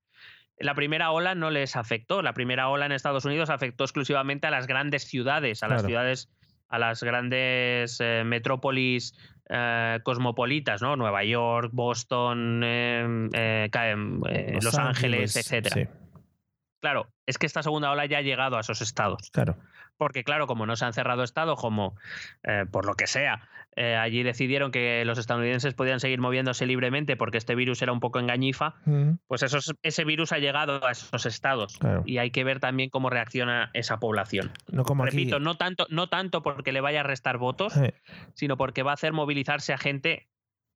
la 0.59 0.75
primera 0.75 1.11
ola 1.11 1.35
no 1.35 1.51
les 1.51 1.77
afectó. 1.77 2.23
La 2.23 2.33
primera 2.33 2.69
ola 2.69 2.87
en 2.87 2.93
Estados 2.93 3.25
Unidos 3.25 3.51
afectó 3.51 3.85
exclusivamente 3.85 4.47
a 4.47 4.51
las 4.51 4.67
grandes 4.67 5.05
ciudades, 5.05 5.63
a 5.63 5.69
las 5.69 5.85
ciudades, 5.85 6.31
a 6.69 6.79
las 6.79 7.03
grandes 7.03 7.99
eh, 8.01 8.23
metrópolis 8.25 9.15
eh, 9.51 9.99
cosmopolitas, 10.05 10.81
¿no? 10.81 10.97
Nueva 10.97 11.23
York, 11.25 11.71
Boston, 11.73 12.63
eh, 12.65 13.29
eh, 13.35 13.69
em, 13.73 14.21
eh, 14.29 14.59
Los, 14.63 14.79
Ángeles, 14.79 15.37
etcétera. 15.37 15.75
Sí, 15.75 15.89
Claro, 16.85 17.09
es 17.25 17.39
que 17.39 17.47
esta 17.47 17.63
segunda 17.63 17.91
ola 17.91 18.05
ya 18.05 18.19
ha 18.19 18.21
llegado 18.21 18.59
a 18.59 18.61
esos 18.61 18.83
estados. 18.83 19.31
claro. 19.33 19.57
Porque, 19.97 20.23
claro, 20.23 20.47
como 20.47 20.67
no 20.67 20.77
se 20.77 20.85
han 20.85 20.93
cerrado 20.93 21.23
estados, 21.23 21.59
como 21.59 21.95
eh, 22.43 22.67
por 22.71 22.85
lo 22.85 22.95
que 22.95 23.07
sea, 23.07 23.49
eh, 23.75 23.97
allí 23.97 24.23
decidieron 24.23 24.71
que 24.71 25.03
los 25.07 25.17
estadounidenses 25.19 25.73
podían 25.73 25.99
seguir 26.01 26.21
moviéndose 26.21 26.67
libremente 26.67 27.17
porque 27.17 27.39
este 27.39 27.55
virus 27.55 27.81
era 27.81 27.93
un 27.93 28.01
poco 28.01 28.19
engañifa, 28.19 28.75
Mm, 28.85 29.13
pues 29.29 29.43
esos- 29.45 29.73
ese 29.83 30.05
virus 30.05 30.33
ha 30.33 30.39
llegado 30.39 30.85
a 30.85 30.91
esos 30.91 31.25
estados. 31.25 31.79
Claro. 31.79 32.03
Y 32.05 32.19
hay 32.19 32.31
que 32.33 32.45
ver 32.45 32.61
también 32.61 32.91
cómo 32.91 33.09
reacciona 33.09 33.71
esa 33.73 33.99
población. 33.99 34.51
No 34.71 34.83
como 34.85 35.05
aquí. 35.05 35.17
Repito, 35.17 35.39
no 35.41 35.55
tanto, 35.55 35.87
no 35.89 36.09
tanto 36.11 36.43
porque 36.43 36.73
le 36.73 36.83
vaya 36.83 37.01
a 37.01 37.05
restar 37.05 37.39
votos, 37.39 37.75
Eh, 37.79 37.95
sino 38.35 38.59
porque 38.59 38.83
va 38.83 38.91
a 38.91 38.95
hacer 38.95 39.13
movilizarse 39.15 39.73
a 39.73 39.79
gente 39.79 40.27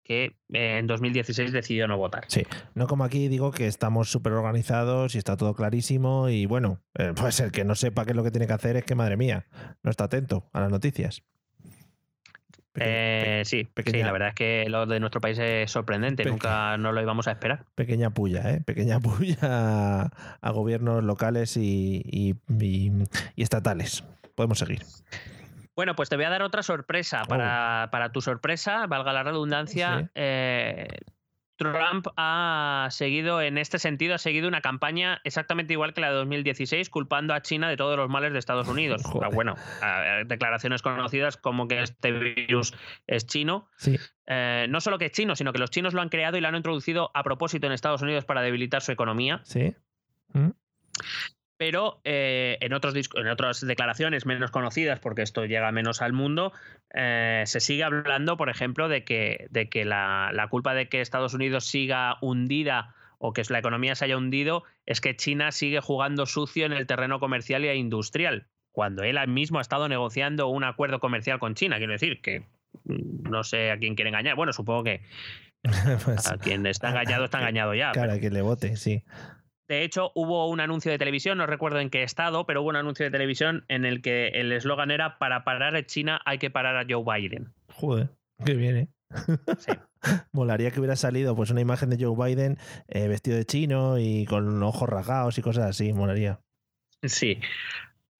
que 0.08 0.36
eh, 0.54 0.78
en 0.78 0.86
2016 0.86 1.52
decidió 1.52 1.86
no 1.86 1.98
votar. 1.98 2.24
Sí, 2.28 2.42
no 2.74 2.86
como 2.86 3.04
aquí 3.04 3.28
digo 3.28 3.52
que 3.52 3.66
estamos 3.66 4.10
súper 4.10 4.32
organizados 4.32 5.14
y 5.14 5.18
está 5.18 5.36
todo 5.36 5.54
clarísimo 5.54 6.30
y 6.30 6.46
bueno, 6.46 6.80
eh, 6.94 7.12
puede 7.14 7.32
ser 7.32 7.52
que 7.52 7.64
no 7.64 7.74
sepa 7.74 8.04
qué 8.06 8.12
es 8.12 8.16
lo 8.16 8.24
que 8.24 8.30
tiene 8.30 8.46
que 8.46 8.54
hacer, 8.54 8.76
es 8.76 8.84
que 8.84 8.94
madre 8.94 9.18
mía, 9.18 9.46
no 9.82 9.90
está 9.90 10.04
atento 10.04 10.48
a 10.54 10.60
las 10.62 10.70
noticias. 10.70 11.22
Peque- 12.72 13.40
Eh, 13.40 13.42
sí, 13.44 13.68
sí, 13.84 14.02
la 14.02 14.12
verdad 14.12 14.28
es 14.28 14.34
que 14.34 14.66
lo 14.70 14.86
de 14.86 14.98
nuestro 14.98 15.20
país 15.20 15.38
es 15.38 15.70
sorprendente, 15.70 16.22
Peque- 16.22 16.30
nunca 16.30 16.78
no 16.78 16.92
lo 16.92 17.02
íbamos 17.02 17.28
a 17.28 17.32
esperar. 17.32 17.66
pequeña 17.74 18.08
puya, 18.10 18.50
¿eh? 18.50 18.62
Pequeña 18.64 19.00
puya 19.00 19.36
a, 19.42 20.38
a 20.40 20.50
gobiernos 20.50 21.04
locales 21.04 21.56
y, 21.58 22.02
y- 22.06 22.34
y- 22.64 22.92
y 23.36 23.42
estatales. 23.42 24.04
Podemos 24.34 24.58
seguir. 24.58 24.82
Bueno, 25.78 25.94
pues 25.94 26.08
te 26.08 26.16
voy 26.16 26.24
a 26.24 26.30
dar 26.30 26.42
otra 26.42 26.64
sorpresa. 26.64 27.22
Para, 27.22 27.88
para 27.92 28.10
tu 28.10 28.20
sorpresa, 28.20 28.88
valga 28.88 29.12
la 29.12 29.22
redundancia, 29.22 29.98
Oh. 29.98 30.00
Sí. 30.00 30.06
eh, 30.16 30.88
Trump 31.54 32.08
ha 32.16 32.88
seguido, 32.90 33.40
en 33.40 33.58
este 33.58 33.78
sentido, 33.78 34.16
ha 34.16 34.18
seguido 34.18 34.48
una 34.48 34.60
campaña 34.60 35.20
exactamente 35.22 35.72
igual 35.74 35.94
que 35.94 36.00
la 36.00 36.08
de 36.08 36.14
2016, 36.14 36.90
culpando 36.90 37.32
a 37.32 37.42
China 37.42 37.68
de 37.68 37.76
todos 37.76 37.96
los 37.96 38.08
males 38.08 38.32
de 38.32 38.40
Estados 38.40 38.66
Unidos. 38.66 39.02
Joder. 39.06 39.32
Bueno, 39.32 39.54
declaraciones 40.26 40.82
conocidas 40.82 41.36
como 41.36 41.68
que 41.68 41.80
este 41.80 42.10
virus 42.10 42.74
es 43.06 43.26
chino. 43.28 43.68
Sí, 43.76 43.96
Eh, 44.26 44.66
no 44.68 44.80
solo 44.80 44.98
que 44.98 45.04
es 45.06 45.12
chino, 45.12 45.36
sino 45.36 45.52
que 45.52 45.60
los 45.60 45.70
chinos 45.70 45.94
lo 45.94 46.00
han 46.02 46.08
creado 46.08 46.36
y 46.36 46.40
lo 46.40 46.48
han 46.48 46.56
introducido 46.56 47.12
a 47.14 47.22
propósito 47.22 47.68
en 47.68 47.72
Estados 47.72 48.02
Unidos 48.02 48.24
para 48.24 48.42
debilitar 48.42 48.82
su 48.82 48.90
economía. 48.90 49.42
sí. 49.44 49.76
¿Mm? 50.32 50.50
Pero 51.58 52.00
eh, 52.04 52.56
en, 52.60 52.72
otros, 52.72 52.94
en 53.14 53.28
otras 53.28 53.60
declaraciones 53.60 54.24
menos 54.24 54.50
conocidas, 54.50 55.00
porque 55.00 55.22
esto 55.22 55.44
llega 55.44 55.70
menos 55.72 56.00
al 56.00 56.12
mundo, 56.12 56.52
eh, 56.94 57.42
se 57.46 57.60
sigue 57.60 57.84
hablando, 57.84 58.36
por 58.36 58.48
ejemplo, 58.48 58.88
de 58.88 59.04
que, 59.04 59.48
de 59.50 59.68
que 59.68 59.84
la, 59.84 60.30
la 60.32 60.48
culpa 60.48 60.72
de 60.72 60.88
que 60.88 61.00
Estados 61.00 61.34
Unidos 61.34 61.66
siga 61.66 62.16
hundida 62.22 62.94
o 63.18 63.32
que 63.32 63.42
la 63.48 63.58
economía 63.58 63.96
se 63.96 64.04
haya 64.04 64.16
hundido 64.16 64.62
es 64.86 65.00
que 65.00 65.16
China 65.16 65.50
sigue 65.50 65.80
jugando 65.80 66.26
sucio 66.26 66.64
en 66.64 66.72
el 66.72 66.86
terreno 66.86 67.18
comercial 67.18 67.64
e 67.64 67.74
industrial, 67.74 68.46
cuando 68.70 69.02
él 69.02 69.18
mismo 69.26 69.58
ha 69.58 69.62
estado 69.62 69.88
negociando 69.88 70.46
un 70.46 70.62
acuerdo 70.62 71.00
comercial 71.00 71.40
con 71.40 71.56
China. 71.56 71.78
Quiero 71.78 71.92
decir 71.92 72.22
que 72.22 72.46
mm, 72.84 73.28
no 73.28 73.42
sé 73.42 73.72
a 73.72 73.78
quién 73.78 73.96
quiere 73.96 74.10
engañar. 74.10 74.36
Bueno, 74.36 74.52
supongo 74.52 74.84
que 74.84 75.02
Pues, 76.04 76.30
a 76.30 76.38
quien 76.38 76.66
está 76.66 76.90
engañado 76.90 77.24
está 77.24 77.38
engañado 77.40 77.74
ya. 77.74 77.92
cara, 77.92 78.20
que 78.20 78.30
le 78.30 78.42
vote, 78.42 78.76
sí. 78.76 79.02
De 79.68 79.84
hecho, 79.84 80.12
hubo 80.14 80.48
un 80.48 80.60
anuncio 80.60 80.90
de 80.90 80.98
televisión, 80.98 81.38
no 81.38 81.46
recuerdo 81.46 81.78
en 81.78 81.90
qué 81.90 82.02
estado, 82.02 82.46
pero 82.46 82.62
hubo 82.62 82.70
un 82.70 82.76
anuncio 82.76 83.04
de 83.04 83.10
televisión 83.10 83.64
en 83.68 83.84
el 83.84 84.00
que 84.00 84.28
el 84.28 84.50
eslogan 84.52 84.90
era 84.90 85.18
para 85.18 85.44
parar 85.44 85.76
a 85.76 85.84
China 85.84 86.20
hay 86.24 86.38
que 86.38 86.50
parar 86.50 86.76
a 86.76 86.86
Joe 86.88 87.04
Biden. 87.04 87.52
Joder, 87.74 88.08
qué 88.44 88.54
bien, 88.54 88.76
¿eh? 88.76 88.88
Sí. 89.58 89.72
Molaría 90.32 90.70
que 90.70 90.80
hubiera 90.80 90.96
salido 90.96 91.36
pues 91.36 91.50
una 91.50 91.60
imagen 91.60 91.90
de 91.90 92.02
Joe 92.02 92.16
Biden 92.16 92.56
eh, 92.88 93.08
vestido 93.08 93.36
de 93.36 93.44
chino 93.44 93.98
y 93.98 94.24
con 94.26 94.62
ojos 94.62 94.88
rasgados 94.88 95.38
y 95.38 95.42
cosas 95.42 95.66
así, 95.66 95.92
molaría. 95.92 96.40
Sí. 97.02 97.38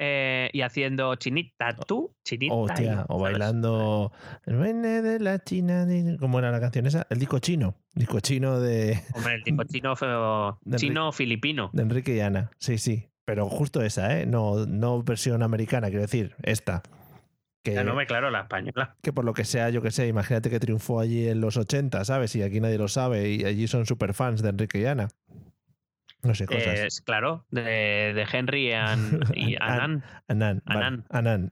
Eh, 0.01 0.49
y 0.53 0.61
haciendo 0.63 1.15
chinita 1.17 1.75
tú, 1.75 2.15
chinita. 2.25 2.55
Hostia, 2.55 3.05
o 3.09 3.19
bailando 3.19 4.13
el 4.47 4.57
baile 4.57 5.03
de 5.03 5.19
la 5.19 5.41
China, 5.43 5.87
¿cómo 6.21 6.39
era 6.39 6.53
la 6.53 6.61
canción 6.61 6.87
esa? 6.87 7.07
El 7.11 7.19
disco 7.19 7.41
chino, 7.41 7.75
disco 7.95 8.21
chino 8.21 8.61
de, 8.61 9.01
Hombre, 9.15 9.35
el 9.35 9.43
tipo 9.43 9.65
chino, 9.65 9.97
feo- 9.97 10.59
De 10.65 10.77
chino 10.77 11.11
filipino. 11.11 11.71
de 11.73 11.83
Enrique 11.83 12.15
y 12.15 12.21
Ana. 12.21 12.51
Sí, 12.59 12.79
sí, 12.79 13.09
pero 13.25 13.49
justo 13.49 13.83
esa, 13.83 14.21
¿eh? 14.21 14.27
No, 14.27 14.67
no 14.67 15.03
versión 15.03 15.43
americana, 15.43 15.89
quiero 15.89 16.03
decir, 16.03 16.37
esta. 16.45 16.83
Que, 17.65 17.75
Ya 17.75 17.83
no 17.83 17.97
me 17.97 18.07
claro 18.07 18.31
la 18.31 18.43
española. 18.43 18.95
que 19.03 19.13
por 19.13 19.25
lo 19.25 19.35
que 19.35 19.45
sea, 19.45 19.69
yo 19.71 19.83
que 19.83 19.91
sé, 19.91 20.07
imagínate 20.07 20.49
que 20.49 20.61
triunfó 20.61 21.01
allí 21.01 21.27
en 21.29 21.41
los 21.41 21.57
80, 21.57 22.05
¿sabes? 22.05 22.37
Y 22.37 22.43
aquí 22.43 22.61
nadie 22.61 22.79
lo 22.79 22.87
sabe 22.87 23.31
y 23.31 23.45
allí 23.45 23.67
son 23.67 23.85
super 23.85 24.15
fans 24.15 24.43
de 24.43 24.51
Enrique 24.51 24.79
y 24.81 24.85
Ana. 24.87 25.09
No 26.23 26.35
sé, 26.35 26.47
cosas. 26.47 26.79
Es, 26.81 27.01
claro, 27.01 27.47
de, 27.51 28.13
de 28.15 28.27
Henry 28.33 28.69
y 28.71 28.73
An- 28.73 29.21
Annan, 29.61 30.05
Anán. 30.27 30.63
vale, 30.67 30.79
Anán. 30.81 31.05
Anán. 31.11 31.51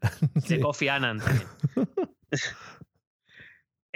de. 0.49 0.61
Kofi 0.61 0.89
también. 0.89 1.21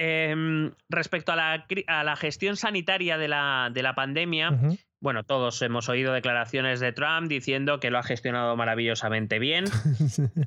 Em, 0.03 0.71
respecto 0.89 1.33
a 1.33 1.37
la, 1.37 1.67
a 1.87 2.05
la 2.05 2.17
gestión 2.17 2.57
sanitaria 2.57 3.19
de 3.19 3.29
la, 3.29 3.69
de 3.71 3.83
la 3.83 3.95
pandemia, 3.95 4.59
bueno, 4.99 5.25
todos 5.25 5.61
hemos 5.61 5.91
oído 5.91 6.15
declaraciones 6.15 6.81
de 6.81 6.93
Trump 6.93 7.29
diciendo 7.29 7.81
que 7.81 7.91
lo 7.91 7.99
ha 7.99 8.03
gestionado 8.03 8.57
maravillosamente 8.57 9.39
bien, 9.39 9.65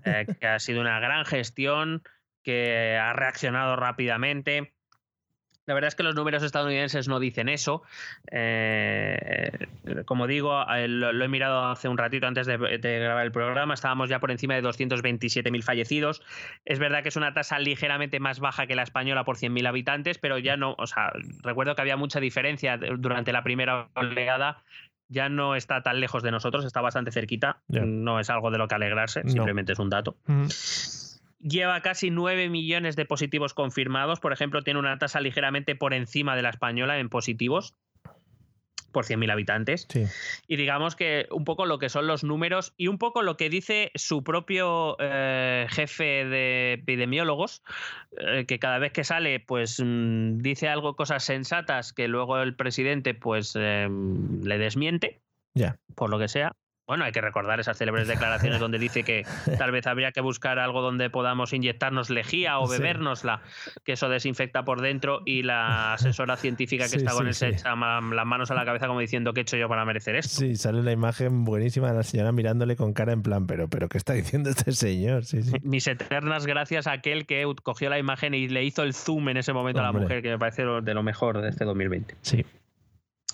eh, 0.06 0.26
que 0.40 0.48
ha 0.48 0.58
sido 0.60 0.82
una 0.82 1.00
gran 1.00 1.24
gestión, 1.26 2.02
que 2.44 2.98
ha 3.00 3.14
reaccionado 3.14 3.76
rápidamente. 3.76 4.73
La 5.66 5.74
verdad 5.74 5.88
es 5.88 5.96
que 5.96 6.04
los 6.04 6.14
números 6.16 6.44
estadounidenses 6.44 7.08
no 7.08 7.20
dicen 7.20 7.48
eso. 7.50 7.84
Eh, 8.32 9.50
como 10.06 10.28
digo, 10.28 10.62
eh, 10.74 10.88
lo, 10.88 11.14
lo 11.14 11.24
he 11.26 11.28
mirado 11.28 11.66
hace 11.66 11.88
un 11.88 11.98
ratito 11.98 12.28
antes 12.28 12.46
de, 12.48 12.58
de 12.58 13.00
grabar 13.00 13.26
el 13.26 13.32
programa. 13.32 13.74
Estábamos 13.74 14.10
ya 14.10 14.20
por 14.20 14.32
encima 14.32 14.56
de 14.56 14.64
227.000 14.64 15.64
fallecidos. 15.64 16.22
Es 16.66 16.80
verdad 16.80 17.02
que 17.04 17.10
es 17.10 17.16
una 17.16 17.34
tasa 17.34 17.60
ligeramente 17.60 18.20
más 18.20 18.40
baja 18.40 18.68
que 18.68 18.76
la 18.76 18.84
española 18.84 19.24
por 19.24 19.38
100.000 19.38 19.68
habitantes, 19.68 20.18
pero 20.18 20.38
ya 20.38 20.58
no. 20.58 20.76
O 20.78 20.88
sea, 20.88 21.12
recuerdo 21.44 21.76
que 21.76 21.82
había 21.82 21.96
mucha 21.98 22.20
diferencia 22.20 22.78
durante 22.78 23.32
la 23.32 23.44
primera 23.44 23.88
oleada. 23.96 24.64
Ya 25.10 25.30
no 25.30 25.56
está 25.56 25.84
tan 25.84 26.00
lejos 26.00 26.24
de 26.24 26.32
nosotros, 26.32 26.66
está 26.66 26.82
bastante 26.82 27.12
cerquita. 27.12 27.58
No 27.86 28.20
es 28.20 28.30
algo 28.30 28.52
de 28.52 28.58
lo 28.58 28.68
que 28.68 28.76
alegrarse, 28.76 29.24
No. 29.24 29.30
simplemente 29.32 29.74
es 29.74 29.80
un 29.80 29.90
dato. 29.90 30.16
Lleva 31.44 31.82
casi 31.82 32.10
9 32.10 32.50
millones 32.50 32.96
de 32.96 33.06
positivos 33.06 33.54
confirmados. 33.54 34.20
Por 34.20 34.34
ejemplo, 34.34 34.64
tiene 34.64 34.80
una 34.80 34.98
tasa 34.98 35.22
ligeramente 35.22 35.76
por 35.76 35.94
encima 35.94 36.36
de 36.36 36.42
la 36.42 36.50
española 36.50 37.00
en 37.00 37.10
positivos 37.10 37.76
por 38.94 39.06
100.000 39.06 39.32
habitantes. 39.32 39.88
Sí. 39.90 40.06
Y 40.48 40.56
digamos 40.56 40.96
que 40.96 41.28
un 41.32 41.44
poco 41.44 41.66
lo 41.66 41.80
que 41.80 41.90
son 41.90 42.08
los 42.08 42.24
números 42.24 42.74
y 42.78 42.88
un 42.88 42.98
poco 42.98 43.24
lo 43.24 43.36
que 43.36 43.50
dice 43.50 43.92
su 43.96 44.24
propio 44.24 44.96
eh, 45.00 45.68
jefe 45.70 46.26
de 46.26 46.74
epidemiólogos, 46.74 47.64
eh, 48.18 48.46
que 48.46 48.60
cada 48.60 48.80
vez 48.80 48.94
que 48.94 49.04
sale, 49.04 49.42
pues 49.42 49.82
mm, 49.84 50.38
dice 50.38 50.70
algo, 50.70 50.96
cosas 50.96 51.26
sensatas 51.26 51.92
que 51.92 52.08
luego 52.08 52.40
el 52.40 52.56
presidente 52.56 53.14
pues 53.14 53.58
eh, 53.60 53.90
le 53.90 54.58
desmiente. 54.58 55.20
Por 55.96 56.10
lo 56.10 56.18
que 56.18 56.28
sea. 56.28 56.52
Bueno, 56.86 57.06
hay 57.06 57.12
que 57.14 57.22
recordar 57.22 57.60
esas 57.60 57.78
célebres 57.78 58.08
declaraciones 58.08 58.60
donde 58.60 58.78
dice 58.78 59.04
que 59.04 59.26
tal 59.58 59.72
vez 59.72 59.88
habría 59.88 60.12
que 60.12 60.20
buscar 60.22 60.60
algo 60.60 60.82
donde 60.82 61.10
podamos 61.10 61.54
inyectarnos 61.54 62.10
lejía 62.10 62.60
o 62.60 62.68
bebérnosla, 62.68 63.42
que 63.86 63.94
eso 63.94 64.10
desinfecta 64.10 64.66
por 64.66 64.82
dentro 64.82 65.22
y 65.26 65.44
la 65.44 65.94
asesora 65.94 66.36
científica 66.36 66.84
que 66.84 66.90
Sí, 66.90 66.98
está 66.98 67.12
con 67.14 67.24
sí, 67.24 67.28
él 67.30 67.36
se 67.36 67.58
sí. 67.58 67.64
las 67.66 68.26
manos 68.26 68.52
a 68.52 68.56
la 68.56 68.66
cabeza 68.66 68.88
como 68.88 69.00
diciendo 69.00 69.34
¿qué 69.34 69.42
he 69.42 69.44
hecho 69.44 69.58
yo 69.58 69.70
para 69.70 69.86
merecer 69.86 70.16
esto? 70.16 70.42
Sí, 70.42 70.56
sale 70.56 70.80
una 70.80 70.92
imagen 70.92 71.44
buenísima 71.46 71.90
de 71.90 71.98
la 71.98 72.04
señora 72.04 72.32
mirándole 72.32 72.76
con 72.76 72.94
cara 72.94 73.14
en 73.14 73.24
plan, 73.24 73.48
pero, 73.48 73.70
pero 73.70 73.88
¿qué 73.88 73.98
está 73.98 74.14
diciendo 74.14 74.50
este 74.50 74.72
señor? 74.74 75.24
Mis 75.64 75.88
eternas 75.88 76.46
gracias 76.46 76.88
a 76.88 76.92
aquel 76.92 77.26
que 77.26 77.46
cogió 77.64 77.90
la 77.90 77.98
imagen 77.98 78.34
y 78.34 78.50
le 78.50 78.64
hizo 78.64 78.84
el 78.84 78.94
zoom 78.94 79.30
en 79.30 79.38
ese 79.38 79.54
momento 79.54 79.80
a 79.80 79.84
la 79.84 79.92
mujer, 79.92 80.22
que 80.22 80.30
me 80.30 80.38
parece 80.40 80.64
de 80.64 80.94
lo 80.94 81.04
mejor 81.04 81.42
de 81.42 81.50
este 81.50 81.66
2020. 81.66 82.16
Sí. 82.22 82.46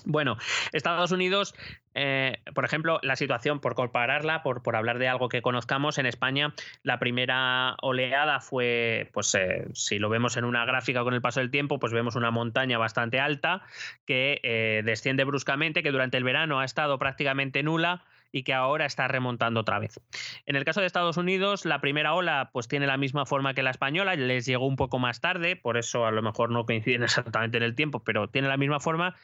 Bueno, 0.04 0.36
Estados 0.72 1.12
Unidos, 1.12 1.54
eh, 1.94 2.38
por 2.54 2.64
ejemplo, 2.64 3.00
la 3.02 3.16
situación, 3.16 3.60
por 3.60 3.74
compararla, 3.74 4.42
por, 4.42 4.62
por 4.62 4.76
hablar 4.76 4.98
de 4.98 5.08
algo 5.08 5.28
que 5.28 5.42
conozcamos, 5.42 5.98
en 5.98 6.06
España 6.06 6.54
la 6.82 6.98
primera 6.98 7.76
oleada 7.82 8.40
fue, 8.40 9.10
pues 9.12 9.34
eh, 9.34 9.66
si 9.72 9.98
lo 9.98 10.08
vemos 10.08 10.36
en 10.36 10.44
una 10.44 10.64
gráfica 10.64 11.02
con 11.02 11.14
el 11.14 11.20
paso 11.20 11.40
del 11.40 11.50
tiempo, 11.50 11.78
pues 11.78 11.92
vemos 11.92 12.16
una 12.16 12.30
montaña 12.30 12.78
bastante 12.78 13.20
alta 13.20 13.62
que 14.06 14.40
eh, 14.42 14.82
desciende 14.84 15.24
bruscamente, 15.24 15.82
que 15.82 15.92
durante 15.92 16.16
el 16.16 16.24
verano 16.24 16.60
ha 16.60 16.64
estado 16.64 16.98
prácticamente 16.98 17.62
nula 17.62 18.04
y 18.32 18.42
que 18.42 18.54
ahora 18.54 18.86
está 18.86 19.08
remontando 19.08 19.60
otra 19.60 19.78
vez. 19.78 20.00
En 20.46 20.56
el 20.56 20.64
caso 20.64 20.80
de 20.80 20.86
Estados 20.86 21.16
Unidos, 21.16 21.64
la 21.64 21.80
primera 21.80 22.14
ola 22.14 22.50
pues 22.52 22.68
tiene 22.68 22.86
la 22.86 22.96
misma 22.96 23.26
forma 23.26 23.54
que 23.54 23.62
la 23.62 23.70
española, 23.70 24.14
les 24.14 24.46
llegó 24.46 24.66
un 24.66 24.76
poco 24.76 24.98
más 24.98 25.20
tarde, 25.20 25.56
por 25.56 25.76
eso 25.76 26.06
a 26.06 26.10
lo 26.10 26.22
mejor 26.22 26.50
no 26.50 26.66
coinciden 26.66 27.02
exactamente 27.04 27.56
en 27.56 27.62
el 27.62 27.74
tiempo, 27.74 28.00
pero 28.04 28.28
tiene 28.28 28.48
la 28.48 28.56
misma 28.56 28.80
forma, 28.80 29.16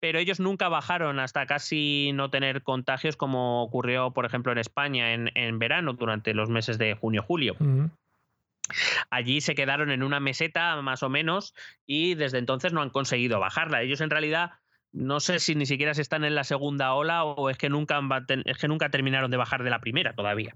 pero 0.00 0.18
ellos 0.18 0.40
nunca 0.40 0.68
bajaron 0.68 1.18
hasta 1.20 1.46
casi 1.46 2.10
no 2.14 2.30
tener 2.30 2.62
contagios 2.62 3.16
como 3.16 3.62
ocurrió, 3.62 4.12
por 4.12 4.26
ejemplo, 4.26 4.52
en 4.52 4.58
España 4.58 5.14
en, 5.14 5.30
en 5.34 5.58
verano 5.58 5.94
durante 5.94 6.34
los 6.34 6.50
meses 6.50 6.78
de 6.78 6.94
junio-julio. 6.94 7.56
Allí 9.10 9.40
se 9.40 9.54
quedaron 9.54 9.90
en 9.90 10.02
una 10.02 10.20
meseta 10.20 10.80
más 10.82 11.02
o 11.02 11.08
menos 11.08 11.54
y 11.86 12.14
desde 12.14 12.38
entonces 12.38 12.72
no 12.72 12.80
han 12.80 12.90
conseguido 12.90 13.40
bajarla. 13.40 13.82
Ellos 13.82 14.00
en 14.00 14.10
realidad 14.10 14.52
no 14.92 15.20
sé 15.20 15.38
si 15.38 15.54
ni 15.54 15.66
siquiera 15.66 15.94
se 15.94 16.02
están 16.02 16.24
en 16.24 16.34
la 16.34 16.44
segunda 16.44 16.94
ola 16.94 17.24
o 17.24 17.48
es 17.50 17.56
que 17.56 17.68
nunca, 17.68 18.00
es 18.44 18.58
que 18.58 18.68
nunca 18.68 18.90
terminaron 18.90 19.30
de 19.30 19.36
bajar 19.36 19.62
de 19.62 19.70
la 19.70 19.80
primera 19.80 20.14
todavía. 20.14 20.54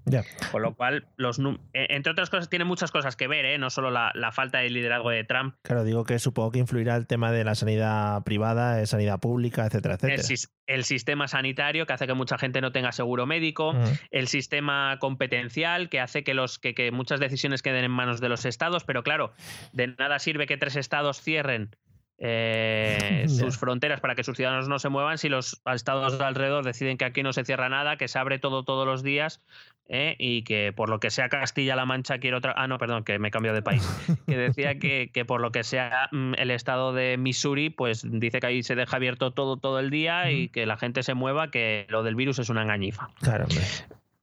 Con 0.51 0.61
lo 0.61 0.75
cual, 0.75 1.07
los 1.17 1.39
eh, 1.39 1.87
entre 1.89 2.11
otras 2.11 2.29
cosas, 2.29 2.49
tiene 2.49 2.65
muchas 2.65 2.91
cosas 2.91 3.15
que 3.15 3.27
ver, 3.27 3.45
¿eh? 3.45 3.57
no 3.57 3.69
solo 3.69 3.89
la, 3.89 4.11
la 4.13 4.31
falta 4.31 4.59
de 4.59 4.69
liderazgo 4.69 5.09
de 5.09 5.23
Trump, 5.23 5.55
Claro, 5.63 5.83
digo 5.83 6.03
que 6.03 6.19
supongo 6.19 6.51
que 6.51 6.59
influirá 6.59 6.95
el 6.95 7.07
tema 7.07 7.31
de 7.31 7.43
la 7.43 7.55
sanidad 7.55 8.23
privada, 8.23 8.81
eh, 8.81 8.85
sanidad 8.85 9.19
pública, 9.19 9.65
etcétera, 9.65 9.95
etcétera. 9.95 10.23
el 10.67 10.83
sistema 10.83 11.27
sanitario 11.27 11.85
que 11.85 11.93
hace 11.93 12.07
que 12.07 12.13
mucha 12.13 12.37
gente 12.37 12.61
no 12.61 12.71
tenga 12.71 12.91
seguro 12.91 13.25
médico, 13.25 13.71
Ujú. 13.71 13.89
el 14.11 14.27
sistema 14.27 14.97
competencial 14.99 15.89
que 15.89 15.99
hace 15.99 16.23
que, 16.23 16.33
los, 16.33 16.59
que, 16.59 16.73
que 16.73 16.91
muchas 16.91 17.19
decisiones 17.19 17.61
queden 17.61 17.83
en 17.83 17.91
manos 17.91 18.21
de 18.21 18.29
los 18.29 18.45
estados, 18.45 18.83
pero 18.83 19.03
claro, 19.03 19.33
de 19.73 19.87
nada 19.87 20.19
sirve 20.19 20.45
que 20.45 20.57
tres 20.57 20.75
estados 20.75 21.21
cierren 21.21 21.71
eh, 22.19 23.25
sus 23.27 23.57
fronteras 23.57 23.99
para 23.99 24.15
que 24.15 24.23
sus 24.23 24.35
ciudadanos 24.35 24.67
no 24.67 24.79
se 24.79 24.89
muevan 24.89 25.17
si 25.17 25.29
los 25.29 25.61
estados 25.73 26.17
de 26.17 26.25
alrededor 26.25 26.65
deciden 26.65 26.97
que 26.97 27.05
aquí 27.05 27.23
no 27.23 27.33
se 27.33 27.45
cierra 27.45 27.69
nada, 27.69 27.97
que 27.97 28.07
se 28.07 28.17
abre 28.17 28.39
todo 28.39 28.63
todos 28.63 28.87
los 28.87 29.03
días 29.03 29.41
eh, 29.87 30.15
y 30.17 30.43
que 30.43 30.73
por 30.75 30.89
lo 30.89 30.99
que 30.99 31.11
sea 31.11 31.29
Castilla-La 31.29 31.85
Mancha 31.85 32.17
quiere 32.17 32.37
otra... 32.37 32.53
Ah, 32.57 32.67
no, 32.67 32.77
perdón, 32.77 33.03
que 33.03 33.19
me 33.19 33.29
he 33.29 33.31
cambiado 33.31 33.55
de 33.55 33.61
país. 33.61 33.87
Que 34.25 34.37
decía 34.37 34.79
que, 34.79 35.09
que 35.13 35.25
por 35.25 35.41
lo 35.41 35.51
que 35.51 35.63
sea 35.63 36.09
mm, 36.11 36.33
el 36.37 36.51
estado 36.51 36.93
de 36.93 37.17
Missouri, 37.17 37.69
pues 37.69 38.05
dice 38.09 38.39
que 38.39 38.47
ahí 38.47 38.63
se 38.63 38.75
deja 38.75 38.97
abierto 38.97 39.31
todo 39.31 39.57
todo 39.57 39.79
el 39.79 39.89
día 39.89 40.31
y 40.31 40.49
que 40.49 40.65
la 40.65 40.77
gente 40.77 41.03
se 41.03 41.13
mueva, 41.13 41.51
que 41.51 41.85
lo 41.89 42.03
del 42.03 42.15
virus 42.15 42.39
es 42.39 42.49
una 42.49 42.63
engañifa. 42.63 43.09
Claro, 43.21 43.45
hombre. 43.45 43.63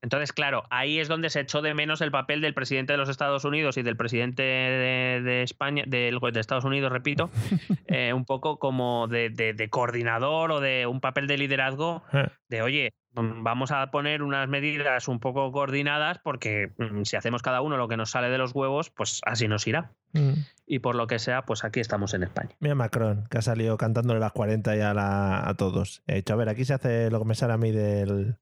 Entonces, 0.05 0.31
claro, 0.33 0.63
ahí 0.69 0.99
es 0.99 1.07
donde 1.07 1.31
se 1.31 1.39
echó 1.39 1.63
de 1.63 1.73
menos 1.73 1.99
el 2.01 2.11
papel 2.11 2.39
del 2.39 2.53
presidente 2.53 2.93
de 2.93 2.97
los 2.97 3.09
Estados 3.09 3.43
Unidos 3.43 3.75
y 3.77 3.81
del 3.81 3.97
presidente 3.97 4.43
de, 4.43 5.21
de 5.23 5.41
España, 5.41 5.83
del- 5.87 6.19
de 6.31 6.39
Estados 6.39 6.63
Unidos, 6.63 6.91
repito, 6.91 7.31
eh, 7.87 8.13
un 8.13 8.23
poco 8.23 8.59
como 8.59 9.07
de, 9.07 9.31
de- 9.31 9.53
de 9.53 9.69
coordinador 9.69 10.51
o 10.51 10.59
de 10.59 10.85
un 10.85 11.01
papel 11.01 11.25
de 11.25 11.39
liderazgo 11.39 12.03
Eh, 12.13 12.27
de, 12.49 12.61
oye, 12.61 12.93
mm, 13.15 13.41
vamos 13.41 13.71
a 13.71 13.89
poner 13.89 14.21
unas 14.21 14.47
medidas 14.47 15.07
un 15.07 15.19
poco 15.19 15.51
coordinadas 15.51 16.19
porque 16.23 16.69
mm, 16.77 17.01
si 17.03 17.15
hacemos 17.15 17.41
cada 17.41 17.61
uno 17.61 17.75
lo 17.75 17.87
que 17.87 17.97
nos 17.97 18.11
sale 18.11 18.29
de 18.29 18.37
los 18.37 18.53
huevos, 18.53 18.91
pues 18.91 19.21
así 19.25 19.47
nos 19.47 19.65
irá. 19.65 19.91
Mm. 20.15 20.33
Y 20.67 20.79
por 20.79 20.95
lo 20.95 21.05
que 21.05 21.19
sea, 21.19 21.43
pues 21.43 21.63
aquí 21.63 21.79
estamos 21.79 22.15
en 22.15 22.23
España. 22.23 22.49
Mira 22.59 22.73
Macron, 22.73 23.27
que 23.29 23.37
ha 23.37 23.41
salido 23.43 23.77
cantándole 23.77 24.19
las 24.19 24.31
40 24.31 24.75
ya 24.75 24.89
a, 24.91 24.93
la- 24.95 25.47
a 25.47 25.53
todos. 25.53 26.01
He 26.07 26.15
dicho, 26.15 26.33
a 26.33 26.37
ver, 26.37 26.49
aquí 26.49 26.65
se 26.65 26.73
hace 26.73 27.11
lo 27.11 27.19
que 27.19 27.25
me 27.25 27.35
sale 27.35 27.53
a 27.53 27.57
mí 27.57 27.69
del, 27.71 28.35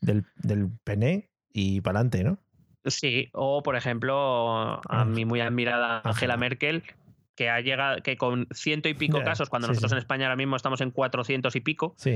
del, 0.00 0.24
del 0.42 0.68
pené 0.82 1.30
y 1.52 1.80
para 1.80 2.00
adelante, 2.00 2.24
¿no? 2.24 2.38
Sí, 2.86 3.28
o 3.34 3.62
por 3.62 3.76
ejemplo, 3.76 4.72
a 4.74 4.80
Ah. 4.88 5.04
mi 5.04 5.24
muy 5.24 5.40
admirada 5.40 5.98
Angela. 5.98 6.10
Angela 6.10 6.36
Merkel, 6.38 6.82
que 7.40 7.48
ha 7.48 7.58
llegado, 7.62 8.02
que 8.02 8.18
con 8.18 8.46
ciento 8.52 8.90
y 8.90 8.92
pico 8.92 9.22
casos, 9.22 9.48
cuando 9.48 9.66
sí, 9.66 9.70
nosotros 9.70 9.92
sí. 9.92 9.94
en 9.94 10.00
España 10.00 10.26
ahora 10.26 10.36
mismo 10.36 10.56
estamos 10.56 10.82
en 10.82 10.90
400 10.90 11.56
y 11.56 11.60
pico, 11.62 11.94
Sí. 11.96 12.10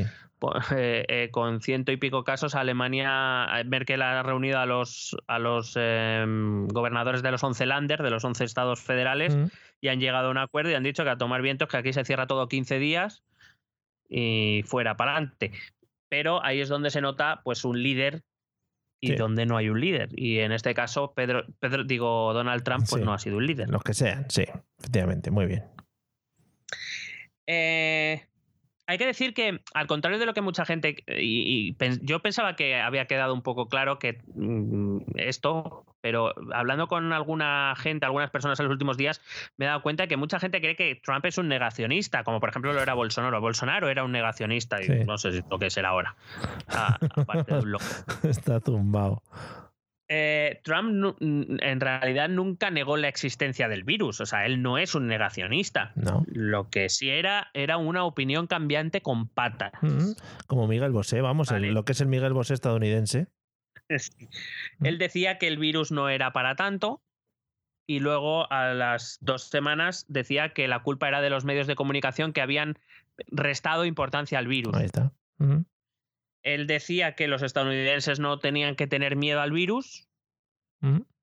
eh, 0.77 1.07
eh, 1.09 1.29
con 1.31 1.63
ciento 1.63 1.93
y 1.93 1.97
pico 1.97 2.25
casos, 2.25 2.55
Alemania, 2.55 3.47
eh, 3.59 3.65
Merkel 3.65 4.03
ha 4.03 4.23
reunido 4.23 4.59
a 4.59 4.67
los, 4.67 5.17
a 5.27 5.39
los 5.39 5.77
eh, 5.81 6.23
gobernadores 6.27 7.23
de 7.23 7.31
los 7.31 7.43
11 7.43 7.65
Länder, 7.65 8.03
de 8.03 8.11
los 8.11 8.23
11 8.23 8.45
estados 8.45 8.83
federales, 8.83 9.35
Mm. 9.35 9.45
y 9.81 9.89
han 9.89 9.99
llegado 9.99 10.29
a 10.29 10.31
un 10.31 10.37
acuerdo 10.37 10.71
y 10.73 10.75
han 10.75 10.83
dicho 10.83 11.05
que 11.05 11.09
a 11.11 11.17
tomar 11.17 11.41
vientos, 11.41 11.69
que 11.71 11.79
aquí 11.79 11.95
se 11.95 12.05
cierra 12.05 12.27
todo 12.27 12.47
15 12.47 12.79
días 12.79 13.25
y 14.11 14.63
fuera 14.67 14.99
para 14.99 15.13
adelante. 15.13 15.53
Pero 16.11 16.45
ahí 16.45 16.61
es 16.61 16.69
donde 16.69 16.91
se 16.91 17.01
nota 17.01 17.41
pues 17.45 17.65
un 17.65 17.83
líder 17.83 18.25
y 19.05 19.09
Sí. 19.09 19.17
donde 19.17 19.47
no 19.47 19.57
hay 19.57 19.69
un 19.69 19.81
líder. 19.81 20.09
Y 20.17 20.39
en 20.39 20.53
este 20.53 20.75
caso, 20.75 21.13
Pedro, 21.15 21.45
Pedro 21.61 21.85
digo, 21.85 22.33
Donald 22.33 22.63
Trump, 22.63 22.87
pues 22.89 23.01
Sí. 23.01 23.05
no 23.07 23.13
ha 23.13 23.19
sido 23.19 23.37
un 23.37 23.47
líder. 23.47 23.69
Los 23.69 23.83
que 23.83 23.95
sean, 23.95 24.27
sí, 24.31 24.45
efectivamente, 24.79 25.31
muy 25.31 25.47
bien. 25.47 25.65
Eh, 27.47 28.23
hay 28.87 28.99
que 28.99 29.07
decir 29.07 29.35
que, 29.35 29.61
al 29.75 29.87
contrario 29.87 30.19
de 30.19 30.27
lo 30.27 30.35
que 30.35 30.41
mucha 30.41 30.65
gente. 30.65 30.97
Y, 31.09 31.77
y 31.81 31.99
yo 32.03 32.21
pensaba 32.21 32.57
que 32.57 32.77
había 32.77 33.07
quedado 33.07 33.35
un 33.35 33.43
poco 33.43 33.69
claro 33.69 33.99
que 33.99 34.21
mm, 34.35 34.99
esto, 35.17 35.87
pero 36.05 36.35
hablando 36.53 36.87
con 36.87 37.15
alguna 37.15 37.73
gente, 37.79 38.05
algunas 38.05 38.29
personas 38.31 38.61
en 38.61 38.67
los 38.67 38.73
últimos 38.73 38.99
días, 38.99 39.23
me 39.57 39.65
he 39.65 39.69
dado 39.69 39.81
cuenta 39.81 40.07
que 40.07 40.19
mucha 40.19 40.39
gente 40.39 40.61
cree 40.61 40.77
que 40.77 41.01
Trump 41.03 41.25
es 41.25 41.39
un 41.39 41.49
negacionista, 41.49 42.25
como 42.25 42.41
por 42.41 42.51
ejemplo 42.51 42.75
lo 42.75 42.83
era 42.83 42.93
Bolsonaro. 42.93 43.41
Bolsonaro 43.41 43.89
era 43.89 44.05
un 44.05 44.13
negacionista 44.13 44.83
y 44.83 44.85
Sí. 44.85 44.93
no 45.07 45.17
sé 45.17 45.33
si 45.33 45.43
lo 45.51 45.59
que 45.59 45.71
será 45.71 45.89
ahora. 45.89 46.15
Ah, 46.69 46.99
aparte 47.17 47.55
de 47.55 47.61
un 47.61 47.73
loco. 47.73 47.85
Está 48.23 48.61
zumbado. 48.61 49.23
Eh, 50.07 50.61
Trump 50.63 51.17
en 51.21 51.81
realidad 51.81 52.29
nunca 52.29 52.71
negó 52.71 52.99
la 52.99 53.09
existencia 53.09 53.69
del 53.69 53.85
virus, 53.85 54.21
o 54.21 54.27
sea, 54.27 54.45
él 54.45 54.61
no 54.61 54.77
es 54.77 54.95
un 54.95 55.07
negacionista. 55.07 55.93
¿No? 55.95 56.23
Lo 56.27 56.69
que 56.69 56.91
sí 56.91 57.09
era 57.09 57.49
era 57.55 57.79
una 57.79 58.05
opinión 58.05 58.47
cambiante 58.47 59.01
con 59.01 59.29
patas. 59.29 59.73
Mm. 59.81 60.11
Como 60.47 60.67
Miguel 60.69 60.93
Bosé, 60.93 61.23
vamos, 61.23 61.51
el- 61.53 61.73
lo 61.73 61.87
que 61.87 61.93
es 61.93 62.01
el 62.03 62.09
Miguel 62.09 62.35
Bosé 62.35 62.53
estadounidense. 62.53 63.29
Sí. 63.99 64.29
Él 64.83 64.99
decía 64.99 65.39
que 65.39 65.47
el 65.47 65.59
virus 65.59 65.93
no 65.93 66.09
era 66.09 66.33
para 66.33 66.57
tanto 66.57 67.03
y 67.87 68.01
luego 68.01 68.51
a 68.51 68.73
las 68.73 69.19
dos 69.21 69.45
semanas 69.45 70.07
decía 70.09 70.55
que 70.55 70.69
la 70.69 70.83
culpa 70.83 71.09
era 71.09 71.21
de 71.21 71.31
los 71.31 71.45
medios 71.45 71.67
de 71.67 71.75
comunicación 71.75 72.33
que 72.33 72.41
habían 72.41 72.79
restado 73.29 73.85
importancia 73.85 74.39
al 74.39 74.47
virus. 74.47 74.75
Ahí 74.75 74.87
está. 74.87 75.13
Él 76.43 76.67
decía 76.67 77.15
que 77.15 77.29
los 77.29 77.43
estadounidenses 77.43 78.21
no 78.21 78.39
tenían 78.39 78.77
que 78.77 78.87
tener 78.87 79.17
miedo 79.17 79.41
al 79.41 79.53
virus, 79.53 80.09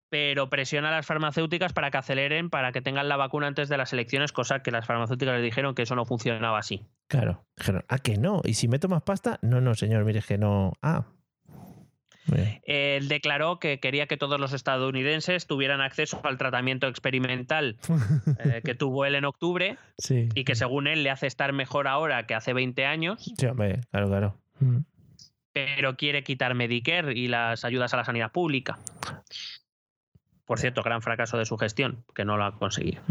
pero 0.09 0.49
presiona 0.49 0.89
a 0.89 0.91
las 0.91 1.05
farmacéuticas 1.05 1.73
para 1.73 1.89
que 1.91 1.97
aceleren, 1.97 2.49
para 2.49 2.71
que 2.71 2.81
tengan 2.81 3.07
la 3.07 3.17
vacuna 3.17 3.47
antes 3.47 3.69
de 3.69 3.77
las 3.77 3.93
elecciones, 3.93 4.31
cosa 4.31 4.61
que 4.61 4.71
las 4.71 4.85
farmacéuticas 4.85 5.35
le 5.35 5.41
dijeron 5.41 5.73
que 5.73 5.83
eso 5.83 5.95
no 5.95 6.05
funcionaba 6.05 6.59
así. 6.59 6.85
Claro. 7.07 7.45
Dijeron, 7.57 7.85
ah, 7.88 7.99
que 7.99 8.17
no. 8.17 8.41
¿Y 8.43 8.55
si 8.55 8.67
meto 8.67 8.89
más 8.89 9.03
pasta? 9.03 9.39
No, 9.41 9.61
no, 9.61 9.73
señor, 9.75 10.03
mire, 10.05 10.19
es 10.19 10.25
que 10.25 10.38
no. 10.38 10.73
Ah. 10.81 11.05
Él 12.64 13.07
declaró 13.07 13.60
que 13.60 13.80
quería 13.80 14.07
que 14.07 14.18
todos 14.18 14.39
los 14.39 14.53
estadounidenses 14.53 15.48
tuvieran 15.48 15.81
acceso 15.81 16.22
al 16.23 16.38
tratamiento 16.38 16.88
experimental 16.88 17.77
eh, 18.39 18.61
que 18.64 18.76
tuvo 18.76 19.06
él 19.06 19.15
en 19.15 19.26
octubre 19.26 19.77
sí. 19.98 20.30
y 20.35 20.43
que 20.43 20.56
según 20.56 20.88
él 20.88 21.03
le 21.03 21.10
hace 21.10 21.27
estar 21.27 21.52
mejor 21.53 21.88
ahora 21.88 22.27
que 22.27 22.35
hace 22.35 22.53
20 22.53 22.85
años, 22.85 23.34
Sí, 23.38 23.45
hombre, 23.45 23.81
claro, 23.91 24.07
claro. 24.07 24.41
Mm. 24.60 24.77
pero 25.52 25.98
quiere 25.98 26.23
quitar 26.23 26.53
Medicare 26.53 27.14
y 27.18 27.27
las 27.27 27.65
ayudas 27.65 27.93
a 27.93 27.98
la 27.98 28.06
sanidad 28.06 28.31
pública. 28.31 28.77
Por 30.45 30.60
cierto, 30.60 30.84
gran 30.84 31.02
fracaso 31.02 31.38
de 31.38 31.45
su 31.45 31.57
gestión, 31.57 32.03
que 32.14 32.26
no 32.26 32.38
lo 32.38 32.43
ha 32.45 32.57
conseguido. 32.57 33.02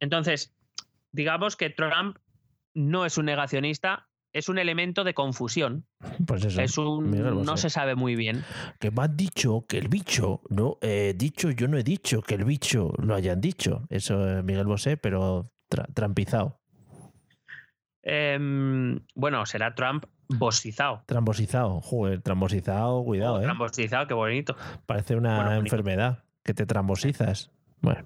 Entonces, 0.00 0.54
digamos 1.12 1.56
que 1.56 1.70
Trump 1.70 2.18
no 2.74 3.06
es 3.06 3.16
un 3.18 3.26
negacionista, 3.26 4.08
es 4.36 4.48
un 4.48 4.58
elemento 4.58 5.04
de 5.04 5.14
confusión. 5.14 5.86
Pues 6.26 6.44
eso. 6.44 6.60
Es 6.60 6.78
un 6.78 7.10
no 7.44 7.56
se 7.56 7.70
sabe 7.70 7.94
muy 7.94 8.16
bien. 8.16 8.44
Que 8.80 8.90
me 8.90 9.02
han 9.02 9.16
dicho 9.16 9.64
que 9.68 9.78
el 9.78 9.88
bicho, 9.88 10.42
no, 10.50 10.78
he 10.80 11.14
dicho, 11.16 11.50
yo 11.50 11.68
no 11.68 11.76
he 11.78 11.82
dicho 11.82 12.22
que 12.22 12.34
el 12.34 12.44
bicho 12.44 12.92
lo 12.98 13.14
hayan 13.14 13.40
dicho. 13.40 13.86
Eso 13.90 14.38
es 14.38 14.44
Miguel 14.44 14.66
Bosé, 14.66 14.96
pero 14.96 15.50
tra- 15.70 15.92
trampizado. 15.94 16.60
Em, 18.02 19.00
bueno, 19.14 19.44
será 19.46 19.74
Trump 19.74 20.04
Trambosizado. 20.28 21.02
Trambosizado, 21.06 21.80
joder, 21.80 22.20
trambosizado, 22.20 23.02
cuidado, 23.04 23.34
Oh, 23.36 23.40
¿eh? 23.40 23.44
Trambosizado, 23.44 24.06
qué 24.08 24.14
bonito. 24.14 24.56
Parece 24.86 25.14
una 25.14 25.36
Bueno, 25.36 25.52
enfermedad 25.54 26.24
que 26.42 26.52
te 26.52 26.66
trambosizas. 26.66 27.52
Bueno, 27.80 28.04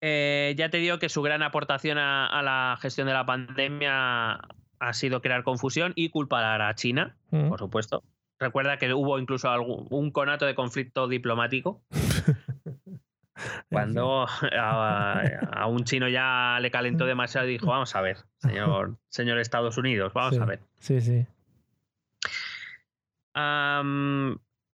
Eh, 0.00 0.54
ya 0.56 0.70
te 0.70 0.78
digo 0.78 0.98
que 0.98 1.08
su 1.10 1.20
gran 1.22 1.42
aportación 1.42 1.98
a, 1.98 2.26
a 2.26 2.40
la 2.42 2.78
gestión 2.80 3.06
de 3.06 3.12
la 3.14 3.26
pandemia 3.26 4.38
ha 4.80 4.92
sido 4.94 5.20
crear 5.22 5.42
confusión 5.44 5.92
y 5.96 6.08
culpar 6.10 6.60
a 6.62 6.74
China, 6.74 7.16
mm, 7.30 7.48
por 7.48 7.58
supuesto. 7.58 8.02
Recuerda 8.38 8.76
que 8.78 8.92
hubo 8.94 9.18
incluso 9.18 9.50
algún, 9.50 9.86
un 9.90 10.10
conato 10.12 10.46
de 10.46 10.54
conflicto 10.54 11.08
diplomático 11.08 11.82
cuando 13.70 14.26
a, 14.52 15.20
a 15.52 15.66
un 15.66 15.84
chino 15.84 16.08
ya 16.08 16.58
le 16.60 16.70
calentó 16.70 17.04
demasiado 17.06 17.46
y 17.48 17.52
dijo, 17.52 17.66
vamos 17.66 17.94
a 17.96 18.00
ver, 18.00 18.18
señor, 18.38 18.96
señor 19.08 19.38
Estados 19.38 19.76
Unidos, 19.78 20.12
vamos 20.14 20.34
Sí. 20.36 20.40
a 20.40 20.44
ver. 20.44 20.60
Sí, 20.78 21.00
sí. 21.00 21.26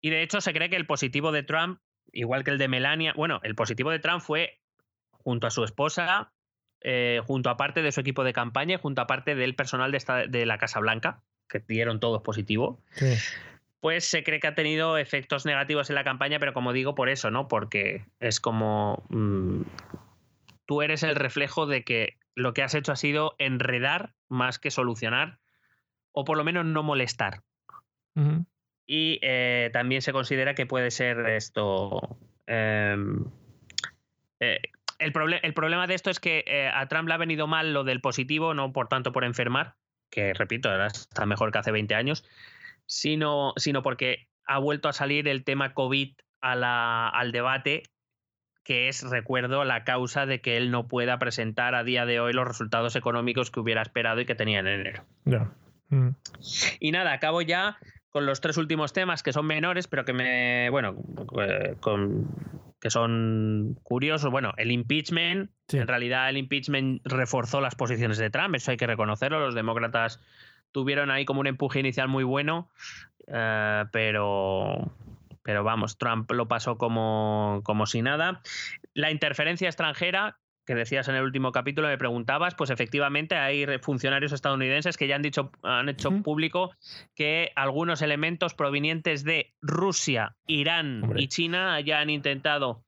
Y 0.01 0.11
de 0.11 0.23
hecho 0.23 0.41
se 0.41 0.53
cree 0.53 0.71
que 0.71 0.77
el 0.77 0.87
positivo 0.87 1.33
de 1.33 1.43
Trump, 1.43 1.81
igual 2.13 2.45
que 2.45 2.51
el 2.53 2.59
de 2.59 2.69
Melania, 2.69 3.13
bueno, 3.17 3.41
el 3.43 3.55
positivo 3.55 3.91
de 3.91 3.99
Trump 3.99 4.21
fue 4.23 4.61
junto 5.11 5.47
a 5.47 5.51
su 5.51 5.65
esposa, 5.65 6.33
eh, 6.83 7.21
junto 7.27 7.51
a 7.51 7.57
parte 7.57 7.83
de 7.83 7.93
su 7.93 8.01
equipo 8.01 8.25
de 8.25 8.33
campaña 8.33 8.75
y 8.75 8.79
junto 8.79 9.01
a 9.03 9.07
parte 9.07 9.35
del 9.35 9.55
personal 9.55 9.91
de, 9.91 9.99
esta- 9.99 10.27
de 10.27 10.47
la 10.47 10.59
Casa 10.59 10.81
Blanca, 10.81 11.23
que 11.49 11.61
dieron 11.61 11.99
todos 12.01 12.23
positivo, 12.23 12.81
sí. 12.93 13.15
pues 13.81 14.05
se 14.05 14.23
cree 14.23 14.39
que 14.41 14.47
ha 14.49 14.55
tenido 14.55 14.99
efectos 14.99 15.47
negativos 15.47 15.89
en 15.91 15.95
la 15.97 16.05
campaña, 16.05 16.39
pero 16.39 16.53
como 16.53 16.73
digo, 16.73 16.95
por 16.95 17.09
eso, 17.09 17.31
¿no? 17.31 17.49
Porque 17.49 18.05
es 18.21 18.41
como 18.41 19.05
mm, 19.09 19.63
tú 20.67 20.83
eres 20.83 21.03
el 21.03 21.15
reflejo 21.17 21.67
de 21.67 21.85
que 21.85 22.19
lo 22.35 22.53
que 22.55 22.63
has 22.63 22.75
hecho 22.75 22.93
ha 22.93 22.97
sido 22.97 23.35
enredar 23.39 24.15
más 24.29 24.59
que 24.59 24.71
solucionar, 24.71 25.39
o 26.13 26.25
por 26.25 26.37
lo 26.37 26.45
menos 26.45 26.65
no 26.65 26.83
molestar. 26.83 27.43
Y 28.87 29.19
eh, 29.23 29.71
también 29.73 30.03
se 30.03 30.13
considera 30.13 30.55
que 30.55 30.67
puede 30.67 30.91
ser 30.91 31.19
esto. 31.29 32.19
em, 32.47 33.25
eh, 34.41 34.61
el, 34.99 35.13
proble- 35.13 35.41
el 35.43 35.55
problema 35.55 35.87
de 35.87 35.95
esto 35.95 36.11
es 36.11 36.21
que 36.21 36.45
eh, 36.47 36.69
a 36.73 36.87
Trump 36.89 37.09
le 37.09 37.15
ha 37.15 37.19
venido 37.19 37.47
mal 37.47 37.73
lo 37.73 37.85
del 37.85 38.01
positivo, 38.01 38.55
no 38.55 38.73
por 38.73 38.89
tanto 38.89 39.13
por 39.13 39.25
enfermar, 39.25 39.75
que 40.11 40.33
repito, 40.35 40.71
ahora 40.71 40.87
está 40.89 41.27
mejor 41.27 41.53
que 41.53 41.59
hace 41.59 41.71
20 41.73 41.95
años, 41.95 42.25
sino, 42.87 43.53
sino 43.57 43.83
porque 43.83 44.29
ha 44.47 44.59
vuelto 44.59 44.89
a 44.89 44.93
salir 44.93 45.29
el 45.29 45.45
tema 45.45 45.75
COVID 45.75 46.15
a 46.41 46.55
la- 46.57 47.09
al 47.09 47.33
debate, 47.33 47.83
que 48.65 48.89
es, 48.89 49.03
recuerdo, 49.09 49.65
la 49.65 49.85
causa 49.85 50.27
de 50.27 50.41
que 50.41 50.57
él 50.57 50.71
no 50.71 50.89
pueda 50.89 51.19
presentar 51.19 51.75
a 51.75 51.85
día 51.85 52.05
de 52.07 52.21
hoy 52.21 52.33
los 52.33 52.47
resultados 52.47 52.97
económicos 52.97 53.51
que 53.51 53.61
hubiera 53.61 53.83
esperado 53.83 54.21
y 54.21 54.27
que 54.27 54.35
tenía 54.35 54.61
en 54.61 54.67
enero. 54.67 55.05
Mm. 55.89 56.09
Y 56.81 56.93
nada, 56.93 57.13
acabo 57.13 57.41
ya 57.41 57.79
con 58.11 58.27
los 58.27 58.41
tres 58.43 58.57
últimos 58.59 58.93
temas 58.93 59.23
que 59.23 59.33
son 59.33 59.47
menores, 59.47 59.87
pero 59.89 60.05
que 60.05 60.13
me. 60.13 60.69
Bueno, 60.71 60.97
eh, 61.41 61.77
con, 61.81 62.27
que 62.81 62.91
son 62.91 63.79
curiosos. 63.83 64.31
Bueno, 64.31 64.53
el 64.57 64.71
impeachment. 64.71 65.51
Sí. 65.69 65.79
En 65.79 65.89
realidad, 65.89 66.29
el 66.29 66.37
impeachment 66.37 67.03
reforzó 67.05 67.61
las 67.61 67.75
posiciones 67.75 68.19
de 68.19 68.31
Trump, 68.31 68.55
eso 68.55 68.71
hay 68.71 68.77
que 68.77 68.87
reconocerlo. 68.87 69.41
Los 69.41 69.55
demócratas 69.55 70.21
tuvieron 70.73 71.11
ahí 71.11 71.25
como 71.25 71.41
un 71.41 71.47
empuje 71.47 71.81
inicial 71.81 72.09
muy 72.09 72.25
bueno, 72.25 72.69
eh, 73.27 73.85
pero. 73.93 74.93
Pero 75.43 75.65
vamos, 75.65 75.97
Trump 75.97 76.31
lo 76.31 76.47
pasó 76.47 76.77
como, 76.77 77.63
como 77.65 77.87
si 77.87 78.03
nada. 78.03 78.43
La 78.93 79.11
interferencia 79.11 79.67
extranjera, 79.67 80.37
que 80.69 80.75
decías 80.75 81.09
en 81.09 81.15
el 81.15 81.23
último 81.23 81.51
capítulo, 81.51 81.89
me 81.89 81.97
preguntabas, 81.97 82.55
pues 82.55 82.69
efectivamente 82.69 83.37
hay 83.37 83.65
funcionarios 83.81 84.33
estadounidenses 84.33 84.99
que 84.99 85.09
ya 85.09 85.17
han 85.17 85.23
dicho, 85.23 85.51
han 85.63 85.89
hecho 85.89 86.11
público 86.23 86.73
que 87.15 87.53
algunos 87.57 88.03
elementos 88.03 88.53
provenientes 88.53 89.25
de 89.25 89.55
Rusia, 89.63 90.37
Irán 90.47 91.05
Hombre. 91.05 91.23
y 91.23 91.29
China 91.29 91.81
ya 91.81 92.01
han 92.01 92.11
intentado 92.11 92.85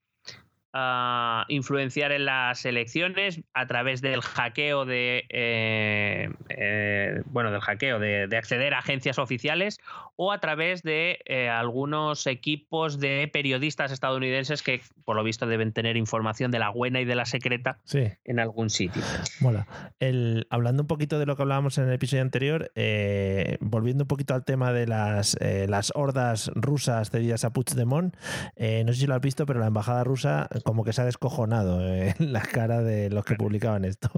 influenciar 1.48 2.12
en 2.12 2.24
las 2.26 2.64
elecciones 2.64 3.40
a 3.54 3.66
través 3.66 4.00
del 4.00 4.20
hackeo 4.20 4.84
de 4.84 5.24
eh, 5.28 6.30
eh, 6.48 7.22
bueno 7.26 7.50
del 7.50 7.60
hackeo 7.60 7.98
de, 7.98 8.26
de 8.28 8.36
acceder 8.36 8.74
a 8.74 8.78
agencias 8.78 9.18
oficiales 9.18 9.78
o 10.16 10.32
a 10.32 10.38
través 10.40 10.82
de 10.82 11.18
eh, 11.24 11.48
algunos 11.48 12.26
equipos 12.26 13.00
de 13.00 13.28
periodistas 13.32 13.90
estadounidenses 13.90 14.62
que 14.62 14.80
por 15.04 15.16
lo 15.16 15.24
visto 15.24 15.46
deben 15.46 15.72
tener 15.72 15.96
información 15.96 16.50
de 16.50 16.58
la 16.58 16.68
buena 16.70 17.00
y 17.00 17.04
de 17.04 17.14
la 17.14 17.24
secreta 17.24 17.78
Sí. 17.84 18.04
en 18.24 18.38
algún 18.38 18.70
sitio. 18.70 19.02
Mola. 19.40 19.66
El, 19.98 20.46
hablando 20.50 20.82
un 20.82 20.86
poquito 20.86 21.18
de 21.18 21.26
lo 21.26 21.36
que 21.36 21.42
hablábamos 21.42 21.78
en 21.78 21.88
el 21.88 21.94
episodio 21.94 22.22
anterior, 22.22 22.70
eh, 22.74 23.56
volviendo 23.60 24.04
un 24.04 24.08
poquito 24.08 24.34
al 24.34 24.44
tema 24.44 24.72
de 24.72 24.86
las, 24.86 25.36
eh, 25.40 25.66
las 25.68 25.92
hordas 25.94 26.50
rusas 26.54 27.10
cedidas 27.10 27.44
a 27.44 27.52
Puigdemont, 27.52 28.14
eh, 28.56 28.84
no 28.84 28.92
sé 28.92 29.00
si 29.00 29.06
lo 29.06 29.14
has 29.14 29.20
visto, 29.20 29.46
pero 29.46 29.58
la 29.60 29.66
embajada 29.66 30.04
rusa 30.04 30.48
como 30.62 30.84
que 30.84 30.92
se 30.92 31.02
ha 31.02 31.04
descojonado 31.04 31.86
eh, 31.86 32.14
en 32.20 32.32
la 32.32 32.42
cara 32.42 32.82
de 32.82 33.10
los 33.10 33.24
que 33.24 33.34
publicaban 33.36 33.84
esto. 33.84 34.10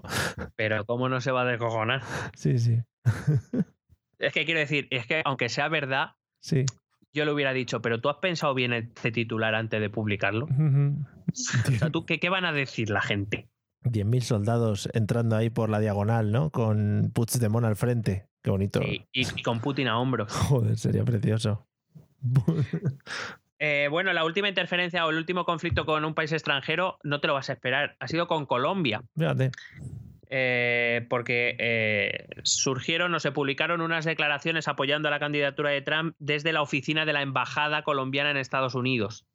Pero 0.56 0.84
cómo 0.86 1.08
no 1.08 1.20
se 1.20 1.30
va 1.32 1.42
a 1.42 1.44
descojonar. 1.46 2.02
Sí, 2.36 2.58
sí. 2.58 2.78
Es 4.18 4.32
que 4.32 4.44
quiero 4.44 4.60
decir, 4.60 4.86
es 4.90 5.06
que 5.06 5.22
aunque 5.24 5.48
sea 5.48 5.68
verdad, 5.68 6.10
Sí. 6.40 6.64
yo 7.12 7.24
le 7.24 7.32
hubiera 7.32 7.52
dicho, 7.52 7.82
pero 7.82 8.00
tú 8.00 8.08
has 8.08 8.16
pensado 8.18 8.54
bien 8.54 8.72
este 8.72 9.10
titular 9.12 9.54
antes 9.54 9.80
de 9.80 9.90
publicarlo. 9.90 10.46
O 10.46 11.34
sea, 11.34 11.90
¿tú 11.90 12.04
qué, 12.06 12.18
qué 12.20 12.28
van 12.28 12.44
a 12.44 12.52
decir 12.52 12.90
la 12.90 13.00
gente? 13.00 13.48
10.000 13.84 14.20
soldados 14.20 14.88
entrando 14.92 15.34
ahí 15.34 15.50
por 15.50 15.68
la 15.68 15.80
diagonal, 15.80 16.30
¿no? 16.30 16.50
Con 16.50 17.10
Puigdemont 17.12 17.64
al 17.66 17.74
frente. 17.74 18.28
Qué 18.42 18.50
bonito. 18.50 18.80
Y, 18.82 19.08
y- 19.12 19.26
y 19.36 19.42
con 19.42 19.58
Putin 19.60 19.88
a 19.88 19.98
hombros. 19.98 20.32
Joder, 20.48 20.78
sería 20.78 21.04
precioso. 21.04 21.66
Eh, 23.64 23.86
bueno, 23.88 24.12
la 24.12 24.24
última 24.24 24.48
interferencia 24.48 25.06
o 25.06 25.10
el 25.10 25.16
último 25.18 25.44
conflicto 25.44 25.86
con 25.86 26.04
un 26.04 26.14
país 26.14 26.32
extranjero 26.32 26.98
no 27.04 27.20
te 27.20 27.28
lo 27.28 27.34
vas 27.34 27.48
a 27.48 27.52
esperar. 27.52 27.94
Ha 28.00 28.08
sido 28.08 28.26
con 28.26 28.44
Colombia. 28.44 29.02
Fíjate. 29.16 29.52
eh, 30.30 31.06
porque 31.08 31.54
eh, 31.60 32.26
surgieron 32.42 33.14
o 33.14 33.20
se 33.20 33.30
publicaron 33.30 33.80
unas 33.80 34.04
declaraciones 34.04 34.66
apoyando 34.66 35.06
a 35.06 35.12
la 35.12 35.20
candidatura 35.20 35.70
de 35.70 35.80
Trump 35.80 36.16
desde 36.18 36.52
la 36.52 36.60
oficina 36.60 37.06
de 37.06 37.12
la 37.12 37.22
Embajada 37.22 37.84
colombiana 37.84 38.32
en 38.32 38.36
Estados 38.36 38.74
Unidos. 38.74 39.26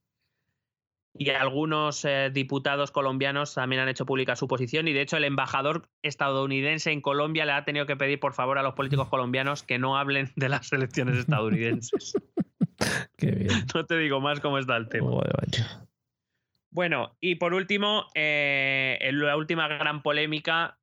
Y 1.14 1.30
algunos 1.30 2.04
eh, 2.04 2.30
diputados 2.34 2.92
colombianos 2.92 3.54
también 3.54 3.82
han 3.82 3.88
hecho 3.88 4.06
pública 4.06 4.36
su 4.36 4.50
posición 4.50 4.90
y 4.90 4.94
de 4.94 5.04
hecho 5.04 5.16
el 5.16 5.24
embajador 5.24 5.88
estadounidense 6.02 6.92
en 6.92 7.00
Colombia 7.00 7.46
le 7.46 7.54
ha 7.54 7.64
tenido 7.64 7.86
que 7.86 7.96
pedir 7.96 8.20
por 8.20 8.34
favor 8.34 8.58
a 8.58 8.62
los 8.62 8.74
políticos 8.74 9.08
colombianos 9.10 9.64
que 9.64 9.80
no 9.80 9.98
hablen 9.98 10.34
de 10.36 10.50
las 10.50 10.74
elecciones 10.74 11.18
estadounidenses. 11.18 12.12
Qué 13.18 13.32
bien. 13.32 13.50
no 13.76 13.86
te 13.86 13.98
digo 13.98 14.22
más 14.22 14.40
cómo 14.40 14.60
está 14.60 14.78
el 14.78 14.90
tema. 14.90 15.10
Joder. 15.10 15.34
Bueno, 16.70 17.16
y 17.20 17.36
por 17.36 17.54
último, 17.54 18.06
eh, 18.14 19.10
la 19.14 19.36
última 19.36 19.68
gran 19.68 20.02
polémica, 20.02 20.78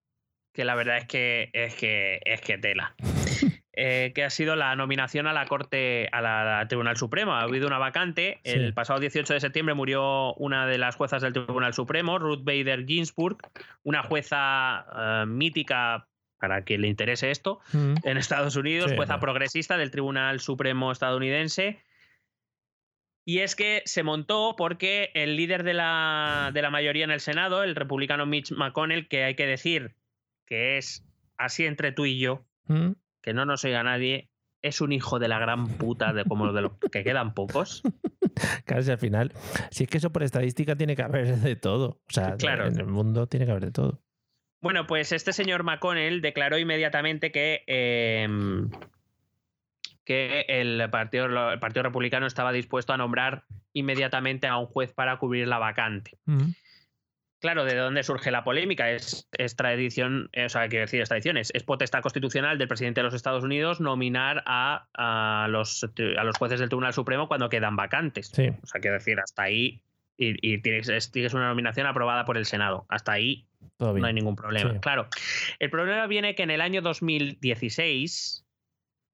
que 0.53 0.65
la 0.65 0.75
verdad 0.75 0.99
es 0.99 1.07
que 1.07 1.51
es 1.53 1.75
que 1.75 2.21
es 2.25 2.41
que 2.41 2.59
tela. 2.59 2.95
eh, 3.77 4.13
que 4.15 4.25
ha 4.25 4.31
sido 4.31 4.57
la 4.57 4.75
nominación 4.77 5.27
a 5.27 5.33
la 5.33 5.47
Corte, 5.47 6.09
a 6.13 6.21
la, 6.21 6.61
a 6.61 6.69
Tribunal 6.69 6.97
Supremo. 6.97 7.33
Ha 7.33 7.43
habido 7.43 7.67
una 7.67 7.79
vacante. 7.79 8.41
Sí. 8.45 8.53
El 8.53 8.75
pasado 8.75 9.01
18 9.01 9.35
de 9.35 9.41
septiembre 9.41 9.75
murió 9.75 10.35
una 10.35 10.67
de 10.67 10.79
las 10.79 10.97
juezas 10.97 11.23
del 11.23 11.33
Tribunal 11.33 11.75
Supremo, 11.75 12.19
Ruth 12.19 12.45
Bader 12.45 12.87
Ginsburg, 12.87 13.39
una 13.83 14.03
jueza 14.03 14.87
eh, 14.97 15.27
mítica 15.27 16.09
para 16.39 16.63
quien 16.63 16.83
le 16.83 16.89
interese 16.89 17.31
esto, 17.31 17.61
Mm. 17.73 17.95
en 18.05 18.17
Estados 18.19 18.57
Unidos, 18.57 18.91
Sí, 18.91 18.97
jueza 18.97 19.19
progresista 19.19 19.79
del 19.79 19.91
Tribunal 19.91 20.41
Supremo 20.41 20.93
estadounidense. 20.93 21.83
Y 23.27 23.39
es 23.39 23.57
que 23.57 23.83
se 23.87 24.03
montó 24.03 24.55
porque 24.57 25.11
el 25.15 25.37
líder 25.37 25.63
de 25.65 25.73
la, 25.75 26.51
de 26.53 26.61
la 26.63 26.71
mayoría 26.71 27.05
en 27.05 27.11
el 27.11 27.21
Senado, 27.21 27.63
el 27.63 27.75
republicano 27.75 28.27
Mitch 28.27 28.53
McConnell, 28.53 29.09
que 29.09 29.25
hay 29.25 29.35
que 29.35 29.47
decir 29.47 29.97
que 30.47 30.77
es 30.77 31.07
así 31.39 31.65
entre 31.67 31.93
tú 31.93 32.05
y 32.07 32.19
yo, 32.19 32.45
Mm. 32.67 32.93
que 33.23 33.35
no 33.35 33.45
nos 33.45 33.65
oiga 33.65 33.83
nadie, 33.83 34.31
es 34.63 34.81
un 34.81 34.93
hijo 34.93 35.19
de 35.19 35.29
la 35.29 35.39
gran 35.39 35.67
puta 35.77 36.13
de 36.15 36.25
como 36.25 36.51
de 36.53 36.63
los 36.63 36.73
que 36.93 37.05
quedan 37.05 37.35
pocos. 37.35 37.83
Claro, 38.65 38.83
si 38.83 38.91
al 38.91 38.99
final, 38.99 39.33
si 39.71 39.85
es 39.85 39.91
que 39.91 39.99
eso 39.99 40.11
por 40.11 40.25
estadística 40.25 40.75
tiene 40.75 40.97
que 40.97 41.03
haber 41.03 41.37
de 41.37 41.55
todo. 41.55 42.01
O 42.09 42.11
sea, 42.13 42.37
Claro. 42.37 42.67
en 42.67 42.81
el 42.81 42.87
mundo 42.87 43.29
tiene 43.29 43.45
que 43.47 43.53
haber 43.53 43.67
de 43.67 43.71
todo. 43.71 44.03
Bueno, 44.61 44.87
pues 44.89 45.13
este 45.13 45.33
señor 45.33 45.63
McConnell 45.63 46.21
declaró 46.21 46.59
inmediatamente 46.59 47.31
que, 47.31 47.63
eh, 47.69 48.27
que 50.05 50.45
el 50.49 50.89
partido, 50.91 51.27
el 51.53 51.59
partido 51.59 51.83
Republicano 51.83 52.27
estaba 52.27 52.53
dispuesto 52.53 52.93
a 52.93 52.97
nombrar 52.97 53.45
inmediatamente 53.73 54.47
a 54.47 54.57
un 54.59 54.67
juez 54.67 54.93
para 54.93 55.17
cubrir 55.19 55.49
la 55.49 55.59
vacante. 55.59 56.19
Claro, 57.41 57.65
¿de 57.67 57.75
dónde 57.77 58.03
surge 58.03 58.31
la 58.31 58.43
polémica? 58.43 58.91
Es, 58.91 59.29
es 59.37 59.55
tradición, 59.55 60.31
eh, 60.33 60.47
o 60.47 60.49
sea, 60.49 60.67
quiero 60.69 60.85
decir, 60.87 61.03
es 61.03 61.09
tradición, 61.11 61.37
es, 61.37 61.51
es 61.55 61.63
potestad 61.63 62.01
constitucional 62.01 62.57
del 62.57 62.69
presidente 62.69 63.01
de 63.01 63.05
los 63.05 63.13
Estados 63.13 63.45
Unidos 63.45 63.81
nominar 63.81 64.43
a, 64.47 64.87
a 64.95 65.47
los, 65.49 65.85
a 65.85 66.25
los 66.25 66.39
jueces 66.39 66.59
del 66.61 66.71
Tribunal 66.71 66.95
Supremo 66.95 67.29
cuando 67.29 67.51
quedan 67.51 67.77
vacantes. 67.77 68.29
Sí. 68.29 68.49
O 68.49 68.67
sea, 68.67 68.81
quiero 68.81 68.95
decir, 68.97 69.21
hasta 69.21 69.43
ahí, 69.43 69.83
y, 70.17 70.55
y 70.55 70.59
tienes, 70.63 70.89
es- 70.89 71.11
tienes 71.13 71.35
una 71.35 71.49
nominación 71.49 71.87
aprobada 71.87 72.25
por 72.25 72.39
el 72.39 72.47
Senado. 72.47 72.87
Hasta 72.89 73.13
ahí 73.13 73.47
Todo 73.77 73.99
no 73.99 74.07
hay 74.07 74.15
ningún 74.15 74.37
problema. 74.37 74.73
Sí. 74.73 74.79
Claro. 74.81 75.09
El 75.59 75.69
problema 75.69 76.07
viene 76.07 76.35
que 76.35 76.45
en 76.45 76.51
el 76.51 76.63
año 76.63 76.81
2016 76.81 78.44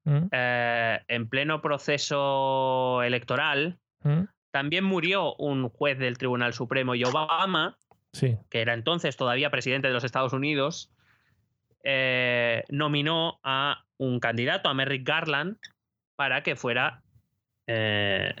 Mm, 0.03 0.27
eh, 0.31 0.99
en 1.07 1.29
pleno 1.29 1.61
proceso 1.61 3.03
electoral, 3.03 3.77
mm, 4.03 4.21
también 4.51 4.83
murió 4.83 5.35
un 5.35 5.69
juez 5.69 5.97
del 5.99 6.17
Tribunal 6.17 6.53
Supremo 6.53 6.95
y 6.95 7.03
Obama, 7.03 7.77
Sí. 8.13 8.37
que 8.49 8.61
era 8.61 8.73
entonces 8.73 9.15
todavía 9.15 9.49
presidente 9.51 9.87
de 9.87 9.93
los 9.93 10.03
Estados 10.03 10.33
Unidos, 10.33 10.91
eh, 11.83 12.63
nominó 12.69 13.39
a 13.43 13.85
un 13.97 14.19
candidato, 14.19 14.69
a 14.69 14.73
Merrick 14.73 15.07
Garland, 15.07 15.57
para 16.15 16.43
que 16.43 16.55
fuera 16.55 17.01
eh, 17.67 18.33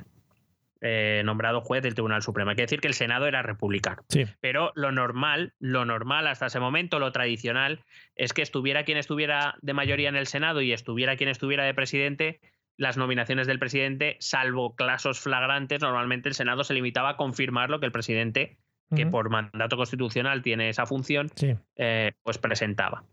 eh, 0.81 1.21
nombrado 1.23 1.61
juez 1.61 1.83
del 1.83 1.93
Tribunal 1.93 2.21
Supremo. 2.23 2.49
Hay 2.49 2.55
que 2.55 2.63
decir 2.63 2.81
que 2.81 2.87
el 2.87 2.93
Senado 2.95 3.27
era 3.27 3.41
republicano. 3.43 4.03
Sí. 4.09 4.25
Pero 4.39 4.71
lo 4.75 4.91
normal, 4.91 5.53
lo 5.59 5.85
normal 5.85 6.27
hasta 6.27 6.47
ese 6.47 6.59
momento, 6.59 6.99
lo 6.99 7.11
tradicional, 7.11 7.83
es 8.15 8.33
que 8.33 8.41
estuviera 8.41 8.83
quien 8.83 8.97
estuviera 8.97 9.55
de 9.61 9.73
mayoría 9.73 10.09
en 10.09 10.15
el 10.15 10.27
Senado 10.27 10.61
y 10.61 10.73
estuviera 10.73 11.15
quien 11.17 11.29
estuviera 11.29 11.63
de 11.63 11.73
presidente, 11.73 12.39
las 12.77 12.97
nominaciones 12.97 13.45
del 13.45 13.59
presidente, 13.59 14.17
salvo 14.19 14.75
casos 14.75 15.19
flagrantes, 15.19 15.81
normalmente 15.81 16.29
el 16.29 16.35
Senado 16.35 16.63
se 16.63 16.73
limitaba 16.73 17.09
a 17.09 17.17
confirmar 17.17 17.69
lo 17.69 17.79
que 17.79 17.85
el 17.85 17.91
presidente, 17.91 18.57
que 18.95 19.05
por 19.05 19.29
mandato 19.29 19.77
constitucional 19.77 20.41
tiene 20.41 20.67
esa 20.67 20.85
función, 20.85 21.29
Sí. 21.35 21.55
eh, 21.77 22.11
pues 22.23 22.39
presentaba. 22.39 23.03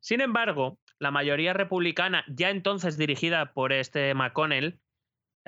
Sin 0.00 0.20
embargo, 0.20 0.78
la 0.98 1.10
mayoría 1.10 1.52
republicana, 1.52 2.24
ya 2.26 2.50
entonces 2.50 2.96
dirigida 2.96 3.52
por 3.52 3.72
este 3.72 4.14
McConnell, 4.14 4.80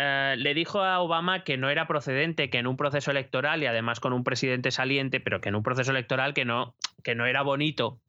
eh, 0.03 0.35
le 0.37 0.55
dijo 0.55 0.83
a 0.83 1.01
Obama 1.01 1.45
que 1.45 1.57
no 1.57 1.71
era 1.71 1.87
procedente 1.87 2.51
que 2.51 2.59
en 2.59 2.67
un 2.67 2.77
proceso 2.77 3.11
electoral 3.11 3.63
y 3.63 3.67
además 3.67 4.01
con 4.01 4.13
un 4.13 4.25
presidente 4.25 4.73
saliente, 4.73 5.21
pero 5.21 5.41
que 5.41 5.51
en 5.51 5.55
un 5.55 5.63
proceso 5.63 5.93
electoral 5.93 6.35
que 6.35 6.45
no, 6.45 6.75
que 7.05 7.15
no 7.15 7.27
era 7.27 7.43
bonito 7.43 8.01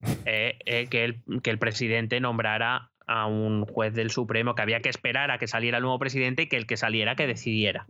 eh, 0.24 0.58
eh, 0.66 0.88
que, 0.88 1.04
el, 1.04 1.22
que 1.42 1.50
el 1.50 1.58
presidente 1.58 2.20
nombrara 2.20 2.90
a 3.06 3.26
un 3.26 3.64
juez 3.66 3.94
del 3.94 4.10
Supremo, 4.10 4.56
que 4.56 4.62
había 4.62 4.80
que 4.80 4.88
esperar 4.88 5.30
a 5.30 5.38
que 5.38 5.46
saliera 5.46 5.78
el 5.78 5.82
nuevo 5.82 6.00
presidente 6.00 6.42
y 6.42 6.48
que 6.48 6.56
el 6.56 6.66
que 6.66 6.76
saliera 6.76 7.14
que 7.14 7.28
decidiera. 7.28 7.86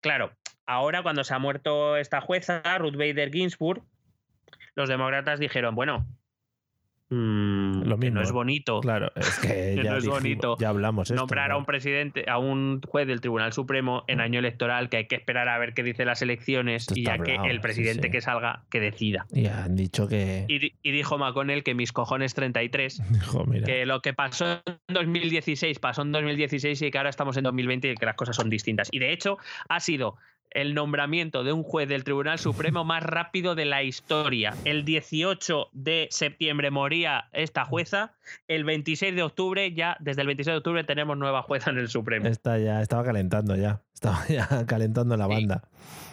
Claro, 0.00 0.30
ahora 0.66 1.02
cuando 1.02 1.24
se 1.24 1.34
ha 1.34 1.40
muerto 1.40 1.96
esta 1.96 2.20
jueza, 2.20 2.62
Ruth 2.78 2.94
Bader 2.94 3.32
Ginsburg, 3.32 3.82
los 4.76 4.88
demócratas 4.88 5.40
dijeron, 5.40 5.74
bueno, 5.74 6.06
mm, 7.10 7.82
Lo 7.84 7.98
que 7.98 8.10
no 8.10 8.20
mismo. 8.20 8.20
es 8.22 8.32
bonito 8.32 8.80
Claro, 8.80 9.10
es 9.16 9.38
que 9.38 9.48
Que 9.78 9.82
ya, 9.82 9.90
no 9.90 9.96
es 9.96 10.04
dijimos- 10.04 10.20
bonito 10.22 10.56
ya 10.58 10.68
hablamos 10.68 11.10
esto. 11.10 11.20
nombrar 11.20 11.50
a 11.52 11.56
un 11.56 11.64
presidente, 11.64 12.24
a 12.28 12.38
un 12.38 12.80
juez 12.86 13.06
del 13.06 13.20
Tribunal 13.20 13.52
Supremo 13.52 14.04
en 14.08 14.20
año 14.20 14.38
electoral, 14.38 14.88
que 14.88 14.98
hay 14.98 15.06
que 15.06 15.16
esperar 15.16 15.48
a 15.48 15.58
ver 15.58 15.74
qué 15.74 15.82
dicen 15.82 16.06
las 16.06 16.22
elecciones 16.22 16.82
Esto 16.82 16.94
y 16.96 17.04
ya 17.04 17.18
que 17.18 17.34
el 17.36 17.60
presidente 17.60 18.08
sí. 18.08 18.10
que 18.12 18.20
salga, 18.20 18.62
que 18.70 18.80
decida. 18.80 19.26
Y 19.32 19.46
han 19.46 19.74
dicho 19.76 20.06
que. 20.08 20.44
Y 20.48 20.90
dijo 20.92 21.18
McConnell 21.18 21.62
que 21.62 21.74
mis 21.74 21.92
cojones 21.92 22.34
33, 22.34 23.02
Dijo, 23.10 23.44
mira. 23.46 23.66
que 23.66 23.86
lo 23.86 24.00
que 24.02 24.12
pasó 24.14 24.60
en 24.66 24.94
2016 24.94 25.78
pasó 25.78 26.02
en 26.02 26.12
2016 26.12 26.80
y 26.82 26.90
que 26.90 26.98
ahora 26.98 27.10
estamos 27.10 27.36
en 27.36 27.44
2020 27.44 27.90
y 27.92 27.94
que 27.94 28.06
las 28.06 28.16
cosas 28.16 28.36
son 28.36 28.50
distintas. 28.50 28.88
Y 28.92 28.98
de 28.98 29.12
hecho 29.12 29.38
ha 29.68 29.80
sido 29.80 30.16
el 30.50 30.74
nombramiento 30.74 31.44
de 31.44 31.52
un 31.52 31.62
juez 31.62 31.88
del 31.88 32.04
Tribunal 32.04 32.38
Supremo 32.38 32.84
más 32.84 33.02
rápido 33.02 33.54
de 33.54 33.64
la 33.64 33.82
historia. 33.82 34.54
El 34.64 34.84
18 34.84 35.68
de 35.72 36.08
septiembre 36.10 36.70
moría 36.70 37.28
esta 37.32 37.64
jueza, 37.64 38.12
el 38.48 38.64
26 38.64 39.14
de 39.14 39.22
octubre 39.22 39.72
ya, 39.72 39.96
desde 40.00 40.22
el 40.22 40.26
26 40.26 40.54
de 40.54 40.58
octubre 40.58 40.84
tenemos 40.84 41.16
nueva 41.16 41.42
jueza 41.42 41.70
en 41.70 41.78
el 41.78 41.88
Supremo. 41.88 42.26
Está 42.28 42.58
ya, 42.58 42.80
estaba 42.82 43.04
calentando 43.04 43.56
ya. 43.56 43.82
Estaba 43.94 44.26
ya 44.28 44.46
calentando 44.66 45.16
la 45.16 45.26
Sí. 45.26 45.32
banda. 45.34 45.62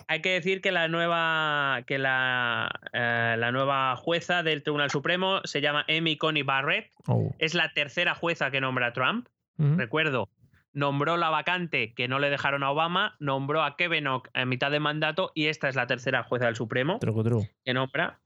Hay 0.08 0.22
que 0.22 0.30
decir 0.34 0.62
que 0.62 0.72
la 0.72 0.88
nueva 0.88 1.82
que 1.88 1.98
la, 1.98 2.70
eh, 2.94 3.36
la 3.40 3.52
nueva 3.52 3.96
jueza 3.96 4.44
del 4.44 4.62
Tribunal 4.62 4.92
Supremo 4.92 5.42
se 5.46 5.62
llama 5.62 5.84
Amy 5.90 6.16
Coney 6.18 6.44
Barrett. 6.44 6.92
Oh. 7.08 7.34
Es 7.40 7.56
la 7.56 7.72
tercera 7.74 8.14
jueza 8.14 8.52
que 8.52 8.62
nombra 8.62 8.94
Trump. 8.94 9.28
Recuerdo, 9.58 10.28
nombró 10.76 11.18
la 11.18 11.30
vacante 11.30 11.94
que 11.96 12.08
no 12.08 12.20
le 12.20 12.30
dejaron 12.30 12.62
a 12.62 12.70
Obama, 12.70 13.16
nombró 13.20 13.64
a 13.64 13.76
Kavanaugh 13.76 14.24
a 14.34 14.46
mitad 14.46 14.70
de 14.70 14.80
mandato 14.80 15.32
y 15.34 15.48
esta 15.48 15.70
es 15.70 15.76
la 15.76 15.88
tercera 15.88 16.24
jueza 16.24 16.46
del 16.46 16.56
Supremo 16.56 17.00
Trucutru. 17.00 17.48
que 17.64 17.74
nombra. 17.74 18.20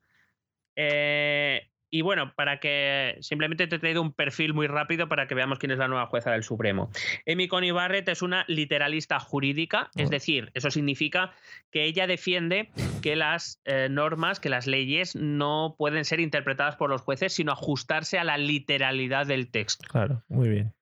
Eh, 0.76 1.70
y 1.92 2.02
bueno, 2.02 2.34
para 2.36 2.60
que 2.60 3.18
simplemente 3.22 3.68
te 3.68 3.78
he 3.78 3.80
traído 3.80 4.02
un 4.02 4.14
perfil 4.14 4.54
muy 4.54 4.68
rápido 4.68 5.08
para 5.08 5.28
que 5.28 5.36
veamos 5.36 5.60
quién 5.60 5.72
es 5.72 5.80
la 5.80 5.88
nueva 5.88 6.06
jueza 6.06 6.32
del 6.32 6.44
Supremo. 6.44 6.90
Amy 7.28 7.48
Coney 7.48 7.72
Barrett 7.72 8.08
es 8.10 8.22
una 8.22 8.46
literalista 8.48 9.20
jurídica, 9.20 9.90
es 9.96 10.10
decir, 10.10 10.52
eso 10.54 10.70
significa 10.70 11.34
que 11.72 11.86
ella 11.86 12.06
defiende 12.06 12.70
que 13.02 13.16
las 13.16 13.60
eh, 13.66 13.88
normas, 13.90 14.40
que 14.40 14.50
las 14.50 14.68
leyes 14.68 15.16
no 15.16 15.76
pueden 15.78 16.06
ser 16.06 16.20
interpretadas 16.20 16.76
por 16.76 16.90
los 16.90 17.02
jueces, 17.02 17.34
sino 17.34 17.52
ajustarse 17.52 18.20
a 18.20 18.24
la 18.24 18.38
literalidad 18.38 19.26
del 19.26 19.50
texto. 19.50 19.88
Claro, 19.90 20.24
muy 20.28 20.50
bien. 20.50 20.74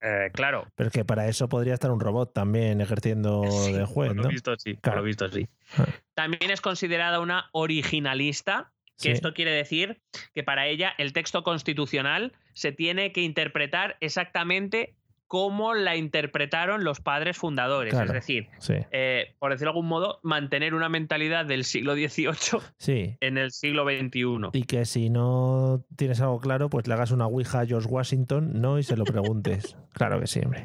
Eh, 0.00 0.30
claro, 0.32 0.66
Pero 0.76 0.88
es 0.88 0.92
que 0.92 1.04
para 1.04 1.26
eso 1.28 1.48
podría 1.48 1.74
estar 1.74 1.90
un 1.90 1.98
robot 2.00 2.32
también 2.32 2.80
ejerciendo 2.80 3.42
Sí, 3.50 3.72
de 3.72 3.84
juez, 3.84 4.08
por 4.10 4.16
lo 4.16 4.22
¿no? 4.24 4.28
visto 4.28 4.56
sí, 4.56 4.74
por 4.74 4.94
lo 4.96 5.02
visto 5.02 5.28
sí. 5.30 5.48
Ah. 5.76 5.86
También 6.14 6.50
es 6.50 6.60
considerada 6.60 7.18
una 7.20 7.48
originalista, 7.52 8.72
que 8.96 9.02
Sí. 9.02 9.10
esto 9.10 9.34
quiere 9.34 9.50
decir 9.52 10.00
que 10.34 10.42
para 10.44 10.66
ella 10.66 10.94
el 10.98 11.12
texto 11.12 11.42
constitucional 11.42 12.32
se 12.52 12.72
tiene 12.72 13.12
que 13.12 13.22
interpretar 13.22 13.96
exactamente 14.00 14.94
como 15.28 15.74
la 15.74 15.94
interpretaron 15.96 16.82
los 16.84 17.00
padres 17.00 17.36
fundadores. 17.36 17.92
Claro. 17.92 18.06
Es 18.06 18.12
decir, 18.14 18.48
Sí, 18.58 18.74
eh, 18.90 19.34
por 19.38 19.52
decirlo 19.52 19.72
de 19.72 19.78
algún 19.78 19.86
modo, 19.88 20.18
mantener 20.22 20.74
una 20.74 20.88
mentalidad 20.88 21.44
del 21.46 21.64
siglo 21.64 21.94
XVIII 21.94 22.32
sí. 22.78 23.16
en 23.20 23.38
el 23.38 23.52
siglo 23.52 23.84
XXI. 23.84 24.48
Y 24.54 24.62
que 24.64 24.84
si 24.86 25.10
no 25.10 25.84
tienes 25.96 26.20
algo 26.20 26.40
claro, 26.40 26.70
pues 26.70 26.88
le 26.88 26.94
hagas 26.94 27.10
una 27.10 27.26
ouija 27.26 27.60
a 27.60 27.66
George 27.66 27.88
Washington, 27.88 28.60
¿no? 28.60 28.78
Y 28.78 28.82
se 28.82 28.96
lo 28.96 29.04
preguntes. 29.04 29.76
claro 29.92 30.18
que 30.18 30.26
sí, 30.26 30.40
hombre. 30.42 30.64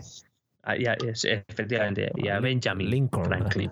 Ah, 0.63 0.77
ya, 0.77 0.93
es- 1.05 1.25
efectivamente, 1.25 2.09
y 2.15 2.29
a 2.29 2.39
Benjamin 2.39 2.89
Lincoln. 2.89 3.25
Franklin. 3.25 3.69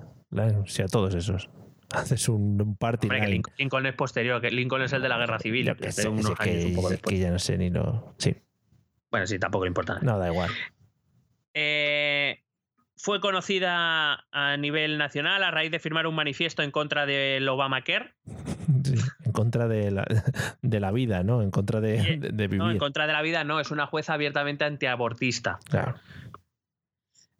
Sí, 0.65 0.81
a 0.81 0.88
todos 0.88 1.15
esos. 1.15 1.49
Haces 1.93 2.30
un, 2.30 2.76
party 2.77 3.07
Hombre, 3.07 3.19
que 3.19 3.26
line. 3.26 3.34
Lincoln, 3.35 3.53
Lincoln 3.57 3.85
es 3.85 3.93
posterior, 3.95 4.39
que 4.41 4.49
Lincoln 4.51 4.81
es 4.81 4.93
el 4.93 5.01
de 5.01 5.09
la 5.09 5.18
guerra 5.18 5.39
civil. 5.39 5.65
Yo 5.65 5.76
que 5.76 5.85
que 5.85 5.91
sé, 5.91 6.03
de 6.03 6.07
unos 6.09 6.26
sí, 6.26 6.34
años 6.38 6.55
que, 6.57 6.65
un 6.68 6.76
poco 6.76 6.89
que 7.07 7.18
ya 7.18 7.31
no 7.31 7.39
sé 7.39 7.57
ni 7.57 7.69
lo... 7.69 8.13
Sí, 8.18 8.35
Bueno, 9.09 9.27
sí, 9.27 9.39
tampoco 9.39 9.65
le 9.65 9.69
importa. 9.69 9.99
no, 10.01 10.18
da 10.18 10.30
igual. 10.30 10.49
Eh, 11.53 12.44
fue 12.98 13.19
conocida 13.19 14.26
a 14.32 14.57
nivel 14.57 14.98
nacional 14.98 15.44
a 15.44 15.49
raíz 15.52 15.72
de 15.72 15.80
firmar 15.80 16.06
un 16.07 16.14
manifiesto 16.15 16.61
en 16.61 16.72
contra 16.72 17.06
del 17.06 17.48
Obamacare, 17.49 18.14
Sí, 18.84 18.95
en 19.26 19.32
contra 19.32 19.68
de 19.68 19.91
la, 19.91 20.06
de 20.61 20.80
la 20.80 20.91
vida, 20.91 21.23
¿no? 21.23 21.41
En 21.41 21.52
contra 21.52 21.82
de, 21.82 22.02
Sí, 22.02 22.15
de- 22.18 22.30
de 22.30 22.48
vivir. 22.48 22.60
no, 22.60 22.72
en 22.72 22.78
contra 22.78 23.07
de 23.07 23.14
la 23.14 23.22
vida, 23.22 23.44
no, 23.44 23.60
es 23.60 23.69
una 23.72 23.86
jueza 23.88 24.14
abiertamente 24.14 24.64
antiabortista. 24.65 25.60
Claro. 25.69 25.95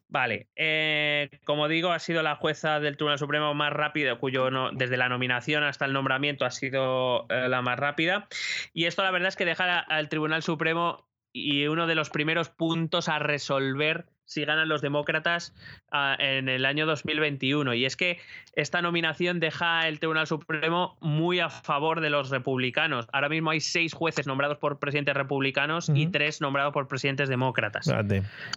Vale, 0.10 0.48
eh, 0.58 1.30
como 1.46 1.70
digo, 1.70 1.92
ha 1.94 2.00
sido 2.00 2.22
la 2.22 2.36
jueza 2.36 2.82
del 2.82 2.98
Tribunal 2.98 3.18
Supremo 3.18 3.54
más 3.54 3.72
rápida, 3.72 4.16
cuyo 4.18 4.52
no- 4.52 4.72
desde 4.72 4.98
la 4.98 5.08
nominación 5.08 5.64
hasta 5.64 5.86
el 5.86 5.94
nombramiento 5.94 6.44
ha 6.44 6.52
sido 6.52 7.28
eh, 7.30 7.48
la 7.48 7.62
más 7.62 7.80
rápida. 7.80 8.28
Y 8.74 8.86
esto 8.86 9.04
la 9.04 9.12
verdad 9.12 9.30
es 9.30 9.38
que 9.38 9.46
deja 9.46 9.80
al 9.80 10.10
Tribunal 10.10 10.44
Supremo 10.44 11.08
y 11.34 11.68
uno 11.68 11.88
de 11.88 11.95
los 11.95 12.10
primeros 12.10 12.49
puntos 12.49 13.10
a 13.10 13.20
resolver 13.20 14.06
si 14.26 14.45
ganan 14.45 14.70
los 14.70 14.82
demócratas 14.82 15.53
ah, 15.91 16.16
en 16.18 16.48
el 16.48 16.66
año 16.66 16.86
2021. 16.86 17.74
Y 17.74 17.86
es 17.86 17.98
que 17.98 18.18
esta 18.56 18.82
nominación 18.82 19.41
deja 19.41 19.90
el 19.90 19.99
Tribunal 19.99 20.26
Supremo 20.26 20.98
muy 21.02 21.41
a 21.41 21.49
favor 21.49 21.99
de 21.99 22.10
los 22.10 22.30
republicanos. 22.30 23.08
Ahora 23.12 23.28
mismo 23.28 23.49
hay 23.49 23.60
seis 23.60 23.94
jueces 23.94 24.28
nombrados 24.28 24.58
por 24.58 24.80
presidentes 24.80 25.16
republicanos 25.16 25.91
y 25.94 26.08
tres 26.08 26.40
nombrados 26.40 26.72
por 26.72 26.88
presidentes 26.88 27.28
demócratas 27.28 27.88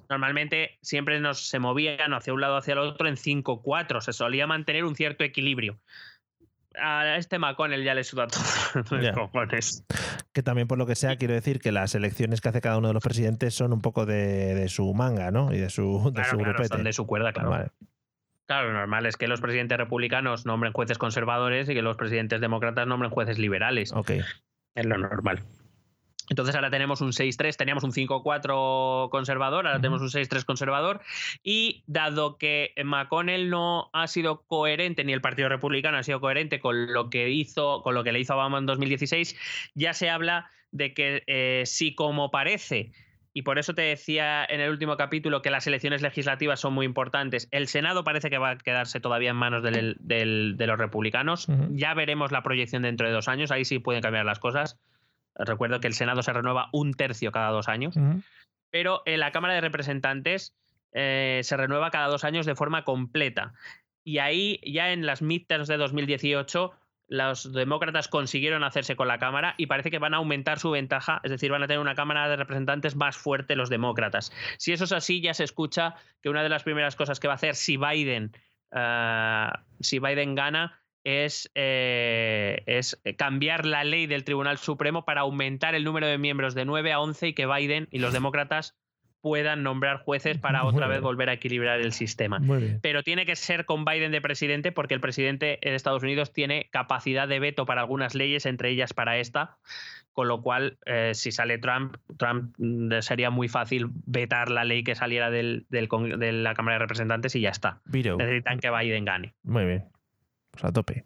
normalmente 0.09 0.79
siempre 0.83 1.21
nos 1.21 1.49
se 1.49 1.59
movían 1.59 2.13
hacia 2.15 2.33
un 2.33 2.41
lado 2.41 2.57
hacia 2.57 2.73
el 2.73 2.79
otro 2.79 3.09
en 3.09 3.17
5-4, 3.17 4.01
se 4.01 4.13
solía 4.13 4.47
mantener 4.47 4.85
un 4.85 4.95
cierto 4.95 5.25
equilibrio. 5.25 5.79
A 6.81 7.17
este 7.17 7.39
McConnell 7.39 7.85
ya 7.85 7.95
le 7.95 8.05
suda 8.05 8.27
todo 8.27 8.43
cojones. 9.15 9.85
Que 10.33 10.43
también 10.43 10.67
por 10.67 10.79
lo 10.79 10.87
que 10.87 10.95
sea, 10.95 11.17
quiero 11.17 11.35
decir 11.35 11.61
que 11.61 11.71
las 11.73 11.95
elecciones 11.95 12.41
que 12.41 12.49
hace 12.49 12.61
cada 12.61 12.79
uno 12.79 12.89
de 12.89 12.95
los 12.95 13.03
presidentes 13.03 13.55
son 13.55 13.73
un 13.73 13.81
poco 13.81 14.07
de, 14.07 14.55
de 14.55 14.69
su 14.69 14.93
manga, 14.95 15.31
¿no? 15.31 15.53
Y 15.53 15.59
de 15.59 15.71
su, 15.71 16.03
de 16.07 16.13
Claro, 16.15 16.31
su 16.31 16.37
claro, 16.37 16.53
grupete. 16.53 16.69
son 16.69 16.85
de 16.85 16.93
su 16.93 17.07
cuerda, 17.07 17.33
claro. 17.33 17.51
Vale. 17.51 17.69
Claro, 18.47 18.69
lo 18.73 18.79
normal 18.79 19.07
es 19.07 19.17
que 19.17 19.27
los 19.27 19.41
presidentes 19.41 19.79
republicanos 19.79 20.45
nombren 20.45 20.73
jueces 20.73 20.99
conservadores 20.99 21.69
y 21.69 21.75
que 21.75 21.81
los 21.83 21.97
presidentes 21.97 22.41
demócratas 22.41 22.87
nombren 22.87 23.11
jueces 23.11 23.39
liberales. 23.39 23.93
Ok. 23.93 24.11
Es 24.75 24.85
lo 24.87 24.99
normal. 24.99 25.41
Entonces 26.31 26.55
ahora 26.55 26.71
tenemos 26.71 27.01
un 27.01 27.13
6-3, 27.13 27.57
teníamos 27.57 27.85
un 27.85 27.93
5-4 27.93 29.11
conservador, 29.11 29.67
ahora 29.67 29.79
tenemos 29.81 30.01
un 30.01 30.09
6-3 30.09 30.45
conservador. 30.45 31.01
Y 31.43 31.83
dado 31.87 32.39
que 32.39 32.73
McConnell 32.85 33.51
no 33.51 33.91
ha 33.93 34.07
sido 34.07 34.43
coherente, 34.47 35.05
ni 35.05 35.13
el 35.13 35.21
Partido 35.21 35.49
Republicano 35.49 35.99
ha 35.99 36.03
sido 36.03 36.21
coherente 36.21 36.61
con 36.61 36.93
lo 36.93 37.11
que 37.11 37.31
hizo, 37.31 37.83
con 37.83 37.95
lo 37.95 38.05
que 38.05 38.13
le 38.13 38.21
hizo 38.21 38.33
a 38.33 38.37
Obama 38.37 38.59
en 38.59 38.67
2016, 38.67 39.37
ya 39.75 39.93
se 39.93 40.11
habla 40.11 40.51
de 40.71 40.95
que 40.95 41.23
eh, 41.27 41.63
si 41.67 41.95
como 41.95 42.31
parece, 42.31 42.93
y 43.33 43.43
por 43.43 43.59
eso 43.59 43.75
te 43.75 43.83
decía 43.83 44.45
en 44.49 44.61
el 44.61 44.71
último 44.71 44.97
capítulo 44.97 45.43
que 45.43 45.51
las 45.51 45.67
elecciones 45.67 46.03
legislativas 46.03 46.61
son 46.61 46.73
muy 46.73 46.87
importantes, 46.87 47.49
el 47.51 47.69
Senado 47.69 48.03
parece 48.05 48.31
que 48.31 48.39
va 48.39 48.51
a 48.51 48.59
quedarse 48.59 48.99
todavía 49.01 49.31
en 49.31 49.37
manos 49.37 49.63
del- 49.63 49.97
del- 50.01 50.55
de 50.57 50.67
los 50.67 50.79
republicanos. 50.79 51.49
Ya 51.77 51.95
veremos 51.95 52.33
la 52.33 52.43
proyección 52.43 52.83
dentro 52.83 53.07
de 53.07 53.13
dos 53.13 53.29
años, 53.29 53.51
ahí 53.51 53.65
sí 53.65 53.79
pueden 53.79 54.03
cambiar 54.03 54.25
las 54.25 54.39
cosas 54.39 54.81
Recuerdo 55.37 55.81
que 55.81 55.87
el 55.87 55.95
Senado 55.95 56.23
se 56.23 56.33
renueva 56.33 56.69
un 56.73 56.95
tercio 56.95 57.33
cada 57.33 57.51
dos 57.51 57.69
años, 57.69 57.97
pero 58.71 59.03
en 59.07 59.21
la 59.21 59.33
Cámara 59.33 59.55
de 59.55 59.61
Representantes 59.61 60.55
eh, 60.93 61.41
se 61.43 61.57
renueva 61.57 61.91
cada 61.91 62.09
dos 62.09 62.25
años 62.25 62.47
de 62.47 62.55
forma 62.55 62.85
completa. 62.85 63.53
Y 64.05 64.19
ahí, 64.19 64.61
ya 64.65 64.93
en 64.93 65.07
las 65.07 65.23
midterms 65.23 65.67
de 65.67 65.77
2018, 65.77 66.73
los 67.09 67.53
demócratas 67.53 68.09
consiguieron 68.09 68.65
hacerse 68.65 68.97
con 68.97 69.09
la 69.09 69.19
Cámara 69.19 69.55
y 69.59 69.67
parece 69.67 69.91
que 69.91 69.99
van 69.99 70.15
a 70.15 70.19
aumentar 70.19 70.59
su 70.59 70.71
ventaja, 70.71 71.21
es 71.25 71.31
decir, 71.31 71.51
van 71.51 71.63
a 71.63 71.67
tener 71.67 71.81
una 71.81 71.95
Cámara 71.95 72.29
de 72.29 72.37
Representantes 72.37 72.97
más 72.97 73.17
fuerte 73.17 73.57
los 73.57 73.71
demócratas. 73.71 74.33
Si 74.59 74.73
eso 74.73 74.85
es 74.85 74.93
así, 74.93 75.21
ya 75.21 75.35
se 75.35 75.45
escucha 75.45 75.97
que 76.23 76.29
una 76.29 76.43
de 76.43 76.49
las 76.49 76.63
primeras 76.63 76.97
cosas 76.97 77.21
que 77.21 77.27
va 77.27 77.35
a 77.35 77.37
hacer 77.37 77.55
si 77.57 77.77
Biden, 77.77 78.33
eh, 78.73 79.49
si 79.81 79.99
Biden 79.99 80.35
gana 80.35 80.84
es, 81.05 81.51
eh, 81.55 82.63
es 82.67 83.01
cambiar 83.17 83.67
la 83.67 83.85
ley 83.85 84.07
del 84.07 84.25
Tribunal 84.25 84.59
Supremo 84.59 85.05
para 85.05 85.21
aumentar 85.23 85.75
el 85.75 85.85
número 85.85 86.07
de 86.07 86.19
miembros 86.19 86.55
de 86.55 86.65
9 86.65 86.93
a 86.93 87.01
11 87.01 87.29
y 87.29 87.35
que 87.35 87.47
Biden 87.47 87.89
y 87.91 87.99
los 87.99 88.13
demócratas 88.13 88.75
puedan 89.21 89.63
nombrar 89.63 90.03
jueces 90.03 90.37
para 90.37 90.65
Muy 90.65 90.75
otra 90.75 90.87
vez 90.87 91.01
volver 91.01 91.31
a 91.31 91.33
equilibrar 91.33 91.81
el 91.81 91.93
sistema 91.93 92.41
pero 92.83 93.03
tiene 93.03 93.25
que 93.25 93.37
ser 93.37 93.65
con 93.65 93.87
Biden 93.87 94.13
de 94.13 94.21
presidente 94.21 94.71
porque 94.71 94.93
el 94.93 95.01
presidente 95.01 95.59
de 95.63 95.75
Estados 95.75 96.03
Unidos 96.03 96.33
tiene 96.33 96.69
capacidad 96.71 97.27
de 97.27 97.39
veto 97.39 97.65
para 97.65 97.81
algunas 97.81 98.15
leyes, 98.15 98.45
entre 98.45 98.69
ellas 98.69 98.93
para 98.93 99.17
esta, 99.17 99.57
con 100.13 100.29
lo 100.29 100.43
cual 100.43 100.77
eh, 100.85 101.13
si 101.15 101.33
sale 101.33 101.57
Trump, 101.57 101.97
Trump 102.19 102.55
mm, 102.59 103.01
sería 103.01 103.31
muy 103.31 103.49
fácil 103.49 103.87
vetar 104.05 104.51
la 104.51 104.65
ley 104.65 104.85
que 104.85 104.95
saliera 104.95 105.31
del, 105.31 105.65
de 105.71 106.33
la 106.33 106.55
Cámara 106.55 106.75
de 106.75 106.81
Representantes 106.81 107.35
y 107.35 107.41
ya 107.41 107.51
está. 107.51 107.81
Necesitan 108.19 108.61
que 108.61 108.71
Biden 108.71 109.07
gane. 109.07 109.35
Muy 109.43 109.65
bien. 109.65 109.94
Pues 110.55 110.65
a 110.65 110.73
tope. 110.73 111.05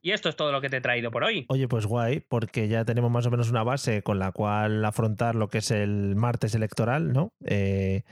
Y 0.00 0.12
esto 0.12 0.28
es 0.28 0.36
todo 0.36 0.52
lo 0.52 0.60
que 0.60 0.70
te 0.70 0.76
he 0.76 0.80
traído 0.80 1.10
por 1.10 1.24
hoy. 1.24 1.44
Oye, 1.48 1.66
pues 1.66 1.86
guay, 1.86 2.20
porque 2.20 2.68
ya 2.68 2.84
tenemos 2.84 3.10
más 3.10 3.26
o 3.26 3.30
menos 3.30 3.50
una 3.50 3.64
base 3.64 4.02
con 4.02 4.18
la 4.18 4.30
cual 4.32 4.84
afrontar 4.84 5.34
lo 5.34 5.48
que 5.48 5.58
es 5.58 5.70
el 5.70 6.14
martes 6.14 6.54
electoral, 6.54 7.12
¿no? 7.12 7.32
Eh, 7.44 8.04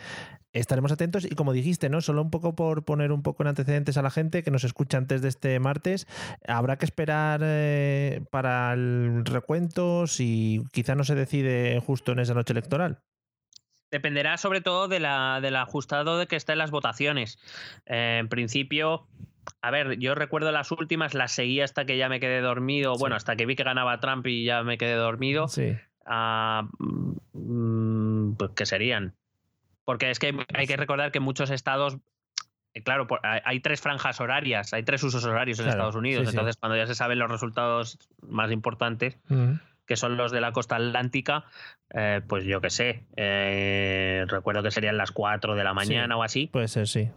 estaremos 0.53 0.91
atentos 0.91 1.25
y 1.25 1.35
como 1.35 1.53
dijiste, 1.53 1.89
¿no? 1.89 2.01
Solo 2.01 2.23
un 2.23 2.31
poco 2.31 2.57
por 2.57 2.85
poner 2.85 3.13
un 3.13 3.23
poco 3.23 3.45
en 3.45 3.49
antecedentes 3.49 3.97
a 3.97 4.03
la 4.03 4.11
gente 4.11 4.43
que 4.43 4.51
nos 4.51 4.65
escucha 4.65 4.99
antes 4.99 5.23
de 5.23 5.29
este 5.29 5.61
martes, 5.61 6.09
habrá 6.47 6.77
que 6.77 6.87
esperar 6.87 7.41
eh, 7.45 8.23
para 8.31 8.73
el 8.73 9.25
recuento 9.25 10.07
si 10.09 10.63
quizá 10.73 10.97
no 10.97 11.05
se 11.05 11.15
decide 11.15 11.81
justo 11.81 12.13
en 12.13 12.19
esa 12.19 12.35
noche 12.35 12.53
electoral. 12.53 12.99
Dependerá 13.93 14.37
sobre 14.37 14.61
todo 14.61 14.89
de 14.89 14.99
la, 14.99 15.41
del 15.41 15.55
ajustado 15.55 16.19
de 16.19 16.27
que 16.27 16.35
estén 16.35 16.59
las 16.59 16.73
votaciones. 16.73 17.39
Eh, 17.87 18.19
en 18.21 18.29
principio, 18.29 19.07
a 19.63 19.71
ver, 19.71 19.99
yo 19.99 20.15
recuerdo 20.15 20.53
las 20.53 20.71
últimas, 20.73 21.15
las 21.15 21.33
seguí 21.33 21.61
hasta 21.61 21.85
que 21.85 21.97
ya 21.97 22.09
me 22.09 22.21
quedé 22.21 22.41
dormido, 22.41 22.95
Sí. 22.95 23.01
bueno, 23.01 23.17
hasta 23.17 23.37
que 23.37 23.47
vi 23.47 23.57
que 23.57 23.65
ganaba 23.65 24.01
Trump 24.01 24.27
y 24.27 24.45
ya 24.45 24.63
me 24.63 24.79
quedé 24.79 24.95
dormido. 24.95 25.49
Sí. 25.49 25.77
Ah, 26.05 26.69
mm, 27.33 28.35
pues, 28.37 28.51
¿Qué 28.55 28.67
serían? 28.67 29.15
Porque 29.85 30.11
es 30.11 30.19
que 30.19 30.35
hay 30.55 30.67
que 30.67 30.77
recordar 30.77 31.13
que 31.13 31.21
muchos 31.21 31.51
estados, 31.51 31.99
eh, 32.75 32.83
claro, 32.83 33.07
hay 33.23 33.61
tres 33.61 33.81
franjas 33.81 34.21
horarias, 34.21 34.73
hay 34.73 34.83
tres 34.83 35.03
usos 35.05 35.25
horarios 35.25 35.59
en 35.59 35.65
Claro, 35.67 35.79
Estados 35.79 35.97
Unidos, 35.97 36.23
sí, 36.27 36.31
sí. 36.33 36.37
entonces 36.37 36.57
cuando 36.57 36.77
ya 36.77 36.87
se 36.87 36.95
saben 36.95 37.19
los 37.19 37.31
resultados 37.31 37.99
más 38.27 38.51
importantes, 38.51 39.19
Mm. 39.29 39.53
que 39.87 39.97
son 39.97 40.17
los 40.17 40.33
de 40.33 40.41
la 40.41 40.51
costa 40.53 40.75
atlántica, 40.77 41.45
eh, 41.95 42.21
pues 42.27 42.45
yo 42.45 42.61
qué 42.61 42.71
sé, 42.71 43.05
eh, 43.17 44.25
recuerdo 44.27 44.63
que 44.65 44.73
serían 44.73 44.97
las 44.97 45.13
4 45.13 45.55
de 45.55 45.63
la 45.65 45.75
mañana 45.75 46.17
o 46.17 46.23
así. 46.25 46.49
Puede 46.49 46.67
ser, 46.69 46.89
sí. 46.89 47.09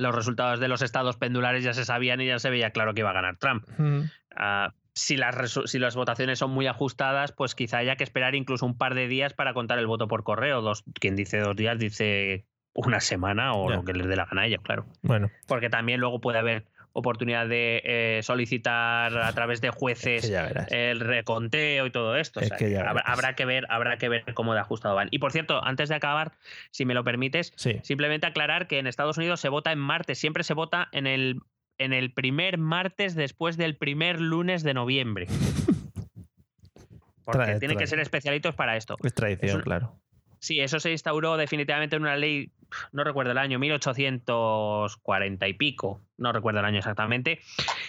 Los 0.00 0.14
resultados 0.14 0.60
de 0.60 0.68
los 0.68 0.82
estados 0.82 1.16
pendulares 1.16 1.62
ya 1.62 1.74
se 1.74 1.84
sabían 1.84 2.20
y 2.20 2.26
ya 2.26 2.38
se 2.38 2.50
veía 2.50 2.70
claro 2.70 2.94
que 2.94 3.00
iba 3.00 3.10
a 3.10 3.14
ganar 3.14 3.36
Trump. 3.36 3.64
Mm. 3.78 4.02
Ah, 4.34 4.72
si, 4.94 5.16
las, 5.16 5.58
si 5.66 5.78
las 5.78 5.94
votaciones 5.94 6.38
son 6.38 6.50
muy 6.50 6.66
ajustadas, 6.66 7.32
pues 7.32 7.54
quizá 7.54 7.78
haya 7.78 7.96
que 7.96 8.04
esperar 8.04 8.34
incluso 8.34 8.64
un 8.64 8.76
par 8.76 8.94
de 8.94 9.08
días 9.08 9.34
para 9.34 9.52
contar 9.54 9.78
el 9.78 9.86
voto 9.86 10.08
por 10.08 10.24
correo. 10.24 10.62
Dos, 10.62 10.84
quien 10.94 11.16
dice 11.16 11.38
dos 11.40 11.54
días 11.54 11.78
dice 11.78 12.46
una 12.72 13.00
semana 13.00 13.52
o 13.52 13.68
lo 13.68 13.84
que 13.84 13.92
les 13.92 14.06
dé 14.06 14.16
la 14.16 14.26
gana 14.26 14.42
a 14.42 14.46
ellos, 14.46 14.60
claro. 14.62 14.86
Bueno, 15.02 15.30
Porque 15.46 15.68
también 15.68 16.00
luego 16.00 16.20
puede 16.20 16.38
haber 16.38 16.64
oportunidad 16.92 17.46
de 17.48 17.82
eh, 17.84 18.20
solicitar 18.22 19.16
a 19.16 19.32
través 19.32 19.60
de 19.60 19.68
es 19.68 19.74
jueces 19.74 20.32
el 20.70 21.00
reconteo 21.00 21.86
y 21.86 21.90
todo 21.90 22.16
esto. 22.16 22.40
O 22.40 22.42
sea, 22.42 22.56
que 22.56 22.76
habrá, 22.78 23.34
que 23.36 23.44
ver, 23.44 23.66
habrá 23.68 23.96
que 23.98 24.08
ver 24.08 24.24
cómo 24.34 24.54
de 24.54 24.60
ajustado 24.60 24.94
van. 24.94 25.08
Y 25.10 25.18
por 25.18 25.32
cierto, 25.32 25.64
antes 25.64 25.88
de 25.88 25.94
acabar, 25.94 26.32
si 26.70 26.84
me 26.84 26.94
lo 26.94 27.04
permites, 27.04 27.52
Sí. 27.56 27.78
simplemente 27.82 28.26
aclarar 28.26 28.66
que 28.66 28.78
en 28.78 28.86
Estados 28.86 29.18
Unidos 29.18 29.40
se 29.40 29.48
vota 29.48 29.70
en 29.72 29.78
martes, 29.78 30.18
siempre 30.18 30.42
se 30.44 30.54
vota 30.54 30.88
en 30.92 31.06
el, 31.06 31.40
en 31.78 31.92
el 31.92 32.12
primer 32.12 32.58
martes 32.58 33.14
después 33.14 33.56
del 33.56 33.76
primer 33.76 34.20
lunes 34.20 34.62
de 34.62 34.74
noviembre. 34.74 35.26
Porque 37.24 37.44
Trae, 37.44 37.58
tienen 37.60 37.76
trae. 37.76 37.84
que 37.84 37.86
ser 37.86 38.00
especialitos 38.00 38.54
para 38.54 38.76
esto. 38.76 38.96
Es 39.04 39.14
tradición, 39.14 39.48
Es 39.50 39.54
un- 39.56 39.62
claro. 39.62 39.96
Sí, 40.40 40.58
eso 40.60 40.80
se 40.80 40.90
instauró 40.90 41.36
definitivamente 41.36 41.96
en 41.96 42.02
una 42.02 42.16
ley, 42.16 42.50
no 42.92 43.04
recuerdo 43.04 43.32
el 43.32 43.38
año, 43.38 43.58
1840 43.58 45.48
y 45.48 45.54
pico, 45.54 46.02
no 46.16 46.32
recuerdo 46.32 46.60
el 46.60 46.66
año 46.66 46.78
exactamente. 46.78 47.40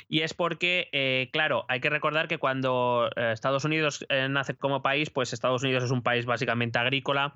Y 0.08 0.22
es 0.22 0.34
porque, 0.34 0.90
eh, 0.92 1.30
claro, 1.32 1.66
hay 1.68 1.80
que 1.80 1.90
recordar 1.90 2.28
que 2.28 2.38
cuando 2.38 3.10
eh, 3.16 3.32
Estados 3.32 3.66
Unidos 3.66 4.06
eh, 4.10 4.28
nace 4.30 4.56
como 4.56 4.82
país, 4.82 5.10
pues 5.10 5.34
Estados 5.34 5.64
Unidos 5.64 5.84
es 5.84 5.92
un 5.92 6.04
país 6.04 6.26
básicamente 6.26 6.80
agrícola 6.80 7.34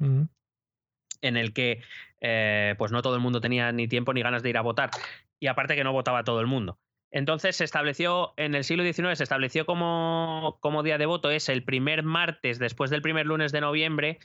en 1.22 1.38
el 1.38 1.53
que 1.53 1.81
eh, 2.22 2.76
pues 2.77 2.91
no 2.91 3.01
todo 3.01 3.15
el 3.15 3.22
mundo 3.22 3.41
tenía 3.41 3.72
ni 3.72 3.88
tiempo 3.88 4.13
ni 4.13 4.22
ganas 4.22 4.43
de 4.43 4.49
ir 4.49 4.57
a 4.57 4.61
votar. 4.61 4.91
Y 5.39 5.47
aparte 5.47 5.76
que 5.76 5.84
no 5.84 5.91
votaba 5.91 6.23
todo 6.23 6.39
el 6.39 6.47
mundo. 6.47 6.80
Entonces 7.11 7.55
se 7.55 7.63
estableció, 7.63 8.34
en 8.35 8.55
el 8.55 8.63
siglo 8.63 8.84
XIX, 8.84 9.17
se 9.17 9.23
estableció 9.23 9.65
como, 9.65 10.57
como 10.59 10.84
día 10.84 10.97
de 10.97 11.05
voto, 11.05 11.31
es 11.31 11.49
el 11.49 11.63
primer 11.63 12.03
martes 12.03 12.59
después 12.59 12.89
del 12.89 13.01
primer 13.01 13.26
lunes 13.26 13.51
de 13.51 13.61
noviembre, 13.61 14.19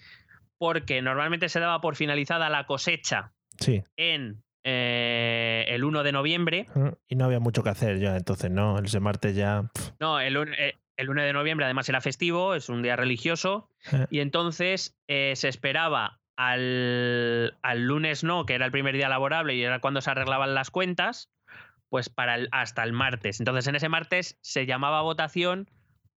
porque 0.61 1.01
normalmente 1.01 1.49
se 1.49 1.59
daba 1.59 1.81
por 1.81 1.97
finalizada 1.97 2.51
la 2.51 2.67
cosecha 2.67 3.33
Sí. 3.59 3.83
en 3.97 4.43
eh, 4.63 5.65
el 5.69 5.85
1 5.85 6.03
de 6.03 6.13
noviembre. 6.13 6.67
Mm. 6.75 6.89
Y 7.09 7.17
no 7.17 7.25
había 7.25 7.41
mucho 7.41 7.63
que 7.63 7.71
hacer 7.71 7.99
ya, 7.99 8.15
entonces, 8.15 8.51
¿no? 8.51 8.79
Ese 8.79 9.01
martes 9.01 9.35
ya. 9.35 9.71
No, 10.01 10.21
el, 10.21 10.37
eh, 10.59 10.77
el 10.99 11.09
1 11.09 11.23
de 11.23 11.33
noviembre 11.33 11.65
además 11.65 11.89
era 11.89 12.03
festivo, 12.03 12.55
es 12.55 12.69
un 12.69 12.83
día 12.83 12.95
religioso, 12.95 13.71
Eh. 13.91 14.07
y 14.11 14.21
entonces 14.21 14.99
eh, 15.09 15.33
se 15.35 15.49
esperaba 15.49 16.21
al, 16.37 17.57
al 17.63 17.87
lunes 17.87 18.23
no, 18.23 18.45
que 18.45 18.53
era 18.55 18.67
el 18.67 18.73
primer 18.73 18.95
día 18.95 19.09
laborable 19.09 19.55
y 19.55 19.63
era 19.63 19.79
cuando 19.81 20.03
se 20.03 20.11
arreglaban 20.11 20.55
las 20.55 20.71
cuentas, 20.71 21.31
pues 21.89 22.11
para 22.11 22.35
el- 22.35 22.49
hasta 22.53 22.83
el 22.83 22.93
martes. 22.93 23.41
Entonces 23.41 23.67
en 23.67 23.77
ese 23.77 23.89
martes 23.89 24.39
se 24.43 24.67
llamaba 24.67 25.01
votación 25.01 25.71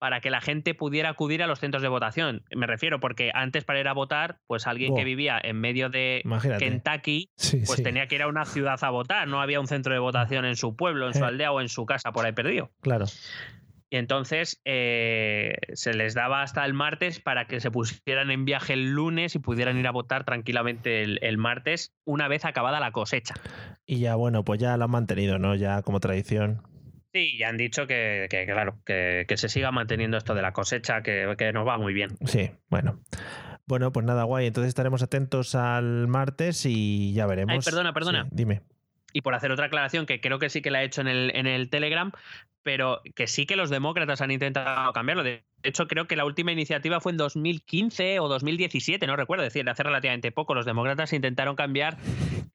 para 0.04 0.20
que 0.20 0.30
la 0.30 0.42
gente 0.42 0.74
pudiera 0.76 1.08
acudir 1.08 1.42
a 1.44 1.48
los 1.48 1.62
centros 1.62 1.82
de 1.82 1.88
votación. 1.88 2.44
Me 2.54 2.68
refiero 2.68 3.00
porque 3.00 3.32
antes 3.34 3.64
para 3.64 3.80
ir 3.80 3.88
a 3.88 3.94
votar, 3.94 4.40
pues 4.48 4.68
alguien 4.68 4.94
que 4.98 5.06
vivía 5.06 5.40
en 5.42 5.62
medio 5.62 5.88
de 5.90 6.22
Imagínate. 6.26 6.66
Kentucky, 6.66 7.30
Sí, 7.38 7.64
pues 7.66 7.78
sí, 7.78 7.84
tenía 7.84 8.08
que 8.08 8.16
ir 8.16 8.22
a 8.24 8.28
una 8.28 8.44
ciudad 8.44 8.78
a 8.84 8.90
votar, 8.90 9.30
no 9.30 9.40
había 9.42 9.62
un 9.62 9.68
centro 9.68 9.94
de 9.94 10.00
votación 10.00 10.44
en 10.44 10.58
su 10.58 10.76
pueblo, 10.76 11.08
en 11.08 11.14
su 11.14 11.24
Eh. 11.24 11.28
aldea 11.28 11.54
o 11.54 11.62
en 11.62 11.70
su 11.70 11.86
casa 11.86 12.12
por 12.12 12.26
ahí 12.26 12.34
perdido. 12.34 12.70
Claro. 12.82 13.06
Y 13.90 13.96
entonces 13.96 14.60
eh, 14.66 15.54
se 15.72 15.94
les 15.94 16.16
daba 16.16 16.42
hasta 16.42 16.66
el 16.66 16.74
martes 16.74 17.22
para 17.22 17.46
que 17.46 17.62
se 17.62 17.72
pusieran 17.72 18.30
en 18.30 18.44
viaje 18.44 18.74
el 18.74 18.92
lunes 18.92 19.36
y 19.36 19.40
pudieran 19.40 19.78
ir 19.78 19.88
a 19.88 19.92
votar 19.92 20.26
tranquilamente 20.26 21.02
el, 21.04 21.18
el 21.22 21.38
martes 21.38 21.94
una 22.04 22.28
vez 22.28 22.44
acabada 22.44 22.82
la 22.82 22.92
cosecha. 22.92 23.36
Y 23.86 24.00
ya, 24.00 24.16
bueno, 24.16 24.44
pues 24.44 24.60
ya 24.60 24.76
lo 24.76 24.84
han 24.84 24.92
mantenido, 24.92 25.40
¿no? 25.40 25.56
Ya 25.56 25.82
como 25.82 26.02
tradición. 26.02 26.62
Sí, 27.14 27.38
ya 27.38 27.50
han 27.50 27.58
dicho 27.58 27.86
que, 27.86 28.28
que, 28.30 28.46
claro, 28.46 28.80
que, 28.86 29.26
que 29.28 29.38
se 29.38 29.48
siga 29.48 29.72
manteniendo 29.72 30.18
esto 30.18 30.34
de 30.34 30.42
la 30.42 30.52
cosecha, 30.52 31.04
que, 31.04 31.36
que 31.38 31.54
nos 31.54 31.68
va 31.68 31.78
muy 31.78 31.94
bien. 31.94 32.10
Sí, 32.26 32.50
bueno. 32.70 33.00
Bueno, 33.68 33.92
pues 33.92 34.06
nada, 34.06 34.24
guay. 34.24 34.48
Entonces 34.48 34.70
estaremos 34.70 35.04
atentos 35.04 35.54
al 35.54 36.08
martes 36.08 36.66
y 36.66 37.14
ya 37.14 37.28
veremos. 37.28 37.54
Ay, 37.54 37.60
perdona, 37.64 37.94
perdona. 37.94 38.24
Sí, 38.24 38.30
dime. 38.32 38.62
Y 39.14 39.22
por 39.22 39.36
hacer 39.36 39.52
otra 39.52 39.68
aclaración, 39.68 40.08
que 40.08 40.20
creo 40.20 40.40
que 40.40 40.50
sí 40.50 40.64
que 40.64 40.72
la 40.72 40.82
he 40.82 40.86
hecho 40.86 41.02
en 41.02 41.08
el, 41.08 41.32
en 41.36 41.46
el 41.46 41.70
Telegram, 41.70 42.12
pero 42.64 43.02
que 43.16 43.28
sí 43.28 43.46
que 43.46 43.56
los 43.56 43.70
demócratas 43.70 44.22
han 44.22 44.32
intentado 44.32 44.92
cambiarlo. 44.92 45.22
De 45.22 45.44
hecho, 45.62 45.88
creo 45.88 46.08
que 46.08 46.16
la 46.16 46.26
última 46.26 46.52
iniciativa 46.52 47.00
fue 47.00 47.12
en 47.12 47.18
2015 47.18 48.20
o 48.22 48.28
2017, 48.28 49.06
no 49.06 49.16
recuerdo, 49.16 49.44
es 49.44 49.54
decir, 49.54 49.70
hace 49.70 49.84
relativamente 49.84 50.32
poco. 50.32 50.56
Los 50.56 50.66
demócratas 50.66 51.14
intentaron 51.14 51.56
cambiar 51.56 51.98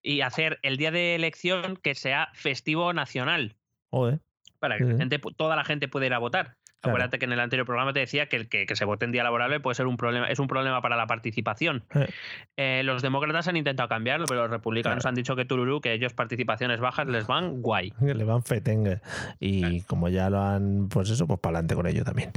y 0.02 0.22
hacer 0.22 0.58
el 0.62 0.78
día 0.78 0.90
de 0.90 1.14
elección 1.14 1.76
que 1.76 1.94
sea 1.94 2.28
festivo 2.34 2.92
nacional, 2.92 3.54
Joder. 3.90 4.20
Para 4.58 4.78
que 4.78 4.84
la 4.84 4.96
gente 4.96 5.20
toda 5.36 5.56
la 5.56 5.64
gente 5.64 5.88
pueda 5.88 6.06
ir 6.06 6.14
a 6.14 6.18
votar. 6.18 6.56
Claro. 6.80 6.94
Acuérdate 6.94 7.18
que 7.18 7.24
en 7.24 7.32
el 7.32 7.40
anterior 7.40 7.66
programa 7.66 7.92
te 7.92 7.98
decía 7.98 8.26
que 8.26 8.36
el 8.36 8.48
que, 8.48 8.64
que 8.64 8.76
se 8.76 8.84
vote 8.84 9.04
en 9.04 9.10
día 9.10 9.24
laborable 9.24 9.58
puede 9.58 9.74
ser 9.74 9.88
un 9.88 9.96
problema, 9.96 10.28
es 10.28 10.38
un 10.38 10.46
problema 10.46 10.80
para 10.80 10.96
la 10.96 11.08
participación. 11.08 11.84
Eh. 11.92 12.08
Eh, 12.56 12.82
los 12.84 13.02
demócratas 13.02 13.48
han 13.48 13.56
intentado 13.56 13.88
cambiarlo, 13.88 14.26
pero 14.28 14.42
los 14.42 14.50
republicanos 14.50 14.98
Claro. 14.98 15.08
han 15.08 15.14
dicho 15.16 15.34
que 15.34 15.44
tururú, 15.44 15.80
que 15.80 15.92
ellos 15.92 16.14
participaciones 16.14 16.78
bajas 16.78 17.08
les 17.08 17.26
van 17.26 17.62
guay. 17.62 17.90
Que 17.90 18.14
le 18.14 18.22
van 18.22 18.44
fetengue. 18.44 19.00
Y 19.40 19.82
como 19.82 20.08
ya 20.08 20.30
lo 20.30 20.40
han, 20.40 20.88
pues 20.88 21.10
eso, 21.10 21.26
pues 21.26 21.40
para 21.40 21.58
adelante 21.58 21.74
con 21.74 21.88
ello 21.88 22.04
también. 22.04 22.30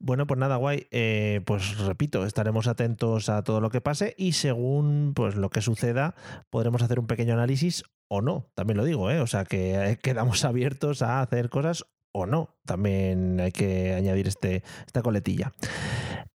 Bueno, 0.00 0.26
pues 0.26 0.38
nada, 0.38 0.56
guay. 0.56 0.86
Eh, 0.90 1.40
pues 1.46 1.78
repito, 1.78 2.26
estaremos 2.26 2.66
atentos 2.66 3.30
a 3.30 3.42
todo 3.42 3.62
lo 3.62 3.70
que 3.70 3.80
pase 3.80 4.14
y 4.18 4.32
según 4.32 5.12
pues 5.14 5.34
lo 5.34 5.48
que 5.48 5.62
suceda, 5.62 6.14
podremos 6.50 6.82
hacer 6.82 6.98
un 6.98 7.06
pequeño 7.06 7.32
análisis 7.32 7.84
o 8.08 8.20
no. 8.20 8.50
También 8.54 8.76
lo 8.76 8.84
digo, 8.84 9.10
¿eh? 9.10 9.20
O 9.20 9.26
sea 9.26 9.44
que 9.44 9.74
eh, 9.74 9.98
quedamos 10.02 10.44
abiertos 10.44 11.02
a 11.02 11.20
hacer 11.20 11.50
cosas 11.50 11.84
o 12.12 12.26
no. 12.26 12.56
También 12.64 13.40
hay 13.40 13.52
que 13.52 13.94
añadir 13.94 14.28
este, 14.28 14.62
esta 14.86 15.02
coletilla. 15.02 15.52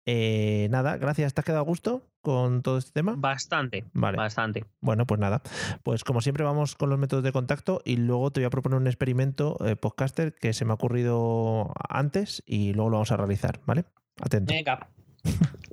Eh, 0.06 0.68
nada, 0.70 0.98
gracias. 0.98 1.34
¿Te 1.34 1.41
has 1.41 1.45
quedado 1.45 1.62
a 1.62 1.66
gusto 1.66 2.04
con 2.22 2.62
todo 2.62 2.78
este 2.78 2.91
tema? 2.91 3.16
Bastante. 3.18 3.86
Vale. 3.94 4.18
Bastante. 4.18 4.66
Bueno, 4.82 5.06
pues 5.06 5.20
nada. 5.20 5.41
Pues 5.84 6.04
como 6.04 6.22
siempre 6.22 6.44
vamos 6.44 6.76
con 6.76 6.90
los 6.90 7.00
métodos 7.00 7.24
de 7.24 7.32
contacto 7.32 7.82
y 7.86 7.98
luego 7.98 8.32
te 8.32 8.41
voy 8.41 8.45
a 8.45 8.50
proponer 8.50 8.80
un 8.80 8.88
experimento 8.88 9.58
eh, 9.66 9.76
podcaster 9.76 10.34
que 10.34 10.54
se 10.54 10.66
me 10.66 10.72
ha 10.72 10.76
ocurrido 10.76 11.74
antes 11.90 12.44
y 12.45 12.74
luego 12.74 12.90
lo 12.90 12.98
vamos 12.98 13.12
a 13.12 13.18
realizar, 13.18 13.62
¿vale? 13.66 13.86
Atento. 14.22 14.54
Venga. 14.54 14.88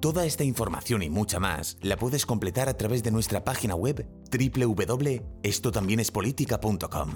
Toda 0.00 0.24
esta 0.26 0.44
información 0.44 1.02
y 1.02 1.08
mucha 1.08 1.40
más 1.40 1.78
la 1.80 1.96
puedes 1.96 2.26
completar 2.26 2.68
a 2.68 2.76
través 2.76 3.02
de 3.02 3.10
nuestra 3.10 3.44
página 3.44 3.74
web 3.74 4.06
www.estotambiénespolitica.com. 4.30 7.10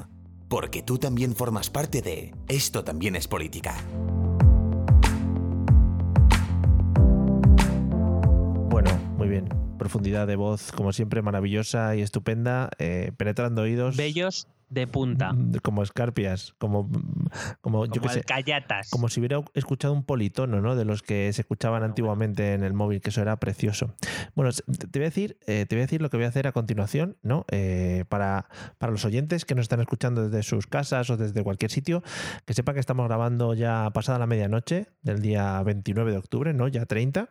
Porque 0.48 0.80
tú 0.82 0.96
también 0.98 1.36
formas 1.36 1.68
parte 1.68 2.00
de 2.00 2.34
Esto 2.48 2.82
también 2.82 3.16
es 3.16 3.28
política. 3.28 3.76
Bueno, 8.70 8.98
muy 9.18 9.28
bien. 9.28 9.50
Profundidad 9.78 10.26
de 10.26 10.36
voz, 10.36 10.72
como 10.72 10.94
siempre, 10.94 11.20
maravillosa 11.22 11.94
y 11.96 12.00
estupenda, 12.00 12.70
eh, 12.78 13.12
penetrando 13.16 13.60
oídos. 13.62 13.96
Bellos 13.96 14.48
de 14.70 14.86
punta. 14.86 15.34
Como 15.62 15.82
escarpias, 15.82 16.54
como, 16.58 16.88
como, 17.60 17.86
yo 17.86 18.00
que 18.00 18.08
sé. 18.08 18.22
Callatas. 18.22 18.88
Como 18.90 19.08
si 19.08 19.20
hubiera 19.20 19.42
escuchado 19.54 19.92
un 19.92 20.04
politono, 20.04 20.60
¿no? 20.60 20.76
De 20.76 20.84
los 20.84 21.02
que 21.02 21.32
se 21.32 21.42
escuchaban 21.42 21.82
antiguamente 21.82 22.54
en 22.54 22.62
el 22.62 22.72
móvil, 22.72 23.00
que 23.00 23.10
eso 23.10 23.20
era 23.20 23.36
precioso. 23.38 23.94
Bueno, 24.34 24.52
te 24.52 24.98
voy 24.98 25.06
a 25.06 25.08
decir, 25.08 25.36
eh, 25.46 25.66
te 25.68 25.74
voy 25.74 25.80
a 25.80 25.86
decir 25.86 26.00
lo 26.00 26.08
que 26.08 26.16
voy 26.16 26.26
a 26.26 26.28
hacer 26.28 26.46
a 26.46 26.52
continuación, 26.52 27.18
¿no? 27.22 27.44
Eh, 27.50 28.04
para, 28.08 28.48
para 28.78 28.92
los 28.92 29.04
oyentes 29.04 29.44
que 29.44 29.54
nos 29.54 29.64
están 29.64 29.80
escuchando 29.80 30.28
desde 30.28 30.42
sus 30.42 30.66
casas 30.66 31.10
o 31.10 31.16
desde 31.16 31.42
cualquier 31.42 31.70
sitio, 31.70 32.02
que 32.46 32.54
sepan 32.54 32.74
que 32.74 32.80
estamos 32.80 33.06
grabando 33.08 33.54
ya 33.54 33.90
pasada 33.92 34.20
la 34.20 34.26
medianoche 34.26 34.86
del 35.02 35.20
día 35.20 35.60
29 35.64 36.12
de 36.12 36.18
octubre, 36.18 36.54
¿no? 36.54 36.68
Ya 36.68 36.86
30 36.86 37.28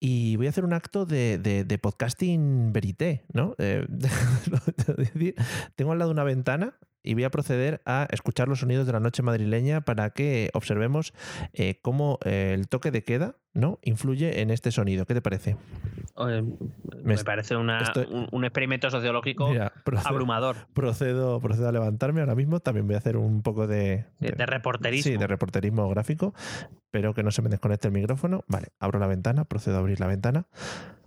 y 0.00 0.36
voy 0.36 0.46
a 0.46 0.50
hacer 0.50 0.64
un 0.64 0.72
acto 0.72 1.06
de, 1.06 1.38
de, 1.38 1.78
podcasting 1.78 2.72
verité, 2.72 3.24
¿no? 3.32 3.54
Eh, 3.58 3.86
tengo 5.76 5.92
al 5.92 5.98
lado 5.98 6.10
una 6.10 6.24
ventana 6.24 6.78
y 7.06 7.14
voy 7.14 7.24
a 7.24 7.30
proceder 7.30 7.80
a 7.86 8.08
escuchar 8.10 8.48
los 8.48 8.60
sonidos 8.60 8.86
de 8.86 8.92
la 8.92 9.00
noche 9.00 9.22
madrileña 9.22 9.80
para 9.80 10.10
que 10.10 10.50
observemos 10.52 11.14
eh, 11.52 11.78
cómo 11.80 12.18
eh, 12.24 12.52
el 12.54 12.68
toque 12.68 12.90
de 12.90 13.04
queda 13.04 13.36
¿no? 13.54 13.78
influye 13.82 14.42
en 14.42 14.50
este 14.50 14.72
sonido. 14.72 15.06
¿Qué 15.06 15.14
te 15.14 15.22
parece? 15.22 15.56
me, 17.04 17.16
parece 17.18 17.56
un, 17.56 17.70
experimento 18.44 18.90
sociológico 18.90 19.50
abrumador. 20.04 20.56
Procedo, 20.74 21.40
procedo 21.40 21.68
a 21.68 21.72
levantarme 21.72 22.20
ahora 22.20 22.34
mismo. 22.34 22.60
También 22.60 22.86
voy 22.86 22.96
a 22.96 22.98
hacer 22.98 23.16
un 23.16 23.42
poco 23.42 23.66
de, 23.66 24.04
de, 24.18 24.32
de 24.32 24.46
reporterismo. 24.46 25.12
Sí, 25.12 25.16
de 25.16 25.26
reporterismo 25.26 25.88
gráfico. 25.88 26.34
Espero 26.72 27.14
que 27.14 27.22
no 27.22 27.30
se 27.30 27.42
me 27.42 27.48
desconecte 27.48 27.88
el 27.88 27.94
micrófono. 27.94 28.44
Vale, 28.48 28.68
abro 28.80 28.98
la 28.98 29.06
ventana, 29.06 29.44
procedo 29.44 29.76
a 29.76 29.78
abrir 29.78 30.00
la 30.00 30.08
ventana. 30.08 30.46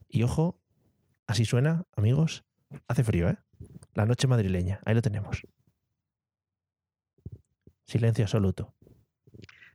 Y 0.07 0.23
ojo, 0.23 0.59
así 1.27 1.45
suena, 1.45 1.83
amigos. 1.95 2.45
Hace 2.87 3.03
frío, 3.03 3.29
¿eh? 3.29 3.37
La 3.93 4.05
noche 4.05 4.27
madrileña. 4.27 4.79
Ahí 4.85 4.95
lo 4.95 5.01
tenemos. 5.01 5.43
Silencio 7.89 8.23
absoluto. 8.23 8.75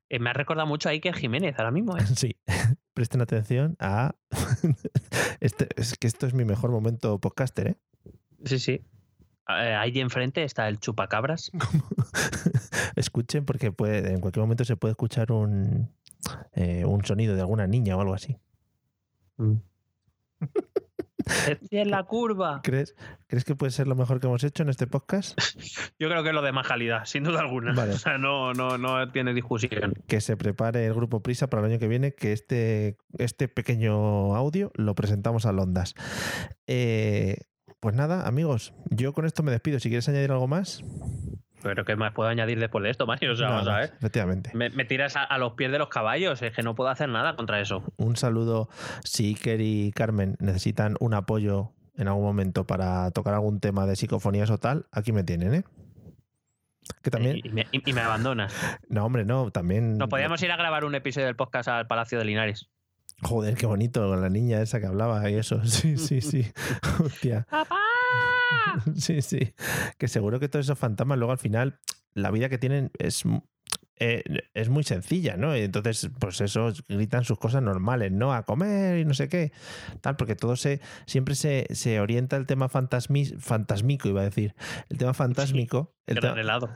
Eh, 0.09 0.21
me 0.21 0.31
ha 0.31 0.33
recordado 0.33 0.69
mucho 0.69 0.89
a 0.89 0.93
Iker 0.93 1.17
Jiménez 1.17 1.59
ahora 1.59 1.73
mismo. 1.73 1.97
¿eh? 1.97 2.01
Sí, 2.17 2.37
presten 2.95 3.21
atención 3.21 3.77
a... 3.81 4.15
este, 5.41 5.69
es 5.75 5.99
que 5.99 6.07
esto 6.07 6.29
es 6.29 6.33
mi 6.33 6.45
mejor 6.45 6.71
momento 6.71 7.19
podcaster, 7.21 7.67
¿eh? 7.67 7.77
Sí, 8.45 8.61
sí. 8.61 8.85
Eh, 9.49 9.75
ahí 9.75 9.99
enfrente 9.99 10.45
está 10.45 10.69
el 10.69 10.79
chupacabras. 10.79 11.51
Escuchen 12.95 13.45
porque 13.45 13.73
puede, 13.73 14.13
en 14.13 14.21
cualquier 14.21 14.43
momento 14.43 14.65
se 14.65 14.77
puede 14.77 14.93
escuchar 14.93 15.33
un, 15.33 15.91
un 16.55 17.05
sonido 17.05 17.35
de 17.35 17.41
alguna 17.41 17.67
niña 17.67 17.97
o 17.97 18.01
algo 18.01 18.15
así. 18.15 18.39
Mm. 19.39 19.55
en 21.71 21.91
la 21.91 22.03
curva. 22.05 22.61
¿Crees, 22.63 22.95
¿Crees 23.27 23.45
que 23.45 23.55
puede 23.55 23.73
ser 23.73 23.87
lo 23.87 23.95
mejor 23.95 24.21
que 24.21 24.27
hemos 24.27 24.45
hecho 24.45 24.63
en 24.63 24.69
este 24.69 24.87
podcast? 24.87 25.39
Yo 25.99 26.09
creo 26.09 26.23
que 26.23 26.31
es 26.31 26.35
lo 26.35 26.43
de 26.43 26.53
más 26.53 26.67
calidad, 26.67 27.05
sin 27.05 27.25
duda 27.25 27.41
alguna. 27.41 27.73
O 27.83 27.99
sea, 27.99 28.19
no, 28.19 28.53
no, 28.53 28.79
no 28.79 29.11
tiene 29.13 29.35
discusión. 29.35 29.95
Que 30.07 30.21
se 30.21 30.37
prepare 30.37 30.87
el 30.87 30.95
grupo 30.95 31.23
Prisa 31.23 31.49
para 31.49 31.65
el 31.65 31.73
año 31.73 31.79
que 31.79 31.89
viene, 31.89 32.15
que 32.15 32.33
este, 32.33 32.97
este 33.19 33.49
pequeño 33.49 34.35
audio 34.35 34.71
lo 34.75 34.95
presentamos 34.95 35.47
a 35.47 35.53
Londas. 35.53 35.95
Eh, 36.67 37.39
pues 37.81 37.95
nada, 37.95 38.27
amigos, 38.27 38.73
yo 38.91 39.13
con 39.13 39.27
esto 39.27 39.43
me 39.43 39.53
despido. 39.53 39.79
Si 39.79 39.89
quieres 39.89 40.09
añadir 40.09 40.33
algo 40.33 40.49
más. 40.49 40.83
Pero 41.65 41.87
¿qué 41.87 41.97
más 41.97 42.13
puedo 42.13 42.29
añadir 42.29 42.61
después 42.61 42.85
de 42.85 42.91
esto, 42.91 43.07
Mario? 43.07 43.33
O 43.33 43.37
sea, 43.37 43.49
vamos 43.49 43.69
a 43.69 43.79
ver. 43.79 43.95
Efectivamente. 43.97 44.51
Me, 44.53 44.71
tiras 44.85 45.17
a, 45.17 45.39
los 45.39 45.55
pies 45.55 45.73
de 45.73 45.79
los 45.79 45.89
caballos, 45.89 46.43
es 46.43 46.53
que 46.53 46.63
no 46.63 46.75
puedo 46.75 46.91
hacer 46.91 47.09
nada 47.09 47.37
contra 47.37 47.59
eso. 47.59 47.83
Un 47.97 48.17
saludo. 48.17 48.69
Si 49.03 49.29
Iker 49.29 49.63
y 49.63 49.91
Carmen 49.93 50.37
necesitan 50.41 50.97
un 51.01 51.15
apoyo 51.15 51.73
en 51.97 52.09
algún 52.09 52.25
momento 52.25 52.67
para 52.67 53.11
tocar 53.13 53.33
algún 53.33 53.61
tema 53.61 53.87
de 53.87 53.97
psicofonías 53.97 54.51
o 54.51 54.59
tal, 54.59 54.85
aquí 54.93 55.13
me 55.13 55.25
tienen, 55.25 55.55
¿eh? 55.55 55.65
Que 57.03 57.11
también... 57.11 57.41
Y, 57.43 57.93
me, 57.93 58.01
abandonas. 58.03 58.55
No, 58.91 59.07
hombre, 59.07 59.25
no, 59.25 59.51
también. 59.51 59.97
Nos 59.97 60.11
podíamos 60.11 60.43
ir 60.43 60.53
a 60.53 60.57
grabar 60.57 60.85
un 60.85 60.95
episodio 60.95 61.27
del 61.27 61.37
podcast 61.37 61.71
al 61.71 61.87
Palacio 61.87 62.19
de 62.19 62.27
Linares. 62.27 62.69
Joder, 63.23 63.55
qué 63.55 63.65
bonito, 63.65 64.07
con 64.07 64.21
la 64.21 64.29
niña 64.29 64.61
esa 64.61 64.81
que 64.81 64.87
hablaba 64.87 65.31
y 65.31 65.37
eso. 65.37 65.63
Sí, 65.65 65.97
sí, 65.97 66.21
sí. 66.21 66.47
Hostia. 67.03 67.47
¡Papá! 67.49 67.84
sí, 68.97 69.23
sí. 69.23 69.55
Que 69.99 70.09
seguro 70.09 70.41
que 70.41 70.49
todos 70.49 70.67
esos 70.67 70.79
fantasmas 70.79 71.19
luego 71.19 71.33
al 71.33 71.39
final 71.39 71.79
la 72.15 72.31
vida 72.31 72.49
que 72.49 72.59
tienen 72.59 72.91
es 72.99 73.25
eh, 74.01 74.25
es 74.55 74.69
muy 74.71 74.83
sencilla, 74.83 75.37
¿no? 75.37 75.55
Entonces, 75.55 76.11
pues 76.19 76.41
eso, 76.41 76.73
gritan 76.89 77.23
sus 77.23 77.39
cosas 77.39 77.63
normales, 77.63 78.11
¿no? 78.11 78.35
A 78.35 78.43
comer 78.43 78.99
y 78.99 79.05
no 79.05 79.15
sé 79.15 79.29
qué, 79.29 79.53
tal, 80.01 80.17
porque 80.17 80.35
todo 80.35 80.57
se, 80.57 80.81
siempre 81.07 81.37
se, 81.37 81.69
se 81.71 82.01
orienta 82.01 82.37
el 82.37 82.45
tema 82.45 82.69
fantasmico, 82.69 84.09
iba 84.09 84.21
a 84.21 84.25
decir, 84.25 84.57
el 84.89 84.99
tema 84.99 85.15
fantásmico, 85.15 85.95
el, 86.07 86.19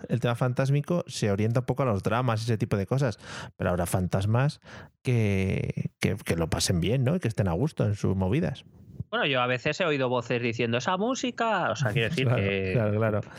el, 0.09 0.21
tema 0.21 0.37
fantásmico 0.37 1.05
se 1.09 1.33
orienta 1.33 1.61
un 1.61 1.67
poco 1.67 1.83
a 1.83 1.87
los 1.87 2.05
dramas 2.05 2.41
y 2.41 2.45
ese 2.45 2.57
tipo 2.57 2.77
de 2.77 2.87
cosas, 2.87 3.19
pero 3.57 3.71
ahora 3.71 3.87
fantasmas 3.87 4.61
que, 5.03 5.91
que, 5.99 6.15
que 6.17 6.37
lo 6.37 6.49
pasen 6.49 6.81
bien, 6.81 7.03
¿no? 7.03 7.17
Y 7.17 7.21
que 7.21 7.29
estén 7.29 7.49
a 7.49 7.53
gusto 7.53 7.85
en 7.85 7.97
sus 7.97 8.15
movidas. 8.15 8.65
Bueno, 9.11 9.27
yo 9.27 9.41
a 9.41 9.47
veces 9.47 9.81
he 9.81 9.85
oído 9.87 10.09
voces 10.09 10.43
diciendo 10.43 10.79
esa 10.79 10.97
música, 10.97 11.71
o 11.71 11.77
sea, 11.77 11.93
quiero 11.93 12.11
decir 12.11 12.29
que 12.29 12.79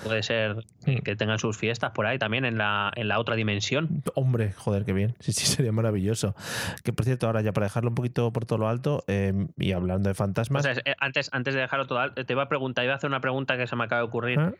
puede 0.03 0.23
ser 0.23 0.55
mm. 0.87 0.97
que 1.03 1.15
tengan 1.15 1.37
sus 1.37 1.57
fiestas 1.57 1.91
por 1.91 2.07
ahí 2.07 2.17
también 2.17 2.45
en 2.45 2.57
la, 2.57 2.91
en 2.95 3.07
la 3.07 3.19
otra 3.19 3.35
dimensión. 3.35 4.03
Hombre, 4.15 4.51
joder, 4.53 4.85
qué 4.85 4.93
bien. 4.93 5.15
Sí, 5.19 5.31
sí, 5.31 5.45
sería 5.55 5.71
maravilloso. 5.71 6.35
Que 6.83 6.91
por 6.93 7.05
cierto, 7.05 7.27
ahora 7.27 7.41
ya 7.41 7.51
para 7.51 7.67
dejarlo 7.67 7.89
un 7.89 7.95
poquito 7.95 8.31
por 8.33 8.45
todo 8.45 8.59
lo 8.59 8.67
alto 8.67 9.03
em, 9.07 9.49
y 9.57 9.73
hablando 9.73 10.09
de 10.09 10.15
fantasmas. 10.15 10.65
O 10.65 10.73
sea, 10.73 10.81
eh, 10.85 10.95
antes, 10.99 11.29
antes 11.33 11.53
de 11.53 11.61
dejarlo 11.61 11.85
todo 11.85 11.99
alto, 11.99 12.25
te 12.25 12.33
iba 12.33 12.43
a 12.43 12.49
preguntar, 12.49 12.83
iba 12.83 12.93
a 12.93 12.97
hacer 12.97 13.09
una 13.09 13.21
pregunta 13.21 13.57
que 13.57 13.67
se 13.67 13.75
me 13.75 13.83
acaba 13.83 14.01
de 14.01 14.07
ocurrir. 14.07 14.39
¿Ah? 14.39 14.53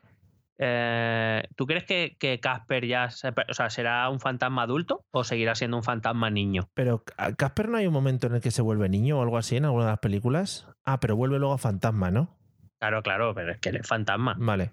Eh, 0.62 1.44
¿Tú 1.56 1.66
crees 1.66 1.86
que, 1.86 2.40
Casper 2.42 2.86
ya 2.86 3.06
o 3.08 3.54
sea, 3.54 3.70
será 3.70 4.10
un 4.10 4.20
fantasma 4.20 4.64
adulto 4.64 5.06
o 5.12 5.24
seguirá 5.24 5.56
siendo 5.56 5.78
un 5.78 5.84
fantasma 5.84 6.30
niño? 6.30 6.70
Pero 6.74 7.04
Casper 7.38 7.70
no 7.70 7.78
hay 7.78 7.88
un 7.88 7.94
momento 7.94 8.28
en 8.28 8.36
el 8.36 8.42
que 8.42 8.52
se 8.52 8.62
vuelve 8.62 8.90
niño 8.90 9.20
o 9.20 9.22
algo 9.22 9.38
así 9.38 9.56
en 9.56 9.66
alguna 9.66 9.86
de 9.86 9.92
las 9.92 10.00
películas. 10.00 10.68
Ah, 10.84 11.00
pero 11.00 11.16
vuelve 11.16 11.40
luego 11.40 11.54
a 11.54 11.58
fantasma, 11.58 12.12
¿no? 12.12 12.39
Claro, 12.80 13.04
claro, 13.04 13.34
pero 13.36 13.52
es 13.52 13.58
que 13.60 13.70
él 13.70 13.76
es 13.78 13.88
fantasma. 13.88 14.36
Vale. 14.40 14.72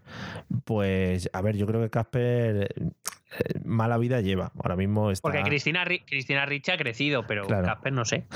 Pues, 0.64 1.28
a 1.32 1.42
ver, 1.42 1.56
yo 1.56 1.66
creo 1.66 1.80
que 1.82 1.90
Casper 1.90 2.68
eh, 3.38 3.60
mala 3.64 3.98
vida 3.98 4.20
lleva. 4.20 4.52
Ahora 4.56 4.76
mismo 4.76 5.10
está. 5.10 5.22
Porque 5.22 5.42
Cristina, 5.42 5.84
Cristina 5.84 6.46
Ricci 6.46 6.70
ha 6.70 6.76
crecido, 6.76 7.26
pero 7.26 7.46
Casper 7.46 7.92
no 7.92 8.04
sé. 8.04 8.26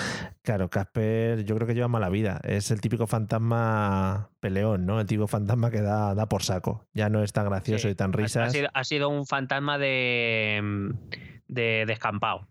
Claro, 0.42 0.68
Casper 0.68 1.44
yo 1.44 1.54
creo 1.54 1.68
que 1.68 1.74
lleva 1.74 1.86
mala 1.86 2.08
vida. 2.08 2.40
Es 2.42 2.72
el 2.72 2.80
típico 2.80 3.06
fantasma 3.06 4.30
peleón, 4.40 4.86
¿no? 4.86 5.00
El 5.00 5.06
típico 5.06 5.28
fantasma 5.28 5.70
que 5.70 5.80
da, 5.82 6.14
da 6.16 6.28
por 6.28 6.42
saco. 6.42 6.88
Ya 6.92 7.08
no 7.08 7.22
es 7.22 7.32
tan 7.32 7.46
gracioso 7.46 7.88
y 7.88 7.94
tan 7.94 8.12
risas. 8.12 8.52
Ha 8.74 8.84
sido, 8.84 9.08
un 9.08 9.26
fantasma 9.26 9.78
de, 9.78 10.92
de 11.46 11.84
descampado. 11.86 12.48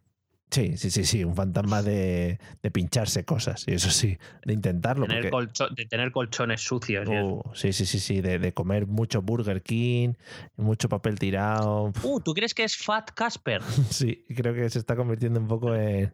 Sí, 0.52 0.78
sí, 0.78 0.90
sí, 0.90 1.04
sí, 1.06 1.24
un 1.24 1.36
fantasma 1.36 1.84
de, 1.84 2.40
de 2.64 2.72
pincharse 2.72 3.24
cosas, 3.24 3.66
y 3.68 3.74
eso 3.74 3.92
sí, 3.92 4.18
de 4.46 4.54
intentarlo. 4.54 5.06
Tener 5.06 5.30
porque- 5.30 5.48
colcho- 5.54 5.70
de 5.76 5.86
tener 5.86 6.12
colchones 6.12 6.62
sucios. 6.62 7.08
Uh, 7.08 7.42
sí, 7.54 7.72
sí, 7.72 7.86
sí, 7.86 8.00
sí, 8.00 8.22
de, 8.22 8.40
de 8.40 8.52
comer 8.52 8.88
mucho 8.88 9.22
Burger 9.22 9.62
King, 9.62 10.14
mucho 10.58 10.90
papel 10.90 11.20
tirado. 11.20 11.92
Uh, 12.02 12.20
¿tú 12.20 12.34
crees 12.34 12.56
que 12.56 12.64
es 12.64 12.76
Fat 12.78 13.12
Casper? 13.12 13.62
Sí, 13.92 14.26
creo 14.36 14.54
que 14.56 14.68
se 14.72 14.80
está 14.80 14.96
convirtiendo 14.96 15.40
un 15.40 15.48
poco 15.48 15.76
en, 15.76 16.12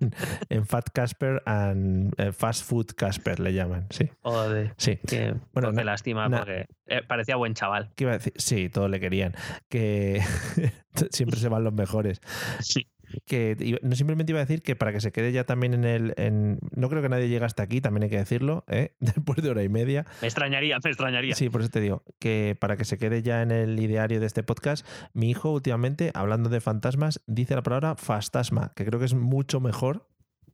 en 0.50 0.66
Fat 0.66 0.90
Casper 0.94 1.42
and 1.46 2.14
eh, 2.18 2.32
Fast 2.34 2.66
Food 2.66 2.88
Casper, 2.96 3.40
le 3.40 3.54
llaman, 3.54 3.88
sí. 3.90 4.10
Joder. 4.22 4.74
Sí. 4.78 4.98
Que, 5.08 5.32
Bueno, 5.32 5.44
bueno, 5.54 5.72
qué 5.78 5.84
lástima, 5.86 6.30
porque 6.30 6.66
eh, 6.88 7.02
parecía 7.08 7.38
buen 7.38 7.54
chaval. 7.54 7.92
¿Qué 7.96 8.04
iba 8.04 8.12
a 8.12 8.18
decir? 8.18 8.34
Sí, 8.36 8.68
todos 8.70 8.90
le 8.90 9.00
querían. 9.00 9.34
Que 9.70 10.22
siempre 11.12 11.40
se 11.40 11.48
van 11.48 11.64
los 11.64 11.74
mejores. 11.74 12.20
Sí. 12.60 12.88
Que 13.26 13.78
no 13.82 13.96
simplemente 13.96 14.32
iba 14.32 14.40
a 14.40 14.46
decir 14.46 14.62
que 14.62 14.76
para 14.76 14.92
que 14.92 15.02
se 15.02 15.12
quede 15.12 15.32
ya 15.32 15.44
también 15.46 15.74
en 15.74 15.84
el. 15.86 16.14
en- 16.18 16.60
no 16.76 16.90
creo 16.90 17.02
que 17.02 17.10
nadie 17.10 17.30
llegue 17.30 17.46
hasta 17.46 17.64
aquí, 17.64 17.82
también 17.82 18.04
hay 18.04 18.10
que 18.10 18.18
decirlo, 18.18 18.64
¿eh? 18.68 18.96
después 19.00 19.42
de 19.42 19.50
hora 19.50 19.64
y 19.64 19.70
media. 19.70 20.06
Me 20.22 20.28
extrañaría, 20.28 20.78
me 20.84 20.90
extrañaría. 20.90 21.36
Sí, 21.36 21.50
por 21.50 21.62
eso 21.62 21.70
te 21.70 21.82
digo, 21.82 22.04
que 22.20 22.58
para 22.60 22.78
que 22.78 22.86
se 22.86 22.98
quede 22.98 23.22
ya 23.22 23.42
en 23.42 23.52
el 23.52 23.80
ideario 23.80 24.20
de 24.20 24.26
este 24.26 24.44
podcast, 24.44 24.86
mi 25.14 25.30
hijo 25.30 25.52
últimamente, 25.52 26.12
hablando 26.14 26.50
de 26.50 26.62
fantasmas, 26.62 27.22
dice 27.28 27.56
la 27.56 27.64
palabra 27.64 27.96
fastasma, 27.96 28.74
que 28.76 28.86
creo 28.86 29.00
que 29.00 29.06
es 29.06 29.14
mucho 29.14 29.60
mejor 29.60 30.08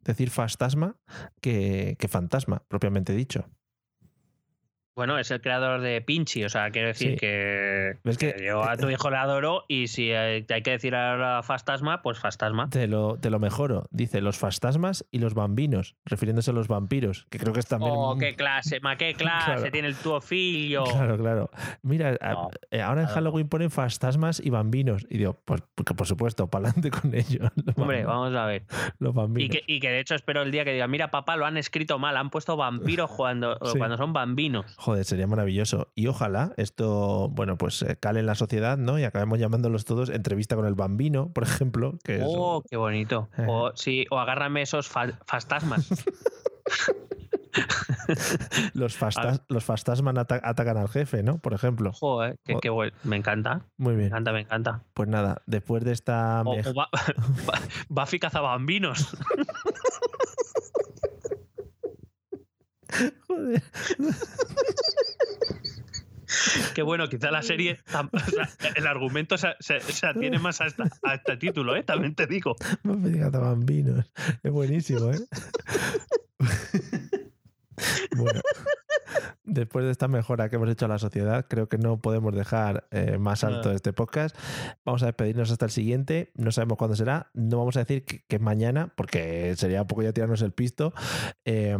decir 0.03 0.29
fastasma 0.31 0.97
que, 1.41 1.95
que 1.99 2.07
fantasma, 2.07 2.63
propiamente 2.67 3.13
dicho. 3.13 3.45
Bueno, 4.95 5.18
es 5.18 5.31
el 5.31 5.41
creador 5.41 5.80
de 5.81 6.01
Pinchy, 6.01 6.43
o 6.43 6.49
sea, 6.49 6.69
quiero 6.72 6.89
decir 6.89 7.11
Sí. 7.11 7.18
que, 7.18 7.97
¿Ves 8.03 8.18
que- 8.18 8.34
que 8.34 8.45
yo 8.45 8.63
a 8.63 8.76
tu 8.77 8.89
hijo 8.89 9.09
le 9.09 9.18
adoro 9.18 9.63
y 9.68 9.88
si 9.88 10.11
eh, 10.11 10.45
hay 10.49 10.61
que 10.61 10.72
decir 10.72 10.93
ahora 10.95 11.41
Fastasma, 11.43 12.01
pues 12.01 12.19
Fastasma. 12.19 12.69
Te 12.69 12.88
lo, 12.88 13.18
te 13.18 13.30
lo 13.30 13.39
mejoro. 13.39 13.88
Dice 13.91 14.19
los 14.22 14.38
fantasmas 14.38 15.05
y 15.11 15.19
los 15.19 15.34
bambinos, 15.34 15.95
refiriéndose 16.05 16.51
a 16.51 16.53
los 16.53 16.68
vampiros, 16.68 17.26
que 17.30 17.39
creo 17.39 17.53
que 17.53 17.61
es 17.61 17.68
también. 17.68 17.93
Oh, 17.95 18.18
qué 18.18 18.35
clase, 18.35 18.80
ma, 18.81 18.97
qué 18.97 19.13
clase 19.18 19.45
Claro. 19.53 19.72
tiene 19.72 19.88
el 19.88 19.95
tuo 19.95 20.19
filho. 20.22 20.84
Claro, 20.84 21.18
claro. 21.18 21.49
Mira, 21.84 22.18
No, 22.22 22.49
eh, 22.72 22.81
ahora 22.81 23.01
en. 23.03 23.07
Halloween 23.07 23.47
ponen 23.47 23.72
fantasmas 23.72 24.41
y 24.43 24.49
bambinos. 24.49 25.05
Y 25.09 25.18
digo, 25.18 25.39
pues 25.45 25.61
porque 25.76 25.93
por 25.93 26.07
supuesto, 26.07 26.47
para 26.49 26.69
adelante 26.69 26.91
con 26.91 27.13
ellos. 27.15 27.49
Los 27.65 27.77
Hombre, 27.77 28.03
vamos 28.05 28.34
a 28.35 28.45
ver. 28.45 28.63
Los 28.99 29.13
Y 29.13 29.18
bambinos. 29.18 29.55
que, 29.55 29.63
y 29.68 29.80
que 29.80 29.89
de 29.89 29.99
hecho 29.99 30.15
espero 30.15 30.41
el 30.41 30.51
día 30.51 30.65
que 30.65 30.73
diga, 30.73 30.88
mira 30.88 31.11
papá, 31.11 31.38
lo 31.38 31.45
han 31.45 31.57
escrito 31.57 31.97
mal, 31.97 32.18
han 32.18 32.30
puesto 32.30 32.57
vampiros 32.57 33.09
cuando, 33.15 33.57
Sí. 33.72 33.77
cuando 33.77 33.97
son 33.97 34.11
bambinos. 34.13 34.65
Joder, 34.83 35.05
sería 35.05 35.27
maravilloso. 35.27 35.91
Y 35.93 36.07
ojalá 36.07 36.53
esto, 36.57 37.29
bueno, 37.29 37.55
pues 37.55 37.83
eh, 37.83 37.97
cale 37.99 38.21
en 38.21 38.25
la 38.25 38.33
sociedad, 38.33 38.79
¿no? 38.79 38.97
Y 38.97 39.03
acabemos 39.03 39.37
llamándolos 39.37 39.85
todos 39.85 40.09
entrevista 40.09 40.55
con 40.55 40.65
el 40.65 40.73
bambino, 40.73 41.31
por 41.33 41.43
ejemplo, 41.43 41.99
que 42.03 42.15
es- 42.15 42.23
Oh, 42.25 42.63
qué 42.67 42.77
bonito. 42.77 43.29
Eh. 43.37 43.45
O, 43.47 43.71
sí, 43.75 44.07
o 44.09 44.17
agárrame 44.17 44.63
esos 44.63 44.87
fa- 44.89 45.19
fantasmas. 45.27 45.87
los, 48.73 48.97
fastas, 48.97 49.43
los 49.49 49.63
fantasmas 49.63 50.17
ata- 50.17 50.41
atacan 50.43 50.77
al 50.77 50.89
jefe, 50.89 51.21
¿no? 51.21 51.37
Por 51.37 51.53
ejemplo. 51.53 51.91
Joder, 51.93 52.39
qué, 52.43 52.55
qué 52.59 52.71
bueno. 52.71 52.97
Me 53.03 53.17
encanta, 53.17 53.67
Muy 53.77 53.91
me 53.93 53.97
bien. 53.99 54.07
encanta, 54.07 54.31
me 54.31 54.39
encanta. 54.41 54.83
Pues 54.95 55.07
nada, 55.09 55.43
después 55.45 55.83
de 55.83 55.91
esta... 55.91 56.41
O, 56.43 56.53
o 56.55 56.85
Buffy 57.87 58.17
cazabambinos. 58.19 59.15
Qué 66.73 66.81
bueno, 66.81 67.09
quizá 67.09 67.30
la 67.30 67.41
serie, 67.43 67.80
o 67.93 68.19
sea, 68.31 68.49
el 68.76 68.88
argumento 68.88 69.38
se, 69.38 69.49
se- 69.59 69.81
se 69.81 70.07
atiene 70.07 70.39
más 70.39 70.61
a, 70.61 70.68
esta- 70.68 70.89
a 71.03 71.15
este 71.15 71.35
título, 71.38 71.76
¿eh? 71.76 71.84
también 71.84 72.15
te 72.15 72.26
digo. 72.26 72.55
No 72.84 72.95
me 72.95 73.09
digas 73.09 73.31
bambinos. 73.31 74.05
Es 74.41 74.51
buenísimo, 74.51 75.11
¿eh? 75.11 75.19
bueno, 78.15 78.39
después 79.43 79.85
de 79.85 79.91
esta 79.91 80.07
mejora 80.07 80.49
que 80.49 80.57
hemos 80.57 80.69
hecho 80.69 80.85
a 80.85 80.89
la 80.89 80.99
sociedad, 80.99 81.45
creo 81.49 81.67
que 81.69 81.77
no 81.77 82.01
podemos 82.01 82.35
dejar 82.35 82.88
eh, 82.91 83.17
más 83.17 83.43
alto 83.43 83.71
este 83.71 83.93
podcast. 83.93 84.35
Vamos 84.85 85.03
a 85.03 85.07
despedirnos 85.07 85.51
hasta 85.51 85.65
el 85.65 85.71
siguiente. 85.71 86.31
No 86.35 86.51
sabemos 86.51 86.77
cuándo 86.77 86.95
será. 86.95 87.29
No 87.33 87.57
vamos 87.57 87.77
a 87.77 87.79
decir 87.79 88.05
que, 88.05 88.23
es 88.27 88.41
mañana, 88.41 88.93
porque 88.95 89.55
sería 89.57 89.81
un 89.81 89.88
poco 89.88 90.03
ya 90.03 90.13
tirarnos 90.13 90.41
el 90.41 90.51
pisto. 90.51 90.93
Eh, 91.45 91.77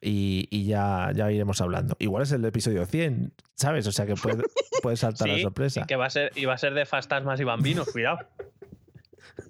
y 0.00 0.48
y 0.52 0.66
ya, 0.66 1.10
ya 1.14 1.30
iremos 1.32 1.60
hablando. 1.60 1.96
Igual 1.98 2.24
es 2.24 2.32
el 2.32 2.44
episodio 2.44 2.84
100, 2.84 3.32
¿sabes? 3.54 3.86
O 3.86 3.92
sea 3.92 4.06
que 4.06 4.14
puede, 4.14 4.42
puede 4.82 4.96
saltar 4.96 5.28
la 5.30 5.40
sorpresa. 5.40 5.80
y 5.80 5.86
que 5.86 5.96
va 5.96 6.06
a 6.06 6.10
ser, 6.10 6.30
y 6.36 6.44
va 6.44 6.54
a 6.54 6.58
ser 6.58 6.74
de 6.74 6.84
fantasmas 6.84 7.40
y 7.40 7.44
bambinos, 7.44 7.88
cuidado. 7.90 8.18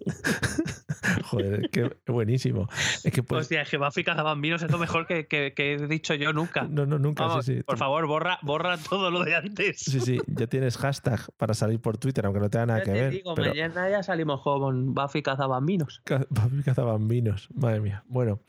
Joder, 1.24 1.68
qué 1.70 1.90
buenísimo. 2.06 2.68
Es 3.04 3.12
que 3.12 3.22
pues. 3.22 3.42
Hostia, 3.42 3.62
es 3.62 3.68
que 3.70 3.76
Buffy 3.78 4.04
cazabambinos 4.04 4.62
es 4.62 4.70
lo 4.70 4.78
mejor 4.78 5.06
que, 5.06 5.26
que- 5.26 5.52
que 5.54 5.74
he 5.74 5.86
dicho 5.86 6.14
yo 6.14 6.32
nunca. 6.32 6.62
No, 6.72 6.86
no, 6.86 6.98
nunca. 6.98 7.26
Vamos, 7.26 7.44
sí, 7.44 7.56
sí. 7.58 7.62
por 7.62 7.76
favor, 7.78 8.06
borra, 8.06 8.38
borra 8.42 8.78
todo 8.78 9.10
lo 9.10 9.24
de 9.24 9.34
antes. 9.36 9.78
Sí, 9.80 10.00
sí, 10.00 10.18
ya 10.26 10.46
tienes 10.46 10.76
hashtag 10.78 11.20
para 11.36 11.54
salir 11.54 11.80
por 11.80 11.98
Twitter, 11.98 12.24
aunque 12.24 12.40
no 12.40 12.48
tenga 12.50 12.66
nada 12.66 12.78
Ya 12.80 12.84
que 12.84 12.92
te 12.92 13.00
ver. 13.00 13.10
digo, 13.12 13.34
pero 13.34 13.48
mañana 13.50 13.90
ya 13.90 14.02
salimos 14.02 14.40
con 14.42 14.94
Buffy 14.94 15.22
cazabambinos. 15.22 16.00
ca- 16.04 16.26
papi 16.34 16.62
cazabambinos, 16.64 17.48
madre 17.54 17.80
mía. 17.80 18.04
Bueno, 18.06 18.40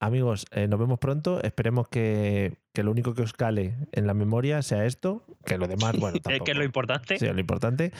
amigos, 0.00 0.46
eh, 0.52 0.66
nos 0.68 0.78
vemos 0.80 0.98
pronto. 0.98 1.42
Esperemos 1.42 1.88
que, 1.88 2.58
que 2.72 2.82
lo 2.82 2.90
único 2.90 3.14
que 3.14 3.22
os 3.22 3.32
cale 3.32 3.76
en 3.92 4.06
la 4.06 4.14
memoria 4.14 4.62
sea 4.62 4.84
esto, 4.86 5.24
que 5.44 5.58
lo 5.58 5.68
demás, 5.68 5.96
bueno, 5.98 6.16
Eh, 6.16 6.20
que 6.20 6.32
es 6.32 6.38
tampoco. 6.38 6.54
lo 6.58 6.64
importante. 6.64 7.18
Sí, 7.18 7.26
lo 7.26 7.40
importante. 7.40 7.92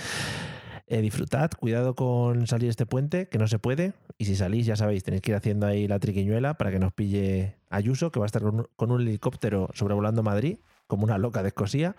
Eh, 0.92 1.00
disfrutad, 1.02 1.52
cuidado 1.56 1.94
con 1.94 2.48
salir 2.48 2.68
este 2.68 2.84
puente, 2.84 3.28
que 3.28 3.38
no 3.38 3.46
se 3.46 3.60
puede. 3.60 3.92
Y 4.18 4.24
si 4.24 4.34
salís, 4.34 4.66
ya 4.66 4.74
sabéis, 4.74 5.04
tenéis 5.04 5.22
que 5.22 5.30
ir 5.30 5.36
haciendo 5.36 5.66
ahí 5.68 5.86
la 5.86 6.00
triquiñuela 6.00 6.54
para 6.54 6.72
que 6.72 6.80
nos 6.80 6.92
pille 6.92 7.54
Ayuso, 7.70 8.10
que 8.10 8.18
va 8.18 8.24
a 8.24 8.26
estar 8.26 8.42
con 8.42 8.54
un, 8.56 8.66
con 8.74 8.90
un 8.90 9.00
helicóptero 9.00 9.70
sobrevolando 9.72 10.24
Madrid, 10.24 10.58
como 10.88 11.04
una 11.04 11.16
loca 11.16 11.42
de 11.42 11.48
Escocia, 11.50 11.94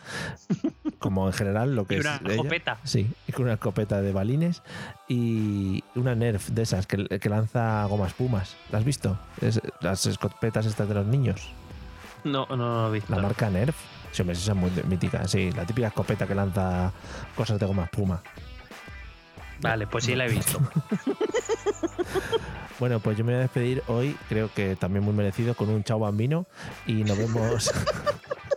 como 1.00 1.28
en 1.28 1.32
general 1.34 1.74
lo 1.74 1.86
que 1.86 1.96
Y 1.96 2.00
es. 2.00 2.06
una 2.06 2.20
ella. 2.26 2.32
escopeta. 2.34 2.78
Sí, 2.84 3.10
con 3.34 3.44
una 3.46 3.54
escopeta 3.54 4.02
de 4.02 4.12
balines 4.12 4.62
y 5.08 5.84
una 5.96 6.14
Nerf 6.14 6.50
de 6.50 6.62
esas 6.64 6.86
que, 6.86 7.06
que 7.20 7.30
lanza 7.30 7.86
gomas 7.86 8.14
pumas. 8.14 8.58
¿La 8.74 8.80
has 8.80 8.84
visto? 8.86 9.18
Es- 9.40 9.62
las 9.80 10.06
escopetas 10.06 10.66
estas 10.66 10.90
de 10.90 10.96
los 10.96 11.06
niños. 11.06 11.50
No, 12.26 12.46
no, 12.50 12.58
no 12.58 12.90
he 12.90 12.92
visto. 12.92 13.16
La 13.16 13.22
marca 13.22 13.50
Nerf. 13.50 13.76
Sí, 14.12 14.22
hombre, 14.22 14.36
esa 14.36 14.52
es 14.52 14.58
muy 14.58 14.70
mítica. 14.90 15.26
Sí, 15.30 15.50
la 15.54 15.66
típica 15.66 15.88
escopeta 15.88 16.28
que 16.28 16.36
lanza 16.36 16.92
cosas 17.38 17.58
de 17.58 17.66
goma 17.66 17.86
espuma. 17.86 18.22
Vale, 19.62 19.88
pues 19.88 20.06
sí 20.06 20.16
la 20.16 20.26
he 20.26 20.30
visto. 20.30 20.60
Bueno, 22.82 23.00
pues 23.00 23.16
yo 23.16 23.24
me 23.24 23.34
voy 23.34 23.38
a 23.38 23.44
despedir 23.44 23.84
hoy, 23.86 24.18
creo 24.28 24.52
que 24.52 24.76
también 24.76 25.06
muy 25.06 25.14
merecido, 25.14 25.54
con 25.54 25.70
un 25.70 25.84
chao 25.84 26.00
bambino 26.00 26.48
y 26.88 27.04
nos 27.04 27.16
vemos. 27.16 27.72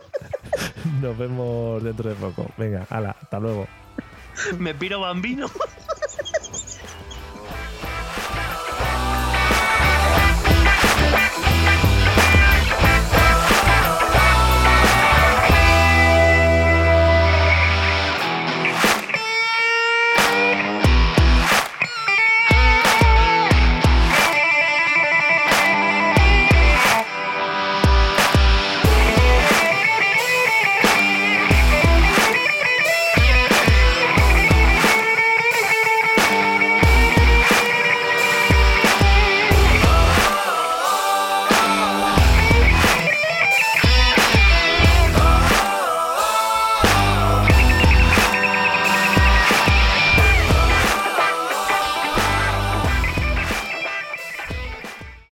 nos 1.02 1.18
vemos 1.18 1.82
dentro 1.82 2.08
de 2.08 2.16
poco. 2.16 2.50
Venga, 2.56 2.86
hala, 2.88 3.14
hasta 3.20 3.38
luego. 3.38 3.68
Me 4.58 4.74
piro 4.74 5.00
bambino. 5.00 5.46